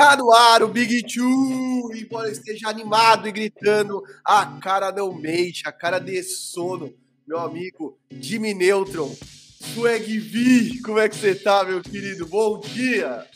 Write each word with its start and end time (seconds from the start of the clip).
Tá 0.00 0.16
no 0.16 0.32
ar 0.32 0.62
o 0.62 0.68
Big 0.68 1.02
Two, 1.02 1.94
embora 1.94 2.30
esteja 2.30 2.70
animado 2.70 3.28
e 3.28 3.32
gritando, 3.32 4.02
a 4.24 4.46
cara 4.46 4.90
não 4.90 5.12
mexe, 5.12 5.60
a 5.66 5.72
cara 5.72 5.98
de 5.98 6.22
sono. 6.22 6.90
Meu 7.28 7.38
amigo 7.38 7.98
Jimmy 8.10 8.54
Neutron, 8.54 9.14
Swag 9.74 10.18
V, 10.18 10.80
como 10.82 10.98
é 10.98 11.06
que 11.06 11.16
você 11.16 11.34
tá, 11.34 11.64
meu 11.64 11.82
querido? 11.82 12.26
Bom 12.26 12.58
dia! 12.60 13.26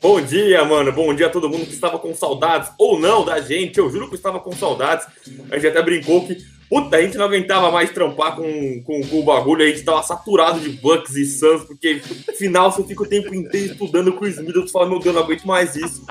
Bom 0.00 0.20
dia, 0.20 0.64
mano. 0.64 0.92
Bom 0.92 1.12
dia 1.12 1.26
a 1.26 1.30
todo 1.30 1.50
mundo 1.50 1.66
que 1.66 1.74
estava 1.74 1.98
com 1.98 2.14
saudades 2.14 2.70
ou 2.78 2.96
não 2.96 3.24
da 3.24 3.40
gente. 3.40 3.80
Eu 3.80 3.90
juro 3.90 4.08
que 4.08 4.14
estava 4.14 4.38
com 4.38 4.52
saudades. 4.52 5.08
A 5.50 5.56
gente 5.56 5.66
até 5.66 5.82
brincou 5.82 6.24
que, 6.24 6.36
puta, 6.70 6.96
a 6.96 7.02
gente 7.02 7.18
não 7.18 7.24
aguentava 7.24 7.70
mais 7.72 7.90
trampar 7.90 8.36
com, 8.36 8.82
com, 8.84 9.02
com 9.02 9.20
o 9.20 9.24
bagulho. 9.24 9.64
A 9.64 9.66
gente 9.66 9.80
estava 9.80 10.02
saturado 10.04 10.60
de 10.60 10.68
Bucks 10.68 11.16
e 11.16 11.26
Suns, 11.26 11.64
porque 11.64 12.00
final 12.38 12.70
você 12.70 12.84
fica 12.84 13.02
o 13.02 13.08
tempo 13.08 13.34
inteiro 13.34 13.72
estudando 13.72 14.12
Chris 14.12 14.38
Middleton. 14.38 14.66
Tu 14.66 14.72
fala, 14.72 14.88
meu 14.88 15.00
Deus, 15.00 15.14
não 15.14 15.22
aguento 15.22 15.44
mais 15.44 15.74
isso. 15.74 16.06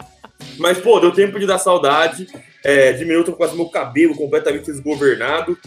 Mas, 0.57 0.77
pô, 0.77 0.99
deu 0.99 1.11
tempo 1.11 1.39
de 1.39 1.47
dar 1.47 1.59
saudade. 1.59 2.27
É, 2.61 2.91
diminuiu 2.91 3.23
quase 3.33 3.55
meu 3.55 3.69
cabelo 3.69 4.13
completamente 4.13 4.65
desgovernado. 4.65 5.57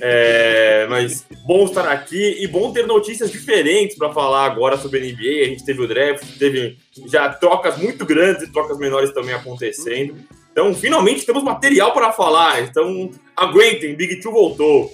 É, 0.00 0.86
mas 0.88 1.26
bom 1.44 1.64
estar 1.64 1.88
aqui 1.88 2.36
e 2.40 2.46
bom 2.46 2.72
ter 2.72 2.86
notícias 2.86 3.30
diferentes 3.30 3.96
para 3.96 4.12
falar 4.12 4.46
agora 4.46 4.78
sobre 4.78 5.00
a 5.00 5.02
NBA. 5.02 5.42
A 5.42 5.48
gente 5.48 5.64
teve 5.64 5.82
o 5.82 5.88
draft, 5.88 6.24
teve 6.38 6.78
já 7.06 7.28
trocas 7.28 7.76
muito 7.76 8.06
grandes 8.06 8.44
e 8.44 8.52
trocas 8.52 8.78
menores 8.78 9.12
também 9.12 9.34
acontecendo. 9.34 10.14
Então, 10.52 10.74
finalmente 10.74 11.24
temos 11.24 11.42
material 11.42 11.92
para 11.92 12.12
falar. 12.12 12.62
Então, 12.62 13.10
aguentem, 13.36 13.94
Big 13.94 14.20
Two 14.20 14.32
voltou. 14.32 14.92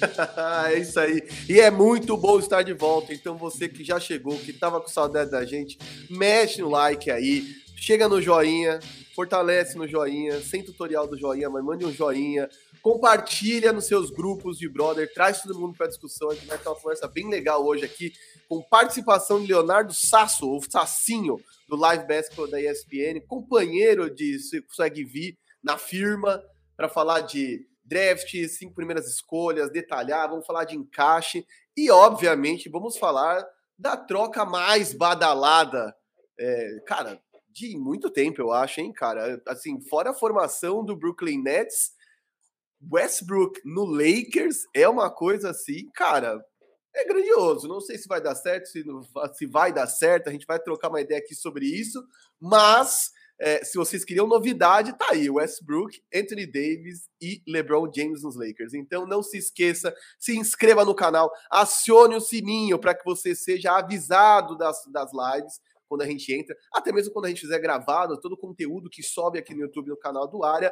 é 0.68 0.78
isso 0.78 0.98
aí. 0.98 1.22
E 1.48 1.60
é 1.60 1.70
muito 1.70 2.16
bom 2.16 2.38
estar 2.38 2.62
de 2.62 2.72
volta. 2.72 3.12
Então, 3.12 3.36
você 3.36 3.68
que 3.68 3.84
já 3.84 3.98
chegou, 3.98 4.36
que 4.36 4.50
estava 4.50 4.80
com 4.80 4.88
saudade 4.88 5.30
da 5.30 5.44
gente, 5.44 5.78
mexe 6.10 6.60
no 6.60 6.68
like 6.68 7.10
aí, 7.10 7.46
chega 7.76 8.08
no 8.08 8.20
joinha, 8.20 8.80
fortalece 9.14 9.76
no 9.76 9.88
joinha, 9.88 10.40
sem 10.40 10.62
tutorial 10.62 11.06
do 11.06 11.18
joinha, 11.18 11.48
mas 11.48 11.64
mande 11.64 11.84
um 11.84 11.92
joinha 11.92 12.48
compartilha 12.82 13.72
nos 13.72 13.86
seus 13.86 14.10
grupos 14.10 14.58
de 14.58 14.68
brother, 14.68 15.12
traz 15.12 15.42
todo 15.42 15.58
mundo 15.58 15.76
para 15.76 15.86
discussão. 15.86 16.30
A 16.30 16.34
gente 16.34 16.46
vai 16.46 16.58
ter 16.58 16.68
uma 16.68 16.76
conversa 16.76 17.08
bem 17.08 17.28
legal 17.28 17.64
hoje 17.64 17.84
aqui, 17.84 18.12
com 18.48 18.62
participação 18.62 19.40
de 19.40 19.46
Leonardo 19.46 19.92
Sasso, 19.92 20.50
o 20.50 20.60
Sassinho, 20.62 21.38
do 21.68 21.76
Live 21.76 22.06
Basketball 22.06 22.48
da 22.48 22.60
ESPN, 22.60 23.20
companheiro 23.26 24.08
de 24.08 24.38
V 24.38 25.36
na 25.62 25.76
firma, 25.76 26.42
para 26.76 26.88
falar 26.88 27.20
de 27.20 27.66
draft, 27.84 28.32
cinco 28.48 28.74
primeiras 28.74 29.08
escolhas, 29.08 29.70
detalhar, 29.70 30.28
vamos 30.28 30.46
falar 30.46 30.64
de 30.64 30.76
encaixe 30.76 31.46
e, 31.76 31.90
obviamente, 31.90 32.68
vamos 32.68 32.96
falar 32.96 33.44
da 33.78 33.96
troca 33.96 34.44
mais 34.44 34.92
badalada, 34.92 35.94
é, 36.38 36.80
cara, 36.86 37.20
de 37.50 37.76
muito 37.76 38.10
tempo, 38.10 38.40
eu 38.40 38.52
acho, 38.52 38.80
hein, 38.80 38.92
cara? 38.92 39.42
Assim, 39.46 39.80
fora 39.80 40.10
a 40.10 40.14
formação 40.14 40.84
do 40.84 40.96
Brooklyn 40.96 41.42
Nets 41.42 41.92
Westbrook 42.92 43.60
no 43.64 43.84
Lakers 43.84 44.58
é 44.74 44.88
uma 44.88 45.10
coisa 45.10 45.50
assim, 45.50 45.90
cara, 45.94 46.40
é 46.94 47.04
grandioso. 47.04 47.68
Não 47.68 47.80
sei 47.80 47.98
se 47.98 48.08
vai 48.08 48.20
dar 48.20 48.34
certo, 48.34 48.66
se, 48.66 48.84
se 49.34 49.46
vai 49.46 49.72
dar 49.72 49.86
certo, 49.86 50.28
a 50.28 50.32
gente 50.32 50.46
vai 50.46 50.58
trocar 50.58 50.88
uma 50.88 51.00
ideia 51.00 51.20
aqui 51.20 51.34
sobre 51.34 51.66
isso, 51.66 52.02
mas 52.40 53.10
é, 53.40 53.64
se 53.64 53.78
vocês 53.78 54.04
queriam 54.04 54.26
novidade, 54.26 54.96
tá 54.98 55.08
aí: 55.10 55.30
Westbrook, 55.30 56.00
Anthony 56.12 56.46
Davis 56.46 57.08
e 57.20 57.40
LeBron 57.46 57.90
James 57.94 58.22
nos 58.22 58.36
Lakers. 58.36 58.74
Então 58.74 59.06
não 59.06 59.22
se 59.22 59.38
esqueça, 59.38 59.94
se 60.18 60.36
inscreva 60.36 60.84
no 60.84 60.94
canal, 60.94 61.30
acione 61.50 62.16
o 62.16 62.20
sininho 62.20 62.78
para 62.78 62.94
que 62.94 63.04
você 63.04 63.34
seja 63.34 63.76
avisado 63.76 64.56
das, 64.56 64.84
das 64.92 65.10
lives 65.12 65.60
quando 65.88 66.02
a 66.02 66.06
gente 66.06 66.30
entra, 66.34 66.54
até 66.70 66.92
mesmo 66.92 67.12
quando 67.12 67.24
a 67.24 67.28
gente 67.28 67.40
fizer 67.40 67.58
gravado, 67.60 68.20
todo 68.20 68.32
o 68.32 68.36
conteúdo 68.36 68.90
que 68.90 69.02
sobe 69.02 69.38
aqui 69.38 69.54
no 69.54 69.62
YouTube 69.62 69.88
no 69.88 69.96
canal 69.96 70.28
do 70.28 70.44
Área, 70.44 70.70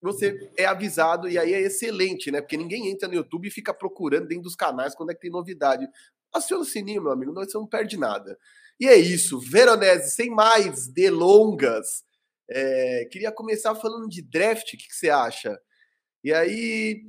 você 0.00 0.50
é 0.56 0.66
avisado 0.66 1.28
e 1.28 1.38
aí 1.38 1.52
é 1.52 1.60
excelente, 1.60 2.30
né? 2.30 2.40
Porque 2.40 2.56
ninguém 2.56 2.88
entra 2.88 3.08
no 3.08 3.14
YouTube 3.14 3.48
e 3.48 3.50
fica 3.50 3.72
procurando 3.72 4.28
dentro 4.28 4.44
dos 4.44 4.56
canais 4.56 4.94
quando 4.94 5.10
é 5.10 5.14
que 5.14 5.20
tem 5.20 5.30
novidade. 5.30 5.86
Aciona 6.32 6.62
o 6.62 6.66
sininho, 6.66 7.02
meu 7.02 7.12
amigo, 7.12 7.32
você 7.32 7.56
não 7.56 7.66
perde 7.66 7.96
nada. 7.96 8.38
E 8.78 8.86
é 8.86 8.96
isso, 8.96 9.40
Veronese, 9.40 10.10
sem 10.10 10.30
mais 10.30 10.86
delongas, 10.86 12.04
é, 12.48 13.06
queria 13.10 13.32
começar 13.32 13.74
falando 13.74 14.08
de 14.08 14.22
draft, 14.22 14.68
o 14.68 14.76
que, 14.76 14.86
que 14.88 14.94
você 14.94 15.10
acha? 15.10 15.58
E 16.22 16.32
aí, 16.32 17.02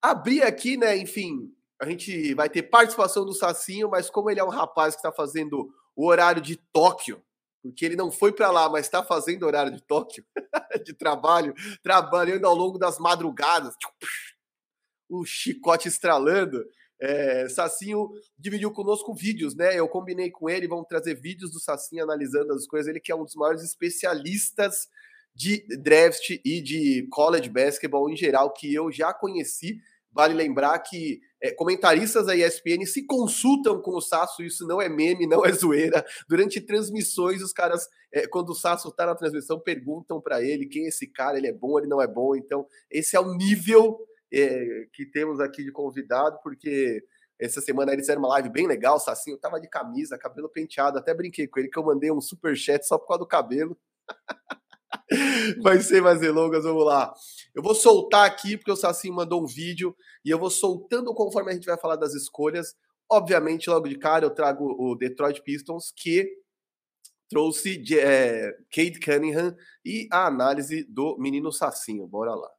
abrir 0.00 0.42
aqui, 0.42 0.76
né? 0.76 0.96
Enfim, 0.96 1.50
a 1.80 1.88
gente 1.88 2.34
vai 2.34 2.48
ter 2.48 2.62
participação 2.64 3.24
do 3.24 3.32
Sacinho, 3.32 3.90
mas 3.90 4.10
como 4.10 4.30
ele 4.30 4.40
é 4.40 4.44
um 4.44 4.50
rapaz 4.50 4.94
que 4.94 5.00
está 5.00 5.10
fazendo 5.10 5.68
o 5.96 6.06
horário 6.06 6.42
de 6.42 6.56
Tóquio, 6.72 7.22
porque 7.64 7.82
ele 7.82 7.96
não 7.96 8.12
foi 8.12 8.30
para 8.30 8.50
lá, 8.50 8.68
mas 8.68 8.84
está 8.84 9.02
fazendo 9.02 9.46
horário 9.46 9.72
de 9.72 9.80
Tóquio, 9.80 10.22
de 10.84 10.92
trabalho, 10.92 11.54
trabalhando 11.82 12.44
ao 12.44 12.54
longo 12.54 12.78
das 12.78 12.98
madrugadas, 12.98 13.74
o 15.08 15.24
chicote 15.24 15.88
estralando. 15.88 16.62
É, 17.00 17.48
Sacinho 17.48 18.10
dividiu 18.38 18.70
conosco 18.70 19.14
vídeos, 19.14 19.54
né? 19.54 19.78
Eu 19.78 19.88
combinei 19.88 20.30
com 20.30 20.50
ele, 20.50 20.68
vamos 20.68 20.86
trazer 20.86 21.14
vídeos 21.14 21.50
do 21.52 21.58
Sacinho 21.58 22.04
analisando 22.04 22.52
as 22.52 22.66
coisas. 22.66 22.86
Ele 22.86 23.00
que 23.00 23.10
é 23.10 23.16
um 23.16 23.24
dos 23.24 23.34
maiores 23.34 23.62
especialistas 23.62 24.86
de 25.34 25.66
draft 25.78 26.38
e 26.44 26.60
de 26.60 27.08
college 27.10 27.48
basketball 27.48 28.10
em 28.10 28.16
geral 28.16 28.52
que 28.52 28.72
eu 28.74 28.92
já 28.92 29.14
conheci. 29.14 29.80
Vale 30.12 30.34
lembrar 30.34 30.78
que 30.80 31.18
é, 31.44 31.50
comentaristas 31.50 32.24
da 32.24 32.34
ESPN 32.34 32.86
se 32.86 33.04
consultam 33.04 33.78
com 33.78 33.90
o 33.90 34.00
Sasso, 34.00 34.42
isso 34.42 34.66
não 34.66 34.80
é 34.80 34.88
meme, 34.88 35.26
não 35.26 35.44
é 35.44 35.52
zoeira. 35.52 36.02
Durante 36.26 36.58
transmissões, 36.58 37.42
os 37.42 37.52
caras, 37.52 37.86
é, 38.10 38.26
quando 38.26 38.48
o 38.48 38.54
Sasso 38.54 38.88
está 38.88 39.04
na 39.04 39.14
transmissão, 39.14 39.60
perguntam 39.60 40.22
para 40.22 40.42
ele 40.42 40.64
quem 40.64 40.86
é 40.86 40.88
esse 40.88 41.06
cara, 41.06 41.36
ele 41.36 41.46
é 41.46 41.52
bom, 41.52 41.78
ele 41.78 41.86
não 41.86 42.00
é 42.00 42.06
bom. 42.06 42.34
Então, 42.34 42.66
esse 42.90 43.14
é 43.14 43.20
o 43.20 43.34
nível 43.34 43.98
é, 44.32 44.86
que 44.90 45.04
temos 45.04 45.38
aqui 45.38 45.62
de 45.62 45.70
convidado, 45.70 46.38
porque 46.42 47.04
essa 47.38 47.60
semana 47.60 47.92
eles 47.92 48.04
fizeram 48.04 48.22
uma 48.22 48.30
live 48.30 48.48
bem 48.48 48.66
legal, 48.66 48.98
Sassinho 48.98 49.36
tava 49.36 49.60
de 49.60 49.68
camisa, 49.68 50.16
cabelo 50.16 50.48
penteado, 50.48 50.96
até 50.96 51.12
brinquei 51.12 51.46
com 51.46 51.60
ele 51.60 51.68
que 51.68 51.78
eu 51.78 51.84
mandei 51.84 52.10
um 52.10 52.22
super 52.22 52.56
chat 52.56 52.86
só 52.86 52.96
por 52.96 53.06
causa 53.06 53.18
do 53.18 53.28
cabelo. 53.28 53.76
Vai 55.62 55.80
ser 55.80 56.02
mais 56.02 56.20
delongas, 56.20 56.64
vamos 56.64 56.84
lá. 56.84 57.12
Eu 57.54 57.62
vou 57.62 57.74
soltar 57.74 58.26
aqui, 58.26 58.56
porque 58.56 58.72
o 58.72 58.76
Sassi 58.76 59.10
mandou 59.10 59.42
um 59.42 59.46
vídeo, 59.46 59.94
e 60.24 60.30
eu 60.30 60.38
vou 60.38 60.50
soltando 60.50 61.14
conforme 61.14 61.50
a 61.50 61.54
gente 61.54 61.66
vai 61.66 61.78
falar 61.78 61.96
das 61.96 62.14
escolhas. 62.14 62.74
Obviamente, 63.10 63.68
logo 63.68 63.88
de 63.88 63.98
cara, 63.98 64.24
eu 64.24 64.30
trago 64.30 64.64
o 64.78 64.96
Detroit 64.96 65.42
Pistons, 65.42 65.92
que 65.94 66.26
trouxe 67.28 67.82
é, 67.98 68.52
Kate 68.70 68.98
Cunningham 69.00 69.54
e 69.84 70.08
a 70.10 70.26
análise 70.26 70.84
do 70.84 71.16
menino 71.18 71.52
Sassinho. 71.52 72.06
Bora 72.06 72.34
lá. 72.34 72.50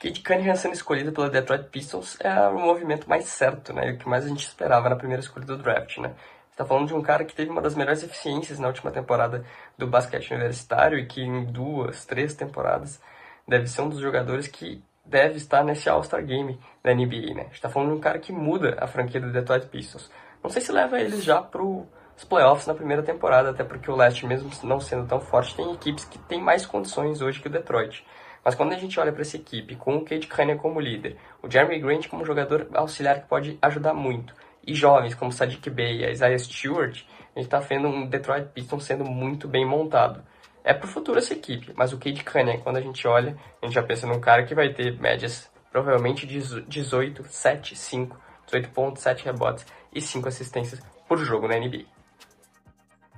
Kate 0.00 0.22
Cunningham 0.22 0.56
sendo 0.56 0.74
escolhida 0.74 1.12
pela 1.12 1.28
Detroit 1.28 1.68
Pistons 1.68 2.16
é 2.20 2.48
o 2.48 2.58
movimento 2.58 3.08
mais 3.08 3.26
certo, 3.26 3.72
né? 3.74 3.92
O 3.92 3.98
que 3.98 4.08
mais 4.08 4.24
a 4.24 4.28
gente 4.28 4.46
esperava 4.46 4.88
na 4.88 4.96
primeira 4.96 5.22
escolha 5.22 5.44
do 5.44 5.58
draft, 5.58 5.98
né? 5.98 6.16
Está 6.60 6.64
falando 6.66 6.88
de 6.88 6.94
um 6.94 7.00
cara 7.00 7.24
que 7.24 7.34
teve 7.34 7.50
uma 7.50 7.62
das 7.62 7.74
melhores 7.74 8.02
eficiências 8.02 8.58
na 8.58 8.68
última 8.68 8.90
temporada 8.90 9.42
do 9.78 9.86
basquete 9.86 10.32
universitário 10.32 10.98
e 10.98 11.06
que 11.06 11.22
em 11.22 11.46
duas, 11.46 12.04
três 12.04 12.34
temporadas 12.34 13.00
deve 13.48 13.66
ser 13.66 13.80
um 13.80 13.88
dos 13.88 13.98
jogadores 13.98 14.46
que 14.46 14.82
deve 15.02 15.38
estar 15.38 15.64
nesse 15.64 15.88
All-Star 15.88 16.22
Game 16.22 16.60
da 16.84 16.94
NBA, 16.94 17.34
né? 17.34 17.46
está 17.50 17.70
falando 17.70 17.92
de 17.92 17.94
um 17.96 18.00
cara 18.00 18.18
que 18.18 18.30
muda 18.30 18.76
a 18.78 18.86
franquia 18.86 19.18
do 19.18 19.32
Detroit 19.32 19.68
Pistons. 19.68 20.10
Não 20.42 20.50
sei 20.50 20.60
se 20.60 20.70
leva 20.70 21.00
eles 21.00 21.24
já 21.24 21.40
para 21.40 21.62
os 21.62 22.24
playoffs 22.28 22.66
na 22.66 22.74
primeira 22.74 23.02
temporada, 23.02 23.50
até 23.50 23.64
porque 23.64 23.90
o 23.90 23.96
leste, 23.96 24.26
mesmo 24.26 24.50
não 24.62 24.80
sendo 24.80 25.06
tão 25.06 25.18
forte, 25.18 25.56
tem 25.56 25.72
equipes 25.72 26.04
que 26.04 26.18
têm 26.18 26.42
mais 26.42 26.66
condições 26.66 27.22
hoje 27.22 27.40
que 27.40 27.46
o 27.46 27.50
Detroit. 27.50 28.04
Mas 28.44 28.54
quando 28.54 28.72
a 28.72 28.78
gente 28.78 29.00
olha 29.00 29.12
para 29.12 29.22
essa 29.22 29.36
equipe, 29.36 29.76
com 29.76 29.96
o 29.96 30.04
Kate 30.04 30.26
Cunningham 30.26 30.58
como 30.58 30.78
líder, 30.78 31.16
o 31.42 31.50
Jeremy 31.50 31.78
Grant 31.78 32.08
como 32.08 32.24
jogador 32.24 32.68
auxiliar 32.74 33.20
que 33.22 33.28
pode 33.28 33.58
ajudar 33.62 33.94
muito, 33.94 34.34
e 34.66 34.74
jovens 34.74 35.14
como 35.14 35.32
Sadiq 35.32 35.70
Bey 35.70 36.04
e 36.04 36.10
Isaiah 36.10 36.38
Stewart, 36.38 37.02
a 37.34 37.38
gente 37.38 37.46
está 37.46 37.58
vendo 37.58 37.88
um 37.88 38.06
Detroit 38.06 38.48
Pistons 38.52 38.84
sendo 38.84 39.04
muito 39.04 39.48
bem 39.48 39.66
montado. 39.66 40.22
É 40.62 40.74
pro 40.74 40.88
futuro 40.88 41.18
essa 41.18 41.32
equipe, 41.32 41.72
mas 41.74 41.92
o 41.92 41.98
Cade 41.98 42.22
Cunningham, 42.22 42.60
quando 42.60 42.76
a 42.76 42.80
gente 42.80 43.06
olha, 43.08 43.36
a 43.62 43.66
gente 43.66 43.74
já 43.74 43.82
pensa 43.82 44.06
num 44.06 44.20
cara 44.20 44.44
que 44.44 44.54
vai 44.54 44.72
ter 44.72 44.98
médias 45.00 45.50
provavelmente 45.72 46.26
18, 46.26 47.24
7, 47.24 47.76
5, 47.76 48.20
18 48.46 48.68
pontos, 48.70 49.02
7 49.02 49.24
rebotes 49.24 49.64
e 49.92 50.00
5 50.00 50.28
assistências 50.28 50.80
por 51.08 51.18
jogo 51.18 51.48
na 51.48 51.56
NBA. 51.56 51.99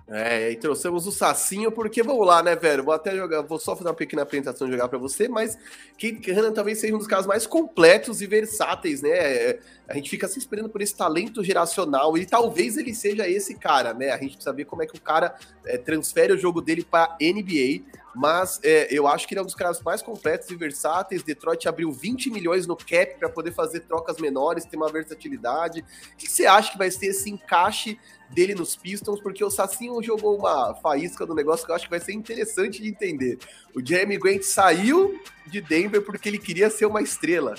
É, 0.08 0.50
e 0.50 0.56
trouxemos 0.56 1.06
o 1.06 1.12
Sacinho, 1.12 1.70
porque 1.70 2.02
vamos 2.02 2.26
lá, 2.26 2.42
né, 2.42 2.56
velho? 2.56 2.82
Vou 2.82 2.92
até 2.92 3.16
jogar, 3.16 3.40
vou 3.42 3.58
só 3.58 3.76
fazer 3.76 3.88
uma 3.88 3.94
pequena 3.94 4.22
apresentação 4.22 4.70
jogar 4.70 4.88
para 4.88 4.98
você, 4.98 5.28
mas 5.28 5.56
Kate 5.92 6.30
Hanna 6.32 6.52
talvez 6.52 6.80
seja 6.80 6.94
um 6.94 6.98
dos 6.98 7.06
caras 7.06 7.26
mais 7.26 7.46
completos 7.46 8.20
e 8.20 8.26
versáteis, 8.26 9.00
né? 9.00 9.58
A 9.88 9.94
gente 9.94 10.10
fica 10.10 10.26
se 10.26 10.38
esperando 10.38 10.68
por 10.68 10.82
esse 10.82 10.94
talento 10.94 11.42
geracional 11.44 12.18
e 12.18 12.26
talvez 12.26 12.76
ele 12.76 12.94
seja 12.94 13.28
esse 13.28 13.54
cara, 13.54 13.94
né? 13.94 14.10
A 14.10 14.18
gente 14.18 14.34
precisa 14.34 14.52
ver 14.52 14.64
como 14.64 14.82
é 14.82 14.86
que 14.86 14.96
o 14.96 15.00
cara 15.00 15.36
é, 15.64 15.78
transfere 15.78 16.32
o 16.32 16.38
jogo 16.38 16.60
dele 16.60 16.84
para 16.84 17.16
NBA. 17.20 18.01
Mas 18.14 18.60
é, 18.62 18.88
eu 18.90 19.06
acho 19.06 19.26
que 19.26 19.34
ele 19.34 19.38
é 19.38 19.42
um 19.42 19.46
dos 19.46 19.54
caras 19.54 19.80
mais 19.82 20.02
completos 20.02 20.50
e 20.50 20.54
versáteis. 20.54 21.22
Detroit 21.22 21.66
abriu 21.66 21.90
20 21.90 22.30
milhões 22.30 22.66
no 22.66 22.76
cap 22.76 23.18
para 23.18 23.28
poder 23.28 23.52
fazer 23.52 23.80
trocas 23.80 24.18
menores, 24.18 24.64
ter 24.64 24.76
uma 24.76 24.90
versatilidade. 24.90 25.84
O 26.12 26.16
que 26.16 26.30
você 26.30 26.46
acha 26.46 26.72
que 26.72 26.78
vai 26.78 26.90
ser 26.90 27.06
esse 27.06 27.30
encaixe 27.30 27.98
dele 28.30 28.54
nos 28.54 28.76
Pistons? 28.76 29.20
Porque 29.20 29.42
o 29.42 29.50
Sacinho 29.50 30.02
jogou 30.02 30.38
uma 30.38 30.74
faísca 30.74 31.24
no 31.24 31.34
negócio 31.34 31.64
que 31.64 31.72
eu 31.72 31.76
acho 31.76 31.84
que 31.84 31.90
vai 31.90 32.00
ser 32.00 32.12
interessante 32.12 32.82
de 32.82 32.88
entender. 32.88 33.38
O 33.74 33.84
Jeremy 33.84 34.18
Grant 34.18 34.42
saiu 34.42 35.18
de 35.46 35.60
Denver 35.60 36.02
porque 36.02 36.28
ele 36.28 36.38
queria 36.38 36.68
ser 36.68 36.86
uma 36.86 37.00
estrela. 37.00 37.54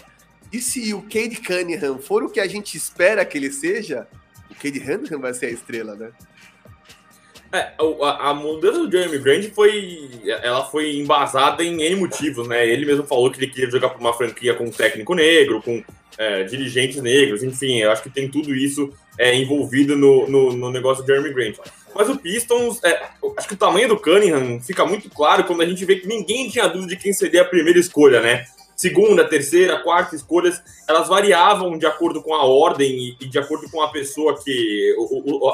E 0.51 0.61
se 0.61 0.93
o 0.93 1.01
Cade 1.01 1.41
Cunningham 1.41 1.97
for 1.97 2.21
o 2.21 2.29
que 2.29 2.39
a 2.39 2.47
gente 2.47 2.77
espera 2.77 3.25
que 3.25 3.37
ele 3.39 3.51
seja, 3.51 4.07
o 4.51 4.53
Cade 4.53 4.79
Cunningham 4.79 5.19
vai 5.19 5.33
ser 5.33 5.47
a 5.47 5.49
estrela, 5.49 5.95
né? 5.95 6.11
É, 7.53 7.71
a, 8.01 8.31
a, 8.31 8.33
mudança 8.33 8.79
do 8.79 8.91
Jeremy 8.91 9.19
Grant 9.19 9.51
foi, 9.53 10.09
ela 10.25 10.65
foi 10.65 10.97
embasada 10.97 11.63
em 11.63 11.83
N 11.83 11.97
motivos, 11.97 12.47
né? 12.47 12.67
Ele 12.67 12.83
mesmo 12.83 13.05
falou 13.05 13.29
que 13.29 13.37
ele 13.39 13.51
queria 13.51 13.69
jogar 13.69 13.89
para 13.89 13.99
uma 13.99 14.11
franquia 14.11 14.55
com 14.55 14.63
um 14.63 14.71
técnico 14.71 15.13
negro, 15.13 15.61
com 15.61 15.83
é, 16.17 16.43
dirigentes 16.43 16.99
negros, 17.01 17.43
enfim, 17.43 17.77
eu 17.77 17.91
acho 17.91 18.01
que 18.01 18.09
tem 18.09 18.27
tudo 18.27 18.55
isso 18.55 18.91
é, 19.17 19.35
envolvido 19.35 19.95
no, 19.95 20.27
no, 20.27 20.53
no, 20.53 20.71
negócio 20.71 21.03
do 21.03 21.07
Jeremy 21.07 21.31
Grant. 21.31 21.57
Mas 21.93 22.09
o 22.09 22.17
Pistons, 22.17 22.83
é, 22.83 23.03
acho 23.37 23.47
que 23.47 23.53
o 23.53 23.57
tamanho 23.57 23.87
do 23.87 23.99
Cunningham 23.99 24.59
fica 24.59 24.83
muito 24.83 25.07
claro 25.09 25.43
quando 25.43 25.61
a 25.61 25.65
gente 25.65 25.85
vê 25.85 25.97
que 25.97 26.07
ninguém 26.07 26.49
tinha 26.49 26.67
dúvida 26.67 26.95
de 26.95 27.01
quem 27.01 27.13
seria 27.13 27.43
a 27.43 27.45
primeira 27.45 27.79
escolha, 27.79 28.19
né? 28.19 28.45
Segunda, 28.75 29.27
terceira, 29.27 29.79
quarta 29.79 30.15
escolhas, 30.15 30.61
elas 30.87 31.07
variavam 31.07 31.77
de 31.77 31.85
acordo 31.85 32.21
com 32.21 32.33
a 32.33 32.43
ordem 32.43 33.15
e, 33.19 33.27
de 33.27 33.39
acordo 33.39 33.69
com 33.69 33.81
a 33.81 33.89
pessoa 33.89 34.41
que. 34.41 34.95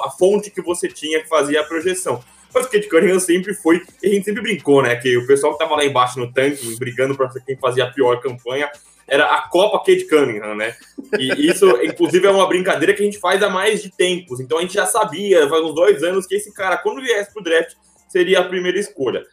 A 0.04 0.10
fonte 0.12 0.51
que 0.51 0.62
você 0.62 0.88
tinha 0.88 1.21
que 1.21 1.27
fazia 1.27 1.62
a 1.62 1.63
projeção. 1.63 2.24
Mas 2.54 2.66
o 2.66 2.69
Kate 2.69 2.89
Cunningham 2.89 3.19
sempre 3.19 3.54
foi, 3.54 3.83
e 4.01 4.07
a 4.07 4.10
gente 4.10 4.25
sempre 4.25 4.42
brincou, 4.42 4.81
né? 4.81 4.95
Que 4.95 5.16
o 5.18 5.27
pessoal 5.27 5.54
que 5.54 5.60
tava 5.60 5.75
lá 5.75 5.86
embaixo 5.86 6.19
no 6.19 6.33
tanque, 6.33 6.75
brigando 6.77 7.16
para 7.16 7.30
quem 7.45 7.56
fazia 7.57 7.83
a 7.83 7.92
pior 7.92 8.19
campanha, 8.19 8.71
era 9.07 9.25
a 9.25 9.42
Copa 9.50 9.80
Kate 9.80 10.06
Cunningham, 10.06 10.56
né? 10.56 10.75
E 11.18 11.48
isso, 11.48 11.68
inclusive, 11.83 12.25
é 12.25 12.31
uma 12.31 12.48
brincadeira 12.48 12.94
que 12.94 13.01
a 13.01 13.06
gente 13.06 13.19
faz 13.19 13.42
há 13.44 13.50
mais 13.50 13.81
de 13.81 13.92
tempos. 13.92 14.39
Então 14.39 14.57
a 14.57 14.62
gente 14.62 14.74
já 14.74 14.86
sabia, 14.86 15.48
faz 15.48 15.63
uns 15.63 15.75
dois 15.75 16.04
anos, 16.04 16.25
que 16.25 16.36
esse 16.36 16.54
cara, 16.54 16.77
quando 16.77 17.01
viesse 17.01 17.33
pro 17.33 17.44
draft, 17.44 17.75
seria 18.07 18.39
a 18.39 18.44
primeira 18.44 18.80
escolha. 18.80 19.24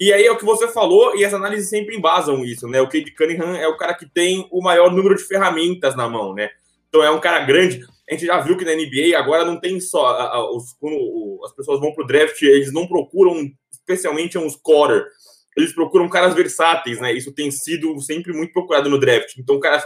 E 0.00 0.12
aí 0.12 0.24
é 0.24 0.30
o 0.30 0.36
que 0.36 0.44
você 0.44 0.68
falou, 0.68 1.16
e 1.16 1.24
as 1.24 1.34
análises 1.34 1.68
sempre 1.68 1.96
embasam 1.96 2.44
isso, 2.44 2.66
né? 2.68 2.80
O 2.80 2.88
Cade 2.88 3.14
Cunningham 3.14 3.56
é 3.56 3.68
o 3.68 3.76
cara 3.76 3.94
que 3.94 4.06
tem 4.06 4.46
o 4.50 4.62
maior 4.62 4.90
número 4.90 5.14
de 5.14 5.22
ferramentas 5.22 5.96
na 5.96 6.08
mão, 6.08 6.34
né? 6.34 6.50
Então 6.88 7.02
é 7.02 7.10
um 7.10 7.20
cara 7.20 7.40
grande. 7.40 7.80
A 8.08 8.12
gente 8.12 8.26
já 8.26 8.40
viu 8.40 8.56
que 8.56 8.64
na 8.64 8.74
NBA 8.74 9.16
agora 9.16 9.44
não 9.44 9.58
tem 9.58 9.80
só. 9.80 10.06
A, 10.06 10.36
a, 10.36 10.50
os, 10.54 10.74
quando 10.78 11.40
as 11.44 11.54
pessoas 11.54 11.80
vão 11.80 11.92
pro 11.94 12.06
draft, 12.06 12.40
eles 12.42 12.72
não 12.72 12.86
procuram 12.86 13.50
especialmente 13.72 14.36
um 14.36 14.48
scorer. 14.48 15.06
Eles 15.56 15.72
procuram 15.72 16.08
caras 16.08 16.34
versáteis, 16.34 17.00
né? 17.00 17.12
Isso 17.12 17.32
tem 17.32 17.50
sido 17.50 17.98
sempre 18.00 18.32
muito 18.32 18.52
procurado 18.52 18.90
no 18.90 18.98
draft. 18.98 19.38
Então, 19.38 19.60
caras 19.60 19.84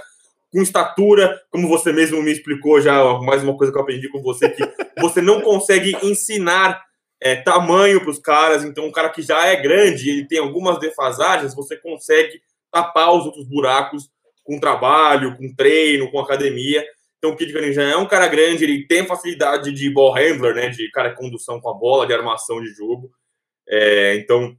com 0.52 0.62
estatura, 0.62 1.40
como 1.50 1.68
você 1.68 1.92
mesmo 1.92 2.22
me 2.22 2.32
explicou 2.32 2.80
já, 2.80 3.18
mais 3.20 3.42
uma 3.42 3.56
coisa 3.56 3.72
que 3.72 3.78
eu 3.78 3.82
aprendi 3.82 4.08
com 4.08 4.22
você, 4.22 4.48
que 4.48 4.62
você 5.00 5.20
não 5.20 5.40
consegue 5.40 5.96
ensinar 6.02 6.82
é, 7.20 7.36
tamanho 7.36 8.00
para 8.00 8.10
os 8.10 8.18
caras. 8.18 8.64
Então, 8.64 8.86
um 8.86 8.92
cara 8.92 9.08
que 9.08 9.22
já 9.22 9.46
é 9.46 9.56
grande, 9.56 10.10
ele 10.10 10.26
tem 10.26 10.38
algumas 10.38 10.78
defasagens, 10.78 11.54
você 11.54 11.76
consegue 11.76 12.40
tapar 12.70 13.14
os 13.14 13.24
outros 13.24 13.48
buracos 13.48 14.10
com 14.44 14.60
trabalho, 14.60 15.36
com 15.36 15.54
treino, 15.54 16.10
com 16.10 16.20
academia. 16.20 16.84
Então, 17.18 17.30
o 17.32 17.36
Kid 17.36 17.72
já 17.72 17.82
é 17.82 17.96
um 17.96 18.06
cara 18.06 18.28
grande, 18.28 18.64
ele 18.64 18.86
tem 18.86 19.06
facilidade 19.06 19.72
de 19.72 19.90
ball 19.90 20.12
handler, 20.12 20.54
né, 20.54 20.68
de 20.68 20.90
cara 20.90 21.08
de 21.08 21.16
condução 21.16 21.60
com 21.60 21.70
a 21.70 21.74
bola, 21.74 22.06
de 22.06 22.12
armação 22.12 22.60
de 22.60 22.68
jogo. 22.74 23.10
É, 23.68 24.14
então, 24.16 24.56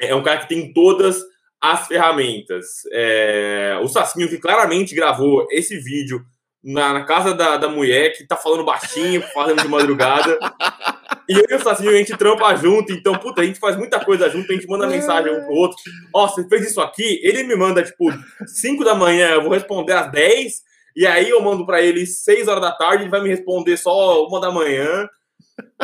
é 0.00 0.14
um 0.14 0.22
cara 0.22 0.40
que 0.40 0.48
tem 0.48 0.72
todas 0.72 1.22
as 1.60 1.86
ferramentas. 1.86 2.66
É, 2.92 3.78
o 3.82 3.88
Sacinho, 3.88 4.28
que 4.28 4.38
claramente 4.38 4.94
gravou 4.94 5.46
esse 5.50 5.76
vídeo 5.76 6.24
na, 6.62 6.92
na 6.92 7.04
casa 7.04 7.34
da, 7.34 7.56
da 7.56 7.68
mulher, 7.68 8.16
que 8.16 8.26
tá 8.26 8.36
falando 8.36 8.64
baixinho, 8.64 9.20
fazendo 9.34 9.62
de 9.62 9.68
madrugada. 9.68 10.38
E 11.28 11.34
eu 11.34 11.44
e 11.50 11.54
o 11.54 11.60
Sacinho, 11.60 11.90
a 11.90 11.94
gente 11.94 12.16
trampa 12.16 12.54
junto, 12.56 12.92
então, 12.92 13.14
puta, 13.18 13.42
a 13.42 13.44
gente 13.44 13.58
faz 13.58 13.76
muita 13.76 14.02
coisa 14.02 14.30
junto, 14.30 14.50
a 14.50 14.54
gente 14.54 14.66
manda 14.66 14.86
mensagem 14.86 15.30
um 15.30 15.44
pro 15.44 15.52
outro. 15.52 15.76
Ó, 16.14 16.24
oh, 16.24 16.28
você 16.28 16.48
fez 16.48 16.70
isso 16.70 16.80
aqui? 16.80 17.20
Ele 17.22 17.42
me 17.42 17.54
manda, 17.54 17.82
tipo, 17.82 18.06
5 18.46 18.82
da 18.82 18.94
manhã, 18.94 19.32
eu 19.32 19.42
vou 19.42 19.52
responder 19.52 19.92
às 19.92 20.10
10, 20.10 20.62
e 20.96 21.06
aí 21.06 21.28
eu 21.28 21.42
mando 21.42 21.66
para 21.66 21.82
ele 21.82 22.06
6 22.06 22.48
horas 22.48 22.62
da 22.62 22.72
tarde, 22.72 23.02
ele 23.02 23.10
vai 23.10 23.20
me 23.20 23.28
responder 23.28 23.76
só 23.76 24.26
uma 24.26 24.40
da 24.40 24.50
manhã. 24.50 25.06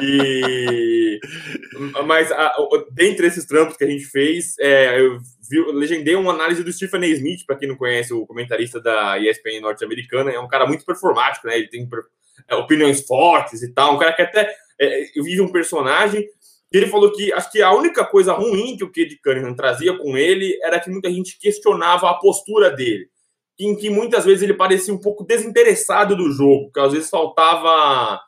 E. 0.02 1.20
Mas, 2.06 2.32
a, 2.32 2.55
dentre 2.93 3.26
esses 3.26 3.44
trampos 3.44 3.76
que 3.76 3.85
a 3.85 3.88
gente 3.88 4.05
fez, 4.05 4.56
é, 4.58 4.99
eu, 5.00 5.19
vi, 5.50 5.58
eu 5.58 5.73
legendei 5.73 6.14
uma 6.14 6.32
análise 6.32 6.64
do 6.64 6.73
Stephen 6.73 7.02
A. 7.02 7.06
Smith, 7.08 7.44
para 7.47 7.56
quem 7.56 7.69
não 7.69 7.76
conhece, 7.76 8.12
o 8.12 8.26
comentarista 8.26 8.81
da 8.81 9.19
ESPN 9.19 9.61
norte-americana. 9.61 10.31
É 10.31 10.38
um 10.38 10.49
cara 10.49 10.67
muito 10.67 10.85
performático, 10.85 11.47
né? 11.47 11.58
Ele 11.58 11.69
tem 11.69 11.88
é, 12.49 12.55
opiniões 12.55 13.06
fortes 13.06 13.62
e 13.62 13.73
tal. 13.73 13.97
Um 13.97 13.99
cara 13.99 14.12
que 14.12 14.23
até 14.23 14.55
é, 14.81 15.19
eu 15.19 15.25
vi 15.25 15.41
um 15.41 15.53
personagem 15.53 16.26
ele 16.76 16.88
falou 16.88 17.12
que 17.12 17.32
acho 17.32 17.53
que 17.53 17.62
a 17.62 17.73
única 17.73 18.05
coisa 18.05 18.32
ruim 18.32 18.76
que 18.76 18.82
o 18.82 18.91
Cade 18.91 19.21
Cunningham 19.23 19.55
trazia 19.55 19.97
com 19.97 20.19
ele 20.19 20.59
era 20.61 20.81
que 20.81 20.91
muita 20.91 21.09
gente 21.09 21.38
questionava 21.38 22.11
a 22.11 22.15
postura 22.15 22.69
dele, 22.69 23.09
em 23.59 23.76
que 23.76 23.88
muitas 23.88 24.25
vezes 24.25 24.43
ele 24.43 24.55
parecia 24.55 24.93
um 24.93 25.00
pouco 25.00 25.25
desinteressado 25.25 26.17
do 26.17 26.32
jogo, 26.32 26.73
que 26.73 26.81
às 26.81 26.93
vezes 26.93 27.09
faltava. 27.09 28.21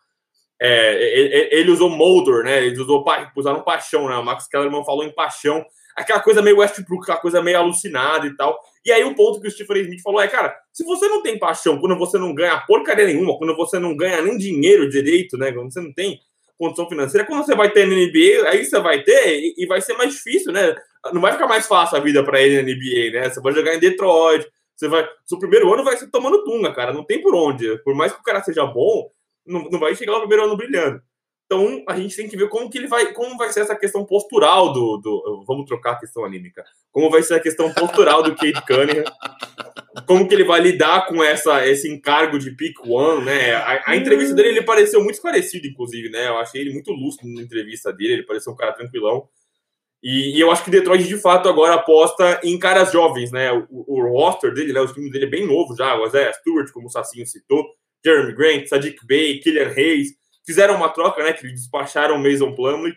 É, 0.62 1.48
ele 1.54 1.70
usou 1.70 1.90
moldor, 1.90 2.44
né? 2.44 2.64
Ele 2.64 2.80
usou 2.80 3.04
usaram 3.36 3.62
paixão, 3.62 4.08
né? 4.08 4.16
O 4.16 4.24
Max 4.24 4.46
Kellerman 4.46 4.84
falou 4.84 5.04
em 5.04 5.12
paixão, 5.12 5.62
aquela 5.94 6.20
coisa 6.20 6.40
meio 6.40 6.58
Westbrook, 6.58 7.02
aquela 7.02 7.18
coisa 7.20 7.42
meio 7.42 7.58
alucinada 7.58 8.26
e 8.26 8.36
tal. 8.36 8.58
E 8.84 8.92
aí 8.92 9.02
o 9.04 9.14
ponto 9.14 9.40
que 9.40 9.48
o 9.48 9.50
Stephen 9.50 9.82
Smith 9.82 10.02
falou 10.02 10.20
é, 10.20 10.28
cara, 10.28 10.56
se 10.72 10.84
você 10.84 11.08
não 11.08 11.20
tem 11.20 11.38
paixão, 11.38 11.78
quando 11.78 11.98
você 11.98 12.16
não 12.16 12.32
ganha 12.32 12.58
porcaria 12.60 13.06
nenhuma, 13.06 13.36
quando 13.36 13.54
você 13.56 13.78
não 13.78 13.94
ganha 13.94 14.22
nem 14.22 14.38
dinheiro 14.38 14.88
direito, 14.88 15.36
né? 15.36 15.52
Quando 15.52 15.72
você 15.72 15.80
não 15.80 15.92
tem 15.92 16.20
condição 16.58 16.88
financeira, 16.88 17.26
quando 17.26 17.44
você 17.44 17.54
vai 17.54 17.70
ter 17.70 17.86
na 17.86 17.94
NBA, 17.94 18.48
aí 18.48 18.64
você 18.64 18.78
vai 18.80 19.02
ter 19.02 19.54
e, 19.56 19.66
vai 19.66 19.80
ser 19.80 19.94
mais 19.94 20.14
difícil, 20.14 20.52
né? 20.52 20.74
Não 21.12 21.20
vai 21.20 21.32
ficar 21.32 21.46
mais 21.46 21.66
fácil 21.66 21.96
a 21.96 22.00
vida 22.00 22.24
para 22.24 22.40
ele 22.40 22.56
na 22.56 22.62
NBA, 22.62 23.12
né? 23.12 23.30
Você 23.30 23.40
vai 23.40 23.52
jogar 23.52 23.74
em 23.74 23.78
Detroit, 23.78 24.46
você 24.76 24.88
vai. 24.88 25.08
Seu 25.24 25.38
primeiro 25.38 25.72
ano 25.72 25.84
vai 25.84 25.96
ser 25.96 26.10
tomando 26.10 26.44
tunga, 26.44 26.72
cara. 26.72 26.92
Não 26.92 27.04
tem 27.04 27.20
por 27.20 27.34
onde. 27.34 27.78
Por 27.82 27.94
mais 27.94 28.12
que 28.12 28.20
o 28.20 28.22
cara 28.22 28.42
seja 28.42 28.66
bom, 28.66 29.10
não, 29.46 29.68
não 29.70 29.78
vai 29.78 29.94
chegar 29.94 30.12
no 30.12 30.20
primeiro 30.20 30.44
ano 30.44 30.56
brilhando. 30.56 31.00
Então 31.46 31.84
a 31.88 31.96
gente 31.96 32.16
tem 32.16 32.28
que 32.28 32.36
ver 32.36 32.48
como 32.48 32.68
que 32.68 32.76
ele 32.76 32.88
vai, 32.88 33.12
como 33.12 33.36
vai 33.36 33.52
ser 33.52 33.60
essa 33.60 33.76
questão 33.76 34.04
postural 34.04 34.72
do, 34.72 34.96
do 34.96 35.44
vamos 35.46 35.64
trocar 35.64 35.92
a 35.92 35.98
questão 35.98 36.24
anímica, 36.24 36.64
como 36.90 37.08
vai 37.08 37.22
ser 37.22 37.34
a 37.34 37.40
questão 37.40 37.72
postural 37.72 38.20
do 38.20 38.34
Kate 38.34 38.66
Cunningham, 38.66 39.04
como 40.08 40.26
que 40.26 40.34
ele 40.34 40.42
vai 40.42 40.60
lidar 40.60 41.06
com 41.06 41.22
essa 41.22 41.64
esse 41.64 41.88
encargo 41.88 42.36
de 42.36 42.50
pick 42.50 42.84
one, 42.84 43.24
né? 43.24 43.54
A, 43.54 43.92
a, 43.92 43.96
entrevista 43.96 44.34
dele 44.34 44.48
ele 44.48 44.62
pareceu 44.62 45.00
muito 45.00 45.14
esclarecido, 45.14 45.68
inclusive, 45.68 46.10
né? 46.10 46.26
Eu 46.26 46.38
achei 46.38 46.60
ele 46.60 46.72
muito 46.72 46.90
lúcido 46.90 47.32
na 47.32 47.42
entrevista 47.42 47.92
dele, 47.92 48.14
ele 48.14 48.26
pareceu 48.26 48.52
um 48.52 48.56
cara 48.56 48.72
tranquilão. 48.72 49.28
E, 50.02 50.36
e 50.36 50.40
eu 50.40 50.50
acho 50.50 50.64
que 50.64 50.70
Detroit 50.70 51.06
de 51.06 51.16
fato 51.16 51.48
agora 51.48 51.74
aposta 51.74 52.40
em 52.42 52.58
caras 52.58 52.90
jovens, 52.90 53.30
né? 53.30 53.52
O, 53.52 53.66
o 53.70 54.08
roster 54.08 54.52
dele, 54.52 54.72
né? 54.72 54.80
Os 54.80 54.92
times 54.92 55.12
dele 55.12 55.26
é 55.26 55.30
bem 55.30 55.46
novo 55.46 55.76
já, 55.76 55.96
o 55.96 56.06
Isaiah 56.06 56.32
Stewart, 56.32 56.72
como 56.72 56.88
o 56.88 56.90
Sacinho 56.90 57.26
citou, 57.26 57.64
Jeremy 58.04 58.34
Grant, 58.34 58.66
Sadiq 58.66 59.06
Bey, 59.06 59.38
Killian 59.38 59.68
Hayes 59.68 60.25
Fizeram 60.46 60.76
uma 60.76 60.88
troca, 60.88 61.22
né? 61.22 61.32
Que 61.32 61.48
despacharam 61.48 62.18
Mason 62.18 62.54
Plumlee 62.54 62.94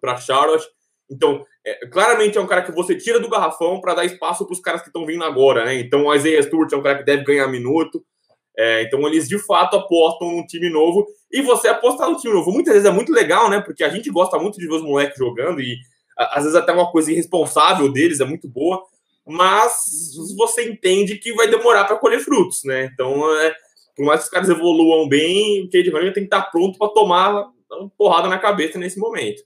para 0.00 0.16
Charlotte. 0.16 0.66
Então, 1.10 1.44
é, 1.64 1.86
claramente 1.86 2.38
é 2.38 2.40
um 2.40 2.46
cara 2.46 2.62
que 2.62 2.72
você 2.72 2.94
tira 2.94 3.18
do 3.18 3.28
garrafão 3.28 3.80
para 3.80 3.94
dar 3.94 4.04
espaço 4.04 4.44
para 4.44 4.52
os 4.52 4.60
caras 4.60 4.82
que 4.82 4.88
estão 4.88 5.04
vindo 5.06 5.24
agora, 5.24 5.64
né? 5.64 5.74
Então, 5.80 6.04
o 6.04 6.14
Isaiah 6.14 6.42
Stewart 6.42 6.72
é 6.72 6.76
um 6.76 6.82
cara 6.82 6.98
que 6.98 7.04
deve 7.04 7.24
ganhar 7.24 7.48
minuto. 7.48 8.04
É, 8.56 8.82
então, 8.82 9.06
eles 9.06 9.28
de 9.28 9.38
fato 9.38 9.76
apostam 9.76 10.30
num 10.30 10.46
time 10.46 10.70
novo. 10.70 11.06
E 11.30 11.42
você 11.42 11.68
apostar 11.68 12.08
no 12.10 12.16
time 12.16 12.34
novo, 12.34 12.52
muitas 12.52 12.74
vezes 12.74 12.88
é 12.88 12.92
muito 12.92 13.12
legal, 13.12 13.48
né? 13.50 13.60
Porque 13.60 13.82
a 13.82 13.88
gente 13.88 14.10
gosta 14.10 14.38
muito 14.38 14.58
de 14.58 14.66
ver 14.66 14.74
os 14.74 14.82
moleques 14.82 15.18
jogando 15.18 15.60
e 15.60 15.76
às 16.16 16.42
vezes 16.42 16.56
até 16.56 16.72
uma 16.72 16.90
coisa 16.90 17.12
irresponsável 17.12 17.90
deles 17.92 18.20
é 18.20 18.24
muito 18.24 18.48
boa. 18.48 18.82
Mas 19.26 19.84
você 20.36 20.68
entende 20.68 21.18
que 21.18 21.34
vai 21.34 21.48
demorar 21.48 21.84
para 21.84 21.98
colher 21.98 22.20
frutos, 22.20 22.64
né? 22.64 22.90
Então, 22.92 23.30
é, 23.40 23.54
por 23.98 24.06
mais 24.06 24.20
que 24.20 24.26
os 24.26 24.30
caras 24.30 24.48
evoluam 24.48 25.08
bem, 25.08 25.64
o 25.64 25.70
Cade 25.70 25.90
Cunningham 25.90 26.12
tem 26.12 26.22
que 26.22 26.34
estar 26.34 26.42
pronto 26.52 26.78
para 26.78 26.88
tomar 26.92 27.50
uma 27.68 27.90
porrada 27.98 28.28
na 28.28 28.38
cabeça 28.38 28.78
nesse 28.78 28.96
momento. 28.96 29.42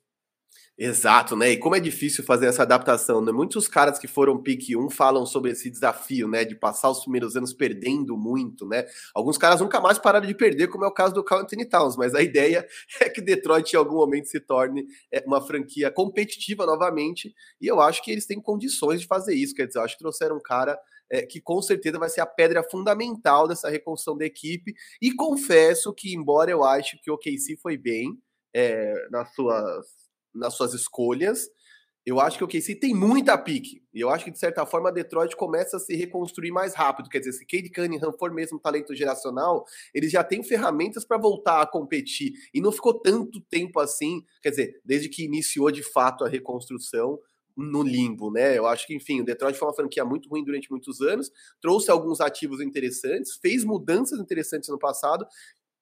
Exato, 0.77 1.35
né? 1.37 1.53
E 1.53 1.57
como 1.57 1.75
é 1.75 1.81
difícil 1.81 2.23
fazer 2.23 2.47
essa 2.47 2.63
adaptação, 2.63 3.25
né? 3.25 3.33
Muitos 3.33 3.67
caras 3.67 3.99
que 3.99 4.07
foram 4.07 4.43
pick 4.43 4.77
1 4.77 4.91
falam 4.91 5.25
sobre 5.25 5.53
esse 5.53 5.71
desafio, 5.71 6.29
né? 6.29 6.45
De 6.45 6.55
passar 6.55 6.91
os 6.91 7.01
primeiros 7.01 7.35
anos 7.35 7.55
perdendo 7.55 8.15
muito, 8.15 8.67
né? 8.67 8.85
Alguns 9.15 9.39
caras 9.39 9.61
nunca 9.61 9.81
mais 9.81 9.99
pararam 9.99 10.27
de 10.27 10.35
perder, 10.35 10.69
como 10.69 10.85
é 10.85 10.89
o 10.89 10.93
caso 10.93 11.15
do 11.15 11.25
Carl 11.25 11.43
Anthony 11.43 11.67
Towns, 11.67 11.97
mas 11.97 12.15
a 12.15 12.23
ideia 12.23 12.67
é 13.01 13.09
que 13.09 13.23
Detroit 13.23 13.73
em 13.73 13.77
algum 13.77 13.97
momento 13.97 14.29
se 14.29 14.41
torne 14.41 14.85
é, 15.11 15.23
uma 15.27 15.41
franquia 15.41 15.91
competitiva 15.91 16.67
novamente, 16.67 17.35
e 17.61 17.67
eu 17.67 17.81
acho 17.81 18.03
que 18.03 18.11
eles 18.11 18.27
têm 18.27 18.41
condições 18.41 19.01
de 19.01 19.07
fazer 19.07 19.35
isso, 19.35 19.55
quer 19.55 19.67
dizer, 19.67 19.79
eu 19.79 19.85
acho 19.85 19.95
que 19.95 20.03
trouxeram 20.03 20.37
um 20.37 20.43
cara 20.43 20.79
é, 21.11 21.23
que 21.23 21.41
com 21.41 21.61
certeza 21.61 21.99
vai 21.99 22.09
ser 22.09 22.21
a 22.21 22.27
pedra 22.27 22.63
fundamental 22.63 23.47
dessa 23.47 23.69
reconstrução 23.69 24.17
da 24.17 24.25
equipe. 24.25 24.75
E 25.01 25.15
confesso 25.15 25.93
que, 25.93 26.15
embora 26.15 26.51
eu 26.51 26.65
ache 26.65 26.99
que 27.03 27.11
o 27.11 27.15
OKC 27.15 27.57
foi 27.61 27.77
bem 27.77 28.19
é, 28.55 28.95
nas, 29.11 29.35
suas, 29.35 29.87
nas 30.35 30.55
suas 30.55 30.75
escolhas, 30.75 31.49
eu 32.05 32.19
acho 32.19 32.37
que 32.37 32.45
o 32.45 32.49
KC 32.49 32.75
tem 32.75 32.95
muita 32.95 33.39
pique. 33.39 33.81
E 33.95 34.01
eu 34.01 34.11
acho 34.11 34.25
que, 34.25 34.31
de 34.31 34.39
certa 34.39 34.67
forma, 34.67 34.89
a 34.89 34.93
Detroit 34.93 35.37
começa 35.37 35.77
a 35.77 35.81
se 35.81 35.95
reconstruir 35.95 36.51
mais 36.51 36.75
rápido. 36.75 37.09
Quer 37.09 37.21
dizer, 37.21 37.33
se 37.33 37.47
Cade 37.47 37.71
Cunningham 37.71 38.13
for 38.19 38.33
mesmo 38.33 38.59
talento 38.59 38.95
geracional, 38.95 39.65
eles 39.95 40.11
já 40.11 40.25
têm 40.25 40.43
ferramentas 40.43 41.05
para 41.05 41.17
voltar 41.17 41.63
a 41.63 41.67
competir. 41.67 42.33
E 42.53 42.61
não 42.61 42.73
ficou 42.73 43.01
tanto 43.01 43.41
tempo 43.43 43.79
assim, 43.79 44.25
quer 44.43 44.51
dizer, 44.51 44.81
desde 44.85 45.09
que 45.09 45.25
iniciou 45.25 45.71
de 45.71 45.83
fato 45.83 46.25
a 46.25 46.29
reconstrução 46.29 47.21
no 47.57 47.83
limbo, 47.83 48.31
né? 48.31 48.57
Eu 48.57 48.67
acho 48.67 48.87
que, 48.87 48.95
enfim, 48.95 49.21
o 49.21 49.25
Detroit 49.25 49.59
foi 49.59 49.69
uma 49.69 49.75
franquia 49.75 50.05
muito 50.05 50.29
ruim 50.29 50.45
durante 50.45 50.71
muitos 50.71 51.01
anos, 51.01 51.31
trouxe 51.61 51.91
alguns 51.91 52.21
ativos 52.21 52.61
interessantes, 52.61 53.39
fez 53.41 53.65
mudanças 53.65 54.19
interessantes 54.19 54.69
no 54.69 54.79
passado, 54.79 55.27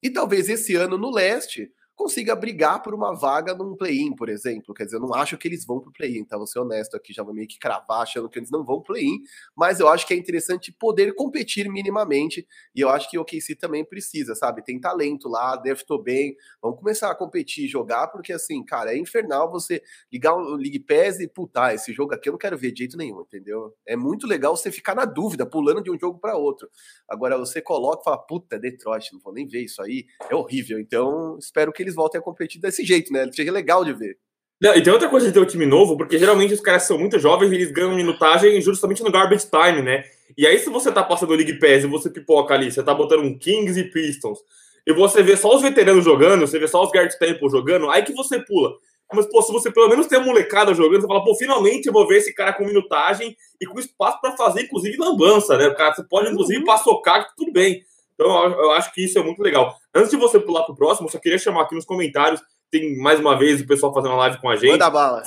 e 0.02 0.10
talvez 0.10 0.48
esse 0.48 0.74
ano 0.74 0.96
no 0.96 1.10
leste 1.10 1.70
consiga 2.00 2.34
brigar 2.34 2.82
por 2.82 2.94
uma 2.94 3.14
vaga 3.14 3.54
num 3.54 3.76
play-in, 3.76 4.16
por 4.16 4.30
exemplo. 4.30 4.72
Quer 4.72 4.84
dizer, 4.86 4.96
eu 4.96 5.00
não 5.00 5.12
acho 5.12 5.36
que 5.36 5.46
eles 5.46 5.66
vão 5.66 5.80
pro 5.80 5.92
play-in, 5.92 6.24
tá? 6.24 6.38
Vou 6.38 6.46
ser 6.46 6.58
honesto 6.58 6.96
aqui, 6.96 7.12
já 7.12 7.22
vou 7.22 7.34
meio 7.34 7.46
que 7.46 7.58
cravar 7.58 8.00
achando 8.00 8.26
que 8.26 8.38
eles 8.38 8.50
não 8.50 8.64
vão 8.64 8.80
pro 8.80 8.94
play-in, 8.94 9.20
mas 9.54 9.80
eu 9.80 9.88
acho 9.88 10.06
que 10.06 10.14
é 10.14 10.16
interessante 10.16 10.72
poder 10.72 11.14
competir 11.14 11.70
minimamente, 11.70 12.46
e 12.74 12.80
eu 12.80 12.88
acho 12.88 13.10
que 13.10 13.18
o 13.18 13.20
OKC 13.20 13.54
também 13.54 13.84
precisa, 13.84 14.34
sabe? 14.34 14.64
Tem 14.64 14.80
talento 14.80 15.28
lá, 15.28 15.54
draftou 15.56 16.02
bem, 16.02 16.34
vamos 16.62 16.78
começar 16.78 17.10
a 17.10 17.14
competir, 17.14 17.68
jogar, 17.68 18.08
porque 18.08 18.32
assim, 18.32 18.64
cara, 18.64 18.94
é 18.94 18.98
infernal 18.98 19.50
você 19.50 19.82
ligar 20.10 20.34
o 20.34 20.56
League 20.56 20.80
Pass 20.80 21.20
e, 21.20 21.28
puta, 21.28 21.74
esse 21.74 21.92
jogo 21.92 22.14
aqui 22.14 22.30
eu 22.30 22.32
não 22.32 22.38
quero 22.38 22.56
ver 22.56 22.72
de 22.72 22.78
jeito 22.78 22.96
nenhum, 22.96 23.20
entendeu? 23.20 23.74
É 23.86 23.94
muito 23.94 24.26
legal 24.26 24.56
você 24.56 24.72
ficar 24.72 24.94
na 24.94 25.04
dúvida, 25.04 25.44
pulando 25.44 25.82
de 25.82 25.90
um 25.90 25.98
jogo 25.98 26.18
para 26.18 26.34
outro. 26.34 26.66
Agora 27.06 27.36
você 27.36 27.60
coloca 27.60 28.00
e 28.00 28.04
fala, 28.04 28.18
puta, 28.18 28.58
Detroit, 28.58 29.12
não 29.12 29.20
vou 29.20 29.34
nem 29.34 29.46
ver 29.46 29.64
isso 29.64 29.82
aí, 29.82 30.06
é 30.30 30.34
horrível. 30.34 30.80
Então, 30.80 31.36
espero 31.38 31.70
que 31.70 31.82
eles 31.82 31.89
eles 31.90 31.96
voltem 31.96 32.20
a 32.20 32.22
competir 32.22 32.60
desse 32.60 32.84
jeito, 32.84 33.12
né? 33.12 33.28
Seja 33.32 33.52
legal 33.52 33.84
de 33.84 33.92
ver. 33.92 34.16
Não, 34.60 34.74
e 34.74 34.82
tem 34.82 34.92
outra 34.92 35.08
coisa 35.08 35.26
de 35.26 35.32
ter 35.32 35.40
um 35.40 35.46
time 35.46 35.64
novo, 35.64 35.96
porque 35.96 36.18
geralmente 36.18 36.52
os 36.52 36.60
caras 36.60 36.82
são 36.82 36.98
muito 36.98 37.18
jovens 37.18 37.50
e 37.50 37.54
eles 37.54 37.72
ganham 37.72 37.94
minutagem 37.94 38.60
justamente 38.60 39.02
no 39.02 39.10
garbage 39.10 39.46
time, 39.50 39.80
né? 39.82 40.04
E 40.36 40.46
aí, 40.46 40.58
se 40.58 40.68
você 40.68 40.92
tá 40.92 41.02
passando 41.02 41.30
o 41.30 41.34
League 41.34 41.58
Pass 41.58 41.84
e 41.84 41.86
você 41.86 42.10
pipoca 42.10 42.54
ali, 42.54 42.70
você 42.70 42.82
tá 42.82 42.94
botando 42.94 43.22
um 43.22 43.38
Kings 43.38 43.80
e 43.80 43.84
Pistons, 43.84 44.38
e 44.86 44.92
você 44.92 45.22
vê 45.22 45.36
só 45.36 45.54
os 45.54 45.62
veteranos 45.62 46.04
jogando, 46.04 46.46
você 46.46 46.58
vê 46.58 46.68
só 46.68 46.82
os 46.82 46.90
Garrett 46.90 47.18
Temple 47.18 47.48
jogando, 47.48 47.90
aí 47.90 48.02
que 48.02 48.12
você 48.12 48.38
pula. 48.38 48.72
Mas, 49.12 49.26
pô, 49.26 49.42
se 49.42 49.50
você 49.50 49.72
pelo 49.72 49.88
menos 49.88 50.06
tem 50.06 50.18
a 50.18 50.22
molecada 50.22 50.72
jogando, 50.72 51.00
você 51.00 51.06
fala, 51.06 51.24
pô, 51.24 51.34
finalmente 51.34 51.86
eu 51.86 51.92
vou 51.92 52.06
ver 52.06 52.18
esse 52.18 52.32
cara 52.32 52.52
com 52.52 52.64
minutagem 52.64 53.36
e 53.60 53.66
com 53.66 53.80
espaço 53.80 54.20
para 54.20 54.36
fazer, 54.36 54.62
inclusive, 54.62 54.96
lambança, 54.98 55.56
né? 55.56 55.66
O 55.66 55.74
cara, 55.74 55.94
você 55.94 56.04
pode, 56.04 56.30
inclusive, 56.30 56.60
uhum. 56.60 56.64
que 56.64 57.36
tudo 57.36 57.52
bem. 57.52 57.82
Então, 58.14 58.46
eu 58.46 58.70
acho 58.72 58.92
que 58.92 59.04
isso 59.04 59.18
é 59.18 59.22
muito 59.22 59.42
legal. 59.42 59.76
Antes 59.94 60.10
de 60.10 60.16
você 60.16 60.38
pular 60.38 60.62
para 60.62 60.72
o 60.72 60.76
próximo, 60.76 61.08
eu 61.08 61.12
só 61.12 61.18
queria 61.18 61.38
chamar 61.38 61.62
aqui 61.62 61.74
nos 61.74 61.84
comentários. 61.84 62.40
Tem 62.70 62.96
mais 62.98 63.18
uma 63.18 63.36
vez 63.36 63.60
o 63.60 63.66
pessoal 63.66 63.92
fazendo 63.92 64.12
a 64.12 64.16
live 64.16 64.40
com 64.40 64.48
a 64.48 64.56
gente. 64.56 64.72
Manda 64.72 64.90
bala. 64.90 65.22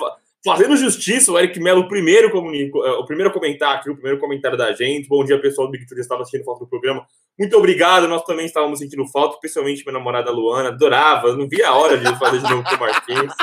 Fazendo 0.45 0.75
justiça, 0.75 1.31
o 1.31 1.39
Eric 1.39 1.57
Melo, 1.59 1.81
o 1.81 1.87
primeiro, 1.87 2.29
comunico, 2.29 2.83
é, 2.83 2.91
o 2.91 3.05
primeiro 3.05 3.31
comentário 3.31 3.79
aqui, 3.79 3.89
o 3.89 3.95
primeiro 3.95 4.19
comentário 4.19 4.57
da 4.57 4.73
gente. 4.73 5.07
Bom 5.07 5.23
dia, 5.23 5.39
pessoal 5.39 5.67
do 5.67 5.71
Big 5.71 5.85
Tour, 5.85 5.97
estava 5.99 6.21
assistindo 6.21 6.43
falta 6.43 6.65
do 6.65 6.69
programa. 6.69 7.05
Muito 7.39 7.57
obrigado, 7.57 8.07
nós 8.09 8.23
também 8.23 8.45
estávamos 8.45 8.79
sentindo 8.79 9.07
falta, 9.07 9.35
especialmente 9.35 9.83
minha 9.85 9.97
namorada 9.97 10.31
Luana, 10.31 10.69
adorava, 10.69 11.33
não 11.35 11.47
via 11.47 11.69
a 11.69 11.75
hora 11.75 11.97
de 11.97 12.19
fazer 12.19 12.39
de 12.39 12.49
novo 12.49 12.63
com 12.63 12.75
o 12.75 12.79
Marquinhos. 12.79 13.33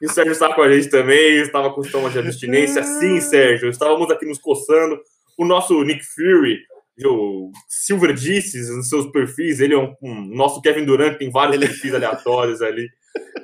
E 0.00 0.06
o 0.06 0.10
Sérgio 0.10 0.32
estava 0.32 0.54
com 0.54 0.62
a 0.62 0.72
gente 0.72 0.90
também, 0.90 1.40
estava 1.40 1.72
com 1.72 1.82
estômago 1.82 2.10
de 2.10 2.18
abstinência. 2.18 2.82
Sim, 2.82 3.20
Sérgio, 3.20 3.70
estávamos 3.70 4.10
aqui 4.10 4.26
nos 4.26 4.38
coçando. 4.38 5.00
O 5.38 5.44
nosso 5.44 5.80
Nick 5.84 6.04
Fury, 6.04 6.58
o 7.06 7.50
Silver 7.68 8.12
disse 8.12 8.58
nos 8.74 8.88
seus 8.88 9.10
perfis, 9.10 9.60
ele 9.60 9.74
é 9.74 9.78
um, 9.78 9.94
um 10.02 10.14
nosso 10.34 10.60
Kevin 10.60 10.84
Durant, 10.84 11.18
tem 11.18 11.30
vários 11.30 11.58
perfis 11.58 11.94
aleatórios 11.94 12.62
ali. 12.62 12.88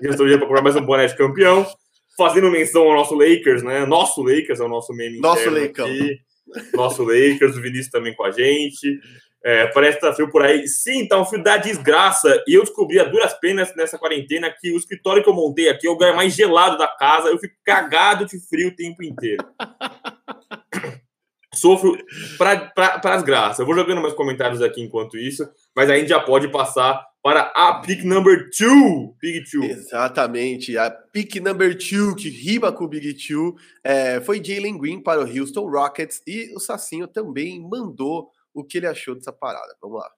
Resolveu 0.02 0.38
para 0.38 0.46
comprar 0.46 0.62
mais 0.62 0.76
um 0.76 0.84
boné 0.84 1.06
de 1.06 1.16
campeão. 1.16 1.66
Fazendo 2.16 2.50
menção 2.50 2.82
ao 2.84 2.94
nosso 2.94 3.14
Lakers, 3.14 3.62
né? 3.62 3.84
Nosso 3.84 4.22
Lakers 4.22 4.60
é 4.60 4.64
o 4.64 4.68
nosso 4.68 4.92
meme 4.94 5.20
Nosso 5.20 5.50
Lakers. 5.50 6.18
Nosso 6.74 7.02
Lakers, 7.02 7.56
o 7.56 7.60
Vinícius 7.60 7.90
também 7.90 8.14
com 8.14 8.24
a 8.24 8.30
gente. 8.30 8.98
É, 9.44 9.66
parece 9.68 9.98
que 9.98 10.04
tá 10.04 10.12
frio 10.12 10.28
por 10.28 10.42
aí. 10.42 10.66
Sim, 10.66 11.06
tá 11.06 11.20
um 11.20 11.24
frio 11.24 11.42
da 11.42 11.56
desgraça. 11.56 12.42
E 12.48 12.54
eu 12.54 12.62
descobri 12.62 12.98
a 12.98 13.04
duras 13.04 13.32
penas 13.38 13.72
nessa 13.76 13.96
quarentena 13.96 14.50
que 14.50 14.72
o 14.72 14.76
escritório 14.76 15.22
que 15.22 15.28
eu 15.28 15.34
montei 15.34 15.68
aqui 15.68 15.86
é 15.86 15.90
o 15.90 15.92
lugar 15.92 16.16
mais 16.16 16.34
gelado 16.34 16.76
da 16.76 16.88
casa. 16.88 17.28
Eu 17.28 17.38
fico 17.38 17.54
cagado 17.64 18.26
de 18.26 18.40
frio 18.48 18.68
o 18.68 18.74
tempo 18.74 19.04
inteiro. 19.04 19.46
Sofro 21.56 21.96
para 22.38 23.14
as 23.14 23.22
graças. 23.22 23.58
Eu 23.58 23.66
vou 23.66 23.74
jogando 23.74 24.00
mais 24.00 24.14
comentários 24.14 24.62
aqui 24.62 24.82
enquanto 24.82 25.16
isso, 25.16 25.48
mas 25.74 25.90
a 25.90 25.96
gente 25.96 26.08
já 26.08 26.20
pode 26.20 26.48
passar 26.48 27.04
para 27.22 27.52
a 27.56 27.80
pick 27.80 28.04
number 28.04 28.50
two. 28.50 29.16
Big 29.20 29.44
two. 29.50 29.64
Exatamente, 29.64 30.78
a 30.78 30.90
pick 30.90 31.36
number 31.40 31.76
two 31.76 32.14
que 32.14 32.28
riba 32.28 32.72
com 32.72 32.84
o 32.84 32.88
Big 32.88 33.14
Two 33.14 33.56
é, 33.82 34.20
foi 34.20 34.42
Jalen 34.42 34.78
Green 34.78 35.02
para 35.02 35.20
o 35.20 35.24
Houston 35.24 35.68
Rockets 35.68 36.22
e 36.26 36.54
o 36.54 36.60
Sacinho 36.60 37.08
também 37.08 37.60
mandou 37.60 38.30
o 38.54 38.64
que 38.64 38.78
ele 38.78 38.86
achou 38.86 39.14
dessa 39.14 39.32
parada. 39.32 39.74
Vamos 39.82 39.98
lá. 39.98 40.10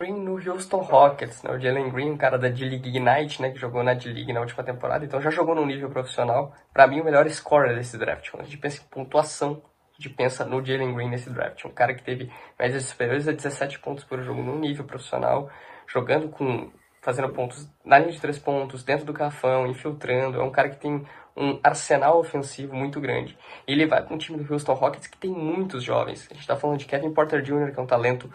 Green 0.00 0.20
no 0.20 0.34
Houston 0.34 0.78
Rockets, 0.78 1.42
né? 1.42 1.50
O 1.50 1.58
Jalen 1.58 1.90
Green, 1.90 2.12
um 2.12 2.16
cara 2.16 2.38
da 2.38 2.48
D-League 2.48 2.88
Ignite, 2.88 3.42
né? 3.42 3.50
Que 3.50 3.58
jogou 3.58 3.82
na 3.82 3.94
D-League 3.94 4.32
na 4.32 4.40
última 4.40 4.62
temporada, 4.62 5.04
então 5.04 5.20
já 5.20 5.28
jogou 5.28 5.56
no 5.56 5.66
nível 5.66 5.90
profissional. 5.90 6.54
Para 6.72 6.86
mim, 6.86 7.00
o 7.00 7.04
melhor 7.04 7.28
scorer 7.30 7.74
desse 7.74 7.98
draft. 7.98 8.30
Quando 8.30 8.42
a 8.42 8.44
gente 8.44 8.58
pensa 8.58 8.80
em 8.80 8.88
pontuação 8.88 9.60
gente 9.98 10.14
pensa 10.14 10.44
no 10.44 10.64
Jalen 10.64 10.94
Green 10.94 11.10
nesse 11.10 11.28
draft. 11.28 11.64
Um 11.64 11.70
cara 11.70 11.92
que 11.92 12.02
teve 12.02 12.30
médias 12.58 12.84
superiores 12.84 13.26
a 13.26 13.32
17 13.32 13.80
pontos 13.80 14.04
por 14.04 14.22
jogo 14.22 14.42
no 14.42 14.56
nível 14.58 14.84
profissional, 14.84 15.50
jogando 15.86 16.28
com. 16.28 16.70
fazendo 17.02 17.28
pontos 17.30 17.68
na 17.84 17.98
linha 17.98 18.12
de 18.12 18.20
três 18.20 18.38
pontos, 18.38 18.84
dentro 18.84 19.04
do 19.04 19.12
cafão, 19.12 19.66
infiltrando. 19.66 20.40
É 20.40 20.44
um 20.44 20.50
cara 20.50 20.68
que 20.70 20.76
tem 20.76 21.04
um 21.36 21.58
arsenal 21.62 22.18
ofensivo 22.18 22.74
muito 22.74 23.00
grande. 23.00 23.36
E 23.66 23.72
ele 23.72 23.86
vai 23.86 24.04
com 24.04 24.14
um 24.14 24.18
time 24.18 24.38
do 24.38 24.52
Houston 24.52 24.74
Rockets 24.74 25.08
que 25.08 25.18
tem 25.18 25.30
muitos 25.30 25.82
jovens. 25.82 26.26
A 26.30 26.34
gente 26.34 26.42
está 26.42 26.56
falando 26.56 26.78
de 26.78 26.84
Kevin 26.84 27.12
Porter 27.12 27.42
Jr., 27.42 27.72
que 27.72 27.78
é 27.78 27.82
um 27.82 27.86
talento 27.86 28.30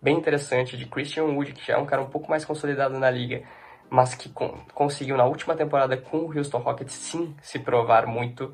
bem 0.00 0.16
interessante, 0.16 0.76
de 0.76 0.86
Christian 0.86 1.24
Wood, 1.24 1.52
que 1.52 1.66
já 1.66 1.74
é 1.74 1.78
um 1.78 1.86
cara 1.86 2.02
um 2.02 2.10
pouco 2.10 2.30
mais 2.30 2.44
consolidado 2.44 2.98
na 2.98 3.10
liga, 3.10 3.42
mas 3.90 4.14
que 4.14 4.30
conseguiu 4.74 5.16
na 5.16 5.24
última 5.24 5.56
temporada 5.56 5.96
com 5.96 6.18
o 6.18 6.36
Houston 6.36 6.58
Rockets 6.58 6.94
sim 6.94 7.34
se 7.42 7.58
provar 7.58 8.06
muito. 8.06 8.52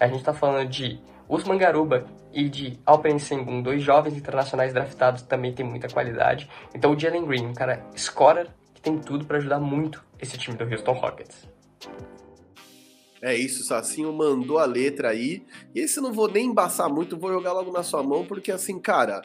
A 0.00 0.06
gente 0.06 0.18
está 0.18 0.32
falando 0.32 0.68
de 0.68 1.00
Usman 1.28 1.58
Garuba 1.58 2.06
e 2.32 2.48
de 2.48 2.78
Alperen 2.84 3.18
Sengun, 3.18 3.62
dois 3.62 3.82
jovens 3.82 4.16
internacionais 4.16 4.72
draftados, 4.72 5.22
também 5.22 5.52
tem 5.52 5.64
muita 5.64 5.88
qualidade. 5.88 6.48
Então 6.74 6.92
o 6.92 6.98
Jalen 6.98 7.24
Green, 7.24 7.46
um 7.46 7.54
cara 7.54 7.84
scorer 7.96 8.48
que 8.74 8.80
tem 8.80 8.98
tudo 8.98 9.24
para 9.24 9.38
ajudar 9.38 9.60
muito 9.60 10.04
esse 10.20 10.36
time 10.36 10.56
do 10.56 10.64
Houston 10.64 10.92
Rockets. 10.92 11.48
É 13.26 13.34
isso, 13.34 13.62
o 13.62 13.64
Sacinho 13.64 14.12
mandou 14.12 14.58
a 14.58 14.66
letra 14.66 15.08
aí. 15.08 15.42
E 15.74 15.80
esse 15.80 15.98
não 15.98 16.12
vou 16.12 16.28
nem 16.28 16.48
embaçar 16.48 16.90
muito, 16.90 17.16
vou 17.16 17.32
jogar 17.32 17.54
logo 17.54 17.72
na 17.72 17.82
sua 17.82 18.02
mão, 18.02 18.26
porque 18.26 18.52
assim, 18.52 18.78
cara, 18.78 19.22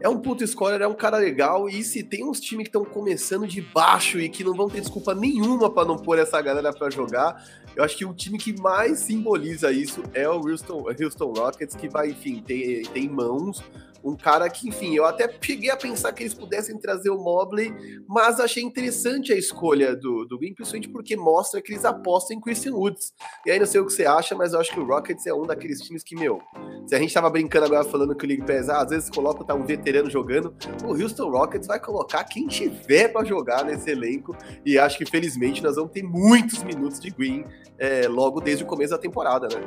é 0.00 0.08
um 0.08 0.18
puto 0.18 0.46
scorer, 0.46 0.80
é 0.80 0.88
um 0.88 0.94
cara 0.94 1.18
legal. 1.18 1.68
E 1.68 1.84
se 1.84 2.02
tem 2.02 2.24
uns 2.24 2.40
times 2.40 2.64
que 2.64 2.68
estão 2.70 2.82
começando 2.82 3.46
de 3.46 3.60
baixo 3.60 4.18
e 4.18 4.30
que 4.30 4.42
não 4.42 4.54
vão 4.54 4.70
ter 4.70 4.80
desculpa 4.80 5.14
nenhuma 5.14 5.68
para 5.68 5.86
não 5.86 5.98
pôr 5.98 6.18
essa 6.18 6.40
galera 6.40 6.72
para 6.72 6.88
jogar, 6.88 7.44
eu 7.74 7.84
acho 7.84 7.96
que 7.96 8.04
o 8.04 8.12
time 8.12 8.38
que 8.38 8.58
mais 8.60 9.00
simboliza 9.00 9.72
isso 9.72 10.02
é 10.12 10.28
o 10.28 10.36
Houston, 10.36 10.84
Houston 11.00 11.32
Rockets, 11.32 11.74
que 11.74 11.88
vai, 11.88 12.10
enfim, 12.10 12.42
tem 12.42 13.08
mãos 13.08 13.62
um 14.04 14.16
cara 14.16 14.48
que, 14.50 14.68
enfim, 14.68 14.94
eu 14.94 15.04
até 15.04 15.32
cheguei 15.40 15.70
a 15.70 15.76
pensar 15.76 16.12
que 16.12 16.22
eles 16.22 16.34
pudessem 16.34 16.78
trazer 16.78 17.10
o 17.10 17.18
Mobley, 17.18 17.72
mas 18.08 18.40
achei 18.40 18.62
interessante 18.62 19.32
a 19.32 19.36
escolha 19.36 19.94
do, 19.94 20.24
do 20.24 20.38
Green, 20.38 20.54
principalmente 20.54 20.88
porque 20.88 21.16
mostra 21.16 21.62
que 21.62 21.72
eles 21.72 21.84
apostam 21.84 22.36
em 22.36 22.40
Christian 22.40 22.74
Woods. 22.74 23.12
E 23.46 23.50
aí 23.50 23.58
não 23.58 23.66
sei 23.66 23.80
o 23.80 23.86
que 23.86 23.92
você 23.92 24.04
acha, 24.04 24.34
mas 24.34 24.52
eu 24.52 24.60
acho 24.60 24.72
que 24.72 24.80
o 24.80 24.84
Rockets 24.84 25.26
é 25.26 25.32
um 25.32 25.42
daqueles 25.42 25.80
times 25.80 26.02
que, 26.02 26.16
meu, 26.16 26.40
se 26.86 26.94
a 26.94 26.98
gente 26.98 27.14
tava 27.14 27.30
brincando 27.30 27.66
agora 27.66 27.84
falando 27.84 28.14
que 28.14 28.24
o 28.24 28.28
League 28.28 28.44
Pass, 28.44 28.68
ah, 28.68 28.82
às 28.82 28.90
vezes 28.90 29.10
coloca 29.10 29.44
tá 29.44 29.54
um 29.54 29.64
veterano 29.64 30.10
jogando, 30.10 30.54
o 30.84 30.92
Houston 30.92 31.30
Rockets 31.30 31.66
vai 31.66 31.78
colocar 31.78 32.24
quem 32.24 32.46
tiver 32.46 33.08
para 33.08 33.24
jogar 33.24 33.64
nesse 33.64 33.90
elenco, 33.90 34.36
e 34.64 34.78
acho 34.78 34.98
que 34.98 35.06
felizmente 35.06 35.62
nós 35.62 35.76
vamos 35.76 35.92
ter 35.92 36.02
muitos 36.02 36.62
minutos 36.62 36.98
de 36.98 37.10
Green 37.10 37.44
é, 37.78 38.08
logo 38.08 38.40
desde 38.40 38.64
o 38.64 38.66
começo 38.66 38.90
da 38.90 38.98
temporada, 38.98 39.48
né? 39.48 39.64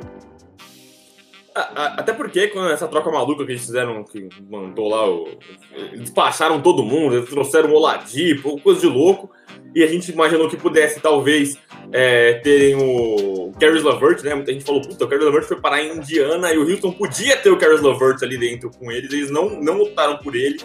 Até 1.56 2.12
porque 2.12 2.48
quando 2.48 2.70
essa 2.70 2.86
troca 2.86 3.10
maluca 3.10 3.44
que 3.46 3.52
eles 3.52 3.64
fizeram, 3.64 4.04
que 4.04 4.28
mandou 4.50 4.88
lá, 4.88 5.08
o, 5.08 5.26
despacharam 5.96 6.60
todo 6.60 6.82
mundo, 6.82 7.16
eles 7.16 7.30
trouxeram 7.30 7.70
o 7.70 7.74
Oladipo, 7.74 8.60
coisa 8.60 8.80
de 8.80 8.86
louco, 8.86 9.30
e 9.74 9.82
a 9.82 9.86
gente 9.86 10.12
imaginou 10.12 10.50
que 10.50 10.56
pudesse 10.56 11.00
talvez 11.00 11.58
é, 11.92 12.34
terem 12.34 12.76
o 12.76 13.52
Caris 13.58 13.82
Lavert, 13.82 14.22
né? 14.22 14.34
Muita 14.34 14.52
gente 14.52 14.66
falou, 14.66 14.82
puta, 14.82 15.04
o 15.04 15.08
Caris 15.08 15.24
Lavert 15.24 15.44
foi 15.44 15.58
parar 15.58 15.82
em 15.82 15.96
Indiana 15.96 16.52
e 16.52 16.58
o 16.58 16.68
Houston 16.68 16.92
podia 16.92 17.36
ter 17.38 17.50
o 17.50 17.56
Caris 17.56 17.80
Lavert 17.80 18.22
ali 18.22 18.36
dentro 18.36 18.70
com 18.70 18.92
eles, 18.92 19.10
eles 19.10 19.30
não, 19.30 19.48
não 19.60 19.78
lutaram 19.78 20.18
por 20.18 20.36
ele. 20.36 20.58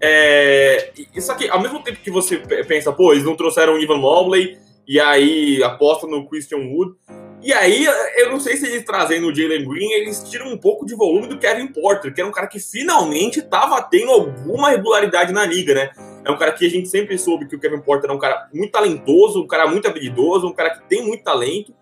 É, 0.00 0.92
isso 1.14 1.32
aqui, 1.32 1.48
ao 1.48 1.60
mesmo 1.60 1.82
tempo 1.82 2.00
que 2.00 2.10
você 2.10 2.36
pensa, 2.36 2.92
pô, 2.92 3.12
eles 3.12 3.24
não 3.24 3.34
trouxeram 3.34 3.74
o 3.74 3.78
Ivan 3.78 3.96
Mobley 3.96 4.58
e 4.86 5.00
aí 5.00 5.62
aposta 5.62 6.06
no 6.06 6.28
Christian 6.28 6.58
Wood, 6.58 6.94
e 7.42 7.52
aí, 7.52 7.86
eu 8.16 8.30
não 8.30 8.40
sei 8.40 8.56
se 8.56 8.66
eles 8.66 8.84
trazendo 8.84 9.28
o 9.28 9.34
Jalen 9.34 9.64
Green, 9.68 9.92
eles 9.92 10.22
tiram 10.28 10.48
um 10.48 10.58
pouco 10.58 10.84
de 10.84 10.94
volume 10.94 11.28
do 11.28 11.38
Kevin 11.38 11.68
Porter, 11.68 12.12
que 12.12 12.20
era 12.20 12.28
um 12.28 12.32
cara 12.32 12.48
que 12.48 12.58
finalmente 12.58 13.38
estava 13.38 13.80
tendo 13.82 14.10
alguma 14.10 14.70
regularidade 14.70 15.32
na 15.32 15.46
liga, 15.46 15.74
né? 15.74 15.90
É 16.24 16.30
um 16.30 16.36
cara 16.36 16.52
que 16.52 16.66
a 16.66 16.70
gente 16.70 16.88
sempre 16.88 17.16
soube 17.16 17.46
que 17.46 17.54
o 17.54 17.60
Kevin 17.60 17.80
Porter 17.80 18.10
é 18.10 18.12
um 18.12 18.18
cara 18.18 18.48
muito 18.52 18.72
talentoso, 18.72 19.42
um 19.42 19.46
cara 19.46 19.66
muito 19.68 19.86
habilidoso, 19.86 20.48
um 20.48 20.52
cara 20.52 20.70
que 20.70 20.82
tem 20.88 21.02
muito 21.06 21.22
talento. 21.22 21.72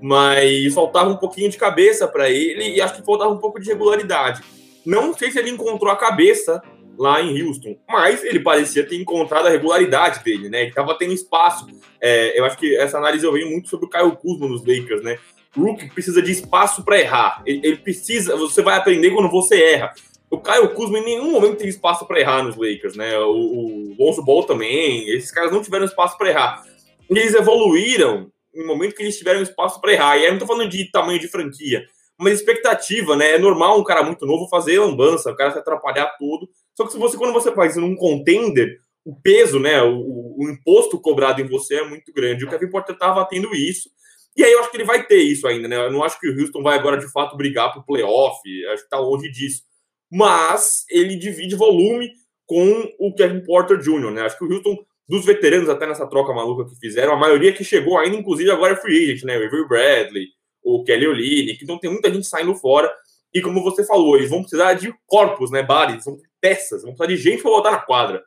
mas 0.00 0.72
faltava 0.74 1.10
um 1.10 1.16
pouquinho 1.16 1.50
de 1.50 1.56
cabeça 1.56 2.06
para 2.06 2.30
ele 2.30 2.74
e 2.74 2.80
acho 2.80 2.94
que 2.94 3.04
faltava 3.04 3.30
um 3.30 3.38
pouco 3.38 3.60
de 3.60 3.68
regularidade. 3.68 4.42
Não 4.86 5.12
sei 5.12 5.30
se 5.30 5.38
ele 5.38 5.50
encontrou 5.50 5.90
a 5.92 5.96
cabeça 5.96 6.62
lá 6.98 7.22
em 7.22 7.40
Houston, 7.40 7.78
mas 7.88 8.24
ele 8.24 8.40
parecia 8.40 8.84
ter 8.84 8.96
encontrado 8.96 9.46
a 9.46 9.50
regularidade 9.50 10.24
dele, 10.24 10.48
né? 10.48 10.62
Ele 10.62 10.70
estava 10.70 10.98
tendo 10.98 11.12
espaço. 11.12 11.66
É, 12.00 12.38
eu 12.38 12.44
acho 12.44 12.58
que 12.58 12.76
essa 12.76 12.98
análise 12.98 13.24
eu 13.24 13.32
venho 13.32 13.48
muito 13.48 13.68
sobre 13.68 13.86
o 13.86 13.88
Caio 13.88 14.16
Kuzma 14.16 14.48
nos 14.48 14.66
Lakers, 14.66 15.02
né? 15.02 15.16
O 15.56 15.62
Rook 15.62 15.88
precisa 15.90 16.20
de 16.20 16.32
espaço 16.32 16.84
para 16.84 16.98
errar. 16.98 17.42
Ele, 17.46 17.60
ele, 17.66 17.76
precisa. 17.76 18.36
Você 18.36 18.62
vai 18.62 18.76
aprender 18.76 19.10
quando 19.12 19.30
você 19.30 19.62
erra. 19.62 19.94
O 20.30 20.38
Caio 20.38 20.74
Kuzma 20.74 20.98
em 20.98 21.04
nenhum 21.04 21.30
momento 21.30 21.56
tem 21.56 21.68
espaço 21.68 22.04
para 22.06 22.20
errar 22.20 22.42
nos 22.42 22.56
Lakers, 22.56 22.96
né? 22.96 23.16
O, 23.18 23.30
o 23.30 23.96
Lonzo 23.98 24.22
Ball 24.22 24.44
também. 24.44 25.08
Esses 25.08 25.30
caras 25.30 25.52
não 25.52 25.62
tiveram 25.62 25.84
espaço 25.84 26.18
para 26.18 26.28
errar. 26.28 26.62
Eles 27.08 27.34
evoluíram 27.34 28.30
no 28.54 28.66
momento 28.66 28.94
que 28.94 29.02
eles 29.02 29.16
tiveram 29.16 29.40
espaço 29.40 29.80
para 29.80 29.92
errar. 29.92 30.16
E 30.16 30.20
aí 30.20 30.26
eu 30.26 30.32
não 30.32 30.38
tô 30.38 30.46
falando 30.46 30.68
de 30.68 30.90
tamanho 30.90 31.18
de 31.18 31.28
franquia, 31.28 31.84
mas 32.18 32.34
expectativa, 32.34 33.16
né? 33.16 33.32
É 33.32 33.38
normal 33.38 33.78
um 33.78 33.84
cara 33.84 34.02
muito 34.02 34.26
novo 34.26 34.48
fazer 34.48 34.78
lambança, 34.80 35.30
o 35.30 35.36
cara 35.36 35.52
se 35.52 35.58
atrapalhar 35.58 36.14
tudo. 36.18 36.48
Só 36.78 36.86
que 36.86 36.92
se 36.92 36.98
você, 36.98 37.16
quando 37.16 37.32
você 37.32 37.50
faz 37.50 37.74
num 37.74 37.96
contender, 37.96 38.78
o 39.04 39.12
peso, 39.12 39.58
né? 39.58 39.82
O, 39.82 40.36
o 40.38 40.48
imposto 40.48 41.00
cobrado 41.00 41.42
em 41.42 41.48
você 41.48 41.74
é 41.74 41.88
muito 41.88 42.12
grande. 42.12 42.44
O 42.44 42.48
Kevin 42.48 42.70
Porter 42.70 42.94
estava 42.94 43.24
tendo 43.24 43.52
isso. 43.52 43.90
E 44.36 44.44
aí 44.44 44.52
eu 44.52 44.60
acho 44.60 44.70
que 44.70 44.76
ele 44.76 44.84
vai 44.84 45.04
ter 45.04 45.20
isso 45.20 45.48
ainda, 45.48 45.66
né? 45.66 45.74
Eu 45.74 45.90
não 45.90 46.04
acho 46.04 46.20
que 46.20 46.28
o 46.28 46.40
Houston 46.40 46.62
vai 46.62 46.78
agora 46.78 46.96
de 46.96 47.10
fato 47.10 47.36
brigar 47.36 47.72
pro 47.72 47.84
playoff. 47.84 48.38
Acho 48.66 48.84
que 48.84 48.90
tá 48.90 48.96
longe 48.96 49.28
disso. 49.28 49.62
Mas 50.08 50.84
ele 50.88 51.16
divide 51.16 51.56
volume 51.56 52.12
com 52.46 52.88
o 53.00 53.12
Kevin 53.12 53.42
Porter 53.42 53.78
Jr., 53.78 54.12
né? 54.12 54.22
Acho 54.22 54.38
que 54.38 54.44
o 54.44 54.52
Houston, 54.52 54.76
dos 55.08 55.26
veteranos 55.26 55.68
até 55.68 55.84
nessa 55.84 56.06
troca 56.06 56.32
maluca 56.32 56.70
que 56.70 56.78
fizeram, 56.78 57.12
a 57.12 57.16
maioria 57.16 57.52
que 57.52 57.64
chegou 57.64 57.98
ainda, 57.98 58.16
inclusive 58.16 58.52
agora 58.52 58.74
é 58.74 58.76
free 58.76 59.02
agent, 59.02 59.24
né? 59.24 59.36
O 59.36 59.44
Avery 59.44 59.66
Bradley, 59.66 60.26
o 60.62 60.84
Kelly 60.84 61.08
Olynyk, 61.08 61.58
então 61.60 61.76
tem 61.76 61.90
muita 61.90 62.12
gente 62.14 62.28
saindo 62.28 62.54
fora. 62.54 62.88
E 63.34 63.42
como 63.42 63.64
você 63.64 63.84
falou, 63.84 64.16
eles 64.16 64.30
vão 64.30 64.42
precisar 64.42 64.74
de 64.74 64.94
corpos, 65.06 65.50
né, 65.50 65.60
Bari? 65.60 66.00
São 66.00 66.16
peças, 66.40 66.82
vão 66.82 66.94
precisar 66.94 67.06
de 67.06 67.16
gente 67.16 67.42
para 67.42 67.50
botar 67.50 67.70
na 67.70 67.80
quadra. 67.80 68.22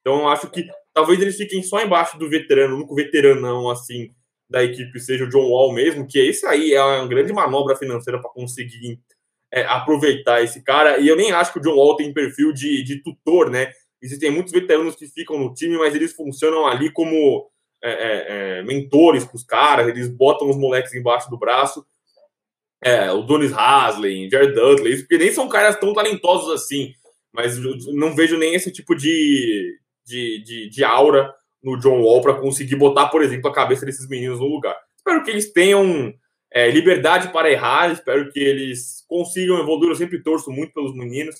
Então 0.00 0.28
acho 0.28 0.50
que 0.50 0.66
talvez 0.92 1.20
eles 1.20 1.36
fiquem 1.36 1.62
só 1.62 1.80
embaixo 1.82 2.18
do 2.18 2.28
veterano, 2.28 2.74
o 2.74 2.76
único 2.78 2.94
veteranão 2.94 3.70
assim 3.70 4.10
da 4.48 4.62
equipe 4.62 5.00
seja 5.00 5.24
o 5.24 5.28
John 5.28 5.48
Wall 5.48 5.72
mesmo, 5.72 6.06
que 6.06 6.18
esse 6.18 6.46
aí 6.46 6.74
é 6.74 6.82
uma 6.82 7.06
grande 7.08 7.32
manobra 7.32 7.74
financeira 7.74 8.20
para 8.20 8.30
conseguir 8.30 9.00
é, 9.50 9.64
aproveitar 9.64 10.42
esse 10.42 10.62
cara. 10.62 10.98
E 10.98 11.08
eu 11.08 11.16
nem 11.16 11.32
acho 11.32 11.52
que 11.52 11.58
o 11.58 11.62
John 11.62 11.76
Wall 11.76 11.96
tem 11.96 12.12
perfil 12.12 12.52
de, 12.52 12.82
de 12.82 13.02
tutor, 13.02 13.50
né? 13.50 13.72
Existem 14.02 14.30
muitos 14.30 14.52
veteranos 14.52 14.94
que 14.94 15.06
ficam 15.06 15.38
no 15.38 15.54
time, 15.54 15.78
mas 15.78 15.94
eles 15.94 16.12
funcionam 16.12 16.66
ali 16.66 16.90
como 16.90 17.50
é, 17.82 17.90
é, 17.90 18.58
é 18.58 18.62
mentores 18.62 19.24
para 19.24 19.36
os 19.36 19.44
caras, 19.44 19.88
eles 19.88 20.08
botam 20.08 20.50
os 20.50 20.56
moleques 20.56 20.94
embaixo 20.94 21.30
do 21.30 21.38
braço. 21.38 21.84
É, 22.82 23.10
o 23.12 23.22
Donis 23.22 23.52
Haslem, 23.52 24.28
Jared 24.28 24.54
Dudley, 24.54 24.98
porque 24.98 25.16
nem 25.16 25.32
são 25.32 25.48
caras 25.48 25.80
tão 25.80 25.94
talentosos 25.94 26.50
assim, 26.52 26.92
mas 27.34 27.58
não 27.92 28.14
vejo 28.14 28.38
nem 28.38 28.54
esse 28.54 28.70
tipo 28.70 28.94
de, 28.94 29.76
de, 30.06 30.42
de, 30.44 30.70
de 30.70 30.84
aura 30.84 31.34
no 31.62 31.76
John 31.78 32.00
Wall 32.00 32.22
para 32.22 32.34
conseguir 32.34 32.76
botar, 32.76 33.08
por 33.08 33.22
exemplo, 33.22 33.50
a 33.50 33.54
cabeça 33.54 33.84
desses 33.84 34.08
meninos 34.08 34.38
no 34.38 34.46
lugar. 34.46 34.76
Espero 34.96 35.22
que 35.24 35.30
eles 35.30 35.52
tenham 35.52 36.14
é, 36.52 36.70
liberdade 36.70 37.32
para 37.32 37.50
errar, 37.50 37.90
espero 37.90 38.30
que 38.30 38.38
eles 38.38 39.04
consigam 39.08 39.58
evoluir. 39.58 39.90
Eu 39.90 39.96
sempre 39.96 40.22
torço 40.22 40.50
muito 40.52 40.72
pelos 40.72 40.94
meninos. 40.94 41.34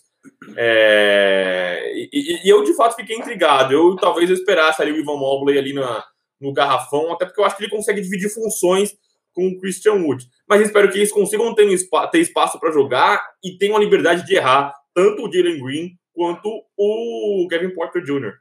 É, 0.56 1.92
e, 1.94 2.40
e, 2.44 2.48
eu, 2.48 2.64
de 2.64 2.74
fato, 2.74 2.96
fiquei 2.96 3.16
intrigado. 3.16 3.72
Eu 3.72 3.94
talvez 3.94 4.28
eu 4.28 4.34
esperasse 4.34 4.82
ali 4.82 4.90
o 4.90 4.96
Ivan 4.96 5.16
Mobley 5.16 5.56
ali 5.56 5.72
na, 5.72 6.04
no 6.40 6.52
garrafão, 6.52 7.12
até 7.12 7.24
porque 7.24 7.40
eu 7.40 7.44
acho 7.44 7.56
que 7.56 7.62
ele 7.62 7.70
consegue 7.70 8.00
dividir 8.00 8.28
funções 8.28 8.96
com 9.32 9.46
o 9.46 9.60
Christian 9.60 9.94
Wood. 9.94 10.26
Mas 10.48 10.62
espero 10.62 10.90
que 10.90 10.98
eles 10.98 11.12
consigam 11.12 11.54
ter, 11.54 11.66
um 11.66 12.10
ter 12.10 12.18
espaço 12.18 12.58
para 12.58 12.72
jogar 12.72 13.22
e 13.44 13.56
tenham 13.56 13.76
a 13.76 13.80
liberdade 13.80 14.26
de 14.26 14.34
errar, 14.34 14.74
tanto 14.94 15.26
o 15.26 15.32
Jalen 15.32 15.62
Green 15.62 15.98
quanto 16.12 16.48
o 16.76 17.46
Kevin 17.50 17.74
Porter 17.74 18.02
Jr. 18.02 18.32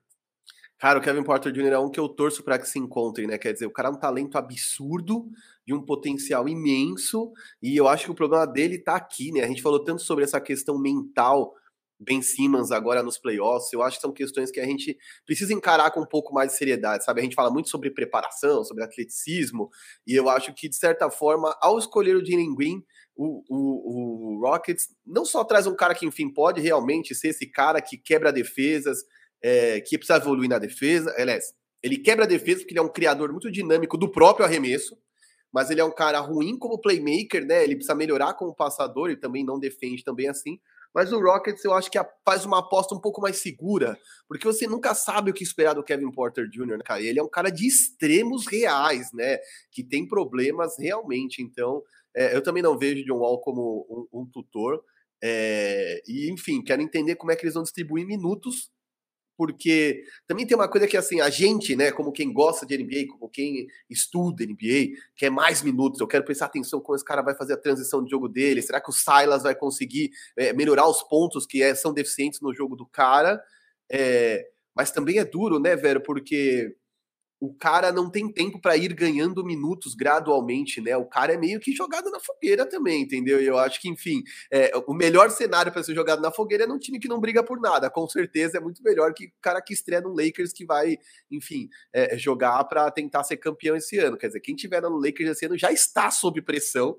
Cara, 0.83 0.99
o 0.99 1.01
Kevin 1.01 1.23
Porter 1.23 1.51
Jr. 1.51 1.71
é 1.71 1.79
um 1.79 1.89
que 1.89 1.99
eu 1.99 2.09
torço 2.09 2.43
para 2.43 2.59
que 2.59 2.67
se 2.67 2.77
encontrem, 2.77 3.25
né? 3.25 3.37
Quer 3.37 3.53
dizer, 3.53 3.65
o 3.65 3.71
cara 3.71 3.87
é 3.87 3.91
um 3.91 3.97
talento 3.97 4.37
absurdo, 4.37 5.29
de 5.65 5.73
um 5.73 5.81
potencial 5.81 6.47
imenso, 6.49 7.31
e 7.61 7.77
eu 7.77 7.87
acho 7.87 8.03
que 8.03 8.11
o 8.11 8.15
problema 8.15 8.45
dele 8.45 8.77
tá 8.77 8.95
aqui, 8.95 9.31
né? 9.31 9.45
A 9.45 9.47
gente 9.47 9.61
falou 9.61 9.81
tanto 9.81 10.01
sobre 10.01 10.25
essa 10.25 10.41
questão 10.41 10.77
mental 10.77 11.53
Ben 11.97 12.21
Simmons 12.21 12.69
agora 12.69 13.01
nos 13.01 13.17
playoffs, 13.17 13.71
eu 13.71 13.81
acho 13.81 13.95
que 13.95 14.01
são 14.01 14.11
questões 14.11 14.51
que 14.51 14.59
a 14.59 14.65
gente 14.65 14.97
precisa 15.25 15.53
encarar 15.53 15.89
com 15.91 16.01
um 16.01 16.05
pouco 16.05 16.33
mais 16.33 16.51
de 16.51 16.57
seriedade, 16.57 17.05
sabe? 17.05 17.21
A 17.21 17.23
gente 17.23 17.35
fala 17.35 17.49
muito 17.49 17.69
sobre 17.69 17.89
preparação, 17.89 18.65
sobre 18.65 18.83
atleticismo, 18.83 19.69
e 20.05 20.13
eu 20.13 20.27
acho 20.27 20.53
que, 20.53 20.67
de 20.67 20.75
certa 20.75 21.09
forma, 21.09 21.55
ao 21.61 21.77
escolher 21.77 22.17
o 22.17 22.25
Jalen 22.25 22.53
Green, 22.53 22.83
o, 23.15 23.43
o, 23.49 24.37
o 24.37 24.39
Rockets 24.41 24.87
não 25.05 25.25
só 25.25 25.43
traz 25.43 25.67
um 25.67 25.75
cara 25.75 25.93
que, 25.93 26.05
enfim, 26.05 26.31
pode 26.31 26.61
realmente 26.61 27.13
ser 27.13 27.29
esse 27.29 27.45
cara 27.45 27.81
que 27.81 27.97
quebra 27.97 28.31
defesas, 28.31 28.99
é, 29.41 29.81
que 29.81 29.97
precisa 29.97 30.17
evoluir 30.17 30.49
na 30.49 30.57
defesa. 30.57 31.13
Aliás, 31.17 31.53
ele 31.81 31.97
quebra 31.97 32.25
defesa 32.25 32.59
porque 32.61 32.73
ele 32.73 32.79
é 32.79 32.83
um 32.83 32.91
criador 32.91 33.31
muito 33.31 33.51
dinâmico 33.51 33.97
do 33.97 34.09
próprio 34.09 34.45
arremesso, 34.45 34.97
mas 35.53 35.69
ele 35.69 35.81
é 35.81 35.85
um 35.85 35.93
cara 35.93 36.19
ruim 36.19 36.57
como 36.57 36.79
playmaker, 36.79 37.45
né? 37.45 37.63
Ele 37.63 37.75
precisa 37.75 37.93
melhorar 37.93 38.33
como 38.33 38.55
passador 38.55 39.11
e 39.11 39.19
também 39.19 39.45
não 39.45 39.59
defende 39.59 40.03
também 40.03 40.27
assim. 40.27 40.59
Mas 40.93 41.11
o 41.11 41.19
Rockets 41.19 41.65
eu 41.65 41.73
acho 41.73 41.89
que 41.89 41.99
faz 42.23 42.45
uma 42.45 42.59
aposta 42.59 42.93
um 42.93 42.99
pouco 42.99 43.19
mais 43.19 43.37
segura, 43.37 43.97
porque 44.27 44.45
você 44.45 44.67
nunca 44.67 44.93
sabe 44.93 45.31
o 45.31 45.33
que 45.33 45.43
esperar 45.43 45.73
do 45.73 45.83
Kevin 45.83 46.11
Porter 46.11 46.47
Jr., 46.47 46.77
né, 46.77 46.83
cara? 46.85 47.01
Ele 47.01 47.19
é 47.19 47.23
um 47.23 47.29
cara 47.29 47.49
de 47.49 47.67
extremos 47.67 48.45
reais, 48.47 49.11
né? 49.11 49.39
Que 49.71 49.83
tem 49.83 50.07
problemas 50.07 50.75
realmente. 50.79 51.41
Então, 51.41 51.81
é, 52.15 52.35
eu 52.35 52.41
também 52.43 52.63
não 52.63 52.77
vejo 52.77 53.05
John 53.05 53.19
Wall 53.19 53.39
como 53.39 54.07
um, 54.11 54.21
um 54.21 54.25
tutor. 54.25 54.83
É, 55.21 56.01
e, 56.07 56.29
enfim, 56.31 56.61
quero 56.61 56.81
entender 56.81 57.15
como 57.15 57.31
é 57.31 57.35
que 57.35 57.43
eles 57.45 57.53
vão 57.53 57.63
distribuir 57.63 58.05
minutos 58.05 58.71
porque 59.35 60.03
também 60.27 60.45
tem 60.45 60.55
uma 60.55 60.67
coisa 60.67 60.87
que 60.87 60.95
assim, 60.95 61.19
a 61.19 61.29
gente, 61.29 61.75
né, 61.75 61.91
como 61.91 62.11
quem 62.11 62.31
gosta 62.31 62.65
de 62.65 62.77
NBA, 62.77 63.07
como 63.11 63.29
quem 63.29 63.67
estuda 63.89 64.45
NBA, 64.45 64.95
quer 65.15 65.29
mais 65.29 65.61
minutos, 65.61 65.99
eu 65.99 66.07
quero 66.07 66.23
prestar 66.23 66.45
atenção 66.45 66.79
como 66.79 66.95
esse 66.95 67.05
cara 67.05 67.21
vai 67.21 67.35
fazer 67.35 67.53
a 67.53 67.57
transição 67.57 68.03
de 68.03 68.11
jogo 68.11 68.27
dele, 68.27 68.61
será 68.61 68.79
que 68.79 68.89
o 68.89 68.93
Silas 68.93 69.43
vai 69.43 69.55
conseguir 69.55 70.11
é, 70.37 70.53
melhorar 70.53 70.87
os 70.87 71.01
pontos 71.03 71.45
que 71.45 71.63
é, 71.63 71.73
são 71.73 71.93
deficientes 71.93 72.41
no 72.41 72.53
jogo 72.53 72.75
do 72.75 72.85
cara? 72.85 73.41
Mas 74.75 74.91
também 74.91 75.19
é 75.19 75.25
duro, 75.25 75.59
né, 75.59 75.75
velho, 75.75 76.01
porque 76.01 76.75
o 77.43 77.53
cara 77.53 77.91
não 77.91 78.09
tem 78.09 78.31
tempo 78.31 78.57
para 78.57 78.77
ir 78.77 78.93
ganhando 78.93 79.43
minutos 79.43 79.95
gradualmente, 79.95 80.79
né? 80.79 80.95
O 80.95 81.05
cara 81.05 81.33
é 81.33 81.37
meio 81.37 81.59
que 81.59 81.75
jogado 81.75 82.09
na 82.09 82.17
fogueira 82.17 82.65
também, 82.65 83.01
entendeu? 83.01 83.41
E 83.41 83.45
eu 83.45 83.57
acho 83.57 83.81
que, 83.81 83.89
enfim, 83.89 84.23
é, 84.49 84.71
o 84.87 84.93
melhor 84.93 85.29
cenário 85.29 85.69
para 85.69 85.83
ser 85.83 85.93
jogado 85.93 86.21
na 86.21 86.31
fogueira 86.31 86.63
é 86.63 86.67
num 86.67 86.79
time 86.79 87.01
que 87.01 87.09
não 87.09 87.19
briga 87.19 87.43
por 87.43 87.59
nada. 87.59 87.89
Com 87.89 88.07
certeza 88.07 88.59
é 88.59 88.61
muito 88.61 88.81
melhor 88.81 89.13
que 89.13 89.25
o 89.25 89.31
cara 89.41 89.61
que 89.61 89.73
estreia 89.73 89.99
no 89.99 90.15
Lakers 90.15 90.53
que 90.53 90.65
vai, 90.65 90.97
enfim, 91.29 91.67
é, 91.91 92.17
jogar 92.17 92.63
para 92.63 92.89
tentar 92.89 93.25
ser 93.25 93.35
campeão 93.35 93.75
esse 93.75 93.99
ano. 93.99 94.17
Quer 94.17 94.27
dizer, 94.27 94.39
quem 94.39 94.55
tiver 94.55 94.81
no 94.81 94.95
Lakers 94.95 95.31
esse 95.31 95.45
ano 95.45 95.57
já 95.57 95.69
está 95.69 96.09
sob 96.11 96.41
pressão. 96.41 96.95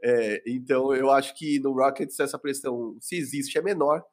É, 0.00 0.40
então 0.46 0.94
eu 0.94 1.10
acho 1.10 1.36
que 1.36 1.58
no 1.58 1.72
Rockets 1.72 2.20
essa 2.20 2.38
pressão, 2.38 2.96
se 3.00 3.16
existe, 3.16 3.58
é 3.58 3.62
menor. 3.62 4.04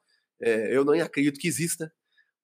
É, 0.42 0.76
eu 0.76 0.84
não 0.84 0.94
acredito 0.94 1.38
que 1.38 1.46
exista. 1.46 1.92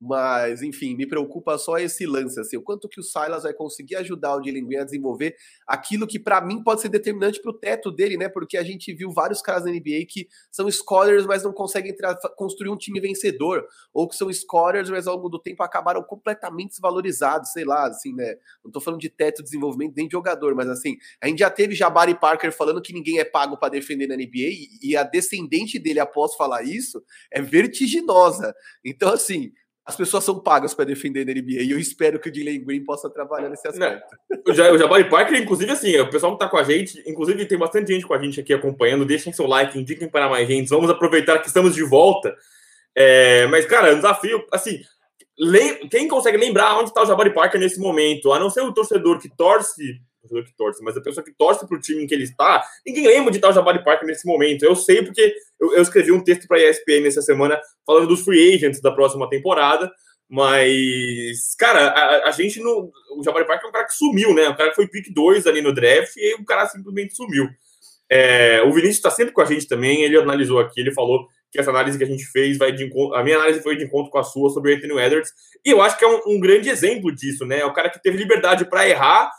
Mas, 0.05 0.63
enfim, 0.63 0.97
me 0.97 1.07
preocupa 1.07 1.57
só 1.57 1.79
esse 1.79 2.05
lance, 2.05 2.41
assim, 2.41 2.57
o 2.57 2.63
quanto 2.63 2.89
que 2.89 2.99
o 2.99 3.05
Silas 3.05 3.45
vai 3.45 3.55
conseguir 3.55 3.95
ajudar 3.95 4.35
o 4.35 4.41
Green 4.41 4.77
a 4.77 4.83
desenvolver 4.83 5.37
aquilo 5.65 6.09
que 6.09 6.19
para 6.19 6.41
mim 6.41 6.61
pode 6.61 6.81
ser 6.81 6.89
determinante 6.89 7.41
para 7.41 7.53
o 7.53 7.55
teto 7.57 7.89
dele, 7.89 8.17
né? 8.17 8.29
Porque 8.29 8.57
a 8.57 8.65
gente 8.65 8.93
viu 8.93 9.13
vários 9.13 9.41
caras 9.41 9.65
na 9.65 9.71
NBA 9.71 10.05
que 10.09 10.27
são 10.51 10.69
scorers, 10.69 11.25
mas 11.25 11.45
não 11.45 11.53
conseguem 11.53 11.95
construir 12.37 12.69
um 12.71 12.77
time 12.77 13.01
vencedor, 13.01 13.65
ou 13.95 14.09
que 14.09 14.17
são 14.17 14.33
scorers, 14.33 14.91
mas 14.91 15.07
ao 15.07 15.15
longo 15.15 15.29
do 15.29 15.39
tempo 15.39 15.63
acabaram 15.63 16.03
completamente 16.03 16.71
desvalorizados, 16.71 17.53
sei 17.53 17.65
lá, 17.65 17.87
assim, 17.87 18.13
né? 18.13 18.35
Não 18.65 18.73
tô 18.73 18.81
falando 18.81 18.99
de 18.99 19.09
teto 19.09 19.37
de 19.37 19.45
desenvolvimento 19.45 19.95
nem 19.97 20.09
de 20.09 20.13
jogador, 20.13 20.53
mas 20.57 20.69
assim, 20.69 20.97
a 21.23 21.29
gente 21.29 21.39
já 21.39 21.51
teve 21.51 21.77
Jabari 21.77 22.19
Parker 22.19 22.51
falando 22.51 22.83
que 22.83 22.93
ninguém 22.93 23.21
é 23.21 23.25
pago 23.25 23.57
para 23.57 23.69
defender 23.69 24.09
na 24.09 24.17
NBA, 24.17 24.51
e 24.83 24.97
a 24.97 25.05
descendente 25.05 25.79
dele 25.79 26.01
após 26.01 26.35
falar 26.35 26.65
isso 26.65 27.01
é 27.31 27.41
vertiginosa. 27.41 28.53
Então, 28.85 29.13
assim, 29.13 29.53
as 29.85 29.97
pessoas 29.97 30.23
são 30.23 30.39
pagas 30.39 30.75
para 30.75 30.85
defender 30.85 31.27
na 31.27 31.33
NBA 31.33 31.63
e 31.63 31.71
eu 31.73 31.79
espero 31.79 32.21
que 32.21 32.29
o 32.29 32.33
Dylan 32.33 32.65
Green 32.65 32.85
possa 32.85 33.11
trabalhar 33.11 33.49
nesse 33.49 33.67
aspecto. 33.67 34.17
O, 34.47 34.53
ja, 34.53 34.73
o 34.73 34.79
Jabari 34.79 35.09
Parker, 35.11 35.37
inclusive, 35.37 35.73
assim, 35.73 35.97
o 35.99 36.09
pessoal 36.09 36.33
que 36.33 36.39
tá 36.39 36.49
com 36.49 36.57
a 36.57 36.63
gente, 36.63 37.03
inclusive 37.05 37.45
tem 37.47 37.59
bastante 37.59 37.93
gente 37.93 38.07
com 38.07 38.15
a 38.15 38.19
gente 38.19 38.41
aqui 38.41 38.55
acompanhando, 38.55 39.05
deixem 39.05 39.33
seu 39.33 39.47
like, 39.47 39.77
indiquem 39.77 40.09
para 40.09 40.29
mais 40.29 40.47
gente, 40.47 40.69
vamos 40.69 40.89
aproveitar 40.89 41.39
que 41.41 41.49
estamos 41.49 41.75
de 41.75 41.83
volta. 41.83 42.35
É, 42.95 43.47
mas, 43.49 43.67
cara, 43.67 43.89
é 43.89 43.93
um 43.93 43.97
desafio, 43.97 44.45
assim, 44.53 44.81
quem 45.91 46.07
consegue 46.07 46.37
lembrar 46.37 46.79
onde 46.79 46.91
está 46.91 47.03
o 47.03 47.07
Jabari 47.07 47.35
Parker 47.35 47.61
nesse 47.61 47.81
momento, 47.81 48.33
a 48.33 48.39
não 48.39 48.51
ser 48.51 48.61
o 48.61 48.73
torcedor 48.73 49.19
que 49.19 49.35
torce 49.35 50.01
torcedor 50.23 50.45
que 50.45 50.57
torce, 50.57 50.83
mas 50.83 50.97
a 50.97 51.01
pessoa 51.01 51.25
que 51.25 51.33
torce 51.33 51.67
para 51.67 51.77
o 51.77 51.81
time 51.81 52.05
em 52.05 52.07
que 52.07 52.15
ele 52.15 52.25
está, 52.25 52.65
ninguém 52.87 53.07
lembra 53.07 53.33
de 53.33 53.39
tal 53.39 53.53
Jabari 53.53 53.85
Parker 53.85 54.07
nesse 54.07 54.27
momento. 54.27 54.65
Eu 54.65 54.75
sei 54.75 55.03
porque 55.03 55.35
eu, 55.61 55.75
eu 55.75 55.83
escrevi 55.83 56.13
um 56.13 56.23
texto 56.23 56.47
para 56.47 56.59
a 56.59 56.71
ESPN 56.71 57.07
essa 57.07 57.23
semana 57.23 57.61
falando 57.87 58.09
dos 58.09 58.23
free 58.23 58.55
agents 58.55 58.81
da 58.81 58.93
próxima 58.93 59.29
temporada, 59.29 59.93
Mas, 60.29 61.55
cara, 61.59 61.89
a, 61.89 62.29
a 62.29 62.31
gente 62.31 62.59
no. 62.59 62.91
O 63.19 63.23
Jabari 63.23 63.47
Parker 63.47 63.67
é 63.67 63.69
um 63.69 63.73
cara 63.73 63.85
que 63.87 63.95
sumiu, 63.95 64.33
né? 64.35 64.49
O 64.49 64.57
cara 64.57 64.71
que 64.71 64.77
foi 64.77 64.89
pick 64.89 65.13
2 65.13 65.47
ali 65.47 65.61
no 65.61 65.75
draft 65.75 66.17
e 66.17 66.35
o 66.37 66.45
cara 66.45 66.67
simplesmente 66.67 67.15
sumiu. 67.15 67.49
É, 68.11 68.63
o 68.63 68.73
Vinícius 68.73 68.97
está 68.97 69.11
sempre 69.11 69.33
com 69.33 69.41
a 69.41 69.45
gente 69.45 69.67
também, 69.67 70.03
ele 70.03 70.19
analisou 70.19 70.59
aqui, 70.59 70.81
ele 70.81 70.93
falou 70.93 71.27
que 71.51 71.59
essa 71.59 71.71
análise 71.71 71.97
que 71.97 72.05
a 72.05 72.07
gente 72.07 72.25
fez 72.27 72.59
vai 72.59 72.73
de 72.73 72.85
encontro. 72.85 73.15
A 73.15 73.23
minha 73.23 73.37
análise 73.37 73.63
foi 73.63 73.77
de 73.77 73.85
encontro 73.85 74.11
com 74.11 74.19
a 74.19 74.23
sua 74.23 74.51
sobre 74.51 74.73
o 74.73 74.77
Anthony 74.77 75.01
Edwards, 75.01 75.31
e 75.65 75.71
eu 75.71 75.81
acho 75.81 75.99
que 75.99 76.05
é 76.05 76.09
um, 76.09 76.21
um 76.27 76.41
grande 76.41 76.69
exemplo 76.69 77.15
disso, 77.15 77.47
né? 77.47 77.61
É 77.61 77.67
o 77.67 77.73
cara 77.73 77.91
que 77.91 78.03
teve 78.03 78.19
liberdade 78.19 78.65
para 78.65 78.89
errar, 78.89 79.31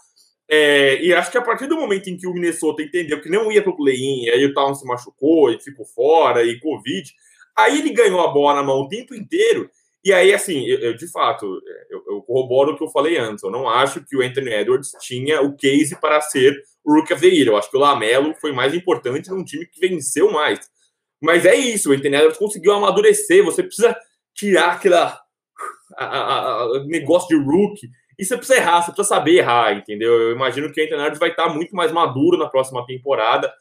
é, 0.49 1.01
e 1.01 1.13
acho 1.13 1.31
que 1.31 1.37
a 1.37 1.41
partir 1.41 1.67
do 1.67 1.75
momento 1.75 2.09
em 2.09 2.17
que 2.17 2.27
o 2.27 2.33
Minnesota 2.33 2.83
entendeu 2.83 3.21
que 3.21 3.29
não 3.29 3.51
ia 3.51 3.61
para 3.61 3.71
o 3.71 3.77
play-in, 3.77 4.29
aí 4.29 4.45
o 4.45 4.53
Town 4.53 4.75
se 4.75 4.85
machucou 4.85 5.51
e 5.51 5.59
ficou 5.59 5.85
fora, 5.85 6.43
e 6.43 6.59
Covid, 6.59 7.11
aí 7.57 7.79
ele 7.79 7.91
ganhou 7.91 8.21
a 8.21 8.31
bola 8.31 8.55
na 8.55 8.63
mão 8.63 8.81
o 8.81 8.87
tempo 8.87 9.15
inteiro. 9.15 9.69
E 10.03 10.11
aí, 10.11 10.33
assim, 10.33 10.65
eu, 10.65 10.79
eu 10.79 10.93
de 10.95 11.09
fato, 11.09 11.45
eu, 11.89 12.03
eu, 12.09 12.21
corroboro 12.23 12.73
o 12.73 12.77
que 12.77 12.83
eu 12.83 12.89
falei 12.89 13.17
antes. 13.17 13.43
Eu 13.43 13.49
não 13.49 13.69
acho 13.69 14.03
que 14.03 14.17
o 14.17 14.21
Anthony 14.21 14.51
Edwards 14.51 14.91
tinha 14.99 15.41
o 15.41 15.55
case 15.55 15.97
para 15.99 16.19
ser 16.19 16.61
o 16.83 16.93
Rookie 16.93 17.13
of 17.13 17.21
the 17.21 17.33
Year. 17.33 17.47
Eu 17.47 17.57
acho 17.57 17.71
que 17.71 17.77
o 17.77 17.79
Lamelo 17.79 18.35
foi 18.35 18.51
mais 18.51 18.73
importante 18.73 19.29
num 19.29 19.45
time 19.45 19.65
que 19.65 19.79
venceu 19.79 20.29
mais. 20.29 20.59
Mas 21.21 21.45
é 21.45 21.55
isso, 21.55 21.89
o 21.89 21.93
Anthony 21.93 22.15
Edwards 22.17 22.37
conseguiu 22.37 22.73
amadurecer. 22.73 23.45
Você 23.45 23.63
precisa 23.63 23.95
tirar 24.35 24.73
aquela 24.73 25.23
negócio 26.87 27.29
de 27.29 27.41
rookie. 27.41 27.89
E 28.17 28.25
você 28.25 28.37
precisa 28.37 28.59
errar, 28.59 28.81
você 28.81 28.91
precisa 28.91 29.15
saber 29.15 29.37
errar, 29.37 29.73
entendeu? 29.73 30.13
Eu 30.13 30.31
imagino 30.31 30.71
que 30.71 30.81
o 30.81 30.83
Anthony 30.83 31.17
vai 31.17 31.29
estar 31.29 31.49
muito 31.49 31.75
mais 31.75 31.91
maduro 31.91 32.37
na 32.37 32.47
próxima 32.47 32.85
temporada 32.85 33.51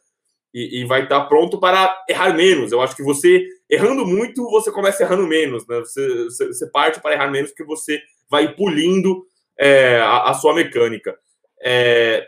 e, 0.53 0.81
e, 0.81 0.85
vai 0.85 1.03
estar 1.03 1.21
pronto 1.25 1.59
para 1.59 2.03
errar 2.07 2.33
menos. 2.35 2.71
Eu 2.71 2.79
acho 2.79 2.95
que 2.95 3.01
você, 3.01 3.47
errando 3.67 4.05
muito, 4.05 4.43
você 4.51 4.71
começa 4.71 5.01
errando 5.01 5.25
menos. 5.25 5.65
Né? 5.67 5.79
Você, 5.79 6.25
você, 6.25 6.47
você 6.47 6.67
parte 6.67 7.01
para 7.01 7.13
errar 7.13 7.31
menos 7.31 7.49
porque 7.49 7.63
você 7.63 7.99
vai 8.29 8.53
pulindo 8.53 9.25
é, 9.57 9.97
a, 9.97 10.29
a, 10.29 10.33
sua 10.35 10.53
mecânica. 10.53 11.17
É, 11.61 12.27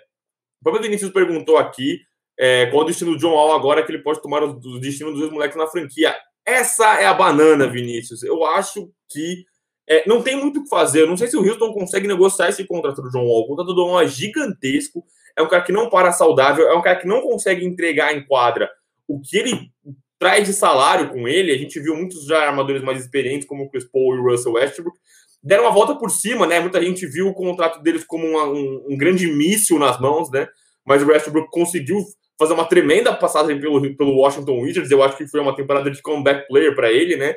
o 0.59 0.63
próprio 0.63 0.83
Vinícius 0.83 1.11
perguntou 1.11 1.57
aqui 1.57 1.99
é, 2.38 2.65
qual 2.67 2.81
o 2.81 2.85
destino 2.85 3.11
do 3.11 3.17
John 3.17 3.33
Wall 3.33 3.53
agora 3.53 3.83
que 3.83 3.91
ele 3.91 4.01
pode 4.01 4.21
tomar 4.21 4.43
o, 4.43 4.51
o 4.51 4.79
destino 4.79 5.11
dos 5.11 5.19
dois 5.19 5.31
moleques 5.31 5.57
na 5.57 5.67
franquia. 5.67 6.15
Essa 6.43 6.99
é 6.99 7.05
a 7.05 7.13
banana, 7.13 7.67
Vinícius. 7.67 8.23
Eu 8.23 8.43
acho 8.43 8.91
que 9.09 9.45
é, 9.88 10.08
não 10.08 10.21
tem 10.21 10.36
muito 10.36 10.60
o 10.60 10.63
que 10.63 10.69
fazer. 10.69 11.02
Eu 11.02 11.08
não 11.08 11.17
sei 11.17 11.28
se 11.28 11.38
o 11.38 11.45
Houston 11.45 11.71
consegue 11.74 12.08
negociar 12.08 12.50
esse 12.50 12.63
contrato 12.65 13.02
do 13.02 13.10
John 13.10 13.26
Wall. 13.26 13.43
O 13.43 13.48
contrato 13.48 13.67
do 13.67 13.76
John 13.76 13.91
Wall 13.91 14.02
é 14.02 14.08
gigantesco. 14.08 15.06
É 15.36 15.41
um 15.41 15.48
cara 15.48 15.63
que 15.63 15.71
não 15.71 15.89
para 15.89 16.12
saudável. 16.12 16.67
É 16.67 16.76
um 16.76 16.82
cara 16.82 17.00
que 17.00 17.08
não 17.08 17.21
consegue 17.21 17.65
entregar 17.65 18.15
em 18.15 18.26
quadra 18.26 18.69
o 19.08 19.19
que 19.19 19.38
ele 19.38 19.71
traz 20.17 20.48
de 20.48 20.54
salário 20.54 21.10
com 21.10 21.28
ele. 21.28 21.52
A 21.52 21.58
gente 21.58 21.80
viu 21.80 21.95
muitos 21.95 22.26
já 22.26 22.39
armadores 22.39 22.82
mais 22.82 23.00
experientes, 23.00 23.48
como 23.48 23.63
o 23.63 23.69
Chris 23.69 23.86
Paul 23.86 24.15
e 24.15 24.19
o 24.19 24.24
Russell 24.24 24.54
Westbrook, 24.54 24.98
deram 25.43 25.65
uma 25.65 25.71
volta 25.71 25.95
por 25.95 26.10
cima, 26.10 26.48
né? 26.48 26.60
Muita 26.60 26.82
gente 26.82 27.06
viu 27.06 27.28
o 27.28 27.34
contrato 27.34 27.82
deles 27.84 28.04
como 28.04 28.26
uma, 28.26 28.45
um, 28.45 28.86
um, 28.89 28.98
grande 28.98 29.28
míssil 29.28 29.78
nas 29.78 30.00
mãos, 30.00 30.32
né? 30.32 30.48
Mas 30.84 31.04
o 31.04 31.08
Westbrook 31.08 31.50
conseguiu 31.52 32.00
fazer 32.39 32.54
uma 32.54 32.65
tremenda 32.65 33.13
passagem 33.13 33.60
pelo, 33.60 33.95
pelo 33.95 34.17
Washington 34.17 34.62
Wizards. 34.62 34.89
Eu 34.89 35.04
acho 35.04 35.15
que 35.17 35.28
foi 35.28 35.39
uma 35.39 35.56
temporada 35.56 35.91
de 35.91 36.02
comeback 36.02 36.48
player 36.48 36.76
para 36.76 36.91
ele, 36.91 37.15
né? 37.15 37.36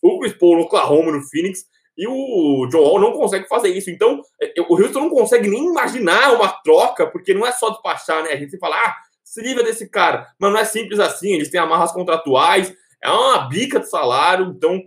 O 0.00 0.18
Chris 0.20 0.32
Paul 0.32 0.56
no 0.56 0.62
Oklahoma, 0.62 1.12
no 1.12 1.20
Phoenix, 1.28 1.64
e 1.96 2.06
o 2.06 2.66
John 2.70 2.82
Wall 2.82 3.00
não 3.00 3.12
consegue 3.12 3.48
fazer 3.48 3.68
isso. 3.68 3.90
Então, 3.90 4.22
é, 4.40 4.52
o 4.68 4.74
Houston 4.74 5.00
não 5.00 5.10
consegue 5.10 5.48
nem 5.48 5.66
imaginar 5.66 6.32
uma 6.34 6.48
troca, 6.48 7.06
porque 7.06 7.34
não 7.34 7.46
é 7.46 7.52
só 7.52 7.70
despachar, 7.70 8.22
né? 8.22 8.30
A 8.30 8.36
gente 8.36 8.58
fala, 8.58 8.76
ah, 8.76 8.96
se 9.22 9.42
livra 9.42 9.62
desse 9.62 9.88
cara. 9.88 10.26
Mas 10.38 10.52
não 10.52 10.58
é 10.58 10.64
simples 10.64 10.98
assim, 10.98 11.34
eles 11.34 11.50
têm 11.50 11.60
amarras 11.60 11.92
contratuais, 11.92 12.74
é 13.02 13.10
uma 13.10 13.48
bica 13.48 13.80
de 13.80 13.88
salário, 13.88 14.54
então. 14.56 14.80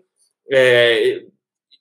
É, 0.52 1.24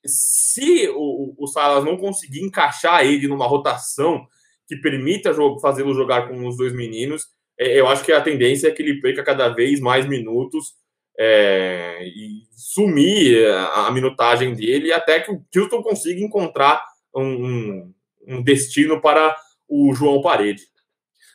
se 0.05 0.89
o, 0.89 1.33
o 1.37 1.47
Salas 1.47 1.83
não 1.83 1.97
conseguir 1.97 2.41
encaixar 2.41 3.05
ele 3.05 3.27
numa 3.27 3.47
rotação 3.47 4.25
que 4.67 4.75
permita 4.77 5.33
fazê-lo 5.61 5.93
jogar 5.93 6.27
com 6.27 6.45
os 6.45 6.57
dois 6.57 6.73
meninos, 6.73 7.25
é, 7.57 7.79
eu 7.79 7.87
acho 7.87 8.03
que 8.03 8.11
a 8.11 8.21
tendência 8.21 8.67
é 8.67 8.71
que 8.71 8.81
ele 8.81 8.99
perca 8.99 9.23
cada 9.23 9.49
vez 9.49 9.79
mais 9.79 10.07
minutos 10.07 10.73
é, 11.17 12.03
e 12.05 12.43
sumir 12.51 13.47
a, 13.75 13.91
minutagem 13.91 14.53
dele 14.55 14.91
até 14.91 15.19
que 15.19 15.31
o 15.31 15.43
Houston 15.55 15.83
consiga 15.83 16.21
encontrar 16.21 16.83
um, 17.15 17.93
um 18.27 18.41
destino 18.41 19.01
para 19.01 19.35
o 19.67 19.93
João 19.93 20.21
Parede. 20.21 20.63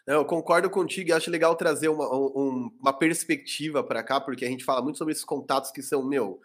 Eu 0.07 0.25
concordo 0.25 0.71
contigo 0.71 1.11
e 1.11 1.13
acho 1.13 1.31
legal 1.31 1.55
trazer 1.55 1.89
uma, 1.89 2.09
um, 2.15 2.71
uma 2.81 2.93
perspectiva 2.93 3.85
para 3.85 4.03
cá, 4.03 4.19
porque 4.19 4.45
a 4.45 4.49
gente 4.49 4.65
fala 4.65 4.83
muito 4.83 4.97
sobre 4.97 5.13
esses 5.13 5.25
contatos 5.25 5.71
que 5.71 5.83
são, 5.83 6.03
meu, 6.03 6.41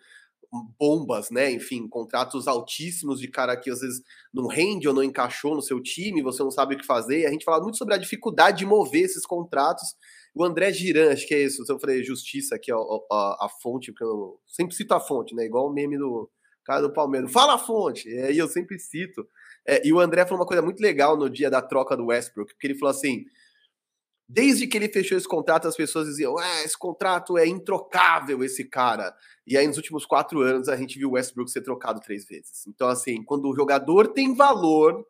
bombas, 0.78 1.30
né? 1.32 1.52
Enfim, 1.52 1.88
contratos 1.88 2.48
altíssimos 2.48 3.20
de 3.20 3.28
cara 3.28 3.58
que 3.58 3.70
às 3.70 3.80
vezes 3.80 4.04
não 4.34 4.48
rende 4.48 4.88
ou 4.88 4.94
não 4.94 5.04
encaixou 5.04 5.56
no 5.56 5.62
seu 5.62 5.82
time, 5.82 6.22
você 6.22 6.44
não 6.44 6.52
sabe 6.52 6.76
o 6.76 6.78
que 6.78 6.86
fazer. 6.86 7.22
E 7.22 7.26
a 7.26 7.32
gente 7.32 7.46
fala 7.46 7.62
muito 7.62 7.78
sobre 7.78 7.94
a 7.94 7.98
dificuldade 7.98 8.60
de 8.60 8.66
mover 8.66 9.04
esses 9.04 9.26
contratos. 9.26 9.96
O 10.36 10.44
André 10.44 10.72
Giran, 10.74 11.12
acho 11.12 11.28
que 11.28 11.36
é 11.36 11.44
isso. 11.44 11.64
Eu 11.68 11.80
falei 11.80 12.04
justiça 12.04 12.56
aqui, 12.56 12.72
ó, 12.74 13.02
a, 13.12 13.46
a 13.46 13.50
fonte, 13.62 13.92
porque 13.92 14.04
eu 14.04 14.40
sempre 14.48 14.76
cito 14.76 14.94
a 14.94 15.00
fonte, 15.00 15.36
né? 15.36 15.46
Igual 15.46 15.68
o 15.68 15.74
meme 15.74 15.98
do 15.98 16.30
cara 16.66 16.82
do 16.82 16.94
Palmeiras. 16.94 17.32
Fala 17.32 17.56
a 17.56 17.58
fonte! 17.60 18.10
E 18.10 18.20
aí 18.20 18.38
eu 18.38 18.48
sempre 18.48 18.80
cito. 18.80 19.28
É, 19.68 19.86
e 19.88 19.94
o 19.94 20.00
André 20.00 20.26
falou 20.26 20.40
uma 20.40 20.48
coisa 20.48 20.62
muito 20.62 20.82
legal 20.82 21.18
no 21.18 21.30
dia 21.30 21.50
da 21.50 21.62
troca 21.62 21.96
do 21.96 22.08
Westbrook, 22.08 22.54
porque 22.54 22.68
ele 22.68 22.78
falou 22.78 22.92
assim 22.92 23.26
Desde 24.28 24.66
que 24.66 24.78
ele 24.78 24.88
fechou 24.90 25.18
esse 25.18 25.28
contrato, 25.28 25.68
as 25.68 25.76
pessoas 25.76 26.08
diziam: 26.08 26.38
ah, 26.38 26.64
esse 26.64 26.78
contrato 26.78 27.38
é 27.38 27.46
introcável, 27.46 28.44
esse 28.44 28.64
cara. 28.64 29.16
E 29.46 29.58
aí, 29.58 29.68
nos 29.68 29.78
últimos 29.78 30.06
quatro 30.06 30.42
anos, 30.42 30.70
a 30.70 30.76
gente 30.76 30.98
viu 30.98 31.10
o 31.10 31.14
Westbrook 31.14 31.52
ser 31.52 31.62
trocado 31.62 32.00
três 32.00 32.26
vezes. 32.26 32.66
Então, 32.68 32.88
assim, 32.88 33.24
quando 33.24 33.50
o 33.50 33.56
jogador 33.56 34.08
tem 34.08 34.34
valor, 34.34 35.06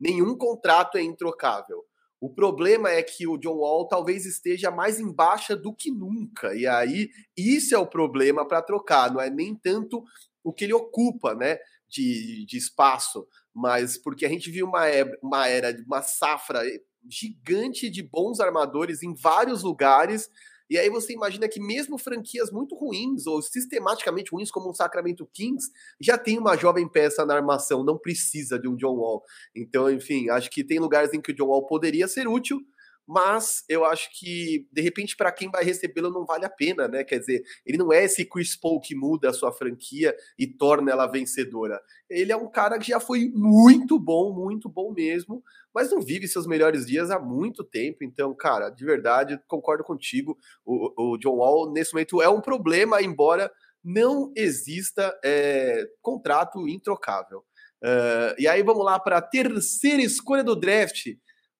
nenhum 0.00 0.36
contrato 0.36 0.96
é 0.96 1.02
introcável. 1.02 1.84
O 2.22 2.30
problema 2.30 2.88
é 2.88 3.02
que 3.02 3.26
o 3.26 3.36
John 3.36 3.56
Wall 3.56 3.88
talvez 3.88 4.24
esteja 4.24 4.70
mais 4.70 5.00
em 5.00 5.12
baixa 5.12 5.56
do 5.56 5.74
que 5.74 5.90
nunca. 5.90 6.54
E 6.54 6.68
aí, 6.68 7.10
isso 7.36 7.74
é 7.74 7.78
o 7.78 7.84
problema 7.84 8.46
para 8.46 8.62
trocar, 8.62 9.12
não 9.12 9.20
é 9.20 9.28
nem 9.28 9.56
tanto 9.56 10.04
o 10.44 10.52
que 10.52 10.62
ele 10.62 10.72
ocupa, 10.72 11.34
né? 11.34 11.58
De, 11.88 12.46
de 12.46 12.56
espaço, 12.56 13.26
mas 13.52 13.98
porque 13.98 14.24
a 14.24 14.28
gente 14.28 14.52
viu 14.52 14.66
uma, 14.66 14.84
uma 15.20 15.48
era, 15.48 15.76
uma 15.84 16.00
safra 16.00 16.62
gigante 17.10 17.90
de 17.90 18.04
bons 18.04 18.38
armadores 18.38 19.02
em 19.02 19.16
vários 19.16 19.64
lugares. 19.64 20.30
E 20.72 20.78
aí 20.78 20.88
você 20.88 21.12
imagina 21.12 21.46
que 21.46 21.60
mesmo 21.60 21.98
franquias 21.98 22.50
muito 22.50 22.74
ruins 22.74 23.26
ou 23.26 23.42
sistematicamente 23.42 24.30
ruins 24.32 24.50
como 24.50 24.70
o 24.70 24.74
Sacramento 24.74 25.28
Kings 25.30 25.70
já 26.00 26.16
tem 26.16 26.38
uma 26.38 26.56
jovem 26.56 26.88
peça 26.88 27.26
na 27.26 27.34
armação, 27.34 27.84
não 27.84 27.98
precisa 27.98 28.58
de 28.58 28.66
um 28.66 28.74
John 28.74 28.96
Wall. 28.96 29.22
Então, 29.54 29.90
enfim, 29.90 30.30
acho 30.30 30.50
que 30.50 30.64
tem 30.64 30.78
lugares 30.78 31.12
em 31.12 31.20
que 31.20 31.30
o 31.30 31.34
John 31.34 31.48
Wall 31.48 31.66
poderia 31.66 32.08
ser 32.08 32.26
útil, 32.26 32.58
mas 33.06 33.64
eu 33.68 33.84
acho 33.84 34.08
que, 34.18 34.66
de 34.72 34.80
repente, 34.80 35.16
para 35.16 35.32
quem 35.32 35.50
vai 35.50 35.64
recebê-lo 35.64 36.10
não 36.10 36.24
vale 36.24 36.44
a 36.44 36.50
pena, 36.50 36.86
né? 36.86 37.02
Quer 37.02 37.18
dizer, 37.18 37.42
ele 37.66 37.76
não 37.76 37.92
é 37.92 38.04
esse 38.04 38.24
Chris 38.24 38.56
Paul 38.56 38.80
que 38.80 38.94
muda 38.94 39.30
a 39.30 39.32
sua 39.32 39.52
franquia 39.52 40.16
e 40.38 40.46
torna 40.46 40.92
ela 40.92 41.06
vencedora. 41.06 41.80
Ele 42.08 42.30
é 42.30 42.36
um 42.36 42.50
cara 42.50 42.78
que 42.78 42.88
já 42.88 43.00
foi 43.00 43.30
muito 43.34 43.98
bom, 43.98 44.32
muito 44.32 44.68
bom 44.68 44.92
mesmo, 44.92 45.42
mas 45.74 45.90
não 45.90 46.00
vive 46.00 46.28
seus 46.28 46.46
melhores 46.46 46.86
dias 46.86 47.10
há 47.10 47.18
muito 47.18 47.64
tempo. 47.64 48.04
Então, 48.04 48.34
cara, 48.34 48.70
de 48.70 48.84
verdade, 48.84 49.40
concordo 49.48 49.82
contigo. 49.82 50.38
O, 50.64 51.14
o 51.14 51.18
John 51.18 51.36
Wall, 51.36 51.72
nesse 51.72 51.92
momento, 51.92 52.22
é 52.22 52.28
um 52.28 52.40
problema, 52.40 53.02
embora 53.02 53.50
não 53.84 54.32
exista 54.36 55.18
é, 55.24 55.84
contrato 56.00 56.68
introcável. 56.68 57.44
Uh, 57.82 58.38
e 58.38 58.46
aí 58.46 58.62
vamos 58.62 58.84
lá 58.84 58.96
para 59.00 59.18
a 59.18 59.22
terceira 59.22 60.00
escolha 60.00 60.44
do 60.44 60.54
draft 60.54 61.08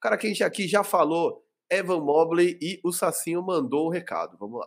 cara 0.02 0.18
que 0.18 0.26
a 0.26 0.30
gente 0.30 0.42
aqui 0.42 0.66
já 0.66 0.82
falou, 0.82 1.44
Evan 1.70 2.00
Mobley, 2.00 2.58
e 2.60 2.80
o 2.84 2.92
Sacinho 2.92 3.40
mandou 3.40 3.86
um 3.86 3.90
recado. 3.90 4.36
Vamos 4.38 4.58
lá. 4.58 4.66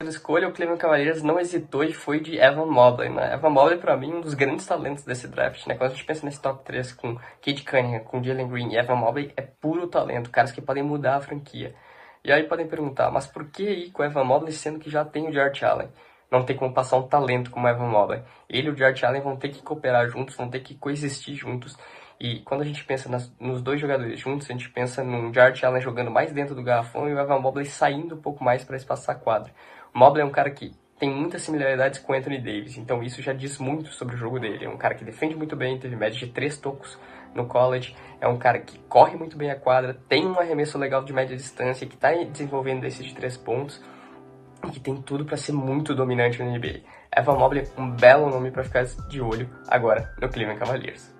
A 0.00 0.04
escolha, 0.04 0.48
o 0.48 0.52
Cleveland 0.52 0.80
Cavaliers 0.80 1.22
não 1.22 1.38
hesitou 1.38 1.84
e 1.84 1.92
foi 1.92 2.18
de 2.18 2.36
Evan 2.36 2.66
Mobley, 2.66 3.08
né? 3.08 3.34
Evan 3.34 3.50
Mobley, 3.50 3.78
para 3.78 3.96
mim, 3.96 4.14
um 4.14 4.20
dos 4.20 4.34
grandes 4.34 4.66
talentos 4.66 5.04
desse 5.04 5.28
draft, 5.28 5.64
né? 5.66 5.76
Quando 5.76 5.92
a 5.92 5.94
gente 5.94 6.04
pensa 6.04 6.24
nesse 6.24 6.42
top 6.42 6.64
3 6.64 6.92
com 6.94 7.14
Kate 7.14 7.62
Cunningham, 7.62 8.00
com 8.00 8.22
Jalen 8.22 8.48
Green 8.48 8.72
e 8.72 8.76
Evan 8.76 8.96
Mobley, 8.96 9.32
é 9.36 9.42
puro 9.42 9.86
talento, 9.86 10.30
caras 10.30 10.50
que 10.50 10.60
podem 10.60 10.82
mudar 10.82 11.16
a 11.16 11.20
franquia. 11.20 11.74
E 12.24 12.32
aí 12.32 12.44
podem 12.44 12.66
perguntar, 12.66 13.12
mas 13.12 13.26
por 13.26 13.48
que 13.50 13.62
ir 13.62 13.90
com 13.92 14.02
Evan 14.02 14.24
Mobley 14.24 14.52
sendo 14.52 14.80
que 14.80 14.90
já 14.90 15.04
tem 15.04 15.28
o 15.28 15.32
Jarrett 15.32 15.64
Allen? 15.64 15.88
Não 16.32 16.44
tem 16.44 16.56
como 16.56 16.72
passar 16.72 16.96
um 16.96 17.06
talento 17.06 17.50
como 17.50 17.68
Evan 17.68 17.88
Mobley. 17.88 18.22
Ele 18.48 18.68
e 18.68 18.70
o 18.70 18.76
Jarrett 18.76 19.04
Allen 19.04 19.22
vão 19.22 19.36
ter 19.36 19.50
que 19.50 19.62
cooperar 19.62 20.08
juntos, 20.08 20.34
vão 20.34 20.48
ter 20.48 20.60
que 20.60 20.74
coexistir 20.74 21.36
juntos. 21.36 21.76
E 22.22 22.38
quando 22.38 22.60
a 22.60 22.64
gente 22.64 22.84
pensa 22.84 23.08
nas, 23.08 23.34
nos 23.40 23.60
dois 23.60 23.80
jogadores 23.80 24.20
juntos, 24.20 24.48
a 24.48 24.52
gente 24.52 24.70
pensa 24.70 25.02
num 25.02 25.34
Jarrett 25.34 25.66
Allen 25.66 25.82
jogando 25.82 26.08
mais 26.08 26.30
dentro 26.30 26.54
do 26.54 26.62
garrafão 26.62 27.08
e 27.08 27.12
o 27.12 27.18
Evan 27.18 27.40
Mobley 27.40 27.66
saindo 27.66 28.14
um 28.14 28.20
pouco 28.20 28.44
mais 28.44 28.62
para 28.62 28.76
espaçar 28.76 29.16
a 29.16 29.18
quadra. 29.18 29.52
O 29.92 29.98
Mobley 29.98 30.22
é 30.22 30.24
um 30.24 30.30
cara 30.30 30.48
que 30.48 30.72
tem 31.00 31.10
muitas 31.10 31.42
similaridades 31.42 31.98
com 31.98 32.12
Anthony 32.12 32.38
Davis, 32.38 32.78
então 32.78 33.02
isso 33.02 33.20
já 33.20 33.32
diz 33.32 33.58
muito 33.58 33.88
sobre 33.88 34.14
o 34.14 34.18
jogo 34.18 34.38
dele. 34.38 34.66
É 34.66 34.68
um 34.68 34.76
cara 34.76 34.94
que 34.94 35.04
defende 35.04 35.34
muito 35.34 35.56
bem, 35.56 35.80
teve 35.80 35.96
média 35.96 36.16
de 36.16 36.28
três 36.28 36.56
tocos 36.56 36.96
no 37.34 37.46
college, 37.46 37.96
é 38.20 38.28
um 38.28 38.38
cara 38.38 38.60
que 38.60 38.78
corre 38.88 39.16
muito 39.16 39.36
bem 39.36 39.50
a 39.50 39.56
quadra, 39.56 39.92
tem 40.08 40.24
um 40.24 40.38
arremesso 40.38 40.78
legal 40.78 41.02
de 41.02 41.12
média 41.12 41.36
distância, 41.36 41.88
que 41.88 41.96
está 41.96 42.12
desenvolvendo 42.12 42.84
esse 42.84 43.02
de 43.02 43.12
três 43.16 43.36
pontos 43.36 43.82
e 44.64 44.70
que 44.70 44.78
tem 44.78 44.94
tudo 44.94 45.24
para 45.24 45.36
ser 45.36 45.50
muito 45.50 45.92
dominante 45.92 46.40
no 46.40 46.48
NBA. 46.48 46.82
Evan 47.16 47.34
Mobley, 47.34 47.66
um 47.76 47.90
belo 47.90 48.30
nome 48.30 48.52
para 48.52 48.62
ficar 48.62 48.84
de 48.84 49.20
olho 49.20 49.50
agora 49.66 50.14
no 50.20 50.28
Cleveland 50.28 50.60
Cavaliers. 50.60 51.12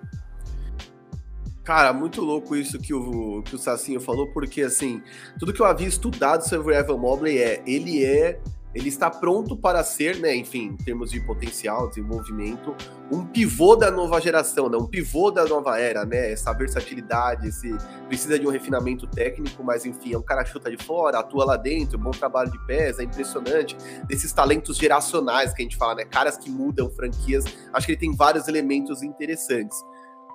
Cara, 1.63 1.93
muito 1.93 2.21
louco 2.21 2.57
isso 2.57 2.77
que 2.77 2.93
o, 2.93 3.41
que 3.43 3.55
o 3.55 3.57
Sacinho 3.57 4.01
falou, 4.01 4.27
porque 4.27 4.63
assim, 4.63 5.01
tudo 5.39 5.53
que 5.53 5.61
eu 5.61 5.65
havia 5.65 5.87
estudado 5.87 6.47
sobre 6.47 6.73
o 6.73 6.77
Evan 6.77 6.97
Mobley 6.97 7.37
é, 7.37 7.63
ele 7.65 8.03
é, 8.03 8.37
ele 8.75 8.89
está 8.89 9.09
pronto 9.09 9.55
para 9.55 9.81
ser, 9.83 10.17
né, 10.17 10.35
enfim, 10.35 10.69
em 10.69 10.75
termos 10.77 11.11
de 11.11 11.21
potencial, 11.21 11.87
desenvolvimento, 11.87 12.75
um 13.11 13.23
pivô 13.25 13.75
da 13.75 13.91
nova 13.91 14.19
geração, 14.19 14.67
né, 14.67 14.77
um 14.77 14.87
pivô 14.87 15.31
da 15.31 15.45
nova 15.45 15.79
era, 15.79 16.03
né, 16.05 16.31
essa 16.31 16.51
versatilidade, 16.51 17.47
esse, 17.47 17.71
precisa 18.07 18.37
de 18.37 18.45
um 18.45 18.49
refinamento 18.49 19.05
técnico, 19.07 19.63
mas 19.63 19.85
enfim, 19.85 20.13
é 20.13 20.17
um 20.17 20.23
cara 20.23 20.43
chuta 20.43 20.69
de 20.69 20.83
fora, 20.83 21.19
atua 21.19 21.45
lá 21.45 21.55
dentro, 21.55 21.97
bom 21.97 22.11
trabalho 22.11 22.51
de 22.51 22.59
pés, 22.65 22.99
é 22.99 23.03
impressionante, 23.03 23.77
desses 24.05 24.33
talentos 24.33 24.75
geracionais 24.75 25.53
que 25.53 25.61
a 25.61 25.63
gente 25.63 25.77
fala, 25.77 25.95
né, 25.95 26.03
caras 26.05 26.35
que 26.35 26.49
mudam 26.49 26.89
franquias, 26.89 27.45
acho 27.71 27.85
que 27.85 27.93
ele 27.93 27.99
tem 27.99 28.13
vários 28.13 28.47
elementos 28.47 29.01
interessantes. 29.03 29.77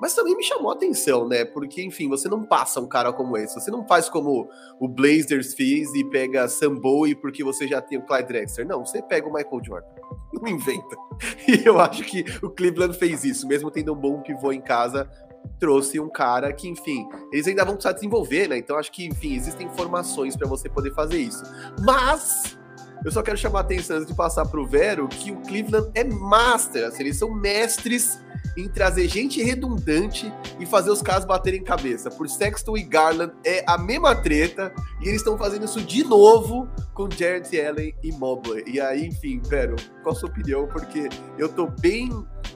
Mas 0.00 0.14
também 0.14 0.36
me 0.36 0.42
chamou 0.42 0.70
a 0.70 0.74
atenção, 0.74 1.26
né? 1.26 1.44
Porque, 1.44 1.82
enfim, 1.82 2.08
você 2.08 2.28
não 2.28 2.42
passa 2.44 2.80
um 2.80 2.86
cara 2.86 3.12
como 3.12 3.36
esse. 3.36 3.54
Você 3.54 3.70
não 3.70 3.86
faz 3.86 4.08
como 4.08 4.48
o 4.78 4.88
Blazers 4.88 5.54
fez 5.54 5.92
e 5.94 6.04
pega 6.04 6.48
Sam 6.48 6.74
Bowie 6.74 7.14
porque 7.14 7.42
você 7.42 7.66
já 7.66 7.80
tem 7.80 7.98
o 7.98 8.02
Clyde 8.02 8.28
Drexler. 8.28 8.66
Não, 8.66 8.84
você 8.84 9.02
pega 9.02 9.28
o 9.28 9.32
Michael 9.32 9.64
Jordan. 9.64 9.88
Não 10.32 10.48
inventa. 10.48 10.96
E 11.48 11.66
eu 11.66 11.80
acho 11.80 12.04
que 12.04 12.24
o 12.42 12.50
Cleveland 12.50 12.96
fez 12.96 13.24
isso. 13.24 13.48
Mesmo 13.48 13.70
tendo 13.70 13.92
um 13.92 13.96
bom 13.96 14.20
pivô 14.20 14.52
em 14.52 14.60
casa, 14.60 15.10
trouxe 15.58 15.98
um 15.98 16.08
cara 16.08 16.52
que, 16.52 16.68
enfim, 16.68 17.08
eles 17.32 17.46
ainda 17.46 17.64
vão 17.64 17.74
precisar 17.74 17.94
desenvolver, 17.94 18.48
né? 18.48 18.58
Então 18.58 18.76
acho 18.76 18.92
que, 18.92 19.06
enfim, 19.06 19.34
existem 19.34 19.66
informações 19.66 20.36
para 20.36 20.46
você 20.46 20.68
poder 20.68 20.92
fazer 20.94 21.18
isso. 21.18 21.42
Mas 21.80 22.58
eu 23.04 23.10
só 23.10 23.22
quero 23.22 23.36
chamar 23.36 23.60
a 23.60 23.62
atenção 23.62 23.96
antes 23.96 24.08
de 24.08 24.14
passar 24.14 24.46
pro 24.46 24.66
Vero 24.66 25.08
que 25.08 25.30
o 25.30 25.40
Cleveland 25.42 25.90
é 25.94 26.04
master, 26.04 26.86
assim, 26.86 27.02
eles 27.04 27.16
são 27.16 27.32
mestres 27.32 28.20
em 28.58 28.68
trazer 28.68 29.08
gente 29.08 29.42
redundante 29.42 30.32
e 30.58 30.66
fazer 30.66 30.90
os 30.90 31.00
caras 31.00 31.24
baterem 31.24 31.62
cabeça. 31.62 32.10
Por 32.10 32.28
Sexton 32.28 32.76
e 32.76 32.82
Garland 32.82 33.32
é 33.44 33.64
a 33.66 33.78
mesma 33.78 34.16
treta 34.16 34.74
e 35.00 35.08
eles 35.08 35.20
estão 35.20 35.38
fazendo 35.38 35.64
isso 35.64 35.80
de 35.80 36.02
novo 36.02 36.68
com 36.92 37.08
Jared 37.08 37.48
Allen 37.60 37.94
e 38.02 38.10
Mobley. 38.12 38.64
E 38.66 38.80
aí, 38.80 39.06
enfim, 39.06 39.40
Vero, 39.44 39.76
qual 40.02 40.14
a 40.14 40.18
sua 40.18 40.28
opinião? 40.28 40.66
Porque 40.66 41.08
eu 41.38 41.48
tô 41.48 41.68
bem 41.68 42.10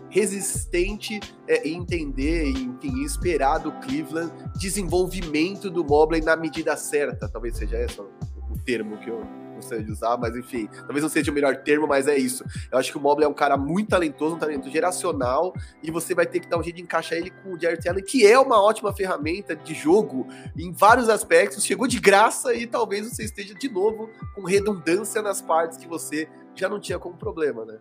resistente 0.09 1.21
é, 1.47 1.67
em 1.67 1.77
entender, 1.79 2.49
enfim, 2.49 3.03
esperar 3.05 3.59
do 3.59 3.71
Cleveland 3.81 4.33
desenvolvimento 4.59 5.71
do 5.71 5.85
Mobley 5.85 6.21
na 6.21 6.37
medida 6.37 6.77
certa. 6.77 7.29
Talvez 7.29 7.57
seja 7.57 7.79
esse 7.79 8.01
o 8.01 8.59
termo 8.65 8.99
que 8.99 9.09
eu 9.09 9.41
gostaria 9.62 9.85
de 9.85 9.90
usar, 9.90 10.16
mas 10.16 10.37
enfim, 10.37 10.68
talvez 10.75 11.03
não 11.03 11.09
seja 11.09 11.31
o 11.31 11.35
melhor 11.35 11.57
termo, 11.57 11.87
mas 11.87 12.07
é 12.07 12.16
isso. 12.16 12.44
Eu 12.70 12.79
acho 12.79 12.90
que 12.90 12.98
o 12.98 13.01
Mobley 13.01 13.27
é 13.27 13.29
um 13.29 13.35
cara 13.35 13.57
muito 13.57 13.88
talentoso, 13.88 14.37
um 14.37 14.38
talento 14.38 14.70
geracional, 14.70 15.55
e 15.83 15.90
você 15.90 16.14
vai 16.14 16.27
ter 16.27 16.40
que 16.40 16.48
dar 16.48 16.59
um 16.59 16.62
jeito 16.62 16.77
de 16.77 16.83
encaixar 16.83 17.18
ele 17.18 17.31
com 17.31 17.55
o 17.55 17.61
Jared 17.61 17.88
Allen, 17.88 18.05
que 18.05 18.27
é 18.27 18.38
uma 18.38 18.62
ótima 18.62 18.92
ferramenta 18.92 19.57
de 19.57 19.75
jogo 19.75 20.27
em 20.57 20.70
vários 20.72 21.09
aspectos, 21.09 21.64
chegou 21.64 21.87
de 21.87 21.98
graça 21.98 22.55
e 22.55 22.66
talvez 22.66 23.09
você 23.09 23.25
esteja 23.25 23.55
de 23.55 23.68
novo 23.68 24.11
com 24.35 24.42
redundância 24.42 25.22
nas 25.22 25.40
partes 25.40 25.79
que 25.79 25.88
você 25.88 26.29
já 26.55 26.68
não 26.68 26.79
tinha 26.79 26.98
como 26.98 27.16
problema, 27.16 27.64
né? 27.64 27.79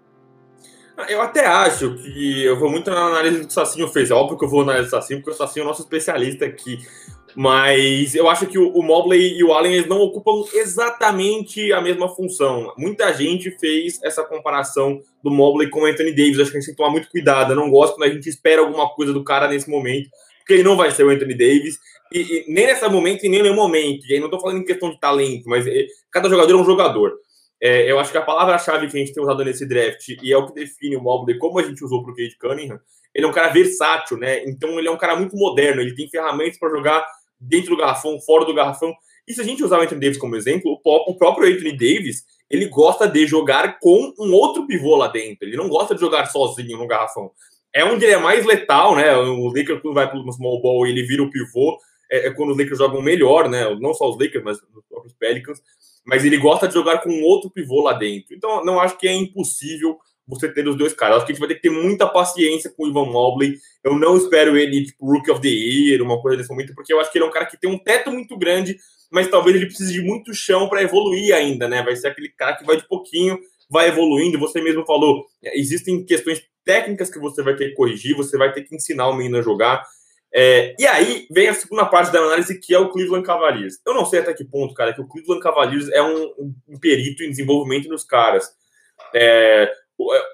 Eu 1.10 1.22
até 1.22 1.46
acho 1.46 1.96
que 1.96 2.44
eu 2.44 2.60
vou 2.60 2.70
muito 2.70 2.90
na 2.92 3.06
análise 3.06 3.48
que 3.48 3.84
o 3.84 3.88
fez. 3.88 4.12
Óbvio 4.12 4.38
que 4.38 4.46
eu 4.46 4.50
vou 4.50 4.62
analisar 4.62 4.98
o 4.98 5.02
Sacinho, 5.02 5.20
porque 5.20 5.32
o 5.32 5.38
Sacinho 5.38 5.64
é 5.64 5.66
o 5.66 5.68
nosso 5.68 5.82
especialista 5.82 6.46
aqui. 6.46 6.78
Mas 7.36 8.14
eu 8.16 8.30
acho 8.30 8.46
que 8.48 8.58
o, 8.58 8.82
Mobley 8.82 9.38
e 9.38 9.44
o 9.44 9.54
Allen 9.54 9.74
eles 9.74 9.88
não 9.88 10.00
ocupam 10.02 10.44
exatamente 10.54 11.72
a 11.72 11.80
mesma 11.80 12.10
função. 12.10 12.74
Muita 12.78 13.14
gente 13.14 13.52
fez 13.60 14.02
essa 14.04 14.24
comparação 14.24 15.02
do 15.24 15.32
Mobley 15.32 15.70
com 15.70 15.82
o 15.82 15.86
Anthony 15.86 16.12
Davis. 16.12 16.40
Acho 16.40 16.52
que 16.52 16.58
a 16.58 16.60
gente 16.60 16.68
tem 16.68 16.76
que 16.76 16.78
tomar 16.78 16.92
muito 16.92 17.10
cuidado. 17.10 17.54
Eu 17.54 17.56
não 17.56 17.70
gosto 17.70 17.96
quando 17.96 18.10
a 18.10 18.14
gente 18.14 18.28
espera 18.28 18.62
alguma 18.62 18.90
coisa 18.90 19.14
do 19.14 19.24
cara 19.24 19.48
nesse 19.48 19.70
momento, 19.70 20.10
porque 20.40 20.54
ele 20.54 20.64
não 20.64 20.76
vai 20.76 20.92
ser 20.92 21.04
o 21.04 21.10
Anthony 21.10 21.34
Davis. 21.34 21.80
E, 22.12 22.20
e 22.20 22.46
nem 22.52 22.68
nesse 22.68 22.88
momento 22.90 23.26
e 23.26 23.30
nem 23.30 23.42
nenhum 23.42 23.56
momento. 23.56 24.06
E 24.08 24.14
aí 24.14 24.20
não 24.20 24.28
estou 24.28 24.42
falando 24.42 24.60
em 24.60 24.66
questão 24.66 24.90
de 24.90 25.00
talento, 25.00 25.48
mas 25.48 25.66
é, 25.66 25.88
cada 26.12 26.28
jogador 26.30 26.54
é 26.54 26.58
um 26.58 26.66
jogador. 26.66 27.14
É, 27.62 27.90
eu 27.90 28.00
acho 28.00 28.12
que 28.12 28.18
a 28.18 28.24
palavra-chave 28.24 28.88
que 28.88 28.98
a 28.98 29.00
gente 29.00 29.14
tem 29.14 29.24
usado 29.24 29.46
nesse 29.46 29.68
draft, 29.68 30.10
e 30.22 30.34
é 30.34 30.38
o 30.38 30.48
que 30.48 30.54
define 30.54 30.98
o 30.98 31.02
Mobley, 31.02 31.38
como 31.38 31.60
a 31.60 31.64
gente 31.64 31.84
usou 31.86 32.04
para 32.04 32.12
o 32.12 32.16
Cade 32.16 32.38
Cunningham, 32.40 32.80
ele 33.14 33.26
é 33.26 33.28
um 33.28 33.32
cara 33.32 33.50
versátil, 33.50 34.18
né? 34.18 34.44
Então 34.46 34.80
ele 34.80 34.88
é 34.88 34.92
um 34.92 34.98
cara 34.98 35.16
muito 35.16 35.36
moderno, 35.36 35.82
ele 35.82 35.94
tem 35.94 36.10
ferramentas 36.10 36.58
para 36.58 36.70
jogar 36.70 37.06
dentro 37.42 37.72
do 37.72 37.78
garrafão, 37.78 38.20
fora 38.22 38.46
do 38.46 38.54
garrafão. 38.54 38.94
E 39.28 39.34
se 39.34 39.42
a 39.42 39.44
gente 39.44 39.64
usar 39.64 39.80
o 39.80 39.82
Anthony 39.82 40.02
Davis 40.02 40.18
como 40.18 40.36
exemplo, 40.36 40.80
o 40.84 41.16
próprio 41.16 41.52
Anthony 41.52 41.72
Davis, 41.72 42.24
ele 42.50 42.68
gosta 42.68 43.08
de 43.08 43.26
jogar 43.26 43.80
com 43.80 44.14
um 44.20 44.34
outro 44.34 44.68
pivô 44.68 44.96
lá 44.96 45.08
dentro. 45.08 45.48
Ele 45.48 45.58
não 45.58 45.70
gosta 45.70 45.96
de 45.96 46.02
jogar 46.02 46.26
sozinho 46.26 46.78
no 46.78 46.88
garrafão. 46.88 47.32
É 47.74 47.84
onde 47.86 48.04
ele 48.04 48.14
é 48.14 48.18
mais 48.18 48.46
letal, 48.46 48.96
né? 48.96 49.16
O 49.16 49.48
Lakers 49.48 49.82
quando 49.82 49.94
vai 49.94 50.10
para 50.10 50.20
o 50.20 50.32
small 50.34 50.62
ball 50.62 50.86
ele 50.86 51.04
vira 51.04 51.24
o 51.24 51.30
pivô. 51.30 51.78
É, 52.12 52.28
é, 52.28 52.32
quando 52.32 52.52
os 52.52 52.58
Lakers 52.58 52.78
jogam 52.78 53.02
melhor, 53.02 53.48
né? 53.48 53.74
Não 53.80 53.94
só 53.94 54.10
os 54.10 54.20
Lakers, 54.20 54.44
mas 54.44 54.58
os 54.58 54.84
próprios 54.90 55.14
Pelicans. 55.14 55.62
Mas 56.06 56.26
ele 56.26 56.38
gosta 56.38 56.68
de 56.68 56.74
jogar 56.74 56.98
com 56.98 57.10
um 57.10 57.24
outro 57.24 57.50
pivô 57.50 57.82
lá 57.82 57.94
dentro. 57.94 58.36
Então, 58.36 58.66
não 58.66 58.80
acho 58.80 58.98
que 58.98 59.08
é 59.08 59.14
impossível 59.14 59.98
você 60.28 60.52
ter 60.52 60.68
os 60.68 60.78
dois 60.78 60.94
caras. 60.94 61.18
Acho 61.18 61.26
que 61.26 61.32
a 61.32 61.36
gente 61.36 61.40
vai 61.40 61.50
ter 61.50 61.56
que 61.56 61.62
ter 61.62 61.70
muita 61.70 62.08
paciência 62.08 62.72
com 62.76 62.84
o 62.84 62.88
Ivan 62.88 63.06
Mobley. 63.06 63.56
Eu 63.84 63.98
não 63.98 64.18
espero 64.18 64.58
ele, 64.58 64.86
tipo, 64.86 65.06
Rookie 65.06 65.32
of 65.32 65.42
the 65.42 65.48
Year, 65.48 66.02
uma 66.02 66.22
coisa 66.22 66.38
desse 66.38 66.50
momento, 66.50 66.74
porque 66.74 66.94
eu 66.94 67.00
acho 67.00 67.12
que 67.12 67.18
ele 67.18 67.26
é 67.26 67.28
um 67.28 67.32
cara 67.32 67.46
que 67.46 67.60
tem 67.60 67.70
um 67.70 67.78
teto 67.78 68.12
muito 68.12 68.38
grande, 68.38 68.78
mas 69.12 69.28
talvez 69.28 69.56
ele 69.56 69.66
precise 69.66 69.94
de 69.94 70.02
muito 70.02 70.34
chão 70.34 70.70
para 70.70 70.82
evoluir 70.82 71.36
ainda, 71.36 71.68
né? 71.68 71.84
Vai 71.84 71.96
ser 71.96 72.08
aquele 72.08 72.30
cara 72.30 72.56
que 72.56 72.66
vai 72.66 72.78
de 72.78 72.88
pouquinho, 72.88 73.38
vai 73.70 73.88
evoluindo. 73.88 74.40
Você 74.40 74.62
mesmo 74.62 74.86
falou, 74.86 75.26
existem 75.44 76.06
questões 76.06 76.42
técnicas 76.64 77.10
que 77.10 77.20
você 77.20 77.42
vai 77.42 77.56
ter 77.56 77.70
que 77.70 77.76
corrigir, 77.76 78.16
você 78.16 78.38
vai 78.38 78.54
ter 78.54 78.64
que 78.64 78.76
ensinar 78.76 79.10
o 79.10 79.16
menino 79.16 79.38
a 79.38 79.42
jogar. 79.42 79.84
É, 80.34 80.74
e 80.80 80.88
aí 80.88 81.28
vem 81.30 81.50
a 81.50 81.54
segunda 81.54 81.86
parte 81.86 82.12
da 82.12 82.20
análise, 82.20 82.58
que 82.60 82.74
é 82.74 82.80
o 82.80 82.90
Cleveland 82.90 83.26
Cavaliers. 83.26 83.80
Eu 83.86 83.94
não 83.94 84.06
sei 84.06 84.20
até 84.20 84.34
que 84.34 84.46
ponto, 84.46 84.74
cara, 84.74 84.94
que 84.94 85.02
o 85.02 85.08
Cleveland 85.08 85.42
Cavaliers 85.42 85.90
é 85.90 86.02
um, 86.02 86.56
um 86.70 86.80
perito 86.80 87.24
em 87.24 87.30
desenvolvimento 87.30 87.90
dos 87.90 88.04
caras. 88.04 88.50
É, 89.14 89.70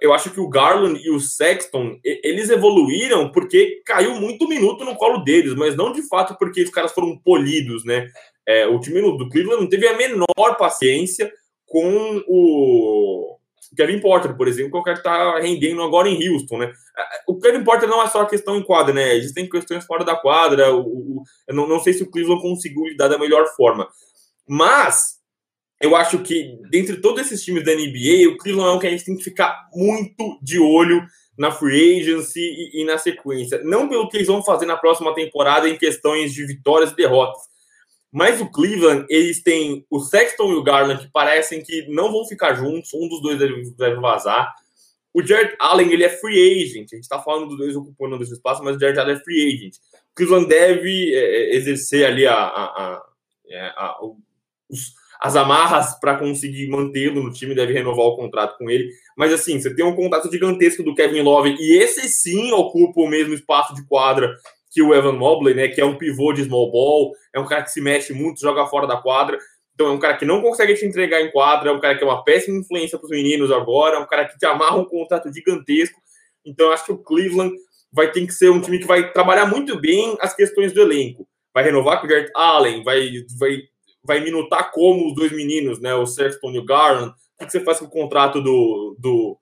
eu 0.02 0.14
acho 0.14 0.30
que 0.30 0.40
o 0.40 0.50
Garland 0.50 1.00
e 1.04 1.10
o 1.10 1.20
Sexton, 1.20 2.00
eles 2.04 2.50
evoluíram 2.50 3.32
porque 3.32 3.82
caiu 3.86 4.16
muito 4.16 4.48
minuto 4.48 4.84
no 4.86 4.96
colo 4.96 5.24
deles, 5.24 5.56
mas 5.56 5.76
não 5.76 5.92
de 5.92 6.08
fato 6.08 6.38
porque 6.38 6.64
os 6.64 6.70
caras 6.70 6.92
foram 6.92 7.18
polidos, 7.18 7.84
né? 7.84 8.08
É, 8.46 8.68
o 8.68 8.80
time 8.80 9.02
do 9.02 9.30
Cleveland 9.30 9.62
não 9.62 9.70
teve 9.70 9.88
a 9.88 9.98
menor 9.98 10.58
paciência 10.58 11.32
com 11.66 12.24
o 12.28 13.38
Kevin 13.76 14.00
Porter, 14.00 14.36
por 14.36 14.48
exemplo, 14.48 14.72
que 14.72 14.78
é 14.78 14.80
o 14.80 14.84
cara 14.84 14.98
que 14.98 15.04
tá 15.04 15.40
rendendo 15.40 15.82
agora 15.82 16.08
em 16.08 16.30
Houston, 16.30 16.58
né? 16.58 16.72
O 17.28 17.38
Kevin 17.40 17.64
Porter 17.64 17.90
não 17.90 18.02
é 18.02 18.08
só 18.08 18.22
a 18.22 18.28
questão 18.28 18.56
em 18.56 18.64
quadra, 18.64 18.94
né? 18.94 19.16
Existem 19.16 19.50
questões 19.50 19.86
fora 19.86 20.06
da 20.06 20.16
quadra. 20.16 20.74
O, 20.74 20.82
o, 20.82 21.24
eu 21.48 21.56
não, 21.56 21.68
não 21.68 21.80
sei 21.80 21.94
se 21.94 22.04
o 22.04 22.10
Cleveland 22.10 22.42
conseguiu 22.42 22.86
lidar 22.86 23.08
da 23.08 23.20
melhor 23.20 23.46
forma. 23.56 23.88
Mas 24.48 25.17
eu 25.80 25.96
acho 25.96 26.20
que, 26.24 26.58
dentre 26.72 26.98
todos 26.98 27.22
esses 27.22 27.44
times 27.44 27.64
da 27.64 27.74
NBA, 27.74 28.30
o 28.30 28.38
Cleveland 28.38 28.70
é 28.70 28.74
um 28.74 28.80
que 28.80 28.88
a 28.88 28.90
gente 28.90 29.06
tem 29.06 29.16
que 29.16 29.24
ficar 29.24 29.70
muito 29.74 30.40
de 30.42 30.60
olho 30.60 31.06
na 31.38 31.52
free 31.52 32.00
agency 32.00 32.40
e, 32.40 32.82
e, 32.82 32.86
na 32.86 32.98
sequência. 32.98 33.62
Não 33.64 33.88
pelo 33.88 34.10
que 34.10 34.18
eles 34.18 34.28
vão 34.28 34.44
fazer 34.44 34.66
na 34.66 34.76
próxima 34.76 35.14
temporada 35.14 35.70
em 35.70 35.78
questões 35.78 36.34
de 36.34 36.46
vitórias 36.48 36.92
e 36.92 36.96
derrotas. 36.96 37.44
Mas 38.12 38.42
o 38.42 38.50
Cleveland, 38.50 39.06
eles 39.08 39.44
têm 39.44 39.86
o 39.90 40.00
Sexton 40.00 40.52
e 40.52 40.56
o 40.56 40.64
Garland 40.64 41.06
que 41.06 41.12
parecem 41.12 41.62
que 41.62 41.88
não 41.90 42.12
vão 42.12 42.26
ficar 42.26 42.56
juntos, 42.56 42.92
um 42.94 43.08
dos 43.08 43.22
dois 43.22 43.38
deve, 43.38 43.96
vazar. 44.02 44.52
O 45.14 45.22
Jared 45.22 45.56
Allen, 45.60 45.92
ele 45.92 46.04
é 46.04 46.10
free 46.10 46.64
agent. 46.64 46.88
A 46.92 46.96
gente 46.96 47.04
está 47.04 47.20
falando 47.20 47.50
dos 47.50 47.58
dois 47.58 47.76
ocupando 47.76 48.22
esse 48.24 48.34
espaço, 48.34 48.64
mas 48.64 48.76
o 48.76 48.80
Jared 48.80 48.98
Allen 48.98 49.16
é 49.16 49.20
free 49.20 49.54
agent. 49.54 49.76
O 49.76 50.16
Cleveland 50.16 50.48
deve 50.48 51.14
é, 51.14 51.56
exercer 51.56 52.06
ali 52.06 52.26
a, 52.26 52.34
a, 52.34 52.66
a, 52.66 53.04
é, 53.48 53.60
a 53.76 53.98
os 54.70 54.94
as 55.20 55.36
amarras 55.36 56.00
para 56.00 56.18
conseguir 56.18 56.68
mantê-lo 56.70 57.24
no 57.24 57.32
time, 57.32 57.56
deve 57.56 57.74
renovar 57.74 58.06
o 58.06 58.16
contrato 58.16 58.58
com 58.58 58.70
ele. 58.70 58.90
Mas 59.18 59.34
assim, 59.34 59.60
você 59.60 59.74
tem 59.74 59.86
um 59.86 59.96
contato 59.96 60.32
gigantesco 60.32 60.84
do 60.84 60.94
Kevin 60.94 61.22
Love, 61.22 61.56
e 61.60 61.78
esse 61.78 62.08
sim 62.10 62.52
ocupa 62.52 63.02
o 63.02 63.08
mesmo 63.08 63.34
espaço 63.34 63.74
de 63.74 63.86
quadra 63.88 64.36
que 64.70 64.82
o 64.82 64.94
Evan 64.94 65.14
Mobley, 65.14 65.56
né? 65.56 65.68
Que 65.68 65.82
é 65.82 65.86
um 65.86 65.98
pivô 65.98 66.34
de 66.34 66.44
small 66.44 66.72
ball, 66.72 67.14
é 67.34 67.40
um 67.40 67.46
cara 67.46 67.64
que 67.64 67.72
se 67.72 67.82
mexe 67.82 68.14
muito, 68.14 68.40
joga 68.40 68.68
fora 68.68 68.86
da 68.86 68.98
quadra. 68.98 69.38
Então 69.74 69.88
é 69.88 69.92
um 69.92 70.00
cara 70.00 70.18
que 70.18 70.26
não 70.26 70.42
consegue 70.42 70.74
te 70.74 70.86
entregar 70.86 71.22
em 71.22 71.32
quadra, 71.32 71.70
é 71.70 71.74
um 71.74 71.80
cara 71.80 71.96
que 71.96 72.04
é 72.04 72.08
uma 72.08 72.24
péssima 72.24 72.60
influência 72.60 72.98
para 72.98 73.06
os 73.06 73.12
meninos 73.12 73.52
agora, 73.52 73.98
é 73.98 74.00
um 74.00 74.08
cara 74.08 74.26
que 74.26 74.38
te 74.38 74.46
amarra 74.46 74.76
um 74.76 74.86
contrato 74.86 75.32
gigantesco. 75.32 76.00
Então 76.46 76.68
eu 76.68 76.74
acho 76.74 76.86
que 76.86 76.92
o 76.92 76.98
Cleveland 76.98 77.56
vai 77.92 78.12
ter 78.12 78.26
que 78.26 78.34
ser 78.34 78.50
um 78.50 78.62
time 78.62 78.80
que 78.80 78.88
vai 78.88 79.12
trabalhar 79.12 79.46
muito 79.46 79.80
bem 79.80 80.18
as 80.20 80.36
questões 80.36 80.74
do 80.74 80.82
elenco. 80.82 81.28
Vai 81.54 81.64
renovar 81.64 82.00
com 82.00 82.08
o 82.08 82.10
Jared 82.10 82.32
Allen, 82.36 82.84
vai, 82.84 83.10
vai 83.40 83.62
vai 84.08 84.22
minutar 84.22 84.72
como 84.72 85.08
os 85.08 85.14
dois 85.14 85.32
meninos, 85.32 85.80
né? 85.80 85.94
O 85.94 86.06
Sexton 86.06 86.52
e 86.52 86.60
o 86.60 86.66
Garland. 86.66 87.14
O 87.40 87.46
que 87.46 87.52
você 87.52 87.60
faz 87.60 87.80
com 87.80 87.86
o 87.86 87.90
contrato 87.90 88.42
do, 88.42 88.96
do, 88.98 89.38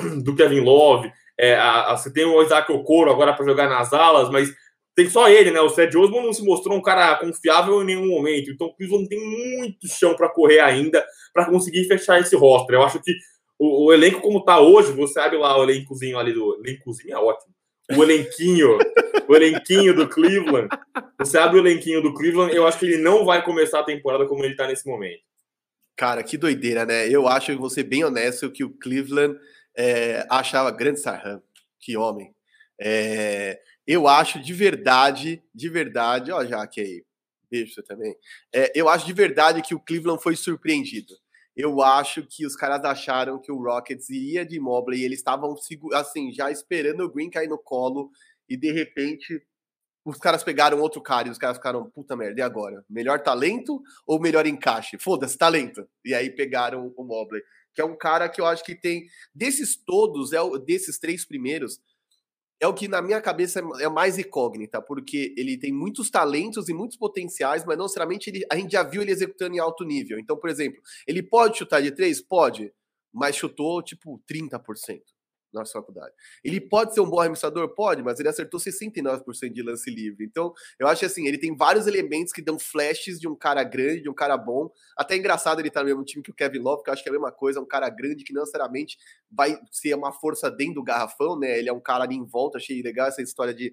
do 0.24 0.34
Kevin 0.34 0.60
Love? 0.60 1.12
É, 1.38 1.54
a, 1.54 1.92
a, 1.92 1.96
você 1.96 2.12
tem 2.12 2.24
o 2.24 2.42
Isaac 2.42 2.70
Okoro 2.72 3.10
agora 3.10 3.32
para 3.32 3.44
jogar 3.44 3.68
nas 3.68 3.92
alas, 3.92 4.30
mas 4.30 4.52
tem 4.94 5.08
só 5.08 5.28
ele, 5.28 5.50
né? 5.50 5.60
O 5.60 5.68
Seth 5.68 5.94
Osman 5.94 6.22
não 6.22 6.32
se 6.32 6.44
mostrou 6.44 6.76
um 6.76 6.82
cara 6.82 7.16
confiável 7.16 7.82
em 7.82 7.86
nenhum 7.86 8.08
momento. 8.08 8.50
Então 8.50 8.66
o 8.68 8.74
Cleveland 8.74 9.08
tem 9.08 9.20
muito 9.20 9.88
chão 9.88 10.14
para 10.14 10.28
correr 10.28 10.60
ainda 10.60 11.04
para 11.32 11.46
conseguir 11.46 11.84
fechar 11.84 12.20
esse 12.20 12.36
roster. 12.36 12.74
Eu 12.74 12.82
acho 12.82 13.00
que 13.00 13.12
o, 13.58 13.86
o, 13.86 13.92
elenco 13.92 14.20
como 14.20 14.44
tá 14.44 14.60
hoje, 14.60 14.92
você 14.92 15.20
abre 15.20 15.38
lá 15.38 15.56
o 15.58 15.62
elencozinho 15.62 16.18
ali 16.18 16.32
do. 16.32 16.56
Elencozinho 16.56 17.14
é 17.14 17.18
ótimo. 17.18 17.51
O 17.96 18.02
elenquinho, 18.02 18.78
o 19.28 19.34
elenquinho 19.34 19.94
do 19.94 20.08
Cleveland. 20.08 20.68
Você 21.18 21.38
abre 21.38 21.58
o 21.58 21.62
elenquinho 21.62 22.02
do 22.02 22.14
Cleveland, 22.14 22.54
eu 22.54 22.66
acho 22.66 22.78
que 22.78 22.86
ele 22.86 22.98
não 22.98 23.24
vai 23.24 23.44
começar 23.44 23.80
a 23.80 23.84
temporada 23.84 24.26
como 24.26 24.44
ele 24.44 24.56
tá 24.56 24.66
nesse 24.66 24.86
momento. 24.86 25.22
Cara, 25.96 26.22
que 26.22 26.36
doideira, 26.36 26.84
né? 26.84 27.08
Eu 27.08 27.28
acho, 27.28 27.56
vou 27.58 27.70
ser 27.70 27.84
bem 27.84 28.04
honesto, 28.04 28.50
que 28.50 28.64
o 28.64 28.70
Cleveland 28.70 29.38
é, 29.76 30.26
achava 30.28 30.70
grande 30.70 31.00
Sarran. 31.00 31.40
Que 31.78 31.96
homem. 31.96 32.34
É, 32.80 33.60
eu 33.86 34.08
acho 34.08 34.40
de 34.40 34.52
verdade, 34.52 35.42
de 35.54 35.68
verdade, 35.68 36.32
ó, 36.32 36.44
Jaque 36.44 36.80
aí, 36.80 37.04
beijo 37.50 37.82
também. 37.82 38.16
É, 38.52 38.72
eu 38.74 38.88
acho 38.88 39.06
de 39.06 39.12
verdade 39.12 39.62
que 39.62 39.74
o 39.74 39.80
Cleveland 39.80 40.22
foi 40.22 40.36
surpreendido. 40.36 41.14
Eu 41.56 41.82
acho 41.82 42.26
que 42.26 42.46
os 42.46 42.56
caras 42.56 42.84
acharam 42.84 43.38
que 43.38 43.52
o 43.52 43.62
Rockets 43.62 44.08
iria 44.08 44.44
de 44.44 44.58
Mobley 44.58 45.00
e 45.00 45.04
eles 45.04 45.18
estavam 45.18 45.54
assim, 45.92 46.32
já 46.32 46.50
esperando 46.50 47.04
o 47.04 47.12
Green 47.12 47.30
cair 47.30 47.48
no 47.48 47.58
colo 47.58 48.10
e 48.48 48.56
de 48.56 48.72
repente 48.72 49.42
os 50.04 50.18
caras 50.18 50.42
pegaram 50.42 50.80
outro 50.80 51.00
cara 51.00 51.28
e 51.28 51.30
os 51.30 51.38
caras 51.38 51.58
ficaram, 51.58 51.88
puta 51.88 52.16
merda, 52.16 52.40
e 52.40 52.42
agora? 52.42 52.84
Melhor 52.88 53.20
talento 53.22 53.80
ou 54.06 54.20
melhor 54.20 54.46
encaixe? 54.46 54.98
Foda-se, 54.98 55.38
talento. 55.38 55.86
E 56.04 56.12
aí 56.12 56.28
pegaram 56.30 56.92
o 56.96 57.04
Mobley, 57.04 57.42
que 57.72 57.80
é 57.80 57.84
um 57.84 57.96
cara 57.96 58.28
que 58.28 58.40
eu 58.40 58.46
acho 58.46 58.64
que 58.64 58.74
tem, 58.74 59.06
desses 59.34 59.76
todos, 59.76 60.32
é 60.32 60.38
desses 60.64 60.98
três 60.98 61.24
primeiros, 61.24 61.80
é 62.62 62.66
o 62.68 62.72
que 62.72 62.86
na 62.86 63.02
minha 63.02 63.20
cabeça 63.20 63.60
é, 63.80 63.88
mais 63.88 64.16
incógnita, 64.16 64.80
porque 64.80 65.34
ele 65.36 65.58
tem 65.58 65.72
muitos 65.72 66.08
talentos 66.08 66.68
e 66.68 66.72
muitos 66.72 66.96
potenciais, 66.96 67.64
mas 67.66 67.76
não 67.76 67.86
necessariamente 67.86 68.30
ele, 68.30 68.46
a 68.48 68.54
gente 68.54 68.70
já 68.70 68.84
viu 68.84 69.02
ele 69.02 69.10
executando 69.10 69.56
em 69.56 69.58
alto 69.58 69.84
nível. 69.84 70.16
Então, 70.16 70.36
por 70.36 70.48
exemplo, 70.48 70.80
ele 71.04 71.24
pode 71.24 71.58
chutar 71.58 71.82
de 71.82 71.90
três? 71.90 72.20
Pode, 72.20 72.72
mas 73.12 73.34
chutou 73.34 73.82
tipo 73.82 74.22
30% 74.30 75.00
na 75.52 75.64
faculdade. 75.64 76.12
Ele 76.42 76.60
pode 76.60 76.94
ser 76.94 77.00
um 77.00 77.08
bom 77.08 77.20
arremessador? 77.20 77.68
Pode, 77.74 78.02
mas 78.02 78.18
ele 78.18 78.28
acertou 78.28 78.58
69% 78.58 79.52
de 79.52 79.62
lance 79.62 79.90
livre. 79.90 80.24
Então, 80.24 80.52
eu 80.78 80.86
acho 80.88 81.04
assim, 81.04 81.26
ele 81.26 81.38
tem 81.38 81.56
vários 81.56 81.86
elementos 81.86 82.32
que 82.32 82.42
dão 82.42 82.58
flashes 82.58 83.20
de 83.20 83.28
um 83.28 83.36
cara 83.36 83.62
grande, 83.62 84.02
de 84.02 84.08
um 84.08 84.14
cara 84.14 84.36
bom. 84.36 84.70
Até 84.96 85.14
é 85.14 85.18
engraçado 85.18 85.60
ele 85.60 85.68
estar 85.68 85.80
tá 85.80 85.84
no 85.84 85.90
mesmo 85.90 86.04
time 86.04 86.22
que 86.22 86.30
o 86.30 86.34
Kevin 86.34 86.60
Love, 86.60 86.82
que 86.82 86.90
eu 86.90 86.94
acho 86.94 87.02
que 87.02 87.08
é 87.08 87.12
a 87.12 87.14
mesma 87.14 87.32
coisa, 87.32 87.60
um 87.60 87.66
cara 87.66 87.88
grande 87.88 88.24
que 88.24 88.32
não 88.32 88.42
necessariamente 88.42 88.96
vai 89.30 89.58
ser 89.70 89.94
uma 89.94 90.12
força 90.12 90.50
dentro 90.50 90.74
do 90.74 90.82
garrafão, 90.82 91.38
né? 91.38 91.58
Ele 91.58 91.68
é 91.68 91.72
um 91.72 91.80
cara 91.80 92.04
ali 92.04 92.14
em 92.14 92.24
volta, 92.24 92.58
achei 92.58 92.82
legal 92.82 93.08
essa 93.08 93.22
história 93.22 93.52
de 93.52 93.72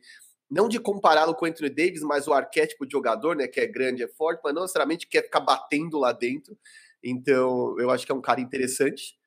não 0.49 0.67
de 0.67 0.79
compará-lo 0.79 1.35
com 1.35 1.45
o 1.45 1.47
Anthony 1.47 1.69
Davis, 1.69 2.01
mas 2.01 2.27
o 2.27 2.33
arquétipo 2.33 2.85
de 2.85 2.91
jogador, 2.91 3.35
né, 3.35 3.47
que 3.47 3.59
é 3.59 3.67
grande, 3.67 4.01
é 4.01 4.07
forte, 4.07 4.41
mas 4.43 4.53
não 4.53 4.63
necessariamente 4.63 5.07
quer 5.07 5.23
ficar 5.23 5.41
batendo 5.41 5.99
lá 5.99 6.11
dentro. 6.11 6.57
Então, 7.03 7.79
eu 7.79 7.91
acho 7.91 8.05
que 8.05 8.11
é 8.11 8.15
um 8.15 8.21
cara 8.21 8.41
interessante. 8.41 9.18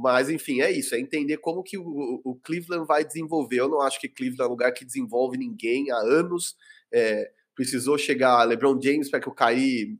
Mas, 0.00 0.30
enfim, 0.30 0.62
é 0.62 0.70
isso. 0.70 0.94
É 0.94 0.98
entender 0.98 1.36
como 1.36 1.62
que 1.62 1.76
o, 1.76 2.22
o 2.24 2.34
Cleveland 2.42 2.86
vai 2.86 3.04
desenvolver. 3.04 3.60
Eu 3.60 3.68
não 3.68 3.82
acho 3.82 4.00
que 4.00 4.08
Cleveland 4.08 4.42
é 4.42 4.46
um 4.46 4.50
lugar 4.50 4.72
que 4.72 4.84
desenvolve 4.84 5.36
ninguém 5.36 5.90
há 5.90 5.98
anos. 5.98 6.56
É, 6.90 7.30
precisou 7.54 7.98
chegar 7.98 8.42
LeBron 8.44 8.80
James 8.80 9.10
para 9.10 9.20
que 9.20 9.28
o 9.28 9.34
Kyrie 9.34 9.98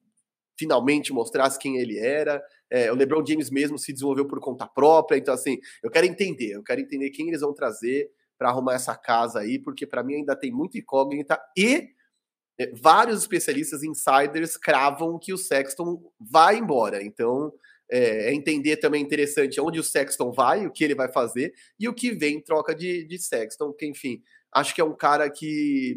finalmente 0.59 1.13
mostrasse 1.13 1.59
quem 1.59 1.77
ele 1.77 1.99
era. 1.99 2.43
É, 2.71 2.91
o 2.91 2.95
LeBron 2.95 3.25
James 3.27 3.51
mesmo 3.51 3.79
se 3.79 3.93
desenvolveu 3.93 4.27
por 4.27 4.41
conta 4.41 4.67
própria. 4.67 5.19
Então, 5.19 5.35
assim, 5.35 5.59
eu 5.83 5.91
quero 5.91 6.07
entender. 6.07 6.53
Eu 6.53 6.63
quero 6.63 6.81
entender 6.81 7.11
quem 7.11 7.29
eles 7.29 7.43
vão 7.43 7.53
trazer 7.53 8.11
para 8.39 8.49
arrumar 8.49 8.75
essa 8.75 8.97
casa 8.97 9.41
aí, 9.41 9.59
porque 9.59 9.87
para 9.87 10.03
mim 10.03 10.15
ainda 10.15 10.35
tem 10.35 10.51
muito 10.51 10.79
incógnita 10.79 11.39
e 11.55 11.91
é, 12.59 12.73
vários 12.73 13.21
especialistas 13.21 13.83
insiders 13.83 14.57
cravam 14.57 15.19
que 15.19 15.31
o 15.31 15.37
Sexton 15.37 16.03
vai 16.19 16.57
embora. 16.57 17.03
Então, 17.03 17.53
é, 17.91 18.31
é, 18.31 18.35
entender 18.35 18.77
também 18.77 19.03
interessante 19.03 19.61
onde 19.61 19.81
o 19.81 19.85
Sexton 19.85 20.31
vai, 20.31 20.67
o 20.67 20.71
que 20.71 20.85
ele 20.85 20.95
vai 20.95 21.11
fazer 21.11 21.53
e 21.79 21.89
o 21.89 21.95
que 21.95 22.13
vem 22.13 22.37
em 22.37 22.41
troca 22.41 22.75
de, 22.75 23.05
de 23.05 23.19
Sexton, 23.19 23.73
que 23.73 23.87
enfim, 23.87 24.23
acho 24.53 24.75
que 24.75 24.81
é 24.81 24.85
um 24.85 24.97
cara 24.97 25.29
que 25.29 25.97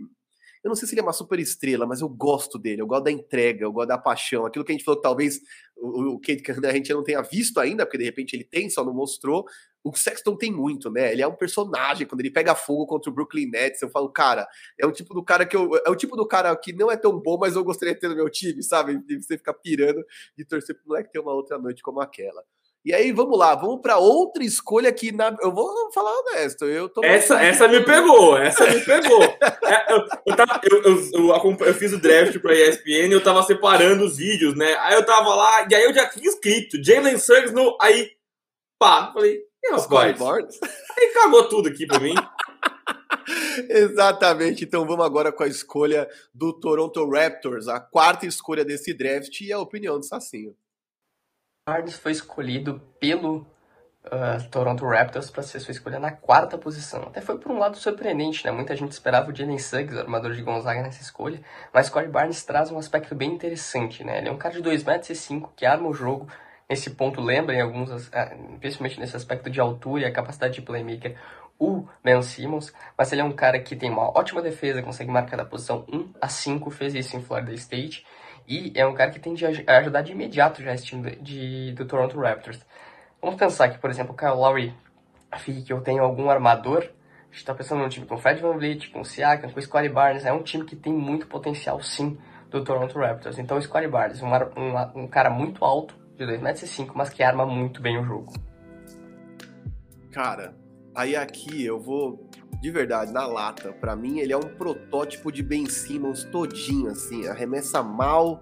eu 0.63 0.69
não 0.69 0.75
sei 0.75 0.87
se 0.87 0.93
ele 0.93 1.01
é 1.01 1.03
uma 1.03 1.11
super 1.11 1.37
estrela, 1.39 1.85
mas 1.85 1.99
eu 1.99 2.07
gosto 2.07 2.57
dele, 2.57 2.81
eu 2.81 2.87
gosto 2.87 3.03
da 3.03 3.11
entrega, 3.11 3.65
eu 3.65 3.71
gosto 3.71 3.89
da 3.89 3.97
paixão. 3.97 4.45
Aquilo 4.45 4.63
que 4.63 4.71
a 4.71 4.75
gente 4.75 4.85
falou 4.85 4.97
que 4.97 5.03
talvez 5.03 5.41
o, 5.75 6.13
o 6.13 6.19
Kate 6.19 6.41
a 6.65 6.71
gente 6.71 6.93
não 6.93 7.03
tenha 7.03 7.21
visto 7.21 7.59
ainda, 7.59 7.85
porque 7.85 7.97
de 7.97 8.05
repente 8.05 8.33
ele 8.33 8.45
tem, 8.45 8.69
só 8.69 8.83
não 8.83 8.93
mostrou. 8.93 9.45
O 9.83 9.93
Sexton 9.93 10.37
tem 10.37 10.49
muito, 10.49 10.89
né? 10.89 11.11
Ele 11.11 11.21
é 11.21 11.27
um 11.27 11.35
personagem, 11.35 12.07
quando 12.07 12.21
ele 12.21 12.31
pega 12.31 12.55
fogo 12.55 12.87
contra 12.87 13.11
o 13.11 13.13
Brooklyn 13.13 13.49
Nets, 13.49 13.81
eu 13.81 13.89
falo, 13.89 14.07
cara, 14.09 14.47
é 14.79 14.85
o 14.85 14.91
tipo 14.93 15.13
do 15.13 15.21
cara 15.21 15.45
que 15.45 15.57
eu. 15.57 15.69
É 15.85 15.89
o 15.89 15.95
tipo 15.95 16.15
do 16.15 16.25
cara 16.25 16.55
que 16.55 16.71
não 16.71 16.89
é 16.89 16.95
tão 16.95 17.19
bom, 17.19 17.37
mas 17.37 17.57
eu 17.57 17.63
gostaria 17.65 17.93
de 17.93 17.99
ter 17.99 18.07
no 18.07 18.15
meu 18.15 18.29
time, 18.29 18.63
sabe? 18.63 18.97
De 18.99 19.21
você 19.21 19.37
ficar 19.37 19.53
pirando 19.55 20.01
de 20.37 20.45
torcer 20.45 20.75
pro 20.75 20.87
moleque 20.87 21.11
ter 21.11 21.19
uma 21.19 21.33
outra 21.33 21.59
noite 21.59 21.83
como 21.83 21.99
aquela. 21.99 22.41
E 22.85 22.93
aí, 22.93 23.13
vamos 23.13 23.39
lá, 23.39 23.55
vamos 23.55 23.79
para 23.81 23.97
outra 23.97 24.43
escolha 24.43 24.91
que 24.91 25.13
na... 25.13 25.33
eu 25.41 25.53
vou 25.53 25.89
falar 25.93 26.11
honesto. 26.19 26.65
Eu 26.65 26.89
tô 26.89 27.01
essa, 27.01 27.41
essa 27.41 27.65
me 27.65 27.79
pegou, 27.79 28.37
essa 28.37 28.65
me 28.69 28.81
pegou. 28.81 29.23
é, 29.63 29.93
eu, 29.93 30.05
eu, 30.27 30.35
tava, 30.35 30.59
eu, 30.69 30.83
eu, 30.83 31.57
eu, 31.65 31.73
fiz 31.73 31.93
o 31.93 32.01
draft 32.01 32.37
para 32.39 32.53
ESPN 32.53 33.07
e 33.07 33.11
eu 33.13 33.23
tava 33.23 33.41
separando 33.43 34.03
os 34.03 34.17
vídeos, 34.17 34.53
né? 34.57 34.75
Aí 34.79 34.95
eu 34.95 35.05
tava 35.05 35.33
lá, 35.33 35.65
e 35.69 35.73
aí 35.73 35.83
eu 35.83 35.93
já 35.93 36.09
tinha 36.09 36.27
escrito 36.27 36.83
Jalen 36.83 37.17
Suggs 37.17 37.53
no. 37.53 37.77
Aí, 37.81 38.11
pá, 38.77 39.13
falei, 39.13 39.39
e 39.63 39.71
rapaz? 39.71 40.59
Aí 40.99 41.07
cagou 41.13 41.47
tudo 41.47 41.69
aqui 41.69 41.87
para 41.87 42.01
mim. 42.01 42.15
Exatamente. 43.69 44.65
Então 44.65 44.85
vamos 44.85 45.05
agora 45.05 45.31
com 45.31 45.43
a 45.43 45.47
escolha 45.47 46.09
do 46.33 46.51
Toronto 46.51 47.09
Raptors, 47.09 47.69
a 47.69 47.79
quarta 47.79 48.25
escolha 48.25 48.65
desse 48.65 48.93
draft 48.93 49.39
e 49.39 49.53
a 49.53 49.59
opinião 49.59 49.97
do 49.97 50.05
Sacinho. 50.05 50.53
Barnes 51.65 51.97
foi 51.97 52.11
escolhido 52.11 52.81
pelo 52.99 53.47
uh, 54.07 54.49
Toronto 54.51 54.85
Raptors 54.85 55.31
para 55.31 55.43
ser 55.43 55.61
sua 55.61 55.71
escolha 55.71 55.97
na 55.97 56.11
quarta 56.11 56.57
posição. 56.57 57.03
Até 57.03 57.21
foi 57.21 57.37
por 57.37 57.53
um 57.53 57.57
lado 57.57 57.77
surpreendente, 57.77 58.43
né? 58.43 58.51
Muita 58.51 58.75
gente 58.75 58.91
esperava 58.91 59.31
o 59.31 59.35
Jalen 59.35 59.57
Suggs, 59.57 59.97
armador 59.97 60.33
de 60.33 60.41
Gonzaga, 60.41 60.81
nessa 60.81 61.01
escolha, 61.01 61.41
mas 61.73 61.89
Corey 61.89 62.09
Barnes 62.09 62.43
traz 62.43 62.69
um 62.69 62.77
aspecto 62.77 63.15
bem 63.15 63.31
interessante, 63.31 64.03
né? 64.03 64.17
Ele 64.17 64.27
é 64.27 64.31
um 64.33 64.37
cara 64.37 64.53
de 64.53 64.61
2,5 64.61 64.85
metros 64.85 65.49
que 65.55 65.65
arma 65.65 65.87
o 65.87 65.93
jogo. 65.93 66.27
Nesse 66.69 66.89
ponto, 66.89 67.21
lembra 67.21 67.55
em 67.55 67.61
alguns, 67.61 68.09
ah, 68.13 68.35
principalmente 68.59 68.99
nesse 68.99 69.15
aspecto 69.15 69.49
de 69.49 69.61
altura 69.61 70.01
e 70.01 70.05
a 70.05 70.11
capacidade 70.11 70.55
de 70.55 70.61
playmaker, 70.61 71.15
o 71.57 71.87
Ben 72.03 72.21
Simmons, 72.21 72.73
mas 72.97 73.11
ele 73.13 73.21
é 73.21 73.23
um 73.23 73.31
cara 73.31 73.57
que 73.57 73.73
tem 73.73 73.89
uma 73.89 74.09
ótima 74.17 74.41
defesa, 74.41 74.81
consegue 74.83 75.09
marcar 75.09 75.37
da 75.37 75.45
posição 75.45 75.85
1 75.87 76.13
a 76.19 76.27
5, 76.27 76.69
fez 76.71 76.93
isso 76.93 77.15
em 77.15 77.21
Florida 77.21 77.53
State, 77.53 78.05
e 78.47 78.71
é 78.75 78.85
um 78.85 78.93
cara 78.93 79.11
que 79.11 79.19
tende 79.19 79.45
a 79.45 79.77
ajudar 79.77 80.01
de 80.01 80.11
imediato 80.11 80.61
já 80.61 80.73
esse 80.73 80.85
time 80.85 81.15
de, 81.17 81.71
do 81.73 81.85
Toronto 81.85 82.19
Raptors. 82.19 82.59
Vamos 83.21 83.37
pensar 83.37 83.69
que, 83.69 83.77
por 83.77 83.89
exemplo, 83.89 84.13
o 84.13 84.17
Kyle 84.17 84.31
Lowry, 84.31 84.73
que 85.65 85.71
eu 85.71 85.81
tenho 85.81 86.03
algum 86.03 86.29
armador, 86.29 86.79
a 86.79 87.25
gente 87.27 87.37
está 87.37 87.53
pensando 87.53 87.81
num 87.81 87.89
time 87.89 88.05
com 88.05 88.17
Fred 88.17 88.41
VanVleet, 88.41 88.89
com 88.89 89.03
Siakam, 89.03 89.49
com 89.49 89.61
Scottie 89.61 89.89
Barnes, 89.89 90.25
é 90.25 90.33
um 90.33 90.43
time 90.43 90.65
que 90.65 90.75
tem 90.75 90.93
muito 90.93 91.27
potencial, 91.27 91.81
sim, 91.81 92.17
do 92.49 92.63
Toronto 92.63 92.99
Raptors. 92.99 93.39
Então, 93.39 93.57
o 93.57 93.61
Scottie 93.61 93.87
Barnes, 93.87 94.21
um, 94.21 94.27
um, 94.27 95.03
um 95.03 95.07
cara 95.07 95.29
muito 95.29 95.63
alto, 95.65 95.95
de 96.15 96.25
2,5 96.25 96.91
mas 96.93 97.09
que 97.09 97.23
arma 97.23 97.45
muito 97.45 97.81
bem 97.81 97.97
o 97.97 98.03
jogo. 98.03 98.33
Cara, 100.11 100.53
aí 100.95 101.15
aqui 101.15 101.65
eu 101.65 101.79
vou 101.79 102.29
de 102.63 102.71
verdade, 102.71 103.11
na 103.11 103.25
lata. 103.25 103.73
Para 103.73 103.93
mim, 103.93 104.19
ele 104.19 104.31
é 104.31 104.37
um 104.37 104.47
protótipo 104.55 105.33
de 105.33 105.43
Ben 105.43 105.65
Simmons 105.65 106.23
todinho, 106.23 106.91
assim. 106.91 107.27
Arremessa 107.27 107.83
mal, 107.83 108.41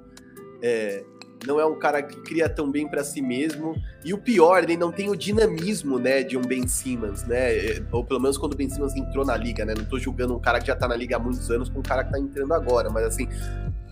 é, 0.62 1.04
não 1.44 1.60
é 1.60 1.66
um 1.66 1.80
cara 1.80 2.04
que 2.04 2.22
cria 2.22 2.48
tão 2.48 2.70
bem 2.70 2.88
para 2.88 3.04
si 3.04 3.20
mesmo. 3.20 3.76
E 4.06 4.14
o 4.14 4.20
pior, 4.20 4.62
ele 4.62 4.78
não 4.78 4.92
tem 4.92 5.10
o 5.10 5.16
dinamismo, 5.16 5.98
né, 5.98 6.22
de 6.22 6.38
um 6.38 6.42
Ben 6.42 6.68
Simmons, 6.68 7.24
né? 7.24 7.58
É, 7.58 7.84
ou 7.92 8.06
pelo 8.06 8.20
menos 8.20 8.38
quando 8.38 8.54
o 8.54 8.56
Ben 8.56 8.70
Simmons 8.70 8.96
entrou 8.96 9.26
na 9.26 9.36
liga, 9.36 9.66
né? 9.66 9.74
Não 9.76 9.86
tô 9.86 9.98
julgando 9.98 10.36
um 10.36 10.40
cara 10.40 10.60
que 10.60 10.68
já 10.68 10.76
tá 10.76 10.88
na 10.88 10.96
liga 10.96 11.16
há 11.16 11.20
muitos 11.20 11.50
anos 11.50 11.68
com 11.68 11.80
um 11.80 11.84
cara 11.84 12.04
que 12.04 12.12
tá 12.12 12.20
entrando 12.20 12.54
agora, 12.54 12.92
mas 12.92 13.06
assim, 13.06 13.28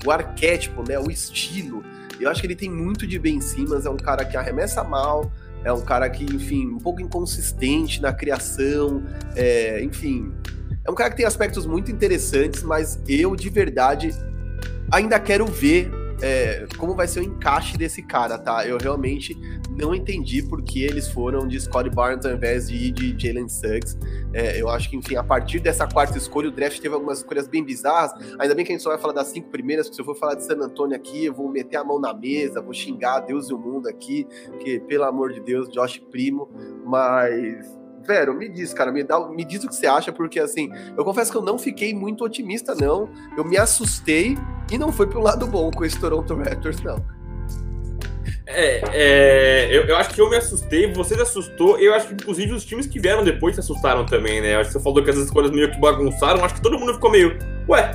o 0.05 0.11
arquétipo, 0.11 0.87
né, 0.87 0.99
o 0.99 1.09
estilo. 1.09 1.83
Eu 2.19 2.29
acho 2.29 2.39
que 2.39 2.45
ele 2.45 2.55
tem 2.55 2.69
muito 2.69 3.07
de 3.07 3.17
Ben 3.17 3.41
Simmons, 3.41 3.87
é 3.87 3.89
um 3.89 3.97
cara 3.97 4.23
que 4.25 4.37
arremessa 4.37 4.83
mal, 4.83 5.31
é 5.63 5.73
um 5.73 5.81
cara 5.81 6.09
que, 6.09 6.23
enfim, 6.23 6.67
um 6.67 6.77
pouco 6.77 7.01
inconsistente 7.01 8.01
na 8.01 8.13
criação, 8.13 9.03
é, 9.35 9.83
enfim. 9.83 10.31
É 10.85 10.91
um 10.91 10.95
cara 10.95 11.09
que 11.09 11.17
tem 11.17 11.25
aspectos 11.25 11.65
muito 11.65 11.91
interessantes, 11.91 12.63
mas 12.63 12.99
eu, 13.07 13.35
de 13.35 13.49
verdade, 13.49 14.15
ainda 14.91 15.19
quero 15.19 15.45
ver 15.45 15.91
é, 16.21 16.67
como 16.77 16.95
vai 16.95 17.07
ser 17.07 17.21
o 17.21 17.23
encaixe 17.23 17.77
desse 17.77 18.01
cara, 18.01 18.37
tá? 18.37 18.65
Eu 18.65 18.77
realmente 18.77 19.37
não 19.69 19.95
entendi 19.95 20.43
por 20.43 20.61
que 20.61 20.83
eles 20.83 21.07
foram 21.07 21.47
de 21.47 21.59
Scottie 21.59 21.89
Barnes 21.89 22.25
ao 22.25 22.33
invés 22.33 22.67
de 22.67 22.91
de 22.91 23.15
Jalen 23.17 23.47
Suggs. 23.47 23.97
É, 24.33 24.61
eu 24.61 24.69
acho 24.69 24.89
que, 24.89 24.95
enfim, 24.95 25.15
a 25.15 25.23
partir 25.23 25.59
dessa 25.59 25.87
quarta 25.87 26.17
escolha, 26.17 26.49
o 26.49 26.51
draft 26.51 26.79
teve 26.79 26.93
algumas 26.93 27.19
escolhas 27.19 27.47
bem 27.47 27.63
bizarras. 27.63 28.11
Ainda 28.37 28.53
bem 28.53 28.65
que 28.65 28.71
a 28.71 28.75
gente 28.75 28.83
só 28.83 28.89
vai 28.89 28.99
falar 28.99 29.13
das 29.13 29.27
cinco 29.27 29.49
primeiras, 29.49 29.87
porque 29.87 29.95
se 29.95 30.01
eu 30.01 30.05
for 30.05 30.15
falar 30.15 30.35
de 30.35 30.43
San 30.43 30.55
Antonio 30.55 30.95
aqui, 30.95 31.25
eu 31.25 31.33
vou 31.33 31.49
meter 31.49 31.77
a 31.77 31.83
mão 31.83 31.99
na 31.99 32.13
mesa, 32.13 32.61
vou 32.61 32.73
xingar 32.73 33.21
Deus 33.21 33.49
e 33.49 33.53
o 33.53 33.57
mundo 33.57 33.87
aqui, 33.87 34.27
porque, 34.47 34.79
pelo 34.81 35.05
amor 35.05 35.33
de 35.33 35.39
Deus, 35.39 35.69
Josh 35.69 35.97
Primo, 36.11 36.49
mas 36.85 37.78
Vero, 38.05 38.33
me 38.33 38.49
diz, 38.49 38.73
cara, 38.73 38.91
me, 38.91 39.03
dá, 39.03 39.19
me 39.29 39.43
diz 39.43 39.63
o 39.63 39.67
que 39.67 39.75
você 39.75 39.87
acha, 39.87 40.11
porque 40.11 40.39
assim, 40.39 40.69
eu 40.97 41.03
confesso 41.03 41.31
que 41.31 41.37
eu 41.37 41.41
não 41.41 41.57
fiquei 41.57 41.93
muito 41.93 42.23
otimista, 42.23 42.73
não. 42.75 43.09
Eu 43.37 43.43
me 43.43 43.57
assustei 43.57 44.37
e 44.71 44.77
não 44.77 44.91
foi 44.91 45.07
pro 45.07 45.21
lado 45.21 45.47
bom 45.47 45.71
com 45.71 45.85
esse 45.85 45.99
Toronto 45.99 46.35
Raptors, 46.35 46.81
não. 46.81 47.03
É, 48.45 48.81
é 48.91 49.67
eu, 49.71 49.83
eu, 49.83 49.95
acho 49.97 50.09
que 50.09 50.19
eu 50.19 50.29
me 50.29 50.35
assustei, 50.35 50.91
você 50.91 51.15
se 51.15 51.21
assustou, 51.21 51.77
eu 51.79 51.93
acho 51.93 52.07
que 52.07 52.13
inclusive 52.13 52.51
os 52.53 52.65
times 52.65 52.87
que 52.87 52.99
vieram 52.99 53.23
depois 53.23 53.55
se 53.55 53.61
assustaram 53.61 54.05
também, 54.05 54.41
né? 54.41 54.55
Acho 54.55 54.69
que 54.69 54.73
você 54.73 54.83
falou 54.83 55.03
que 55.03 55.09
as 55.09 55.17
escolhas 55.17 55.51
meio 55.51 55.71
que 55.71 55.79
bagunçaram, 55.79 56.43
acho 56.43 56.55
que 56.55 56.61
todo 56.61 56.79
mundo 56.79 56.93
ficou 56.95 57.11
meio, 57.11 57.37
ué, 57.67 57.91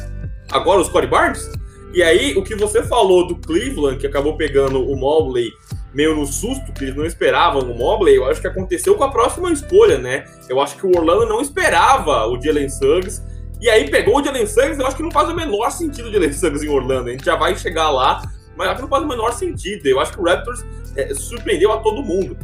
agora 0.50 0.80
os 0.80 0.88
Corey 0.88 1.08
Barnes? 1.08 1.50
E 1.94 2.02
aí, 2.02 2.36
o 2.36 2.42
que 2.42 2.56
você 2.56 2.82
falou 2.82 3.24
do 3.24 3.36
Cleveland, 3.36 3.98
que 3.98 4.06
acabou 4.06 4.36
pegando 4.36 4.84
o 4.84 4.96
Mobley 4.96 5.48
meio 5.94 6.14
no 6.14 6.26
susto, 6.26 6.72
que 6.72 6.84
eles 6.84 6.96
não 6.96 7.06
esperavam 7.06 7.62
o 7.62 7.78
Mobley, 7.78 8.16
eu 8.16 8.26
acho 8.26 8.40
que 8.40 8.46
aconteceu 8.46 8.94
com 8.96 9.04
a 9.04 9.10
próxima 9.10 9.52
escolha, 9.52 9.98
né? 9.98 10.24
Eu 10.48 10.60
acho 10.60 10.76
que 10.76 10.86
o 10.86 10.96
Orlando 10.96 11.26
não 11.26 11.40
esperava 11.40 12.26
o 12.26 12.40
Jalen 12.40 12.68
Suggs, 12.68 13.22
e 13.60 13.70
aí 13.70 13.88
pegou 13.88 14.20
o 14.20 14.24
Jalen 14.24 14.46
Suggs, 14.46 14.78
eu 14.78 14.86
acho 14.86 14.96
que 14.96 15.02
não 15.02 15.10
faz 15.10 15.28
o 15.28 15.34
menor 15.34 15.70
sentido 15.70 16.08
o 16.08 16.12
Jalen 16.12 16.32
Suggs 16.32 16.66
em 16.66 16.68
Orlando, 16.68 17.08
a 17.08 17.12
gente 17.12 17.24
já 17.24 17.36
vai 17.36 17.56
chegar 17.56 17.90
lá, 17.90 18.22
mas 18.56 18.68
acho 18.68 18.76
que 18.76 18.82
não 18.82 18.88
faz 18.88 19.02
o 19.02 19.08
menor 19.08 19.32
sentido. 19.32 19.86
Eu 19.86 20.00
acho 20.00 20.12
que 20.12 20.20
o 20.20 20.24
Raptors 20.24 20.64
é, 20.96 21.12
surpreendeu 21.14 21.72
a 21.72 21.78
todo 21.78 22.02
mundo. 22.02 22.36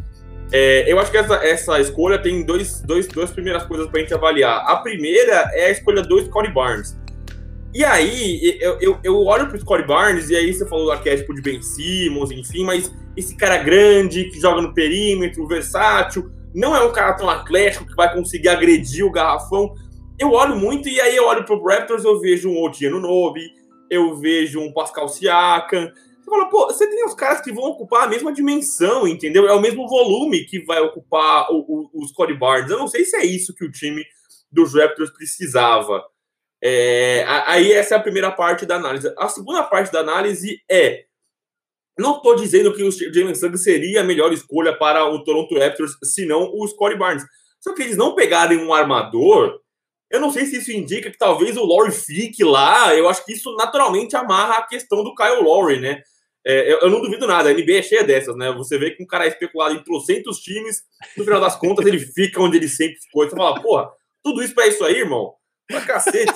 É, 0.53 0.91
eu 0.91 0.99
acho 0.99 1.11
que 1.11 1.17
essa, 1.17 1.35
essa 1.37 1.81
escolha 1.81 2.19
tem 2.19 2.45
dois, 2.45 2.81
dois, 2.81 3.07
duas 3.07 3.31
primeiras 3.31 3.63
coisas 3.65 3.87
para 3.89 4.01
a 4.01 4.03
gente 4.03 4.13
avaliar. 4.13 4.65
A 4.67 4.77
primeira 4.77 5.49
é 5.55 5.67
a 5.67 5.71
escolha 5.71 6.03
do 6.03 6.21
Scottie 6.25 6.53
Barnes. 6.53 6.99
E 7.73 7.85
aí, 7.85 8.59
eu, 8.61 8.79
eu, 8.81 8.99
eu 9.05 9.25
olho 9.25 9.49
pro 9.49 9.59
Scottie 9.61 9.87
Barnes, 9.87 10.29
e 10.29 10.37
aí 10.37 10.53
você 10.53 10.66
falou 10.66 10.87
do 10.87 10.93
arquétipo 10.93 11.33
de 11.33 11.41
Ben 11.41 11.62
Simmons, 11.62 12.33
enfim, 12.33 12.64
mas 12.64 12.93
esse 13.16 13.37
cara 13.37 13.59
grande, 13.59 14.25
que 14.25 14.41
joga 14.41 14.61
no 14.61 14.75
perímetro, 14.75 15.47
versátil, 15.47 16.31
não 16.53 16.75
é 16.75 16.83
um 16.83 16.93
cara 16.93 17.12
tão 17.12 17.31
atlético 17.31 17.87
que 17.87 17.95
vai 17.95 18.12
conseguir 18.12 18.49
agredir 18.49 19.05
o 19.05 19.12
garrafão. 19.12 19.73
Eu 20.18 20.33
olho 20.33 20.57
muito, 20.57 20.89
e 20.89 21.01
aí 21.01 21.14
eu 21.14 21.27
olho 21.27 21.45
pro 21.45 21.62
Raptors, 21.62 22.05
eu 22.05 22.21
vejo 22.21 22.51
um 22.51 22.61
Odiano 22.61 22.99
Nobe, 22.99 23.49
eu 23.89 24.16
vejo 24.16 24.61
um 24.61 24.73
Pascal 24.73 25.09
Siakam. 25.09 25.93
Você 26.21 26.31
fala, 26.31 26.49
pô, 26.49 26.66
você 26.66 26.89
tem 26.89 27.05
os 27.05 27.14
caras 27.14 27.41
que 27.41 27.53
vão 27.53 27.64
ocupar 27.64 28.05
a 28.05 28.09
mesma 28.09 28.33
dimensão, 28.33 29.07
entendeu? 29.07 29.49
É 29.49 29.53
o 29.53 29.61
mesmo 29.61 29.89
volume 29.89 30.45
que 30.45 30.64
vai 30.64 30.81
ocupar 30.81 31.47
o, 31.51 31.89
o, 31.93 32.12
Cody 32.14 32.35
Barnes. 32.35 32.71
Eu 32.71 32.79
não 32.79 32.89
sei 32.89 33.05
se 33.05 33.16
é 33.16 33.25
isso 33.25 33.55
que 33.55 33.64
o 33.64 33.71
time 33.71 34.05
dos 34.51 34.75
Raptors 34.75 35.11
precisava. 35.11 36.03
É, 36.63 37.25
aí 37.47 37.73
essa 37.73 37.95
é 37.95 37.99
a 37.99 38.03
primeira 38.03 38.31
parte 38.31 38.67
da 38.67 38.77
análise. 38.77 39.13
A 39.19 39.29
segunda 39.29 39.63
parte 39.63 39.93
da 39.93 40.01
análise 40.01 40.63
é 40.71 41.05
não 41.99 42.17
estou 42.17 42.35
dizendo 42.35 42.73
que 42.73 42.83
o 42.83 42.91
Jalen 42.91 43.35
Suggs 43.35 43.63
seria 43.63 44.01
a 44.01 44.05
melhor 44.05 44.33
escolha 44.33 44.77
para 44.77 45.05
o 45.05 45.23
Toronto 45.23 45.59
Raptors, 45.59 45.97
senão 46.03 46.51
o 46.55 46.67
Scottie 46.67 46.97
Barnes. 46.97 47.25
Só 47.61 47.75
que 47.75 47.83
eles 47.83 47.97
não 47.97 48.15
pegarem 48.15 48.59
um 48.59 48.73
armador 48.73 49.61
eu 50.11 50.21
não 50.21 50.33
sei 50.33 50.45
se 50.45 50.57
isso 50.57 50.73
indica 50.73 51.09
que 51.09 51.17
talvez 51.17 51.57
o 51.57 51.65
Lowry 51.65 51.93
fique 51.93 52.43
lá. 52.43 52.95
Eu 52.95 53.09
acho 53.09 53.25
que 53.25 53.33
isso 53.33 53.55
naturalmente 53.55 54.17
amarra 54.17 54.57
a 54.57 54.67
questão 54.67 55.05
do 55.05 55.15
Kyle 55.15 55.41
Lowry, 55.41 55.79
né? 55.79 56.03
É, 56.45 56.73
eu, 56.73 56.79
eu, 56.81 56.91
não 56.91 57.01
duvido 57.01 57.27
nada, 57.27 57.51
a 57.51 57.53
NBA 57.53 57.75
é 57.75 57.83
cheia 57.83 58.03
dessas, 58.03 58.35
né? 58.35 58.51
Você 58.53 58.77
vê 58.77 58.91
que 58.91 59.03
um 59.03 59.07
cara 59.07 59.27
é 59.27 59.29
especulado 59.29 59.75
em 59.75 59.85
trocentos 59.85 60.41
times, 60.41 60.83
no 61.17 61.23
final 61.23 61.39
das 61.39 61.55
contas 61.55 61.87
ele 61.87 61.99
fica 62.15 62.43
onde 62.43 62.57
ele 62.57 62.69
sempre 62.69 62.99
ficou. 62.99 63.29
Você 63.29 63.37
fala, 63.37 63.61
porra, 63.61 63.89
tudo 64.23 64.43
isso 64.43 64.55
pra 64.55 64.67
isso 64.67 64.83
aí, 64.85 64.97
irmão? 64.97 65.35
Pra 65.69 65.83
cacete. 65.83 66.33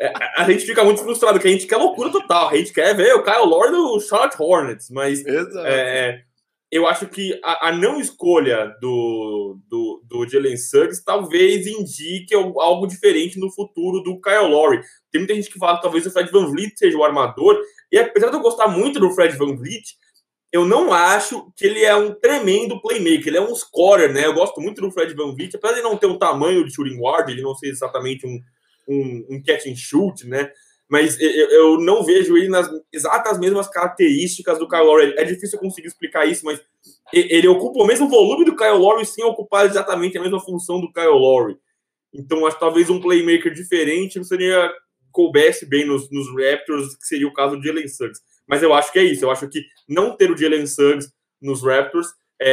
É, 0.00 0.12
a 0.36 0.44
gente 0.50 0.66
fica 0.66 0.84
muito 0.84 1.02
frustrado, 1.02 1.38
que 1.38 1.48
a 1.48 1.50
gente 1.50 1.66
quer 1.66 1.76
loucura 1.76 2.10
total. 2.10 2.50
A 2.50 2.56
gente 2.56 2.72
quer 2.72 2.94
ver 2.94 3.14
o 3.14 3.22
Kyle 3.22 3.46
Lowry 3.46 3.70
do 3.70 4.00
Charlotte 4.00 4.36
Hornets, 4.38 4.90
mas 4.90 5.24
é, 5.26 6.22
eu 6.70 6.86
acho 6.86 7.06
que 7.06 7.38
a, 7.42 7.68
a, 7.68 7.72
não 7.72 8.00
escolha 8.00 8.74
do, 8.80 9.58
do, 9.68 10.02
do 10.04 10.28
Jalen 10.28 10.56
Suggs 10.56 11.02
talvez 11.04 11.66
indique 11.66 12.34
algo 12.34 12.86
diferente 12.86 13.38
no 13.38 13.50
futuro 13.50 14.02
do 14.02 14.20
Kyle 14.20 14.48
Lowry. 14.48 14.82
Tem 15.10 15.20
muita 15.20 15.34
gente 15.34 15.50
que 15.50 15.58
fala 15.58 15.76
que 15.76 15.82
talvez 15.82 16.04
o 16.06 16.10
Fred 16.10 16.30
Van 16.30 16.50
Vliet 16.50 16.76
seja 16.76 16.98
o 16.98 17.04
armador, 17.04 17.58
e 17.90 17.98
apesar 17.98 18.30
de 18.30 18.36
eu 18.36 18.40
gostar 18.40 18.68
muito 18.68 18.98
do 18.98 19.10
Fred 19.12 19.36
Van 19.36 19.56
Vliet, 19.56 19.94
eu 20.52 20.64
não 20.64 20.92
acho 20.92 21.52
que 21.56 21.66
ele 21.66 21.84
é 21.84 21.94
um 21.94 22.14
tremendo 22.14 22.80
playmaker, 22.80 23.28
ele 23.28 23.36
é 23.36 23.40
um 23.40 23.54
scorer, 23.54 24.12
né? 24.12 24.26
Eu 24.26 24.34
gosto 24.34 24.60
muito 24.60 24.80
do 24.80 24.90
Fred 24.90 25.12
Van 25.14 25.34
Vliet, 25.34 25.54
apesar 25.54 25.74
de 25.74 25.82
não 25.82 25.96
ter 25.96 26.06
um 26.06 26.18
tamanho 26.18 26.64
de 26.64 26.74
shooting 26.74 26.98
guard, 26.98 27.28
ele 27.28 27.42
não 27.42 27.54
ser 27.54 27.68
exatamente 27.68 28.26
um, 28.26 28.40
um, 28.88 29.26
um 29.30 29.42
catch 29.42 29.66
and 29.66 29.76
shoot, 29.76 30.26
né? 30.26 30.50
mas 30.88 31.20
eu, 31.20 31.78
não 31.80 32.04
vejo 32.04 32.36
ele 32.36 32.48
nas 32.48 32.68
exatas 32.92 33.38
mesmas 33.38 33.68
características 33.68 34.58
do 34.58 34.68
Kyle 34.68 34.84
Lowry. 34.84 35.14
É 35.16 35.24
difícil 35.24 35.58
conseguir 35.58 35.88
explicar 35.88 36.26
isso, 36.26 36.44
mas 36.44 36.60
ele 37.12 37.48
ocupa 37.48 37.80
o 37.80 37.86
mesmo 37.86 38.08
volume 38.08 38.44
do 38.44 38.54
Kyle 38.54 38.78
Lowry 38.78 39.04
sem 39.04 39.24
ocupar 39.24 39.66
exatamente 39.66 40.16
a 40.16 40.22
mesma 40.22 40.40
função 40.40 40.80
do 40.80 40.92
Kyle 40.92 41.08
Lowry. 41.08 41.56
Então, 42.14 42.46
acho 42.46 42.56
que 42.56 42.60
talvez 42.60 42.88
um 42.88 43.00
playmaker 43.00 43.52
diferente 43.52 44.22
seria 44.24 44.72
coubesse 45.10 45.66
bem 45.66 45.84
nos, 45.86 46.10
nos 46.10 46.28
Raptors, 46.28 46.94
que 46.96 47.06
seria 47.06 47.26
o 47.26 47.32
caso 47.32 47.58
de 47.58 47.66
Jalen 47.66 47.88
Suggs. 47.88 48.20
Mas 48.46 48.62
eu 48.62 48.72
acho 48.72 48.92
que 48.92 48.98
é 48.98 49.04
isso. 49.04 49.24
Eu 49.24 49.30
acho 49.30 49.48
que 49.48 49.62
não 49.88 50.16
ter 50.16 50.30
o 50.30 50.36
Jalen 50.36 50.66
Suggs 50.66 51.10
nos 51.40 51.64
Raptors 51.64 52.08
é, 52.40 52.50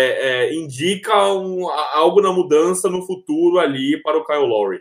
é, 0.48 0.56
indica 0.56 1.14
um, 1.34 1.70
algo 1.70 2.22
na 2.22 2.32
mudança 2.32 2.90
no 2.90 3.06
futuro 3.06 3.60
ali 3.60 4.02
para 4.02 4.18
o 4.18 4.26
Kyle 4.26 4.48
Lowry. 4.48 4.80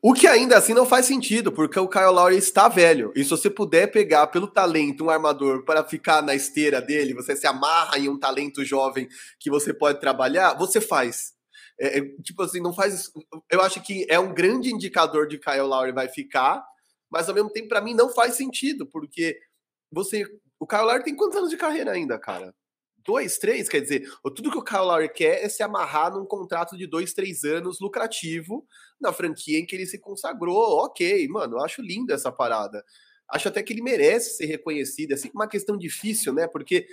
O 0.00 0.14
que 0.14 0.28
ainda 0.28 0.56
assim 0.56 0.72
não 0.74 0.86
faz 0.86 1.06
sentido, 1.06 1.50
porque 1.50 1.78
o 1.78 1.88
Kyle 1.88 2.12
Lowry 2.12 2.36
está 2.36 2.68
velho. 2.68 3.12
E 3.16 3.24
se 3.24 3.30
você 3.30 3.50
puder 3.50 3.90
pegar 3.90 4.28
pelo 4.28 4.46
talento 4.46 5.04
um 5.04 5.10
armador 5.10 5.64
para 5.64 5.84
ficar 5.84 6.22
na 6.22 6.36
esteira 6.36 6.80
dele, 6.80 7.14
você 7.14 7.34
se 7.34 7.48
amarra 7.48 7.98
em 7.98 8.08
um 8.08 8.16
talento 8.16 8.64
jovem 8.64 9.08
que 9.40 9.50
você 9.50 9.74
pode 9.74 9.98
trabalhar, 9.98 10.54
você 10.54 10.80
faz. 10.80 11.32
É, 11.80 11.98
é, 11.98 12.02
tipo 12.22 12.42
assim, 12.42 12.60
não 12.60 12.72
faz. 12.72 13.10
Eu 13.50 13.60
acho 13.60 13.82
que 13.82 14.06
é 14.08 14.20
um 14.20 14.32
grande 14.32 14.72
indicador 14.72 15.26
de 15.26 15.38
Kyle 15.38 15.62
Lowry 15.62 15.90
vai 15.90 16.08
ficar, 16.08 16.64
mas 17.10 17.28
ao 17.28 17.34
mesmo 17.34 17.50
tempo, 17.50 17.68
para 17.68 17.80
mim, 17.80 17.94
não 17.94 18.08
faz 18.08 18.34
sentido, 18.34 18.86
porque 18.86 19.36
você. 19.90 20.24
O 20.60 20.66
Kyle 20.66 20.82
Lowry 20.82 21.02
tem 21.02 21.16
quantos 21.16 21.38
anos 21.38 21.50
de 21.50 21.56
carreira 21.56 21.90
ainda, 21.90 22.18
cara? 22.18 22.54
Dois, 23.08 23.38
três, 23.38 23.70
quer 23.70 23.80
dizer, 23.80 24.06
tudo 24.36 24.50
que 24.50 24.58
o 24.58 24.62
Kyle 24.62 24.82
Lowry 24.82 25.08
quer 25.08 25.42
é 25.42 25.48
se 25.48 25.62
amarrar 25.62 26.12
num 26.12 26.26
contrato 26.26 26.76
de 26.76 26.86
dois, 26.86 27.14
três 27.14 27.42
anos 27.42 27.80
lucrativo 27.80 28.66
na 29.00 29.14
franquia 29.14 29.58
em 29.58 29.64
que 29.64 29.74
ele 29.74 29.86
se 29.86 29.98
consagrou. 29.98 30.84
Ok, 30.84 31.26
mano, 31.28 31.56
eu 31.56 31.64
acho 31.64 31.80
lindo 31.80 32.12
essa 32.12 32.30
parada. 32.30 32.84
Acho 33.30 33.48
até 33.48 33.62
que 33.62 33.72
ele 33.72 33.80
merece 33.80 34.36
ser 34.36 34.44
reconhecido. 34.44 35.12
É 35.12 35.14
assim 35.14 35.30
uma 35.32 35.48
questão 35.48 35.74
difícil, 35.78 36.34
né? 36.34 36.46
Porque 36.46 36.86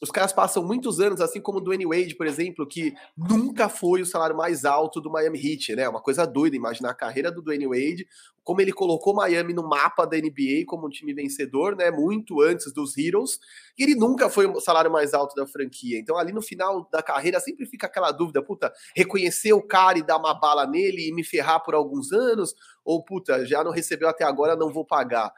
os 0.00 0.10
caras 0.10 0.32
passam 0.32 0.62
muitos 0.62 1.00
anos, 1.00 1.22
assim 1.22 1.40
como 1.40 1.58
o 1.58 1.60
Dwayne 1.60 1.86
Wade, 1.86 2.14
por 2.16 2.26
exemplo, 2.26 2.66
que 2.66 2.92
nunca 3.16 3.66
foi 3.68 4.02
o 4.02 4.06
salário 4.06 4.36
mais 4.36 4.66
alto 4.66 5.00
do 5.00 5.10
Miami 5.10 5.38
Heat, 5.38 5.74
né? 5.74 5.88
Uma 5.88 6.02
coisa 6.02 6.26
doida 6.26 6.54
imaginar 6.54 6.90
a 6.90 6.94
carreira 6.94 7.32
do 7.32 7.40
Dwayne 7.40 7.66
Wade, 7.66 8.06
como 8.44 8.60
ele 8.60 8.72
colocou 8.72 9.14
Miami 9.14 9.54
no 9.54 9.66
mapa 9.66 10.04
da 10.04 10.18
NBA 10.18 10.64
como 10.66 10.86
um 10.86 10.90
time 10.90 11.14
vencedor, 11.14 11.74
né? 11.74 11.90
Muito 11.90 12.42
antes 12.42 12.72
dos 12.74 12.96
Heroes, 12.96 13.38
e 13.78 13.84
ele 13.84 13.94
nunca 13.94 14.28
foi 14.28 14.46
o 14.46 14.60
salário 14.60 14.90
mais 14.90 15.14
alto 15.14 15.34
da 15.34 15.46
franquia. 15.46 15.98
Então, 15.98 16.18
ali 16.18 16.32
no 16.32 16.42
final 16.42 16.86
da 16.92 17.02
carreira, 17.02 17.40
sempre 17.40 17.64
fica 17.64 17.86
aquela 17.86 18.12
dúvida: 18.12 18.42
puta, 18.42 18.70
reconhecer 18.94 19.54
o 19.54 19.62
cara 19.62 19.98
e 19.98 20.02
dar 20.02 20.18
uma 20.18 20.34
bala 20.34 20.66
nele 20.66 21.08
e 21.08 21.12
me 21.14 21.24
ferrar 21.24 21.64
por 21.64 21.74
alguns 21.74 22.12
anos, 22.12 22.54
ou 22.84 23.02
puta, 23.02 23.46
já 23.46 23.64
não 23.64 23.70
recebeu 23.70 24.08
até 24.08 24.24
agora, 24.24 24.54
não 24.54 24.70
vou 24.70 24.84
pagar. 24.84 25.32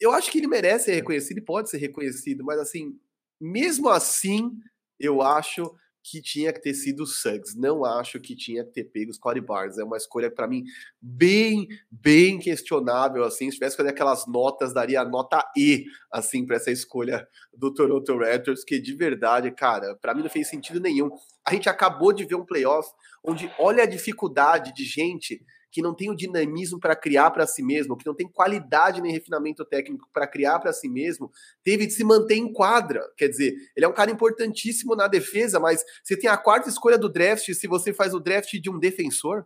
Eu 0.00 0.10
acho 0.10 0.30
que 0.30 0.38
ele 0.38 0.48
merece 0.48 0.86
ser 0.86 0.94
reconhecido 0.94 1.38
e 1.38 1.40
pode 1.40 1.70
ser 1.70 1.78
reconhecido, 1.78 2.44
mas 2.44 2.58
assim, 2.58 2.98
mesmo 3.44 3.90
assim, 3.90 4.50
eu 4.98 5.20
acho 5.20 5.70
que 6.02 6.20
tinha 6.20 6.52
que 6.52 6.60
ter 6.60 6.74
sido 6.74 7.02
o 7.02 7.06
Suggs. 7.06 7.58
Não 7.58 7.82
acho 7.82 8.20
que 8.20 8.36
tinha 8.36 8.62
que 8.62 8.72
ter 8.72 8.84
pego 8.84 9.10
os 9.10 9.18
Cody 9.18 9.40
Barnes. 9.40 9.78
É 9.78 9.84
uma 9.84 9.96
escolha, 9.96 10.30
para 10.30 10.46
mim, 10.46 10.64
bem, 11.00 11.66
bem 11.90 12.38
questionável. 12.38 13.24
Assim, 13.24 13.50
se 13.50 13.56
tivesse 13.56 13.74
que 13.74 13.82
fazer 13.82 13.88
aquelas 13.88 14.26
notas, 14.26 14.74
daria 14.74 15.02
nota 15.04 15.42
E, 15.56 15.86
assim, 16.12 16.44
para 16.44 16.56
essa 16.56 16.70
escolha 16.70 17.26
do 17.56 17.72
Toronto 17.72 18.18
Raptors, 18.18 18.64
que 18.64 18.78
de 18.78 18.94
verdade, 18.94 19.50
cara, 19.50 19.96
para 19.96 20.14
mim 20.14 20.22
não 20.22 20.30
fez 20.30 20.48
sentido 20.48 20.78
nenhum. 20.78 21.10
A 21.46 21.52
gente 21.52 21.70
acabou 21.70 22.12
de 22.12 22.24
ver 22.24 22.34
um 22.34 22.44
playoff 22.44 22.90
onde 23.24 23.50
olha 23.58 23.84
a 23.84 23.86
dificuldade 23.86 24.74
de 24.74 24.84
gente 24.84 25.42
que 25.74 25.82
não 25.82 25.92
tem 25.92 26.08
o 26.08 26.14
dinamismo 26.14 26.78
para 26.78 26.94
criar 26.94 27.32
para 27.32 27.48
si 27.48 27.60
mesmo, 27.60 27.96
que 27.96 28.06
não 28.06 28.14
tem 28.14 28.28
qualidade 28.28 29.02
nem 29.02 29.10
refinamento 29.10 29.64
técnico 29.64 30.08
para 30.12 30.24
criar 30.24 30.60
para 30.60 30.72
si 30.72 30.88
mesmo, 30.88 31.32
teve 31.64 31.84
de 31.84 31.92
se 31.92 32.04
manter 32.04 32.36
em 32.36 32.52
quadra. 32.52 33.02
Quer 33.16 33.26
dizer, 33.26 33.56
ele 33.74 33.84
é 33.84 33.88
um 33.88 33.92
cara 33.92 34.08
importantíssimo 34.08 34.94
na 34.94 35.08
defesa, 35.08 35.58
mas 35.58 35.84
você 36.04 36.16
tem 36.16 36.30
a 36.30 36.36
quarta 36.36 36.68
escolha 36.68 36.96
do 36.96 37.08
draft 37.08 37.52
se 37.52 37.66
você 37.66 37.92
faz 37.92 38.14
o 38.14 38.20
draft 38.20 38.52
de 38.52 38.70
um 38.70 38.78
defensor. 38.78 39.44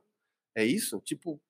É 0.55 0.63
isso? 0.63 1.01
Tipo, 1.01 1.41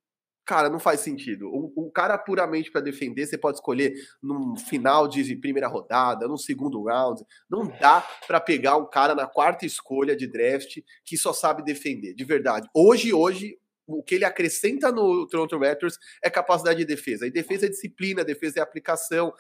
cara, 0.47 0.71
não 0.71 0.79
faz 0.79 1.01
sentido. 1.01 1.49
Um, 1.77 1.91
cara 1.93 2.17
puramente 2.17 2.71
para 2.71 2.81
defender, 2.81 3.27
você 3.27 3.37
pode 3.37 3.57
escolher 3.57 3.95
no 4.23 4.57
final 4.57 5.09
de 5.09 5.35
primeira 5.35 5.67
rodada, 5.67 6.29
no 6.29 6.39
segundo 6.39 6.85
round. 6.85 7.21
Não 7.51 7.67
dá 7.67 8.07
para 8.29 8.41
pegar 8.41 8.77
um 8.77 8.89
cara 8.89 9.13
na 9.13 9.27
quarta 9.27 9.67
escolha 9.67 10.15
de 10.15 10.29
draft 10.29 10.79
que 11.05 11.17
só 11.17 11.33
sabe 11.33 11.65
defender, 11.65 12.15
de 12.15 12.25
verdade. 12.25 12.69
Hoje, 12.73 13.13
hoje, 13.13 13.59
o 13.89 14.03
que 14.03 14.17
ele 14.17 14.25
acrescenta 14.25 14.93
no 14.93 15.27
Toronto 15.27 15.59
Raptors 15.59 15.99
é 16.23 16.29
capacidade 16.29 16.79
de 16.79 16.85
defesa. 16.85 17.27
E 17.27 17.31
defesa 17.31 17.67
é 17.67 17.69
disciplina, 17.71 18.23
defesa 18.23 18.61
é 18.61 18.63
aplicação, 18.63 19.33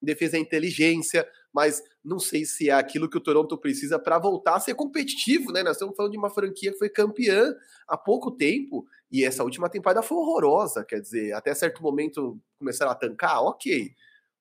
defesa 0.00 0.36
é 0.36 0.40
inteligência, 0.40 1.26
mas 1.52 1.82
não 2.04 2.18
sei 2.18 2.44
se 2.44 2.68
é 2.68 2.72
aquilo 2.72 3.08
que 3.08 3.16
o 3.16 3.20
Toronto 3.20 3.56
precisa 3.56 3.98
para 3.98 4.18
voltar 4.18 4.56
a 4.56 4.60
ser 4.60 4.74
competitivo, 4.74 5.50
né? 5.50 5.62
Nós 5.62 5.76
estamos 5.76 5.96
falando 5.96 6.12
de 6.12 6.18
uma 6.18 6.28
franquia 6.28 6.70
que 6.70 6.78
foi 6.78 6.90
campeã 6.90 7.54
há 7.88 7.96
pouco 7.96 8.30
tempo 8.30 8.84
e 9.10 9.24
essa 9.24 9.42
última 9.42 9.70
temporada 9.70 10.02
foi 10.02 10.18
horrorosa, 10.18 10.84
quer 10.84 11.00
dizer, 11.00 11.32
até 11.32 11.54
certo 11.54 11.82
momento 11.82 12.38
começaram 12.58 12.92
a 12.92 12.94
tancar, 12.94 13.42
ok. 13.42 13.94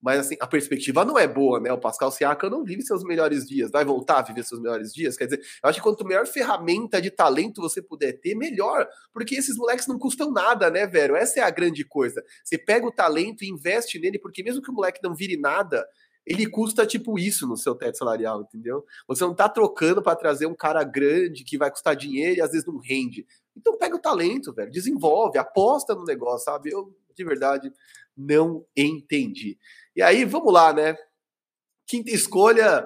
Mas 0.03 0.19
assim, 0.19 0.35
a 0.41 0.45
perspectiva 0.45 1.05
não 1.05 1.17
é 1.17 1.25
boa, 1.25 1.61
né? 1.61 1.71
O 1.71 1.77
Pascal 1.77 2.11
Siakam 2.11 2.49
não 2.49 2.65
vive 2.65 2.81
seus 2.81 3.05
melhores 3.05 3.47
dias. 3.47 3.71
Vai 3.71 3.85
voltar 3.85 4.19
a 4.19 4.21
viver 4.21 4.43
seus 4.43 4.59
melhores 4.59 4.93
dias? 4.93 5.15
Quer 5.15 5.25
dizer, 5.25 5.41
eu 5.63 5.69
acho 5.69 5.79
que 5.79 5.83
quanto 5.83 6.05
melhor 6.05 6.27
ferramenta 6.27 7.01
de 7.01 7.09
talento 7.09 7.61
você 7.61 7.81
puder 7.81 8.19
ter, 8.19 8.35
melhor. 8.35 8.85
Porque 9.13 9.35
esses 9.35 9.55
moleques 9.55 9.87
não 9.87 9.97
custam 9.97 10.29
nada, 10.29 10.69
né, 10.69 10.85
velho? 10.85 11.15
Essa 11.15 11.39
é 11.39 11.43
a 11.43 11.49
grande 11.49 11.85
coisa. 11.85 12.21
Você 12.43 12.57
pega 12.57 12.85
o 12.85 12.91
talento 12.91 13.45
e 13.45 13.49
investe 13.49 13.97
nele, 13.97 14.19
porque 14.19 14.43
mesmo 14.43 14.61
que 14.61 14.69
o 14.69 14.73
moleque 14.73 14.99
não 15.01 15.15
vire 15.15 15.37
nada, 15.37 15.87
ele 16.25 16.47
custa 16.47 16.85
tipo 16.85 17.17
isso 17.17 17.47
no 17.47 17.55
seu 17.55 17.73
teto 17.73 17.97
salarial, 17.97 18.41
entendeu? 18.41 18.83
Você 19.07 19.23
não 19.23 19.33
tá 19.33 19.47
trocando 19.47 20.03
para 20.03 20.17
trazer 20.17 20.47
um 20.47 20.55
cara 20.55 20.83
grande 20.83 21.45
que 21.45 21.57
vai 21.57 21.71
custar 21.71 21.95
dinheiro 21.95 22.39
e 22.39 22.41
às 22.41 22.51
vezes 22.51 22.67
não 22.67 22.77
rende. 22.77 23.25
Então 23.55 23.77
pega 23.77 23.95
o 23.95 24.01
talento, 24.01 24.53
velho, 24.53 24.69
desenvolve, 24.69 25.37
aposta 25.37 25.95
no 25.95 26.03
negócio, 26.03 26.43
sabe? 26.43 26.71
Eu 26.71 26.93
de 27.15 27.23
verdade 27.23 27.71
não 28.15 28.65
entendi. 28.75 29.57
E 29.95 30.01
aí, 30.01 30.25
vamos 30.25 30.51
lá, 30.51 30.73
né? 30.73 30.95
Quinta 31.87 32.09
escolha, 32.09 32.83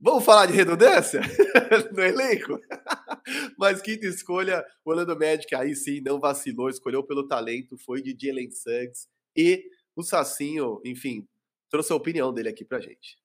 vamos 0.00 0.24
falar 0.24 0.46
de 0.46 0.52
redundância 0.52 1.20
no 1.92 2.02
elenco? 2.02 2.60
Mas 3.58 3.80
quinta 3.80 4.06
escolha, 4.06 4.64
o 4.84 4.90
Orlando 4.90 5.18
Magic 5.18 5.52
aí 5.54 5.74
sim 5.74 6.00
não 6.00 6.20
vacilou, 6.20 6.68
escolheu 6.68 7.02
pelo 7.02 7.26
talento, 7.26 7.76
foi 7.78 8.02
de 8.02 8.16
Jalen 8.16 8.50
Suggs 8.50 9.08
e 9.36 9.64
o 9.96 10.02
Sacinho, 10.02 10.80
enfim, 10.84 11.26
trouxe 11.70 11.92
a 11.92 11.96
opinião 11.96 12.32
dele 12.32 12.50
aqui 12.50 12.64
pra 12.64 12.80
gente. 12.80 13.18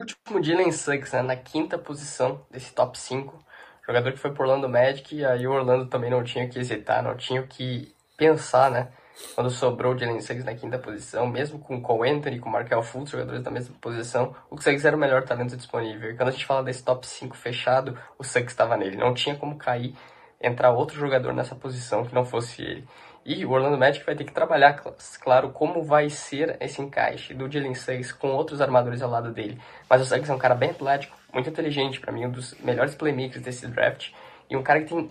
O 0.00 0.02
último 0.02 0.42
Jalen 0.42 0.72
Suggs, 0.72 1.14
né, 1.14 1.22
na 1.22 1.36
quinta 1.36 1.78
posição 1.78 2.44
desse 2.50 2.72
top 2.72 2.98
5, 2.98 3.38
jogador 3.86 4.12
que 4.12 4.18
foi 4.18 4.32
pro 4.32 4.42
Orlando 4.42 4.68
Magic, 4.68 5.14
e 5.14 5.24
aí 5.24 5.46
o 5.46 5.52
Orlando 5.52 5.88
também 5.88 6.10
não 6.10 6.24
tinha 6.24 6.48
que 6.48 6.58
hesitar, 6.58 7.02
não 7.02 7.16
tinha 7.16 7.46
que 7.46 7.94
pensar, 8.16 8.70
né, 8.70 8.92
quando 9.34 9.50
sobrou 9.50 9.94
o 9.94 9.98
Jalen 9.98 10.20
Suggs 10.20 10.44
na 10.44 10.54
quinta 10.54 10.78
posição, 10.78 11.26
mesmo 11.26 11.58
com 11.58 11.76
o 11.76 11.80
Cole 11.80 12.10
Anthony, 12.10 12.38
com 12.38 12.48
o 12.48 12.52
Markel 12.52 12.82
Fultz, 12.82 13.10
jogadores 13.10 13.42
da 13.42 13.50
mesma 13.50 13.74
posição, 13.80 14.34
o 14.50 14.60
Suggs 14.60 14.86
era 14.86 14.96
o 14.96 14.98
melhor 14.98 15.22
talento 15.24 15.56
disponível. 15.56 16.10
E 16.10 16.16
quando 16.16 16.28
a 16.28 16.32
gente 16.32 16.46
fala 16.46 16.62
desse 16.62 16.82
top 16.82 17.06
5 17.06 17.36
fechado, 17.36 17.96
o 18.18 18.24
Suggs 18.24 18.52
estava 18.52 18.76
nele. 18.76 18.96
Não 18.96 19.14
tinha 19.14 19.36
como 19.36 19.56
cair, 19.56 19.94
entrar 20.40 20.70
outro 20.72 20.98
jogador 20.98 21.32
nessa 21.32 21.54
posição 21.54 22.04
que 22.04 22.14
não 22.14 22.24
fosse 22.24 22.62
ele. 22.62 22.88
E 23.24 23.44
o 23.46 23.52
Orlando 23.52 23.78
Magic 23.78 24.04
vai 24.04 24.14
ter 24.14 24.24
que 24.24 24.32
trabalhar, 24.32 24.82
claro, 25.20 25.50
como 25.50 25.82
vai 25.82 26.10
ser 26.10 26.58
esse 26.60 26.82
encaixe 26.82 27.32
do 27.32 27.50
Jalen 27.50 27.74
Suggs 27.74 28.12
com 28.12 28.28
outros 28.28 28.60
armadores 28.60 29.00
ao 29.00 29.08
lado 29.08 29.32
dele. 29.32 29.58
Mas 29.88 30.02
o 30.02 30.04
Suggs 30.04 30.30
é 30.30 30.34
um 30.34 30.38
cara 30.38 30.54
bem 30.54 30.70
atlético, 30.70 31.16
muito 31.32 31.48
inteligente, 31.48 32.00
para 32.00 32.12
mim, 32.12 32.26
um 32.26 32.30
dos 32.30 32.54
melhores 32.60 32.94
playmakers 32.94 33.42
desse 33.42 33.66
draft. 33.66 34.10
E 34.50 34.56
um 34.56 34.62
cara 34.62 34.80
que 34.80 34.88
tem 34.88 35.10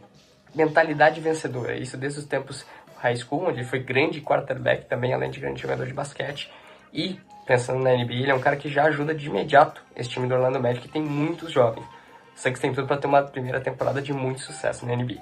mentalidade 0.54 1.20
vencedora, 1.20 1.76
isso 1.76 1.98
desde 1.98 2.20
os 2.20 2.26
tempos 2.26 2.64
high 3.04 3.18
school, 3.18 3.48
onde 3.48 3.60
ele 3.60 3.68
foi 3.68 3.80
grande 3.80 4.22
quarterback 4.22 4.86
também, 4.86 5.14
além 5.14 5.30
de 5.30 5.40
grande 5.40 5.62
jogador 5.62 5.86
de 5.86 5.94
basquete. 5.94 6.50
E, 6.94 7.20
pensando 7.46 7.84
na 7.84 7.92
NBA, 7.92 8.14
ele 8.14 8.32
é 8.32 8.34
um 8.34 8.40
cara 8.40 8.56
que 8.56 8.70
já 8.70 8.86
ajuda 8.86 9.14
de 9.14 9.28
imediato 9.28 9.84
esse 9.94 10.10
time 10.10 10.26
do 10.26 10.34
Orlando 10.34 10.60
Magic, 10.60 10.88
que 10.88 10.94
tem 10.94 11.02
muitos 11.02 11.52
jovens. 11.52 11.86
O 12.34 12.40
Suggs 12.40 12.62
tem 12.62 12.74
tudo 12.74 12.88
para 12.88 12.98
ter 12.98 13.08
uma 13.08 13.22
primeira 13.22 13.60
temporada 13.60 14.02
de 14.02 14.14
muito 14.14 14.40
sucesso 14.42 14.86
na 14.86 14.96
NBA. 14.96 15.18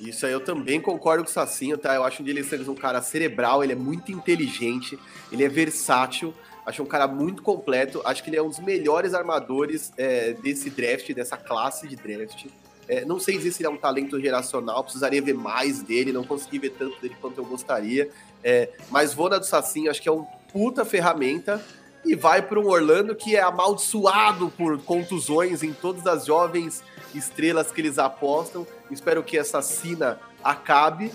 Isso 0.00 0.24
aí 0.24 0.32
eu 0.32 0.40
também 0.40 0.80
concordo 0.80 1.24
com 1.24 1.30
o 1.30 1.32
Sacinho, 1.32 1.76
tá? 1.76 1.94
Eu 1.94 2.04
acho 2.04 2.22
o 2.22 2.24
Dylan 2.24 2.42
Suggs 2.42 2.70
um 2.70 2.74
cara 2.74 3.02
cerebral, 3.02 3.62
ele 3.62 3.72
é 3.72 3.76
muito 3.76 4.12
inteligente, 4.12 4.98
ele 5.30 5.44
é 5.44 5.48
versátil, 5.48 6.32
acho 6.64 6.82
um 6.82 6.86
cara 6.86 7.08
muito 7.08 7.42
completo, 7.42 8.00
acho 8.04 8.22
que 8.22 8.30
ele 8.30 8.36
é 8.36 8.42
um 8.42 8.48
dos 8.48 8.60
melhores 8.60 9.12
armadores 9.12 9.92
é, 9.96 10.32
desse 10.34 10.70
draft, 10.70 11.12
dessa 11.12 11.36
classe 11.36 11.88
de 11.88 11.96
draft. 11.96 12.46
É, 12.88 13.04
não 13.04 13.18
sei 13.18 13.36
dizer 13.36 13.52
se 13.52 13.62
ele 13.62 13.68
é 13.68 13.70
um 13.70 13.76
talento 13.76 14.20
geracional, 14.20 14.82
precisaria 14.82 15.22
ver 15.22 15.34
mais 15.34 15.82
dele, 15.82 16.12
não 16.12 16.24
consegui 16.24 16.58
ver 16.58 16.70
tanto 16.70 17.00
dele 17.00 17.16
quanto 17.20 17.38
eu 17.38 17.44
gostaria. 17.44 18.10
É, 18.42 18.70
mas 18.90 19.14
vou 19.14 19.28
na 19.28 19.38
do 19.38 19.46
Sacinho, 19.46 19.90
acho 19.90 20.02
que 20.02 20.08
é 20.08 20.12
um 20.12 20.26
puta 20.52 20.84
ferramenta 20.84 21.64
e 22.04 22.14
vai 22.14 22.42
para 22.42 22.58
um 22.58 22.66
Orlando 22.66 23.14
que 23.14 23.36
é 23.36 23.40
amaldiçoado 23.40 24.52
por 24.56 24.80
contusões 24.82 25.62
em 25.62 25.72
todas 25.72 26.06
as 26.06 26.26
jovens 26.26 26.82
estrelas 27.14 27.70
que 27.70 27.80
eles 27.80 27.98
apostam. 27.98 28.66
Espero 28.90 29.22
que 29.22 29.38
essa 29.38 29.62
sina 29.62 30.18
acabe. 30.42 31.12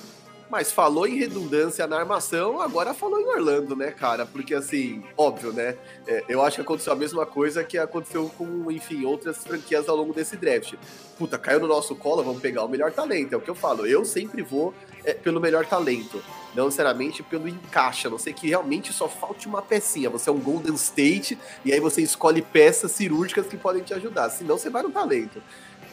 Mas 0.49 0.71
falou 0.71 1.05
em 1.05 1.17
redundância 1.17 1.85
na 1.87 1.97
armação, 1.97 2.61
agora 2.61 2.93
falou 2.93 3.19
em 3.19 3.25
Orlando, 3.25 3.75
né, 3.75 3.91
cara? 3.91 4.25
Porque, 4.25 4.55
assim, 4.55 5.03
óbvio, 5.17 5.51
né? 5.51 5.75
É, 6.07 6.23
eu 6.29 6.41
acho 6.41 6.55
que 6.55 6.61
aconteceu 6.61 6.93
a 6.93 6.95
mesma 6.95 7.25
coisa 7.25 7.63
que 7.65 7.77
aconteceu 7.77 8.31
com, 8.37 8.71
enfim, 8.71 9.03
outras 9.03 9.43
franquias 9.43 9.89
ao 9.89 9.97
longo 9.97 10.13
desse 10.13 10.37
draft. 10.37 10.75
Puta, 11.17 11.37
caiu 11.37 11.59
no 11.59 11.67
nosso 11.67 11.95
colo, 11.95 12.23
vamos 12.23 12.41
pegar 12.41 12.63
o 12.63 12.69
melhor 12.69 12.93
talento. 12.93 13.33
É 13.33 13.37
o 13.37 13.41
que 13.41 13.49
eu 13.49 13.55
falo. 13.55 13.85
Eu 13.85 14.05
sempre 14.05 14.41
vou 14.41 14.73
é, 15.03 15.13
pelo 15.13 15.41
melhor 15.41 15.65
talento. 15.65 16.23
Não 16.55 16.65
necessariamente 16.65 17.21
pelo 17.21 17.47
encaixe, 17.47 18.07
a 18.07 18.09
não 18.09 18.17
ser 18.17 18.33
que 18.33 18.47
realmente 18.47 18.93
só 18.93 19.09
falte 19.09 19.47
uma 19.47 19.61
pecinha. 19.61 20.09
Você 20.09 20.29
é 20.29 20.33
um 20.33 20.39
Golden 20.39 20.75
State 20.75 21.37
e 21.65 21.73
aí 21.73 21.79
você 21.79 22.01
escolhe 22.01 22.41
peças 22.41 22.91
cirúrgicas 22.93 23.47
que 23.47 23.57
podem 23.57 23.83
te 23.83 23.93
ajudar. 23.93 24.29
Senão 24.29 24.57
você 24.57 24.69
vai 24.69 24.81
no 24.81 24.91
talento. 24.91 25.41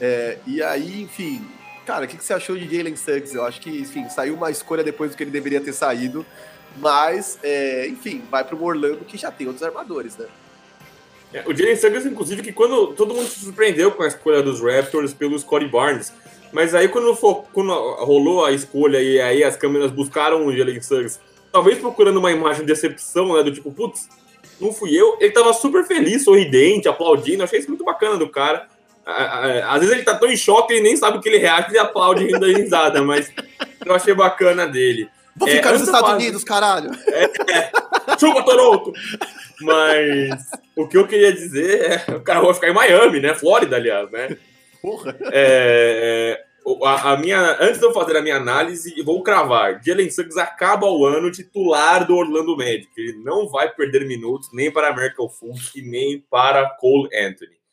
É, 0.01 0.39
e 0.47 0.63
aí, 0.63 1.03
enfim, 1.03 1.45
cara, 1.85 2.05
o 2.05 2.09
que, 2.09 2.17
que, 2.17 2.25
você 2.25 2.33
achou 2.33 2.57
de 2.57 2.65
Jalen 2.65 2.97
Suggs? 2.97 3.35
Eu 3.35 3.45
acho 3.45 3.61
que, 3.61 3.71
enfim, 3.71 4.09
saiu 4.09 4.35
uma 4.35 4.51
escolha 4.51 4.83
depois 4.83 5.11
do 5.11 5.17
que 5.17 5.23
ele 5.23 5.31
deveria 5.31 5.61
ter 5.61 5.73
saído. 5.73 6.25
Mas, 6.77 7.39
é, 7.43 7.87
enfim, 7.87 8.23
vai 8.31 8.43
para 8.43 8.57
o 8.57 8.65
Orlando 8.65 9.05
que 9.05 9.17
já 9.17 9.31
tem 9.31 9.47
outros 9.47 9.63
armadores, 9.63 10.17
né? 10.17 10.27
É, 11.33 11.43
o 11.47 11.57
Jalen 11.57 11.77
Suggs, 11.77 12.07
inclusive, 12.07 12.43
que 12.43 12.53
quando 12.53 12.89
todo 12.95 13.15
mundo 13.15 13.29
se 13.29 13.41
surpreendeu 13.41 13.91
com 13.93 14.03
a 14.03 14.09
escolha 14.09 14.43
dos 14.43 14.61
Raptors 14.61 15.13
pelo 15.13 15.39
Scottie 15.39 15.69
Barnes. 15.69 16.13
Mas 16.53 16.73
aí 16.75 16.89
quando, 16.89 17.15
for, 17.17 17.45
quando 17.53 17.73
rolou 18.05 18.45
a 18.45 18.53
escolha 18.53 19.03
e 19.03 19.21
aí 19.21 19.43
as 19.43 19.57
câmeras 19.57 19.91
buscaram 19.91 20.47
o 20.47 20.57
Jalen 20.57 20.81
Suggs, 20.81 21.19
talvez 21.51 21.79
procurando 21.79 22.19
uma 22.19 22.31
imagem 22.31 22.61
de 22.61 22.69
decepção, 22.69 23.35
né? 23.35 23.43
Do 23.43 23.53
tipo, 23.53 23.73
putz, 23.73 24.09
não 24.61 24.73
fui 24.73 24.95
eu. 24.95 25.17
Ele 25.21 25.33
tava 25.33 25.53
super 25.53 25.85
feliz, 25.85 26.23
sorridente, 26.23 26.89
aplaudindo. 26.89 27.43
Achei 27.43 27.59
isso 27.59 27.69
muito 27.69 27.85
bacana 27.85 28.17
do 28.17 28.29
cara. 28.29 28.69
Às 29.07 29.81
vezes 29.81 29.95
ele 29.95 30.05
tá 30.05 30.15
tão 30.17 30.31
em 30.31 30.37
choque, 30.37 30.73
ele 30.73 30.83
nem 30.83 30.97
sabe 30.97 31.19
o 31.19 31.21
que 31.21 31.29
ele 31.29 31.39
reage 31.39 31.75
e 31.75 31.79
aplaude 31.79 32.25
rindo 32.25 32.41
da 32.41 32.47
risada, 32.47 33.03
mas 33.03 33.31
eu 33.85 33.95
achei 33.95 34.15
bacana 34.15 34.67
dele. 34.67 35.09
Vou 35.37 35.49
ficar 35.49 35.71
é, 35.71 35.73
nos 35.73 35.83
Estados 35.83 36.11
fase... 36.11 36.23
Unidos, 36.23 36.45
caralho. 36.45 36.91
É, 37.09 37.25
é. 37.25 37.71
Chupa, 38.19 38.45
Toronto! 38.45 38.93
Mas 39.61 40.51
o 40.77 40.87
que 40.87 40.97
eu 40.97 41.07
queria 41.07 41.33
dizer 41.33 42.05
é 42.09 42.15
o 42.15 42.21
cara 42.21 42.41
vai 42.41 42.55
ficar 42.55 42.69
em 42.69 42.75
Miami, 42.75 43.21
né? 43.21 43.35
Flórida, 43.35 43.77
aliás, 43.77 44.11
né? 44.11 44.37
Porra. 44.81 45.17
É, 45.33 46.39
é, 46.39 46.85
a, 46.85 47.13
a, 47.13 47.17
minha, 47.17 47.57
antes 47.61 47.79
de 47.79 47.85
eu 47.85 47.93
fazer 47.93 48.17
a 48.17 48.23
minha 48.23 48.37
análise, 48.37 49.03
vou 49.03 49.23
cravar. 49.23 49.81
Jalen 49.85 50.11
Suggs 50.11 50.39
acaba 50.39 50.87
o 50.87 51.05
ano 51.05 51.31
titular 51.31 52.07
do 52.07 52.17
Orlando 52.17 52.57
Magic. 52.57 52.89
Ele 52.97 53.19
não 53.25 53.49
vai 53.49 53.69
perder 53.71 54.07
minutos 54.07 54.51
nem 54.53 54.71
para 54.71 54.95
Merkel 54.95 55.29
Fultz 55.29 55.73
e 55.75 55.83
nem 55.83 56.25
para 56.31 56.69
Cole 56.79 57.09
Anthony. 57.15 57.64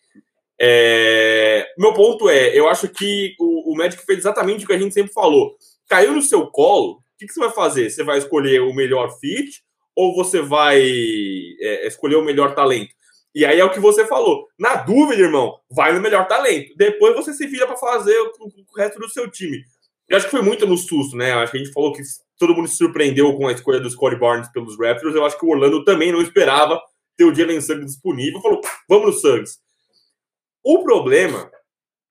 É, 0.64 1.66
meu 1.76 1.91
ponto 1.91 2.30
é, 2.30 2.55
eu 2.55 2.70
acho 2.70 2.88
que 2.88 3.34
o, 3.39 3.74
o 3.74 3.76
Magic 3.76 4.05
fez 4.05 4.20
exatamente 4.20 4.64
o 4.64 4.68
que 4.68 4.74
a 4.74 4.78
gente 4.78 4.93
sempre 4.93 5.12
falou. 5.12 5.55
Caiu 5.89 6.14
no 6.14 6.22
seu 6.22 6.45
colo, 6.45 6.91
o 6.91 7.01
que, 7.18 7.26
que 7.26 7.34
você 7.34 7.39
vai 7.39 7.49
fazer? 7.49 7.89
Você 7.89 8.03
vai 8.03 8.20
escolher 8.20 8.62
o 8.62 8.72
melhor 8.72 9.09
fit 9.20 9.64
ou 9.95 10.16
você 10.16 10.39
vai 10.39 10.80
é, 10.80 11.88
escolher 11.88 12.18
o 12.18 12.24
melhor 12.24 12.53
talento? 12.53 12.93
E 13.34 13.43
aí 13.43 13.59
é 13.59 13.66
o 13.66 13.72
que 13.72 13.80
você 13.80 14.05
falou. 14.05 14.45
Na 14.59 14.76
dúvida, 14.76 15.24
irmão, 15.24 15.57
vai 15.72 15.93
no 15.93 16.01
melhor 16.01 16.28
talento. 16.28 16.76
Depois 16.78 17.16
você 17.16 17.34
se 17.34 17.47
vira 17.47 17.66
para 17.66 17.78
fazer 17.78 18.16
o, 18.20 18.32
o, 18.39 18.78
resto 18.78 18.99
do 18.99 19.09
seu 19.09 19.32
time. 19.32 19.64
Eu 20.07 20.18
acho 20.18 20.28
que 20.28 20.32
foi 20.32 20.43
muito 20.43 20.68
no 20.68 20.78
susto, 20.78 21.16
né? 21.16 21.32
Eu 21.32 21.39
acho 21.39 21.51
que 21.51 21.57
a 21.57 21.64
gente 21.64 21.74
falou 21.74 21.91
que 21.91 22.03
todo 22.38 22.53
mundo 22.53 22.68
se 22.68 22.78
surpreendeu 22.78 23.36
com 23.36 23.47
a 23.47 23.51
escolha 23.51 23.80
dos 23.80 23.93
Scottie 23.93 24.20
Barnes 24.20 24.51
pelos 24.51 24.78
Raptors. 24.78 25.16
Eu 25.16 25.26
acho 25.26 25.39
que 25.39 25.45
o 25.45 25.49
Orlando 25.49 25.84
também 25.84 26.12
não 26.12 26.22
esperava 26.22 26.80
ter 27.18 27.24
o 27.24 27.34
Jalen 27.34 27.62
Suggs 27.62 27.86
disponível. 27.88 28.41
Falou, 28.41 28.62
vamos 28.88 29.07
no 29.07 29.14
Suggs. 29.14 29.59
O 30.64 30.84
problema 30.84 31.51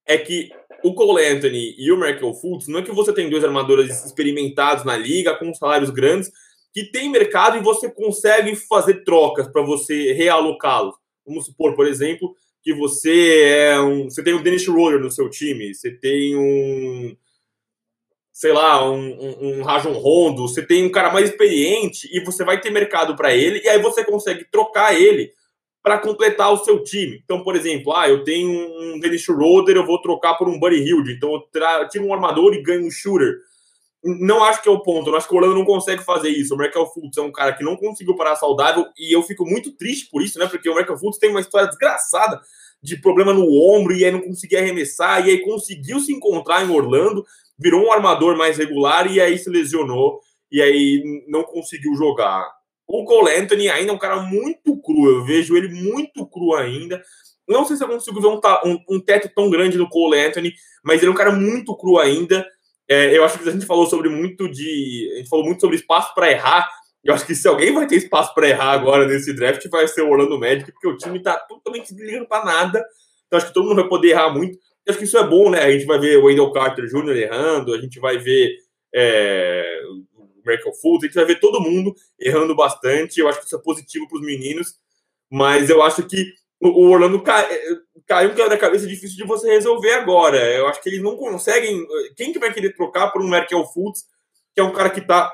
é 0.06 0.18
que 0.18 0.50
o 0.82 0.94
Cole 0.94 1.24
Anthony 1.24 1.74
e 1.78 1.92
o 1.92 1.96
Michael 1.96 2.34
Fultz, 2.34 2.66
não 2.66 2.80
é 2.80 2.82
que 2.82 2.92
você 2.92 3.12
tem 3.12 3.28
dois 3.28 3.44
armadores 3.44 4.04
experimentados 4.04 4.84
na 4.84 4.96
liga, 4.96 5.36
com 5.36 5.52
salários 5.54 5.90
grandes, 5.90 6.30
que 6.72 6.90
tem 6.90 7.10
mercado 7.10 7.56
e 7.56 7.62
você 7.62 7.90
consegue 7.90 8.54
fazer 8.56 9.04
trocas 9.04 9.48
para 9.48 9.62
você 9.62 10.12
realocá-los. 10.12 10.94
Vamos 11.26 11.46
supor, 11.46 11.74
por 11.74 11.86
exemplo, 11.86 12.34
que 12.62 12.72
você 12.72 13.42
é 13.42 13.80
um, 13.80 14.04
você 14.04 14.22
tem 14.22 14.34
um 14.34 14.42
Dennis 14.42 14.62
Schroeder 14.62 15.00
no 15.00 15.10
seu 15.10 15.28
time, 15.28 15.74
você 15.74 15.90
tem 15.90 16.36
um, 16.36 17.16
sei 18.32 18.52
lá, 18.52 18.90
um, 18.90 18.98
um, 18.98 19.58
um 19.58 19.62
Rajon 19.62 19.92
Rondo, 19.92 20.48
você 20.48 20.64
tem 20.64 20.84
um 20.84 20.90
cara 20.90 21.12
mais 21.12 21.28
experiente 21.28 22.08
e 22.12 22.24
você 22.24 22.44
vai 22.44 22.60
ter 22.60 22.70
mercado 22.70 23.16
para 23.16 23.34
ele 23.34 23.60
e 23.62 23.68
aí 23.68 23.80
você 23.80 24.04
consegue 24.04 24.44
trocar 24.50 24.98
ele 24.98 25.32
para 25.82 25.98
completar 25.98 26.52
o 26.52 26.58
seu 26.58 26.82
time. 26.82 27.20
Então, 27.24 27.42
por 27.42 27.56
exemplo, 27.56 27.94
ah, 27.94 28.08
eu 28.08 28.22
tenho 28.22 28.50
um 28.50 29.00
Dennis 29.00 29.22
Schroeder, 29.22 29.76
eu 29.76 29.86
vou 29.86 30.00
trocar 30.00 30.34
por 30.34 30.48
um 30.48 30.58
Buddy 30.58 30.76
Hilde. 30.76 31.14
Então, 31.14 31.32
eu 31.32 31.88
tiro 31.88 32.06
um 32.06 32.12
armador 32.12 32.52
e 32.54 32.62
ganho 32.62 32.86
um 32.86 32.90
shooter. 32.90 33.38
Não 34.02 34.44
acho 34.44 34.62
que 34.62 34.68
é 34.68 34.72
o 34.72 34.82
ponto. 34.82 35.10
Eu 35.10 35.16
acho 35.16 35.28
que 35.28 35.34
o 35.34 35.36
Orlando 35.36 35.54
não 35.54 35.64
consegue 35.64 36.02
fazer 36.02 36.28
isso. 36.28 36.54
O 36.54 36.58
Michael 36.58 36.86
Fultz 36.86 37.16
é 37.16 37.22
um 37.22 37.32
cara 37.32 37.52
que 37.52 37.64
não 37.64 37.76
conseguiu 37.76 38.14
parar 38.16 38.36
saudável 38.36 38.86
e 38.98 39.14
eu 39.14 39.22
fico 39.22 39.44
muito 39.44 39.72
triste 39.72 40.08
por 40.10 40.22
isso, 40.22 40.38
né? 40.38 40.46
Porque 40.46 40.68
o 40.68 40.74
Michael 40.74 40.98
Fultz 40.98 41.18
tem 41.18 41.30
uma 41.30 41.40
história 41.40 41.68
desgraçada 41.68 42.40
de 42.82 42.96
problema 42.96 43.32
no 43.32 43.44
ombro 43.44 43.94
e 43.94 44.04
aí 44.04 44.10
não 44.10 44.22
conseguia 44.22 44.60
arremessar 44.60 45.26
e 45.26 45.30
aí 45.30 45.40
conseguiu 45.42 46.00
se 46.00 46.12
encontrar 46.12 46.64
em 46.64 46.70
Orlando, 46.70 47.24
virou 47.58 47.84
um 47.84 47.92
armador 47.92 48.36
mais 48.36 48.56
regular 48.56 49.10
e 49.10 49.20
aí 49.20 49.38
se 49.38 49.50
lesionou 49.50 50.20
e 50.50 50.62
aí 50.62 51.24
não 51.28 51.42
conseguiu 51.42 51.94
jogar 51.94 52.50
O 52.92 53.04
Cole 53.04 53.32
Anthony 53.36 53.68
ainda 53.68 53.92
é 53.92 53.94
um 53.94 53.98
cara 53.98 54.20
muito 54.20 54.76
cru, 54.82 55.08
eu 55.08 55.24
vejo 55.24 55.56
ele 55.56 55.68
muito 55.68 56.26
cru 56.26 56.56
ainda. 56.56 57.00
Não 57.48 57.64
sei 57.64 57.76
se 57.76 57.84
eu 57.84 57.88
consigo 57.88 58.20
ver 58.20 58.26
um, 58.26 58.40
um, 58.64 58.96
um 58.96 59.00
teto 59.00 59.30
tão 59.32 59.48
grande 59.48 59.78
no 59.78 59.88
Cole 59.88 60.18
Anthony, 60.18 60.52
mas 60.82 61.00
ele 61.00 61.08
é 61.08 61.12
um 61.12 61.16
cara 61.16 61.30
muito 61.30 61.76
cru 61.76 62.00
ainda. 62.00 62.44
É, 62.88 63.16
eu 63.16 63.22
acho 63.22 63.38
que 63.38 63.48
a 63.48 63.52
gente 63.52 63.64
falou 63.64 63.86
sobre 63.86 64.08
muito 64.08 64.50
de. 64.50 65.08
A 65.14 65.16
gente 65.18 65.28
falou 65.28 65.44
muito 65.44 65.60
sobre 65.60 65.76
espaço 65.76 66.12
para 66.16 66.32
errar. 66.32 66.68
Eu 67.04 67.14
acho 67.14 67.24
que 67.24 67.34
se 67.34 67.46
alguém 67.46 67.72
vai 67.72 67.86
ter 67.86 67.94
espaço 67.94 68.34
para 68.34 68.48
errar 68.48 68.72
agora 68.72 69.06
nesse 69.06 69.32
draft, 69.32 69.64
vai 69.70 69.86
ser 69.86 70.02
o 70.02 70.10
Orlando 70.10 70.38
Magic, 70.38 70.72
porque 70.72 70.88
o 70.88 70.96
time 70.96 71.18
está 71.18 71.34
totalmente 71.34 71.94
ligando 71.94 72.26
para 72.26 72.44
nada. 72.44 72.84
Então 73.28 73.36
acho 73.36 73.46
que 73.46 73.54
todo 73.54 73.68
mundo 73.68 73.82
vai 73.82 73.88
poder 73.88 74.08
errar 74.08 74.30
muito. 74.30 74.58
Eu 74.84 74.90
acho 74.90 74.98
que 74.98 75.04
isso 75.04 75.16
é 75.16 75.24
bom, 75.24 75.48
né? 75.48 75.62
A 75.62 75.70
gente 75.70 75.86
vai 75.86 76.00
ver 76.00 76.16
o 76.18 76.24
Wendell 76.24 76.50
Carter 76.50 76.86
Jr. 76.86 77.16
errando, 77.16 77.72
a 77.72 77.80
gente 77.80 78.00
vai 78.00 78.18
ver 78.18 78.52
é, 78.92 79.80
Michael 80.44 80.74
Fultz, 80.74 81.04
a 81.04 81.06
gente 81.06 81.14
vai 81.14 81.24
ver 81.24 81.40
todo 81.40 81.60
mundo 81.60 81.94
errando 82.18 82.54
bastante. 82.54 83.20
Eu 83.20 83.28
acho 83.28 83.40
que 83.40 83.46
isso 83.46 83.56
é 83.56 83.62
positivo 83.62 84.08
para 84.08 84.18
os 84.18 84.24
meninos, 84.24 84.74
mas 85.30 85.70
eu 85.70 85.82
acho 85.82 86.02
que 86.04 86.32
o 86.60 86.88
Orlando 86.88 87.22
cai, 87.22 87.48
caiu 88.06 88.30
um 88.30 88.34
quebra-cabeça 88.34 88.86
difícil 88.86 89.16
de 89.16 89.24
você 89.24 89.48
resolver 89.48 89.92
agora. 89.92 90.38
Eu 90.52 90.66
acho 90.66 90.82
que 90.82 90.88
eles 90.88 91.02
não 91.02 91.16
conseguem. 91.16 91.86
Quem 92.16 92.32
que 92.32 92.38
vai 92.38 92.52
querer 92.52 92.74
trocar 92.74 93.10
por 93.10 93.22
um 93.22 93.28
Michael 93.28 93.64
Fultz, 93.72 94.04
que 94.54 94.60
é 94.60 94.64
um 94.64 94.72
cara 94.72 94.90
que 94.90 95.00
está 95.00 95.32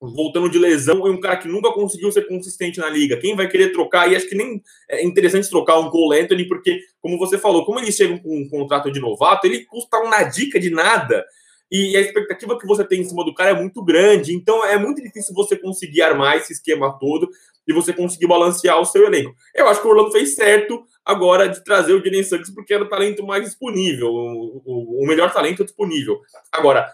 voltando 0.00 0.48
de 0.48 0.58
lesão 0.58 1.06
e 1.06 1.10
um 1.10 1.20
cara 1.20 1.36
que 1.36 1.48
nunca 1.48 1.72
conseguiu 1.72 2.12
ser 2.12 2.28
consistente 2.28 2.78
na 2.78 2.88
liga. 2.88 3.16
Quem 3.16 3.34
vai 3.34 3.48
querer 3.48 3.72
trocar? 3.72 4.10
E 4.10 4.14
acho 4.14 4.28
que 4.28 4.34
nem 4.34 4.62
é 4.88 5.04
interessante 5.04 5.50
trocar 5.50 5.78
um 5.78 5.90
Cole 5.90 6.20
Anthony, 6.20 6.46
porque, 6.46 6.80
como 7.00 7.18
você 7.18 7.36
falou, 7.36 7.64
como 7.64 7.80
ele 7.80 7.90
chega 7.90 8.16
com 8.18 8.42
um 8.42 8.48
contrato 8.48 8.92
de 8.92 9.00
novato, 9.00 9.46
ele 9.46 9.64
custa 9.64 9.98
uma 9.98 10.22
dica 10.22 10.60
de 10.60 10.70
nada. 10.70 11.24
E 11.70 11.96
a 11.96 12.00
expectativa 12.00 12.58
que 12.58 12.66
você 12.66 12.84
tem 12.84 13.00
em 13.00 13.04
cima 13.04 13.24
do 13.24 13.34
cara 13.34 13.50
é 13.50 13.54
muito 13.54 13.82
grande. 13.84 14.34
Então 14.34 14.64
é 14.64 14.78
muito 14.78 15.02
difícil 15.02 15.34
você 15.34 15.56
conseguir 15.56 16.02
armar 16.02 16.36
esse 16.36 16.52
esquema 16.52 16.98
todo 16.98 17.28
e 17.66 17.72
você 17.72 17.92
conseguir 17.92 18.26
balancear 18.26 18.80
o 18.80 18.84
seu 18.86 19.04
elenco. 19.04 19.34
Eu 19.54 19.68
acho 19.68 19.80
que 19.80 19.86
o 19.86 19.90
Orlando 19.90 20.10
fez 20.10 20.34
certo 20.34 20.82
agora 21.04 21.48
de 21.48 21.62
trazer 21.62 21.92
o 21.92 22.02
Jalen 22.02 22.22
Suggs 22.22 22.54
porque 22.54 22.72
era 22.72 22.84
o 22.84 22.88
talento 22.88 23.24
mais 23.26 23.44
disponível, 23.44 24.08
o, 24.08 24.62
o, 24.64 25.04
o 25.04 25.06
melhor 25.06 25.32
talento 25.32 25.64
disponível. 25.64 26.18
Agora, 26.50 26.90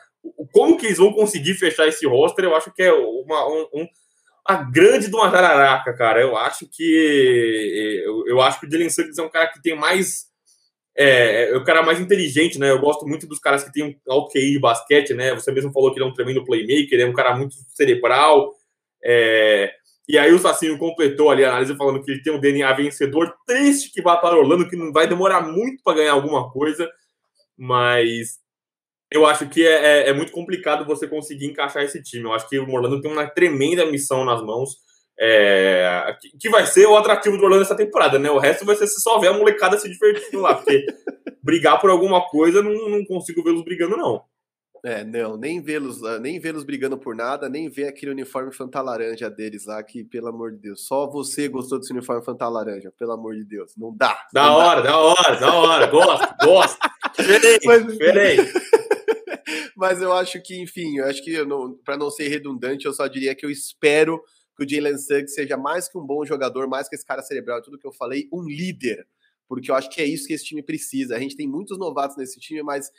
como 0.53 0.77
que 0.77 0.87
eles 0.87 0.99
vão 0.99 1.13
conseguir 1.13 1.55
fechar 1.55 1.87
esse 1.87 2.07
roster, 2.07 2.45
eu 2.45 2.57
acho 2.57 2.73
que 2.73 2.83
é 2.83 2.93
uma, 2.93 3.49
um, 3.49 3.69
um, 3.75 3.89
a 4.45 4.57
grande 4.57 5.09
de 5.09 5.15
uma 5.15 5.31
jararaca, 5.31 5.93
cara. 5.95 6.21
Eu 6.21 6.37
acho 6.37 6.67
que 6.69 8.03
eu, 8.05 8.27
eu 8.27 8.41
acho 8.41 8.59
que 8.59 8.67
o 8.67 8.71
Jalen 8.71 8.91
Suggs 8.91 9.21
é 9.21 9.23
um 9.23 9.31
cara 9.31 9.49
que 9.49 9.63
tem 9.63 9.77
mais 9.77 10.27
é, 10.97 11.51
é 11.51 11.57
o 11.57 11.65
cara 11.65 11.83
mais 11.83 12.01
inteligente, 12.01 12.59
né? 12.59 12.71
Eu 12.71 12.81
gosto 12.81 13.07
muito 13.07 13.27
dos 13.27 13.39
caras 13.39 13.65
que 13.65 13.73
têm 13.73 13.85
um 13.85 14.13
alto 14.13 14.33
QI 14.33 14.53
de 14.53 14.59
basquete, 14.59 15.15
né? 15.15 15.35
Você 15.35 15.51
mesmo 15.53 15.73
falou 15.73 15.93
que 15.93 15.99
ele 15.99 16.07
é 16.07 16.09
um 16.09 16.15
tremendo 16.15 16.45
playmaker, 16.45 17.01
é 17.01 17.07
um 17.07 17.13
cara 17.13 17.37
muito 17.37 17.55
cerebral. 17.75 18.55
É... 19.03 19.73
E 20.09 20.19
aí 20.19 20.33
o 20.33 20.39
Sacinho 20.39 20.79
completou 20.79 21.31
ali 21.31 21.45
a 21.45 21.49
análise 21.49 21.77
falando 21.77 22.03
que 22.03 22.11
ele 22.11 22.23
tem 22.23 22.33
um 22.33 22.41
DNA 22.41 22.73
vencedor, 22.75 23.35
triste 23.47 23.91
que 23.91 24.03
vá 24.03 24.17
para 24.17 24.37
Orlando, 24.37 24.69
que 24.69 24.77
não 24.77 24.93
vai 24.93 25.07
demorar 25.07 25.41
muito 25.41 25.83
para 25.83 25.97
ganhar 25.97 26.13
alguma 26.13 26.51
coisa, 26.51 26.89
mas 27.57 28.39
eu 29.11 29.25
acho 29.25 29.49
que 29.49 29.67
é, 29.67 30.03
é, 30.03 30.09
é, 30.11 30.13
muito 30.13 30.33
complicado 30.33 30.85
você 30.85 31.09
conseguir 31.09 31.47
encaixar 31.47 31.83
esse 31.85 32.03
time. 32.03 32.25
Eu 32.25 32.33
acho 32.33 32.49
que 32.49 32.59
o 32.59 32.71
Orlando 32.71 33.01
tem 33.01 33.11
uma 33.11 33.27
tremenda 33.27 33.87
missão 33.87 34.25
nas 34.25 34.43
mãos, 34.43 34.77
é, 35.19 36.17
que, 36.41 36.49
vai 36.49 36.67
ser 36.67 36.87
o 36.87 36.97
atrativo 36.97 37.39
do 37.39 37.45
Orlando 37.45 37.63
essa 37.63 37.77
temporada, 37.77 38.19
né? 38.19 38.31
O 38.31 38.39
resto 38.39 38.65
vai 38.65 38.75
ser 38.75 38.87
se 38.87 39.01
só 39.01 39.19
ver 39.19 39.29
a 39.29 39.33
molecada 39.33 39.79
se 39.79 39.89
divertindo 39.89 40.43
lá, 40.43 40.55
porque 40.55 40.85
brigar 41.43 41.81
por 41.81 41.91
alguma 41.91 42.27
coisa 42.29 42.63
não, 42.63 42.89
não 42.89 43.05
consigo 43.05 43.43
vê-los 43.43 43.63
brigando, 43.63 43.97
não. 43.97 44.23
É, 44.85 45.03
não, 45.03 45.39
nem 45.39 45.63
vê-los 45.63 46.03
nem 46.21 46.39
vê-los 46.39 46.63
brigando 46.63 46.99
por 46.99 47.17
nada, 47.17 47.49
nem 47.49 47.71
ver 47.71 47.89
aquele 47.89 48.13
uniforme 48.13 48.53
fantalaranja 48.53 49.31
deles 49.31 49.65
lá, 49.65 49.83
que, 49.83 50.05
pelo 50.05 50.29
amor 50.29 50.53
de 50.53 50.59
Deus, 50.59 50.85
só 50.87 51.07
você 51.07 51.49
gostou 51.49 51.79
desse 51.79 51.93
uniforme 51.93 52.23
fantalaranja, 52.23 52.93
pelo 52.99 53.13
amor 53.13 53.35
de 53.35 53.45
Deus, 53.45 53.73
não 53.79 53.97
dá. 53.97 54.15
Da 54.31 54.45
não 54.45 54.55
hora, 54.57 54.83
dá. 54.83 54.91
da 54.91 54.99
hora, 54.99 55.41
da 55.41 55.55
hora, 55.55 55.87
gosto, 55.87 56.35
gosto. 56.45 56.79
Diferente, 57.17 57.67
Mas... 57.67 57.87
diferente. 57.87 58.53
Mas 59.75 60.03
eu 60.03 60.13
acho 60.13 60.41
que, 60.43 60.61
enfim, 60.61 60.99
eu 60.99 61.07
acho 61.07 61.25
que 61.25 61.35
para 61.83 61.97
não 61.97 62.11
ser 62.11 62.29
redundante, 62.29 62.85
eu 62.85 62.93
só 62.93 63.07
diria 63.07 63.35
que 63.35 63.47
eu 63.47 63.51
espero 63.51 64.21
que 64.57 64.65
o 64.65 64.69
Jalen 64.69 64.99
Suggs 64.99 65.35
seja 65.35 65.57
mais 65.57 65.89
que 65.89 65.99
um 65.99 66.07
bom 66.07 66.25
jogador, 66.25 66.69
mais 66.69 66.89
que 66.89 66.95
esse 66.95 67.05
cara 67.05 67.23
cerebral, 67.23 67.63
tudo 67.63 67.79
que 67.79 67.87
eu 67.87 67.93
falei, 67.93 68.29
um 68.33 68.43
líder. 68.43 69.07
Porque 69.49 69.71
eu 69.71 69.75
acho 69.75 69.91
que 69.91 70.01
é 70.01 70.05
isso 70.05 70.27
que 70.27 70.33
esse 70.33 70.45
time 70.45 70.63
precisa. 70.63 71.17
A 71.17 71.19
gente 71.19 71.37
tem 71.37 71.47
muitos 71.47 71.79
novatos 71.79 72.17
nesse 72.17 72.41
time, 72.41 72.63
mas 72.63 72.91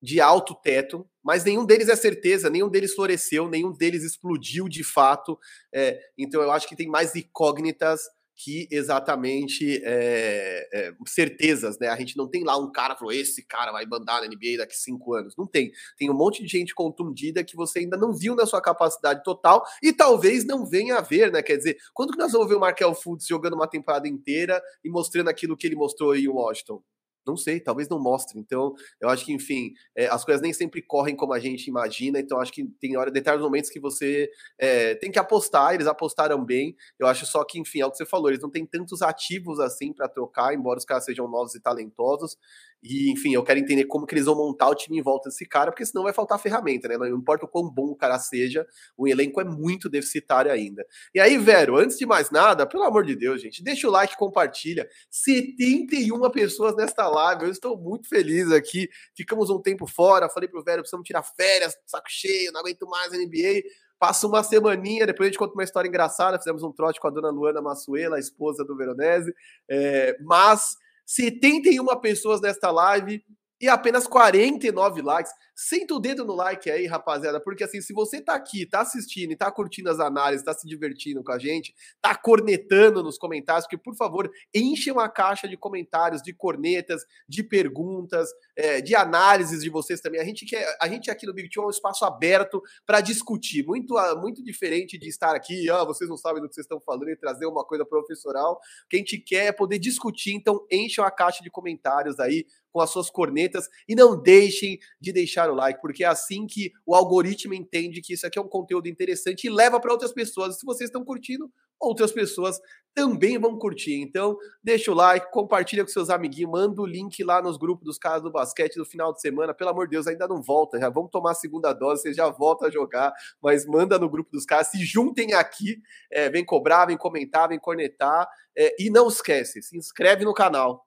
de 0.00 0.20
alto 0.20 0.54
teto, 0.54 1.08
mas 1.22 1.44
nenhum 1.44 1.64
deles 1.64 1.88
é 1.88 1.96
certeza, 1.96 2.48
nenhum 2.48 2.68
deles 2.68 2.94
floresceu, 2.94 3.48
nenhum 3.48 3.72
deles 3.72 4.04
explodiu 4.04 4.68
de 4.68 4.84
fato. 4.84 5.38
É, 5.72 6.00
então 6.16 6.40
eu 6.40 6.52
acho 6.52 6.68
que 6.68 6.76
tem 6.76 6.86
mais 6.86 7.16
incógnitas 7.16 8.02
que 8.38 8.68
exatamente 8.70 9.82
é, 9.84 10.68
é, 10.72 10.94
certezas, 11.06 11.76
né? 11.80 11.88
A 11.88 11.96
gente 11.96 12.16
não 12.16 12.28
tem 12.28 12.44
lá 12.44 12.56
um 12.56 12.70
cara 12.70 12.94
falou, 12.94 13.12
esse 13.12 13.44
cara 13.44 13.72
vai 13.72 13.84
mandar 13.84 14.20
na 14.20 14.28
NBA 14.28 14.58
daqui 14.58 14.76
cinco 14.76 15.12
anos. 15.12 15.34
Não 15.36 15.44
tem. 15.44 15.72
Tem 15.98 16.08
um 16.08 16.14
monte 16.14 16.42
de 16.44 16.48
gente 16.48 16.72
contundida 16.72 17.42
que 17.42 17.56
você 17.56 17.80
ainda 17.80 17.96
não 17.96 18.12
viu 18.12 18.36
na 18.36 18.46
sua 18.46 18.62
capacidade 18.62 19.24
total 19.24 19.64
e 19.82 19.92
talvez 19.92 20.44
não 20.44 20.64
venha 20.64 20.98
a 20.98 21.00
ver, 21.00 21.32
né? 21.32 21.42
Quer 21.42 21.56
dizer, 21.56 21.78
quando 21.92 22.12
que 22.12 22.18
nós 22.18 22.30
vamos 22.30 22.48
ver 22.48 22.54
o 22.54 22.60
Markel 22.60 22.94
Fultz 22.94 23.26
jogando 23.26 23.54
uma 23.54 23.66
temporada 23.66 24.06
inteira 24.06 24.62
e 24.84 24.88
mostrando 24.88 25.28
aquilo 25.28 25.56
que 25.56 25.66
ele 25.66 25.74
mostrou 25.74 26.14
em 26.14 26.28
Washington? 26.28 26.80
Não 27.28 27.36
sei, 27.36 27.60
talvez 27.60 27.88
não 27.88 28.00
mostre. 28.00 28.38
Então, 28.38 28.74
eu 29.00 29.08
acho 29.08 29.24
que, 29.24 29.32
enfim, 29.32 29.72
é, 29.94 30.06
as 30.06 30.24
coisas 30.24 30.40
nem 30.42 30.52
sempre 30.52 30.80
correm 30.82 31.14
como 31.14 31.34
a 31.34 31.38
gente 31.38 31.68
imagina. 31.68 32.18
Então, 32.18 32.40
acho 32.40 32.52
que 32.52 32.64
tem 32.80 32.96
hora, 32.96 33.10
determinados 33.10 33.44
momentos 33.44 33.70
que 33.70 33.78
você 33.78 34.30
é, 34.58 34.94
tem 34.94 35.10
que 35.10 35.18
apostar. 35.18 35.74
Eles 35.74 35.86
apostaram 35.86 36.44
bem. 36.44 36.74
Eu 36.98 37.06
acho 37.06 37.26
só 37.26 37.44
que, 37.44 37.60
enfim, 37.60 37.80
é 37.80 37.86
o 37.86 37.90
que 37.90 37.98
você 37.98 38.06
falou. 38.06 38.28
Eles 38.28 38.42
não 38.42 38.50
têm 38.50 38.64
tantos 38.64 39.02
ativos 39.02 39.60
assim 39.60 39.92
para 39.92 40.08
trocar, 40.08 40.54
embora 40.54 40.78
os 40.78 40.84
caras 40.84 41.04
sejam 41.04 41.28
novos 41.28 41.54
e 41.54 41.60
talentosos. 41.60 42.36
E, 42.82 43.10
enfim, 43.10 43.34
eu 43.34 43.42
quero 43.42 43.58
entender 43.58 43.84
como 43.86 44.06
que 44.06 44.14
eles 44.14 44.26
vão 44.26 44.36
montar 44.36 44.68
o 44.68 44.74
time 44.74 44.98
em 44.98 45.02
volta 45.02 45.28
desse 45.28 45.44
cara, 45.44 45.70
porque 45.72 45.84
senão 45.84 46.04
vai 46.04 46.12
faltar 46.12 46.38
ferramenta, 46.38 46.86
né? 46.88 46.96
Não 46.96 47.06
importa 47.08 47.44
o 47.44 47.48
quão 47.48 47.68
bom 47.68 47.86
o 47.86 47.96
cara 47.96 48.18
seja, 48.18 48.66
o 48.96 49.08
elenco 49.08 49.40
é 49.40 49.44
muito 49.44 49.88
deficitário 49.88 50.50
ainda. 50.50 50.86
E 51.14 51.20
aí, 51.20 51.36
Vero, 51.38 51.76
antes 51.76 51.98
de 51.98 52.06
mais 52.06 52.30
nada, 52.30 52.66
pelo 52.66 52.84
amor 52.84 53.04
de 53.04 53.16
Deus, 53.16 53.42
gente, 53.42 53.62
deixa 53.62 53.88
o 53.88 53.90
like, 53.90 54.16
compartilha. 54.16 54.88
71 55.10 56.30
pessoas 56.30 56.76
nesta 56.76 57.08
live, 57.08 57.44
eu 57.44 57.50
estou 57.50 57.76
muito 57.76 58.08
feliz 58.08 58.52
aqui. 58.52 58.88
Ficamos 59.16 59.50
um 59.50 59.60
tempo 59.60 59.86
fora, 59.86 60.28
falei 60.28 60.48
pro 60.48 60.62
Vero, 60.62 60.82
precisamos 60.82 61.06
tirar 61.06 61.22
férias, 61.22 61.76
saco 61.86 62.08
cheio, 62.08 62.52
não 62.52 62.60
aguento 62.60 62.86
mais 62.86 63.12
NBA. 63.12 63.62
Passa 63.98 64.28
uma 64.28 64.44
semaninha, 64.44 65.04
depois 65.04 65.26
a 65.26 65.30
gente 65.30 65.38
conta 65.38 65.54
uma 65.54 65.64
história 65.64 65.88
engraçada. 65.88 66.38
Fizemos 66.38 66.62
um 66.62 66.70
trote 66.70 67.00
com 67.00 67.08
a 67.08 67.10
dona 67.10 67.30
Luana 67.30 67.60
Massuela, 67.60 68.16
a 68.16 68.20
esposa 68.20 68.64
do 68.64 68.76
Veronese. 68.76 69.34
É, 69.68 70.16
mas 70.20 70.76
71 71.08 72.00
pessoas 72.02 72.38
nesta 72.38 72.70
live 72.70 73.24
e 73.60 73.68
apenas 73.68 74.06
49 74.06 75.02
likes. 75.02 75.32
Senta 75.54 75.94
o 75.94 75.98
dedo 75.98 76.24
no 76.24 76.34
like 76.34 76.70
aí, 76.70 76.86
rapaziada, 76.86 77.40
porque 77.40 77.64
assim, 77.64 77.80
se 77.80 77.92
você 77.92 78.20
tá 78.20 78.34
aqui, 78.34 78.64
tá 78.64 78.82
assistindo 78.82 79.32
e 79.32 79.36
tá 79.36 79.50
curtindo 79.50 79.90
as 79.90 79.98
análises, 79.98 80.44
tá 80.44 80.54
se 80.54 80.68
divertindo 80.68 81.22
com 81.24 81.32
a 81.32 81.38
gente, 81.38 81.74
tá 82.00 82.14
cornetando 82.14 83.02
nos 83.02 83.18
comentários, 83.18 83.64
porque 83.64 83.76
por 83.76 83.96
favor, 83.96 84.30
enchem 84.54 84.94
a 84.96 85.08
caixa 85.08 85.48
de 85.48 85.56
comentários, 85.56 86.22
de 86.22 86.32
cornetas, 86.32 87.04
de 87.28 87.42
perguntas, 87.42 88.28
é, 88.54 88.80
de 88.80 88.94
análises 88.94 89.62
de 89.62 89.68
vocês 89.68 90.00
também. 90.00 90.20
A 90.20 90.24
gente 90.24 90.46
quer, 90.46 90.76
a 90.80 90.86
gente 90.86 91.10
aqui 91.10 91.26
no 91.26 91.34
Big 91.34 91.50
Two 91.50 91.64
é 91.64 91.66
um 91.66 91.70
espaço 91.70 92.04
aberto 92.04 92.62
para 92.86 93.00
discutir, 93.00 93.66
muito, 93.66 93.94
muito 94.20 94.44
diferente 94.44 94.96
de 94.96 95.08
estar 95.08 95.34
aqui, 95.34 95.68
ah, 95.70 95.82
vocês 95.82 96.08
não 96.08 96.16
sabem 96.16 96.40
do 96.40 96.48
que 96.48 96.54
vocês 96.54 96.66
estão 96.66 96.80
falando 96.80 97.10
e 97.10 97.16
trazer 97.16 97.46
uma 97.46 97.64
coisa 97.64 97.84
professoral. 97.84 98.60
O 98.84 98.88
que 98.88 98.96
a 98.96 98.98
gente 99.00 99.18
quer 99.18 99.46
é 99.46 99.52
poder 99.52 99.80
discutir, 99.80 100.34
então 100.34 100.64
enchem 100.70 101.02
a 101.02 101.10
caixa 101.10 101.42
de 101.42 101.50
comentários 101.50 102.20
aí 102.20 102.46
com 102.78 102.82
as 102.82 102.90
suas 102.90 103.10
cornetas 103.10 103.68
e 103.88 103.96
não 103.96 104.16
deixem 104.16 104.78
de 105.00 105.12
deixar 105.12 105.50
o 105.50 105.54
like, 105.54 105.80
porque 105.80 106.04
é 106.04 106.06
assim 106.06 106.46
que 106.46 106.70
o 106.86 106.94
algoritmo 106.94 107.52
entende 107.52 108.00
que 108.00 108.12
isso 108.12 108.24
aqui 108.24 108.38
é 108.38 108.42
um 108.42 108.48
conteúdo 108.48 108.86
interessante 108.86 109.48
e 109.48 109.50
leva 109.50 109.80
para 109.80 109.90
outras 109.90 110.12
pessoas. 110.12 110.60
Se 110.60 110.64
vocês 110.64 110.88
estão 110.88 111.04
curtindo, 111.04 111.50
outras 111.80 112.12
pessoas 112.12 112.60
também 112.94 113.36
vão 113.36 113.58
curtir. 113.58 114.00
Então, 114.00 114.36
deixa 114.62 114.92
o 114.92 114.94
like, 114.94 115.28
compartilha 115.32 115.82
com 115.82 115.90
seus 115.90 116.08
amiguinhos, 116.08 116.52
manda 116.52 116.80
o 116.80 116.86
link 116.86 117.22
lá 117.24 117.42
nos 117.42 117.56
grupos 117.56 117.84
dos 117.84 117.98
caras 117.98 118.22
do 118.22 118.30
basquete 118.30 118.76
no 118.76 118.84
final 118.84 119.12
de 119.12 119.20
semana. 119.20 119.52
Pelo 119.52 119.70
amor 119.70 119.88
de 119.88 119.96
Deus, 119.96 120.06
ainda 120.06 120.28
não 120.28 120.40
volta, 120.40 120.78
já 120.78 120.88
vamos 120.88 121.10
tomar 121.10 121.32
a 121.32 121.34
segunda 121.34 121.72
dose, 121.72 122.02
você 122.02 122.14
já 122.14 122.28
volta 122.28 122.66
a 122.66 122.70
jogar, 122.70 123.12
mas 123.42 123.66
manda 123.66 123.98
no 123.98 124.08
grupo 124.08 124.30
dos 124.30 124.44
caras, 124.44 124.68
se 124.68 124.84
juntem 124.84 125.34
aqui, 125.34 125.80
é, 126.12 126.30
vem 126.30 126.44
cobrar, 126.44 126.86
vem 126.86 126.96
comentar, 126.96 127.48
vem 127.48 127.58
cornetar. 127.58 128.28
É, 128.56 128.74
e 128.80 128.88
não 128.88 129.08
esquece, 129.08 129.62
se 129.62 129.76
inscreve 129.76 130.24
no 130.24 130.32
canal 130.32 130.86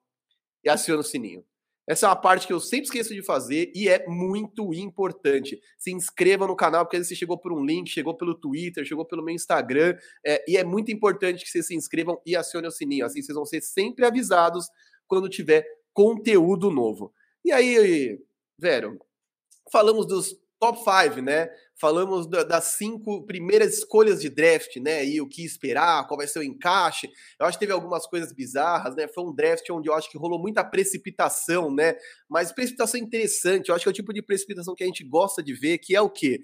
e 0.64 0.70
aciona 0.70 1.00
o 1.00 1.04
sininho. 1.04 1.44
Essa 1.86 2.06
é 2.06 2.08
uma 2.08 2.16
parte 2.16 2.46
que 2.46 2.52
eu 2.52 2.60
sempre 2.60 2.84
esqueço 2.86 3.12
de 3.12 3.22
fazer 3.22 3.72
e 3.74 3.88
é 3.88 4.06
muito 4.06 4.72
importante. 4.72 5.60
Se 5.76 5.92
inscreva 5.92 6.46
no 6.46 6.54
canal, 6.54 6.84
porque 6.84 7.02
você 7.02 7.14
chegou 7.14 7.36
por 7.36 7.52
um 7.52 7.64
link, 7.64 7.88
chegou 7.90 8.16
pelo 8.16 8.34
Twitter, 8.34 8.84
chegou 8.84 9.04
pelo 9.04 9.22
meu 9.22 9.34
Instagram. 9.34 9.96
É, 10.24 10.44
e 10.48 10.56
é 10.56 10.64
muito 10.64 10.92
importante 10.92 11.44
que 11.44 11.50
vocês 11.50 11.66
se 11.66 11.74
inscrevam 11.74 12.20
e 12.24 12.36
acionem 12.36 12.68
o 12.68 12.72
sininho. 12.72 13.04
Assim 13.04 13.20
vocês 13.20 13.34
vão 13.34 13.44
ser 13.44 13.60
sempre 13.62 14.04
avisados 14.04 14.66
quando 15.08 15.28
tiver 15.28 15.66
conteúdo 15.92 16.70
novo. 16.70 17.12
E 17.44 17.50
aí, 17.50 18.18
Vero, 18.56 18.98
falamos 19.72 20.06
dos 20.06 20.41
top 20.62 20.78
5, 20.78 21.20
né? 21.20 21.50
Falamos 21.74 22.28
das 22.28 22.76
cinco 22.76 23.26
primeiras 23.26 23.78
escolhas 23.78 24.20
de 24.20 24.30
draft, 24.30 24.76
né? 24.76 25.04
E 25.04 25.20
o 25.20 25.26
que 25.26 25.44
esperar, 25.44 26.06
qual 26.06 26.16
vai 26.16 26.28
ser 26.28 26.38
o 26.38 26.42
encaixe. 26.44 27.10
Eu 27.40 27.46
acho 27.46 27.58
que 27.58 27.64
teve 27.64 27.72
algumas 27.72 28.06
coisas 28.06 28.32
bizarras, 28.32 28.94
né? 28.94 29.08
Foi 29.08 29.24
um 29.24 29.34
draft 29.34 29.68
onde 29.70 29.88
eu 29.88 29.94
acho 29.94 30.08
que 30.08 30.16
rolou 30.16 30.38
muita 30.38 30.62
precipitação, 30.62 31.74
né? 31.74 31.96
Mas 32.28 32.52
precipitação 32.52 33.00
interessante. 33.00 33.70
Eu 33.70 33.74
acho 33.74 33.82
que 33.82 33.88
é 33.88 33.90
o 33.90 33.94
tipo 33.94 34.12
de 34.12 34.22
precipitação 34.22 34.76
que 34.76 34.84
a 34.84 34.86
gente 34.86 35.02
gosta 35.02 35.42
de 35.42 35.52
ver, 35.52 35.78
que 35.78 35.96
é 35.96 36.00
o 36.00 36.08
quê? 36.08 36.40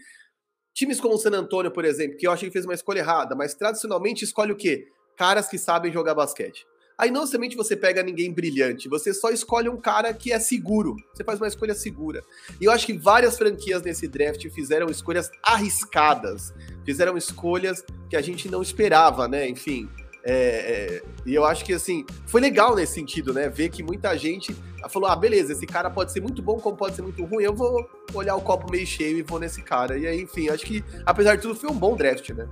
Times 0.74 1.00
como 1.00 1.14
o 1.14 1.18
San 1.18 1.30
Antonio, 1.30 1.70
por 1.70 1.84
exemplo, 1.84 2.16
que 2.16 2.26
eu 2.26 2.32
acho 2.32 2.44
que 2.44 2.50
fez 2.50 2.64
uma 2.64 2.74
escolha 2.74 2.98
errada, 2.98 3.36
mas 3.36 3.54
tradicionalmente 3.54 4.24
escolhe 4.24 4.50
o 4.50 4.56
quê? 4.56 4.88
Caras 5.16 5.46
que 5.46 5.58
sabem 5.58 5.92
jogar 5.92 6.16
basquete. 6.16 6.66
Aí 6.98 7.12
não 7.12 7.24
somente 7.28 7.56
você 7.56 7.76
pega 7.76 8.02
ninguém 8.02 8.32
brilhante, 8.32 8.88
você 8.88 9.14
só 9.14 9.30
escolhe 9.30 9.68
um 9.68 9.76
cara 9.76 10.12
que 10.12 10.32
é 10.32 10.40
seguro. 10.40 10.96
Você 11.14 11.22
faz 11.22 11.40
uma 11.40 11.46
escolha 11.46 11.72
segura. 11.72 12.24
E 12.60 12.64
eu 12.64 12.72
acho 12.72 12.84
que 12.84 12.92
várias 12.92 13.38
franquias 13.38 13.82
nesse 13.82 14.08
draft 14.08 14.44
fizeram 14.50 14.88
escolhas 14.88 15.30
arriscadas, 15.42 16.52
fizeram 16.84 17.16
escolhas 17.16 17.84
que 18.10 18.16
a 18.16 18.20
gente 18.20 18.50
não 18.50 18.60
esperava, 18.60 19.28
né? 19.28 19.48
Enfim. 19.48 19.88
É, 20.24 20.32
é, 20.32 21.02
e 21.24 21.34
eu 21.34 21.44
acho 21.44 21.64
que 21.64 21.72
assim 21.72 22.04
foi 22.26 22.40
legal 22.40 22.74
nesse 22.74 22.94
sentido, 22.94 23.32
né? 23.32 23.48
Ver 23.48 23.68
que 23.68 23.82
muita 23.82 24.16
gente 24.18 24.54
falou: 24.90 25.08
ah, 25.08 25.14
beleza, 25.14 25.52
esse 25.52 25.66
cara 25.66 25.88
pode 25.88 26.12
ser 26.12 26.20
muito 26.20 26.42
bom, 26.42 26.58
como 26.58 26.76
pode 26.76 26.96
ser 26.96 27.02
muito 27.02 27.24
ruim. 27.24 27.44
Eu 27.44 27.54
vou 27.54 27.88
olhar 28.12 28.34
o 28.34 28.40
copo 28.40 28.70
meio 28.70 28.86
cheio 28.86 29.18
e 29.18 29.22
vou 29.22 29.38
nesse 29.38 29.62
cara. 29.62 29.96
E 29.96 30.06
aí, 30.06 30.22
enfim, 30.22 30.48
acho 30.48 30.66
que 30.66 30.84
apesar 31.06 31.36
de 31.36 31.42
tudo 31.42 31.54
foi 31.54 31.70
um 31.70 31.78
bom 31.78 31.96
draft, 31.96 32.30
né? 32.30 32.48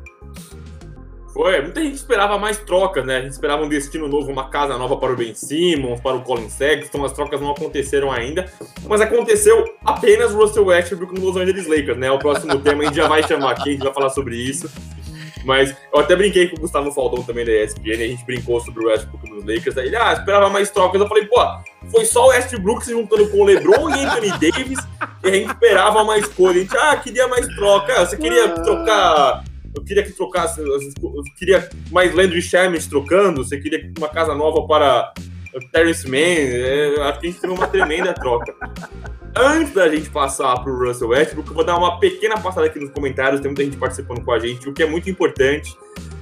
Foi, 1.36 1.60
muita 1.60 1.82
gente 1.82 1.96
esperava 1.96 2.38
mais 2.38 2.56
trocas, 2.56 3.04
né? 3.04 3.18
A 3.18 3.20
gente 3.20 3.32
esperava 3.32 3.62
um 3.62 3.68
destino 3.68 4.08
novo, 4.08 4.32
uma 4.32 4.48
casa 4.48 4.78
nova 4.78 4.96
para 4.96 5.12
o 5.12 5.16
Ben 5.16 5.34
Simmons, 5.34 6.00
para 6.00 6.16
o 6.16 6.22
Colin 6.22 6.48
Sexton, 6.48 7.04
as 7.04 7.12
trocas 7.12 7.38
não 7.38 7.50
aconteceram 7.50 8.10
ainda, 8.10 8.50
mas 8.88 9.02
aconteceu 9.02 9.62
apenas 9.84 10.32
o 10.32 10.38
Russell 10.38 10.64
Westbrook 10.64 11.14
no 11.14 11.26
Los 11.26 11.36
Angeles 11.36 11.66
Lakers, 11.66 11.98
né? 11.98 12.10
O 12.10 12.18
próximo 12.18 12.58
tema 12.60 12.84
a 12.84 12.86
gente 12.86 12.96
já 12.96 13.06
vai 13.06 13.22
chamar 13.22 13.50
aqui, 13.50 13.68
a 13.68 13.72
gente 13.72 13.84
vai 13.84 13.92
falar 13.92 14.08
sobre 14.08 14.34
isso. 14.34 14.70
Mas 15.44 15.76
eu 15.92 16.00
até 16.00 16.16
brinquei 16.16 16.48
com 16.48 16.56
o 16.56 16.60
Gustavo 16.60 16.90
Faldão 16.90 17.22
também 17.22 17.44
da 17.44 17.52
ESPN, 17.52 17.92
a 17.92 18.08
gente 18.08 18.24
brincou 18.24 18.58
sobre 18.58 18.86
o 18.86 18.88
Westbrook 18.88 19.28
nos 19.28 19.44
Lakers, 19.44 19.76
aí 19.76 19.88
ele, 19.88 19.96
ah, 19.96 20.14
esperava 20.14 20.48
mais 20.48 20.70
trocas. 20.70 20.98
Eu 20.98 21.06
falei, 21.06 21.26
pô, 21.26 21.36
foi 21.90 22.06
só 22.06 22.24
o 22.24 22.28
Westbrook 22.28 22.82
se 22.82 22.92
juntando 22.92 23.28
com 23.28 23.42
o 23.42 23.44
LeBron 23.44 23.90
e 23.90 24.04
Anthony 24.06 24.30
Davis, 24.30 24.78
e 25.22 25.28
a 25.28 25.32
gente 25.32 25.50
esperava 25.50 26.02
mais 26.02 26.26
coisa. 26.28 26.58
A 26.58 26.62
gente, 26.62 26.76
ah, 26.78 26.96
queria 26.96 27.28
mais 27.28 27.46
troca, 27.56 28.06
você 28.06 28.16
queria 28.16 28.48
trocar 28.48 29.44
eu 29.76 29.84
queria 29.84 30.02
que 30.02 30.12
trocasse, 30.12 30.60
eu 30.60 30.78
queria 31.38 31.68
mais 31.90 32.14
Landry 32.14 32.40
Shamet 32.40 32.88
trocando, 32.88 33.44
você 33.44 33.58
queria 33.58 33.92
uma 33.98 34.08
casa 34.08 34.34
nova 34.34 34.66
para 34.66 35.12
Terrence 35.70 36.08
Mann, 36.08 36.16
é, 36.18 36.96
acho 37.02 37.20
que 37.20 37.26
a 37.26 37.30
gente 37.30 37.40
teve 37.40 37.52
uma 37.52 37.66
tremenda 37.66 38.14
troca. 38.14 38.54
Antes 39.36 39.74
da 39.74 39.86
gente 39.88 40.08
passar 40.08 40.58
para 40.62 40.72
o 40.72 40.86
Russell 40.86 41.08
Westbrook, 41.08 41.48
eu 41.48 41.54
vou 41.54 41.64
dar 41.64 41.76
uma 41.76 42.00
pequena 42.00 42.40
passada 42.40 42.66
aqui 42.66 42.78
nos 42.78 42.90
comentários, 42.90 43.40
tem 43.40 43.50
muita 43.50 43.64
gente 43.64 43.76
participando 43.76 44.24
com 44.24 44.32
a 44.32 44.38
gente, 44.38 44.66
o 44.66 44.72
que 44.72 44.82
é 44.82 44.86
muito 44.86 45.10
importante. 45.10 45.76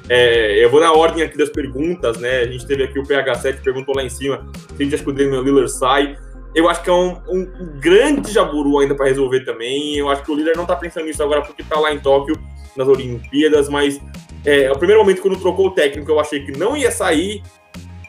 É, 0.09 0.63
eu 0.63 0.69
vou 0.69 0.81
na 0.81 0.93
ordem 0.93 1.23
aqui 1.23 1.39
das 1.39 1.49
perguntas, 1.49 2.19
né? 2.19 2.41
A 2.41 2.47
gente 2.47 2.67
teve 2.67 2.83
aqui 2.83 2.99
o 2.99 3.05
PH7 3.05 3.63
perguntou 3.63 3.95
lá 3.95 4.03
em 4.03 4.11
cima 4.11 4.47
se 4.77 4.83
a 4.83 4.85
gente 4.85 4.95
acha 4.97 5.05
que 5.05 5.11
o 5.11 5.13
Damian 5.13 5.41
Lillard 5.41 5.71
sai. 5.71 6.19
Eu 6.55 6.69
acho 6.69 6.83
que 6.83 6.91
é 6.91 6.93
um, 6.93 7.21
um 7.29 7.79
grande 7.81 8.31
jaburu 8.31 8.81
ainda 8.81 8.95
para 8.95 9.07
resolver 9.07 9.41
também. 9.45 9.97
Eu 9.97 10.11
acho 10.11 10.23
que 10.23 10.31
o 10.31 10.35
Lillard 10.35 10.57
não 10.57 10.65
está 10.65 10.77
pensando 10.77 11.07
nisso 11.07 11.23
agora 11.23 11.43
porque 11.43 11.63
está 11.63 11.79
lá 11.79 11.93
em 11.93 12.01
Tóquio 12.01 12.37
nas 12.77 12.89
Olimpíadas, 12.89 13.69
mas 13.69 14.01
é, 14.45 14.71
o 14.71 14.77
primeiro 14.77 15.01
momento 15.01 15.23
quando 15.23 15.41
trocou 15.41 15.69
o 15.69 15.71
técnico, 15.71 16.11
eu 16.11 16.21
achei 16.21 16.45
que 16.45 16.53
não 16.53 16.77
ia 16.77 16.91
sair, 16.91 17.43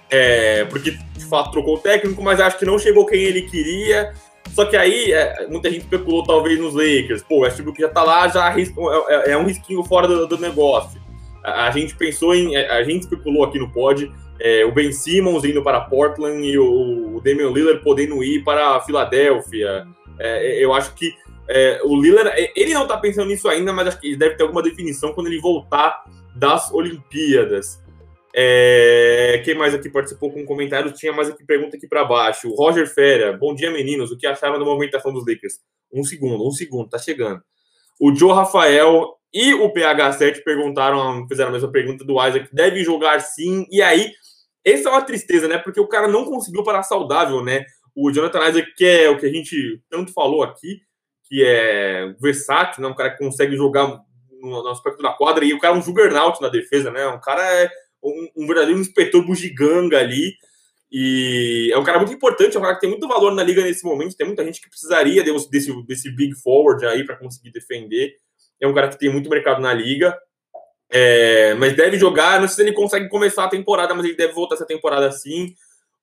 é, 0.09 0.65
porque 0.65 0.91
de 0.91 1.25
fato 1.25 1.51
trocou 1.51 1.75
o 1.75 1.79
técnico, 1.79 2.21
mas 2.21 2.39
acho 2.39 2.57
que 2.57 2.65
não 2.65 2.77
chegou 2.77 3.05
quem 3.05 3.21
ele 3.21 3.43
queria. 3.43 4.13
Só 4.53 4.63
que 4.65 4.77
aí 4.77 5.11
é, 5.11 5.47
muita 5.47 5.69
gente 5.69 5.81
especulou 5.81 6.23
talvez 6.23 6.59
nos 6.59 6.73
Lakers. 6.73 7.23
Pô, 7.23 7.37
o 7.37 7.39
Westbrook 7.39 7.79
já 7.81 7.89
tá 7.89 8.03
lá, 8.03 8.27
já 8.27 8.45
arrisca, 8.45 8.79
é, 9.09 9.31
é, 9.31 9.37
um 9.37 9.45
risquinho 9.45 9.83
fora 9.83 10.07
do, 10.07 10.27
do 10.27 10.37
negócio. 10.37 11.01
A, 11.43 11.67
a, 11.67 11.71
gente 11.71 11.95
pensou 11.95 12.33
em. 12.33 12.55
É, 12.55 12.69
a 12.69 12.83
gente 12.83 13.01
especulou 13.03 13.43
aqui 13.43 13.59
no 13.59 13.69
pod 13.71 14.09
é, 14.39 14.63
o 14.65 14.71
Ben 14.71 14.91
Simmons 14.91 15.43
indo 15.43 15.61
para 15.61 15.81
Portland 15.81 16.45
e 16.45 16.57
o, 16.57 17.15
o 17.15 17.21
Damian 17.21 17.49
Lillard 17.49 17.81
podendo 17.83 18.23
ir 18.23 18.43
para 18.43 18.75
a 18.75 18.81
Filadélfia. 18.81 19.87
É, 20.19 20.63
eu 20.63 20.73
acho 20.73 20.93
que 20.93 21.13
é, 21.47 21.81
o 21.83 21.99
Lillard, 21.99 22.29
é, 22.29 22.51
ele 22.55 22.73
não 22.73 22.87
tá 22.87 22.97
pensando 22.97 23.27
nisso 23.27 23.47
ainda, 23.47 23.71
mas 23.71 23.87
acho 23.87 23.99
que 23.99 24.07
ele 24.07 24.17
deve 24.17 24.35
ter 24.35 24.43
alguma 24.43 24.63
definição 24.63 25.13
quando 25.13 25.27
ele 25.27 25.39
voltar 25.39 26.03
das 26.35 26.71
Olimpíadas. 26.71 27.79
É, 28.37 29.41
quem 29.45 29.55
mais 29.55 29.73
aqui 29.73 29.89
participou 29.89 30.31
com 30.31 30.41
um 30.41 30.45
comentário? 30.45 30.91
Tinha 30.91 31.13
mais 31.13 31.29
aqui 31.29 31.45
pergunta 31.45 31.77
aqui 31.77 31.87
para 31.87 32.03
baixo. 32.03 32.49
O 32.49 32.55
Roger 32.55 32.85
Fera, 32.85 33.31
bom 33.31 33.55
dia 33.55 33.71
meninos, 33.71 34.11
o 34.11 34.17
que 34.17 34.27
acharam 34.27 34.59
da 34.59 34.65
movimentação 34.65 35.13
dos 35.13 35.25
Lakers? 35.25 35.59
Um 35.93 36.03
segundo, 36.03 36.45
um 36.45 36.51
segundo, 36.51 36.89
tá 36.89 36.97
chegando. 36.97 37.41
O 37.99 38.13
Joe 38.13 38.33
Rafael 38.33 39.15
e 39.33 39.53
o 39.53 39.71
PH7 39.71 40.43
perguntaram, 40.43 41.25
fizeram 41.27 41.49
a 41.49 41.53
mesma 41.53 41.71
pergunta 41.71 42.03
do 42.03 42.13
Isaac, 42.25 42.49
deve 42.51 42.83
jogar 42.83 43.19
sim. 43.21 43.65
E 43.71 43.81
aí, 43.81 44.11
essa 44.65 44.89
é 44.89 44.91
uma 44.91 45.01
tristeza, 45.01 45.47
né? 45.47 45.57
Porque 45.57 45.79
o 45.79 45.87
cara 45.87 46.07
não 46.07 46.25
conseguiu 46.25 46.63
parar 46.63 46.83
saudável, 46.83 47.41
né? 47.41 47.63
O 47.95 48.11
Jonathan 48.11 48.49
Isaac, 48.49 48.73
que 48.75 48.85
é 48.85 49.09
o 49.09 49.17
que 49.17 49.25
a 49.25 49.31
gente 49.31 49.81
tanto 49.89 50.11
falou 50.11 50.43
aqui, 50.43 50.81
que 51.27 51.43
é 51.43 52.13
versátil, 52.19 52.81
né? 52.81 52.87
Um 52.87 52.95
cara 52.95 53.11
que 53.11 53.23
consegue 53.23 53.55
jogar 53.55 53.87
no, 54.41 54.63
no 54.63 54.67
aspecto 54.69 55.01
da 55.01 55.11
quadra 55.11 55.43
e 55.43 55.53
o 55.53 55.59
cara 55.59 55.75
é 55.75 55.77
um 55.77 55.81
juggernaut 55.81 56.41
na 56.41 56.49
defesa, 56.49 56.91
né? 56.91 57.07
Um 57.07 57.19
cara 57.19 57.41
é 57.41 57.69
um, 58.03 58.43
um 58.43 58.47
verdadeiro 58.47 58.79
inspetor 58.79 59.25
bugiganga 59.25 59.99
ali. 59.99 60.33
E 60.91 61.71
é 61.73 61.77
um 61.77 61.83
cara 61.83 61.97
muito 61.97 62.13
importante, 62.13 62.55
é 62.55 62.59
um 62.59 62.63
cara 62.63 62.75
que 62.75 62.81
tem 62.81 62.89
muito 62.89 63.07
valor 63.07 63.33
na 63.33 63.43
liga 63.43 63.61
nesse 63.63 63.83
momento. 63.83 64.15
Tem 64.15 64.25
muita 64.25 64.45
gente 64.45 64.61
que 64.61 64.69
precisaria 64.69 65.23
desse, 65.23 65.85
desse 65.85 66.15
big 66.15 66.35
forward 66.35 66.85
aí 66.85 67.03
para 67.03 67.17
conseguir 67.17 67.51
defender. 67.51 68.13
É 68.61 68.67
um 68.67 68.73
cara 68.73 68.87
que 68.87 68.97
tem 68.97 69.11
muito 69.11 69.29
mercado 69.29 69.61
na 69.61 69.73
liga. 69.73 70.17
É, 70.89 71.55
mas 71.55 71.75
deve 71.75 71.97
jogar. 71.97 72.39
Não 72.39 72.47
sei 72.47 72.55
se 72.55 72.61
ele 72.61 72.73
consegue 72.73 73.09
começar 73.09 73.45
a 73.45 73.49
temporada, 73.49 73.93
mas 73.93 74.05
ele 74.05 74.15
deve 74.15 74.33
voltar 74.33 74.55
essa 74.55 74.65
temporada 74.65 75.11
sim 75.11 75.53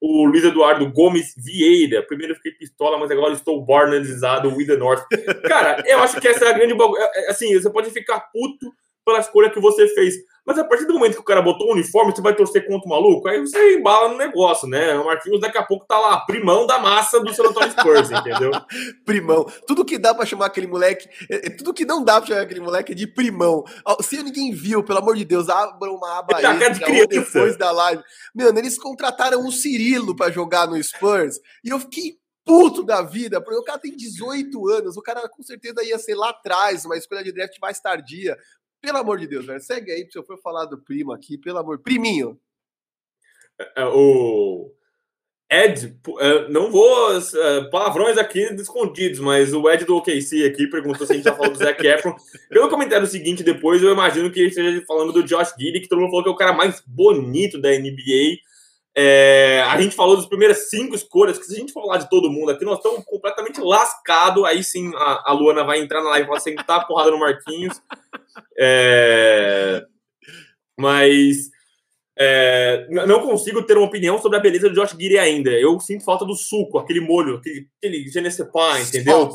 o 0.02 0.24
Luiz 0.24 0.42
Eduardo 0.42 0.90
Gomes 0.90 1.32
Vieira. 1.36 2.02
Primeiro 2.02 2.32
eu 2.32 2.36
fiquei 2.36 2.50
pistola, 2.50 2.98
mas 2.98 3.08
agora 3.08 3.32
estou 3.34 3.64
barnalizado, 3.64 4.52
with 4.52 4.66
the 4.66 4.76
North. 4.76 5.04
Cara, 5.46 5.80
eu 5.86 6.00
acho 6.00 6.20
que 6.20 6.26
essa 6.26 6.44
é 6.44 6.48
a 6.48 6.52
grande. 6.52 6.74
É, 6.74 7.26
é, 7.26 7.30
assim, 7.30 7.54
você 7.54 7.70
pode 7.70 7.88
ficar 7.92 8.18
puto 8.32 8.72
pela 9.06 9.20
escolha 9.20 9.48
que 9.48 9.60
você 9.60 9.86
fez. 9.86 10.16
Mas 10.44 10.58
a 10.58 10.64
partir 10.64 10.86
do 10.86 10.94
momento 10.94 11.14
que 11.14 11.20
o 11.20 11.24
cara 11.24 11.40
botou 11.40 11.68
o 11.68 11.72
uniforme, 11.72 12.12
você 12.12 12.20
vai 12.20 12.34
torcer 12.34 12.66
contra 12.66 12.86
o 12.86 12.90
maluco, 12.90 13.28
aí 13.28 13.40
você 13.40 13.76
embala 13.76 14.08
no 14.08 14.16
negócio, 14.16 14.66
né? 14.68 14.94
O 14.98 15.06
Marquinhos 15.06 15.40
daqui 15.40 15.56
a 15.56 15.62
pouco 15.62 15.86
tá 15.86 15.98
lá, 15.98 16.20
primão 16.26 16.66
da 16.66 16.78
massa 16.80 17.20
do 17.20 17.32
San 17.32 17.44
Antonio 17.44 17.70
Spurs, 17.70 18.10
entendeu? 18.10 18.50
primão. 19.06 19.44
Tudo 19.66 19.84
que 19.84 19.98
dá 19.98 20.12
pra 20.12 20.26
chamar 20.26 20.46
aquele 20.46 20.66
moleque, 20.66 21.08
é, 21.30 21.50
tudo 21.50 21.72
que 21.72 21.84
não 21.84 22.02
dá 22.02 22.20
pra 22.20 22.28
chamar 22.28 22.42
aquele 22.42 22.60
moleque 22.60 22.92
é 22.92 22.94
de 22.94 23.06
primão. 23.06 23.62
Se 24.02 24.20
ninguém 24.22 24.52
viu, 24.52 24.82
pelo 24.82 24.98
amor 24.98 25.16
de 25.16 25.24
Deus, 25.24 25.48
abra 25.48 25.90
uma 25.90 26.18
aba 26.18 26.36
aí, 26.36 26.42
tá 26.42 26.68
de 26.68 27.06
depois 27.06 27.56
da 27.56 27.70
live. 27.70 28.02
Mano, 28.34 28.58
eles 28.58 28.76
contrataram 28.76 29.46
o 29.46 29.52
Cirilo 29.52 30.16
pra 30.16 30.30
jogar 30.30 30.66
no 30.66 30.82
Spurs, 30.82 31.38
e 31.64 31.68
eu 31.68 31.78
fiquei 31.78 32.16
puto 32.44 32.82
da 32.82 33.02
vida, 33.02 33.40
porque 33.40 33.58
o 33.58 33.62
cara 33.62 33.78
tem 33.78 33.96
18 33.96 34.68
anos, 34.68 34.96
o 34.96 35.02
cara 35.02 35.28
com 35.28 35.42
certeza 35.42 35.84
ia 35.84 35.98
ser 35.98 36.14
lá 36.14 36.30
atrás, 36.30 36.84
uma 36.84 36.96
escolha 36.96 37.22
de 37.22 37.32
draft 37.32 37.56
mais 37.60 37.80
tardia. 37.80 38.36
Pelo 38.82 38.98
amor 38.98 39.18
de 39.18 39.28
Deus, 39.28 39.46
velho. 39.46 39.60
Segue 39.60 39.92
aí, 39.92 40.08
se 40.10 40.18
eu 40.18 40.24
for 40.24 40.36
falar 40.38 40.64
do 40.64 40.76
primo 40.76 41.12
aqui, 41.12 41.38
pelo 41.38 41.58
amor. 41.58 41.78
Priminho. 41.78 42.36
É, 43.58 43.82
é, 43.82 43.84
o 43.86 44.72
Ed, 45.48 45.96
é, 46.18 46.48
não 46.48 46.72
vou. 46.72 47.10
Palavrões 47.70 48.18
aqui 48.18 48.40
escondidos, 48.40 49.20
mas 49.20 49.54
o 49.54 49.70
Ed 49.70 49.84
do 49.84 49.96
OKC 49.96 50.46
aqui 50.46 50.66
perguntou 50.66 51.06
se 51.06 51.12
a 51.12 51.16
gente 51.16 51.24
já 51.24 51.34
falou 51.34 51.52
do 51.52 51.58
Zac 51.58 51.86
Efron. 51.86 52.16
Pelo 52.50 52.68
comentário 52.68 53.06
seguinte, 53.06 53.44
depois, 53.44 53.80
eu 53.80 53.92
imagino 53.92 54.32
que 54.32 54.40
ele 54.40 54.48
esteja 54.48 54.84
falando 54.84 55.12
do 55.12 55.22
Josh 55.22 55.54
Giddy, 55.56 55.80
que 55.80 55.88
todo 55.88 56.00
mundo 56.00 56.10
falou 56.10 56.24
que 56.24 56.30
é 56.30 56.32
o 56.32 56.36
cara 56.36 56.52
mais 56.52 56.82
bonito 56.84 57.60
da 57.60 57.70
NBA. 57.70 58.40
É, 58.94 59.62
a 59.68 59.80
gente 59.80 59.94
falou 59.94 60.16
das 60.16 60.26
primeiras 60.26 60.68
cinco 60.68 60.94
escolhas, 60.94 61.38
que 61.38 61.44
se 61.44 61.54
a 61.54 61.58
gente 61.58 61.72
falar 61.72 61.98
de 61.98 62.10
todo 62.10 62.30
mundo 62.30 62.50
aqui, 62.50 62.64
nós 62.64 62.78
estamos 62.78 63.04
completamente 63.04 63.60
lascados. 63.60 64.44
Aí 64.44 64.64
sim 64.64 64.90
a, 64.96 65.30
a 65.30 65.32
Luana 65.32 65.62
vai 65.62 65.80
entrar 65.80 66.02
na 66.02 66.10
live 66.10 66.26
e 66.26 66.30
vai 66.30 66.40
sentar 66.40 66.80
a 66.80 66.84
porrada 66.84 67.10
no 67.10 67.20
Marquinhos. 67.20 67.80
É, 68.58 69.84
mas 70.78 71.50
é, 72.18 72.86
não 72.90 73.20
consigo 73.22 73.62
ter 73.62 73.76
uma 73.76 73.86
opinião 73.86 74.20
sobre 74.20 74.38
a 74.38 74.40
beleza 74.40 74.68
do 74.68 74.74
Josh 74.74 74.96
Giri 74.98 75.18
ainda. 75.18 75.50
Eu 75.50 75.80
sinto 75.80 76.04
falta 76.04 76.24
do 76.24 76.34
suco, 76.34 76.78
aquele 76.78 77.00
molho, 77.00 77.36
aquele, 77.36 77.68
aquele 77.78 78.08
Genesepa, 78.08 78.80
entendeu? 78.80 79.30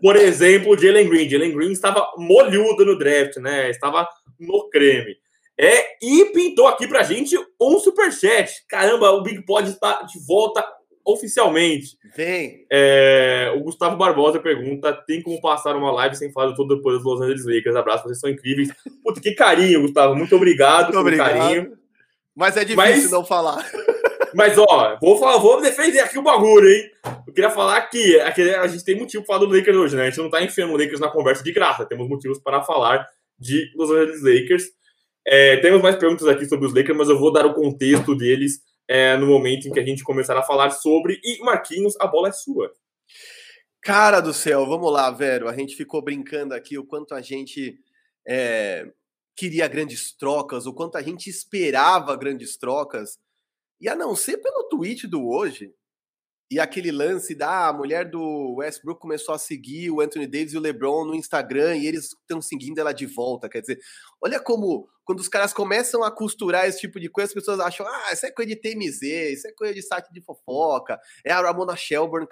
Por 0.00 0.16
exemplo, 0.16 0.78
Jalen 0.78 1.08
Green. 1.08 1.28
Jalen 1.28 1.52
Green 1.52 1.72
estava 1.72 2.12
molhudo 2.16 2.84
no 2.84 2.98
draft, 2.98 3.36
né? 3.36 3.70
Estava 3.70 4.06
no 4.38 4.68
creme. 4.68 5.16
É, 5.58 5.96
e 6.02 6.26
pintou 6.32 6.66
aqui 6.68 6.86
pra 6.86 7.02
gente 7.02 7.36
um 7.60 7.78
superchat. 7.78 8.50
Caramba, 8.68 9.10
o 9.10 9.22
Big 9.22 9.44
Pod 9.44 9.68
está 9.68 10.02
de 10.02 10.18
volta 10.26 10.64
oficialmente. 11.04 11.96
Vem. 12.16 12.66
É, 12.70 13.52
o 13.56 13.60
Gustavo 13.60 13.96
Barbosa 13.96 14.38
pergunta: 14.38 14.92
tem 15.06 15.22
como 15.22 15.40
passar 15.40 15.76
uma 15.76 15.92
live 15.92 16.16
sem 16.16 16.32
falar 16.32 16.54
todo 16.54 16.76
depois 16.76 16.96
dos 16.96 17.04
Los 17.04 17.20
Angeles 17.20 17.44
Lakers? 17.44 17.76
Abraço, 17.76 18.04
vocês 18.04 18.20
são 18.20 18.30
incríveis. 18.30 18.70
Puta, 19.02 19.20
que 19.20 19.32
carinho, 19.32 19.82
Gustavo. 19.82 20.14
Muito 20.14 20.34
obrigado 20.36 20.84
Muito 20.84 20.98
obrigado. 20.98 21.38
carinho. 21.38 21.78
Mas 22.34 22.56
é 22.56 22.64
difícil 22.64 22.76
Mas... 22.76 23.10
não 23.10 23.24
falar. 23.24 23.64
Mas, 24.34 24.56
ó, 24.56 24.96
vou, 25.00 25.18
falar, 25.18 25.38
vou 25.38 25.60
defender 25.60 26.00
aqui 26.00 26.18
o 26.18 26.22
bagulho, 26.22 26.68
hein? 26.68 26.90
Eu 27.26 27.32
queria 27.32 27.50
falar 27.50 27.80
que, 27.82 28.20
a 28.20 28.66
gente 28.66 28.84
tem 28.84 28.96
motivo 28.96 29.24
para 29.24 29.34
falar 29.34 29.46
do 29.46 29.56
Lakers 29.56 29.76
hoje, 29.76 29.96
né? 29.96 30.02
A 30.02 30.06
gente 30.06 30.18
não 30.18 30.30
tá 30.30 30.42
enfiando 30.42 30.72
o 30.72 30.76
Lakers 30.76 31.00
na 31.00 31.08
conversa 31.08 31.42
de 31.42 31.52
graça. 31.52 31.84
Temos 31.84 32.08
motivos 32.08 32.38
para 32.38 32.62
falar 32.62 33.06
de 33.38 33.70
Los 33.74 33.90
Angeles 33.90 34.22
Lakers. 34.22 34.64
É, 35.26 35.56
temos 35.58 35.82
mais 35.82 35.96
perguntas 35.96 36.26
aqui 36.28 36.46
sobre 36.46 36.66
os 36.66 36.74
Lakers, 36.74 36.96
mas 36.96 37.08
eu 37.08 37.18
vou 37.18 37.32
dar 37.32 37.44
o 37.46 37.54
contexto 37.54 38.14
deles 38.14 38.60
é, 38.90 39.16
no 39.16 39.28
momento 39.28 39.68
em 39.68 39.70
que 39.70 39.78
a 39.78 39.84
gente 39.86 40.02
começar 40.02 40.36
a 40.36 40.42
falar 40.42 40.70
sobre. 40.70 41.20
E, 41.22 41.38
Marquinhos, 41.44 41.94
a 42.00 42.08
bola 42.08 42.28
é 42.28 42.32
sua. 42.32 42.74
Cara 43.80 44.18
do 44.20 44.34
céu, 44.34 44.66
vamos 44.66 44.92
lá, 44.92 45.12
velho. 45.12 45.48
A 45.48 45.54
gente 45.54 45.76
ficou 45.76 46.02
brincando 46.02 46.54
aqui 46.54 46.76
o 46.76 46.84
quanto 46.84 47.14
a 47.14 47.20
gente 47.20 47.78
é, 48.26 48.90
queria 49.36 49.68
grandes 49.68 50.12
trocas, 50.12 50.66
o 50.66 50.74
quanto 50.74 50.98
a 50.98 51.02
gente 51.02 51.30
esperava 51.30 52.16
grandes 52.16 52.56
trocas. 52.56 53.16
E 53.80 53.88
a 53.88 53.94
não 53.94 54.16
ser 54.16 54.38
pelo 54.38 54.64
tweet 54.64 55.06
do 55.06 55.24
hoje, 55.24 55.72
e 56.50 56.58
aquele 56.58 56.90
lance 56.90 57.32
da 57.34 57.68
a 57.68 57.72
mulher 57.72 58.10
do 58.10 58.56
Westbrook 58.56 59.00
começou 59.00 59.34
a 59.34 59.38
seguir 59.38 59.90
o 59.90 60.00
Anthony 60.00 60.26
Davis 60.26 60.52
e 60.52 60.56
o 60.56 60.60
LeBron 60.60 61.04
no 61.04 61.14
Instagram 61.14 61.76
e 61.76 61.86
eles 61.86 62.06
estão 62.06 62.42
seguindo 62.42 62.78
ela 62.78 62.92
de 62.92 63.06
volta. 63.06 63.48
Quer 63.48 63.60
dizer, 63.60 63.78
olha 64.20 64.40
como 64.40 64.88
quando 65.04 65.20
os 65.20 65.28
caras 65.28 65.52
começam 65.52 66.02
a 66.02 66.10
costurar 66.10 66.66
esse 66.66 66.80
tipo 66.80 66.98
de 66.98 67.08
coisa, 67.08 67.28
as 67.28 67.34
pessoas 67.34 67.60
acham, 67.60 67.86
ah, 67.86 68.12
isso 68.12 68.26
é 68.26 68.32
coisa 68.32 68.48
de 68.48 68.56
TMZ, 68.56 69.02
isso 69.32 69.46
é 69.46 69.52
coisa 69.52 69.72
de 69.74 69.82
site 69.82 70.12
de 70.12 70.20
fofoca, 70.20 70.98
é 71.24 71.32
a 71.32 71.40
Ramona 71.40 71.76
Shelburne 71.76 72.26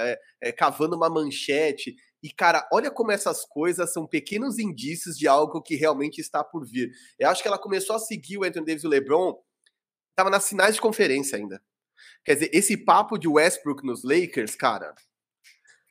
é, 0.00 0.18
é, 0.40 0.52
cavando 0.52 0.96
uma 0.96 1.10
manchete. 1.10 1.94
E, 2.22 2.30
cara, 2.30 2.66
olha 2.72 2.90
como 2.90 3.12
essas 3.12 3.44
coisas 3.44 3.92
são 3.92 4.06
pequenos 4.06 4.58
indícios 4.58 5.16
de 5.16 5.26
algo 5.26 5.60
que 5.60 5.74
realmente 5.74 6.20
está 6.20 6.42
por 6.44 6.66
vir. 6.66 6.90
Eu 7.18 7.28
acho 7.28 7.42
que 7.42 7.48
ela 7.48 7.58
começou 7.58 7.96
a 7.96 7.98
seguir 7.98 8.38
o 8.38 8.44
Anthony 8.44 8.64
Davis 8.64 8.84
e 8.84 8.86
o 8.86 8.90
LeBron, 8.90 9.34
estava 10.10 10.30
nas 10.30 10.48
finais 10.48 10.74
de 10.74 10.80
conferência 10.80 11.36
ainda. 11.36 11.60
Quer 12.24 12.34
dizer, 12.34 12.50
esse 12.52 12.76
papo 12.76 13.18
de 13.18 13.28
Westbrook 13.28 13.84
nos 13.84 14.04
Lakers, 14.04 14.54
cara, 14.54 14.94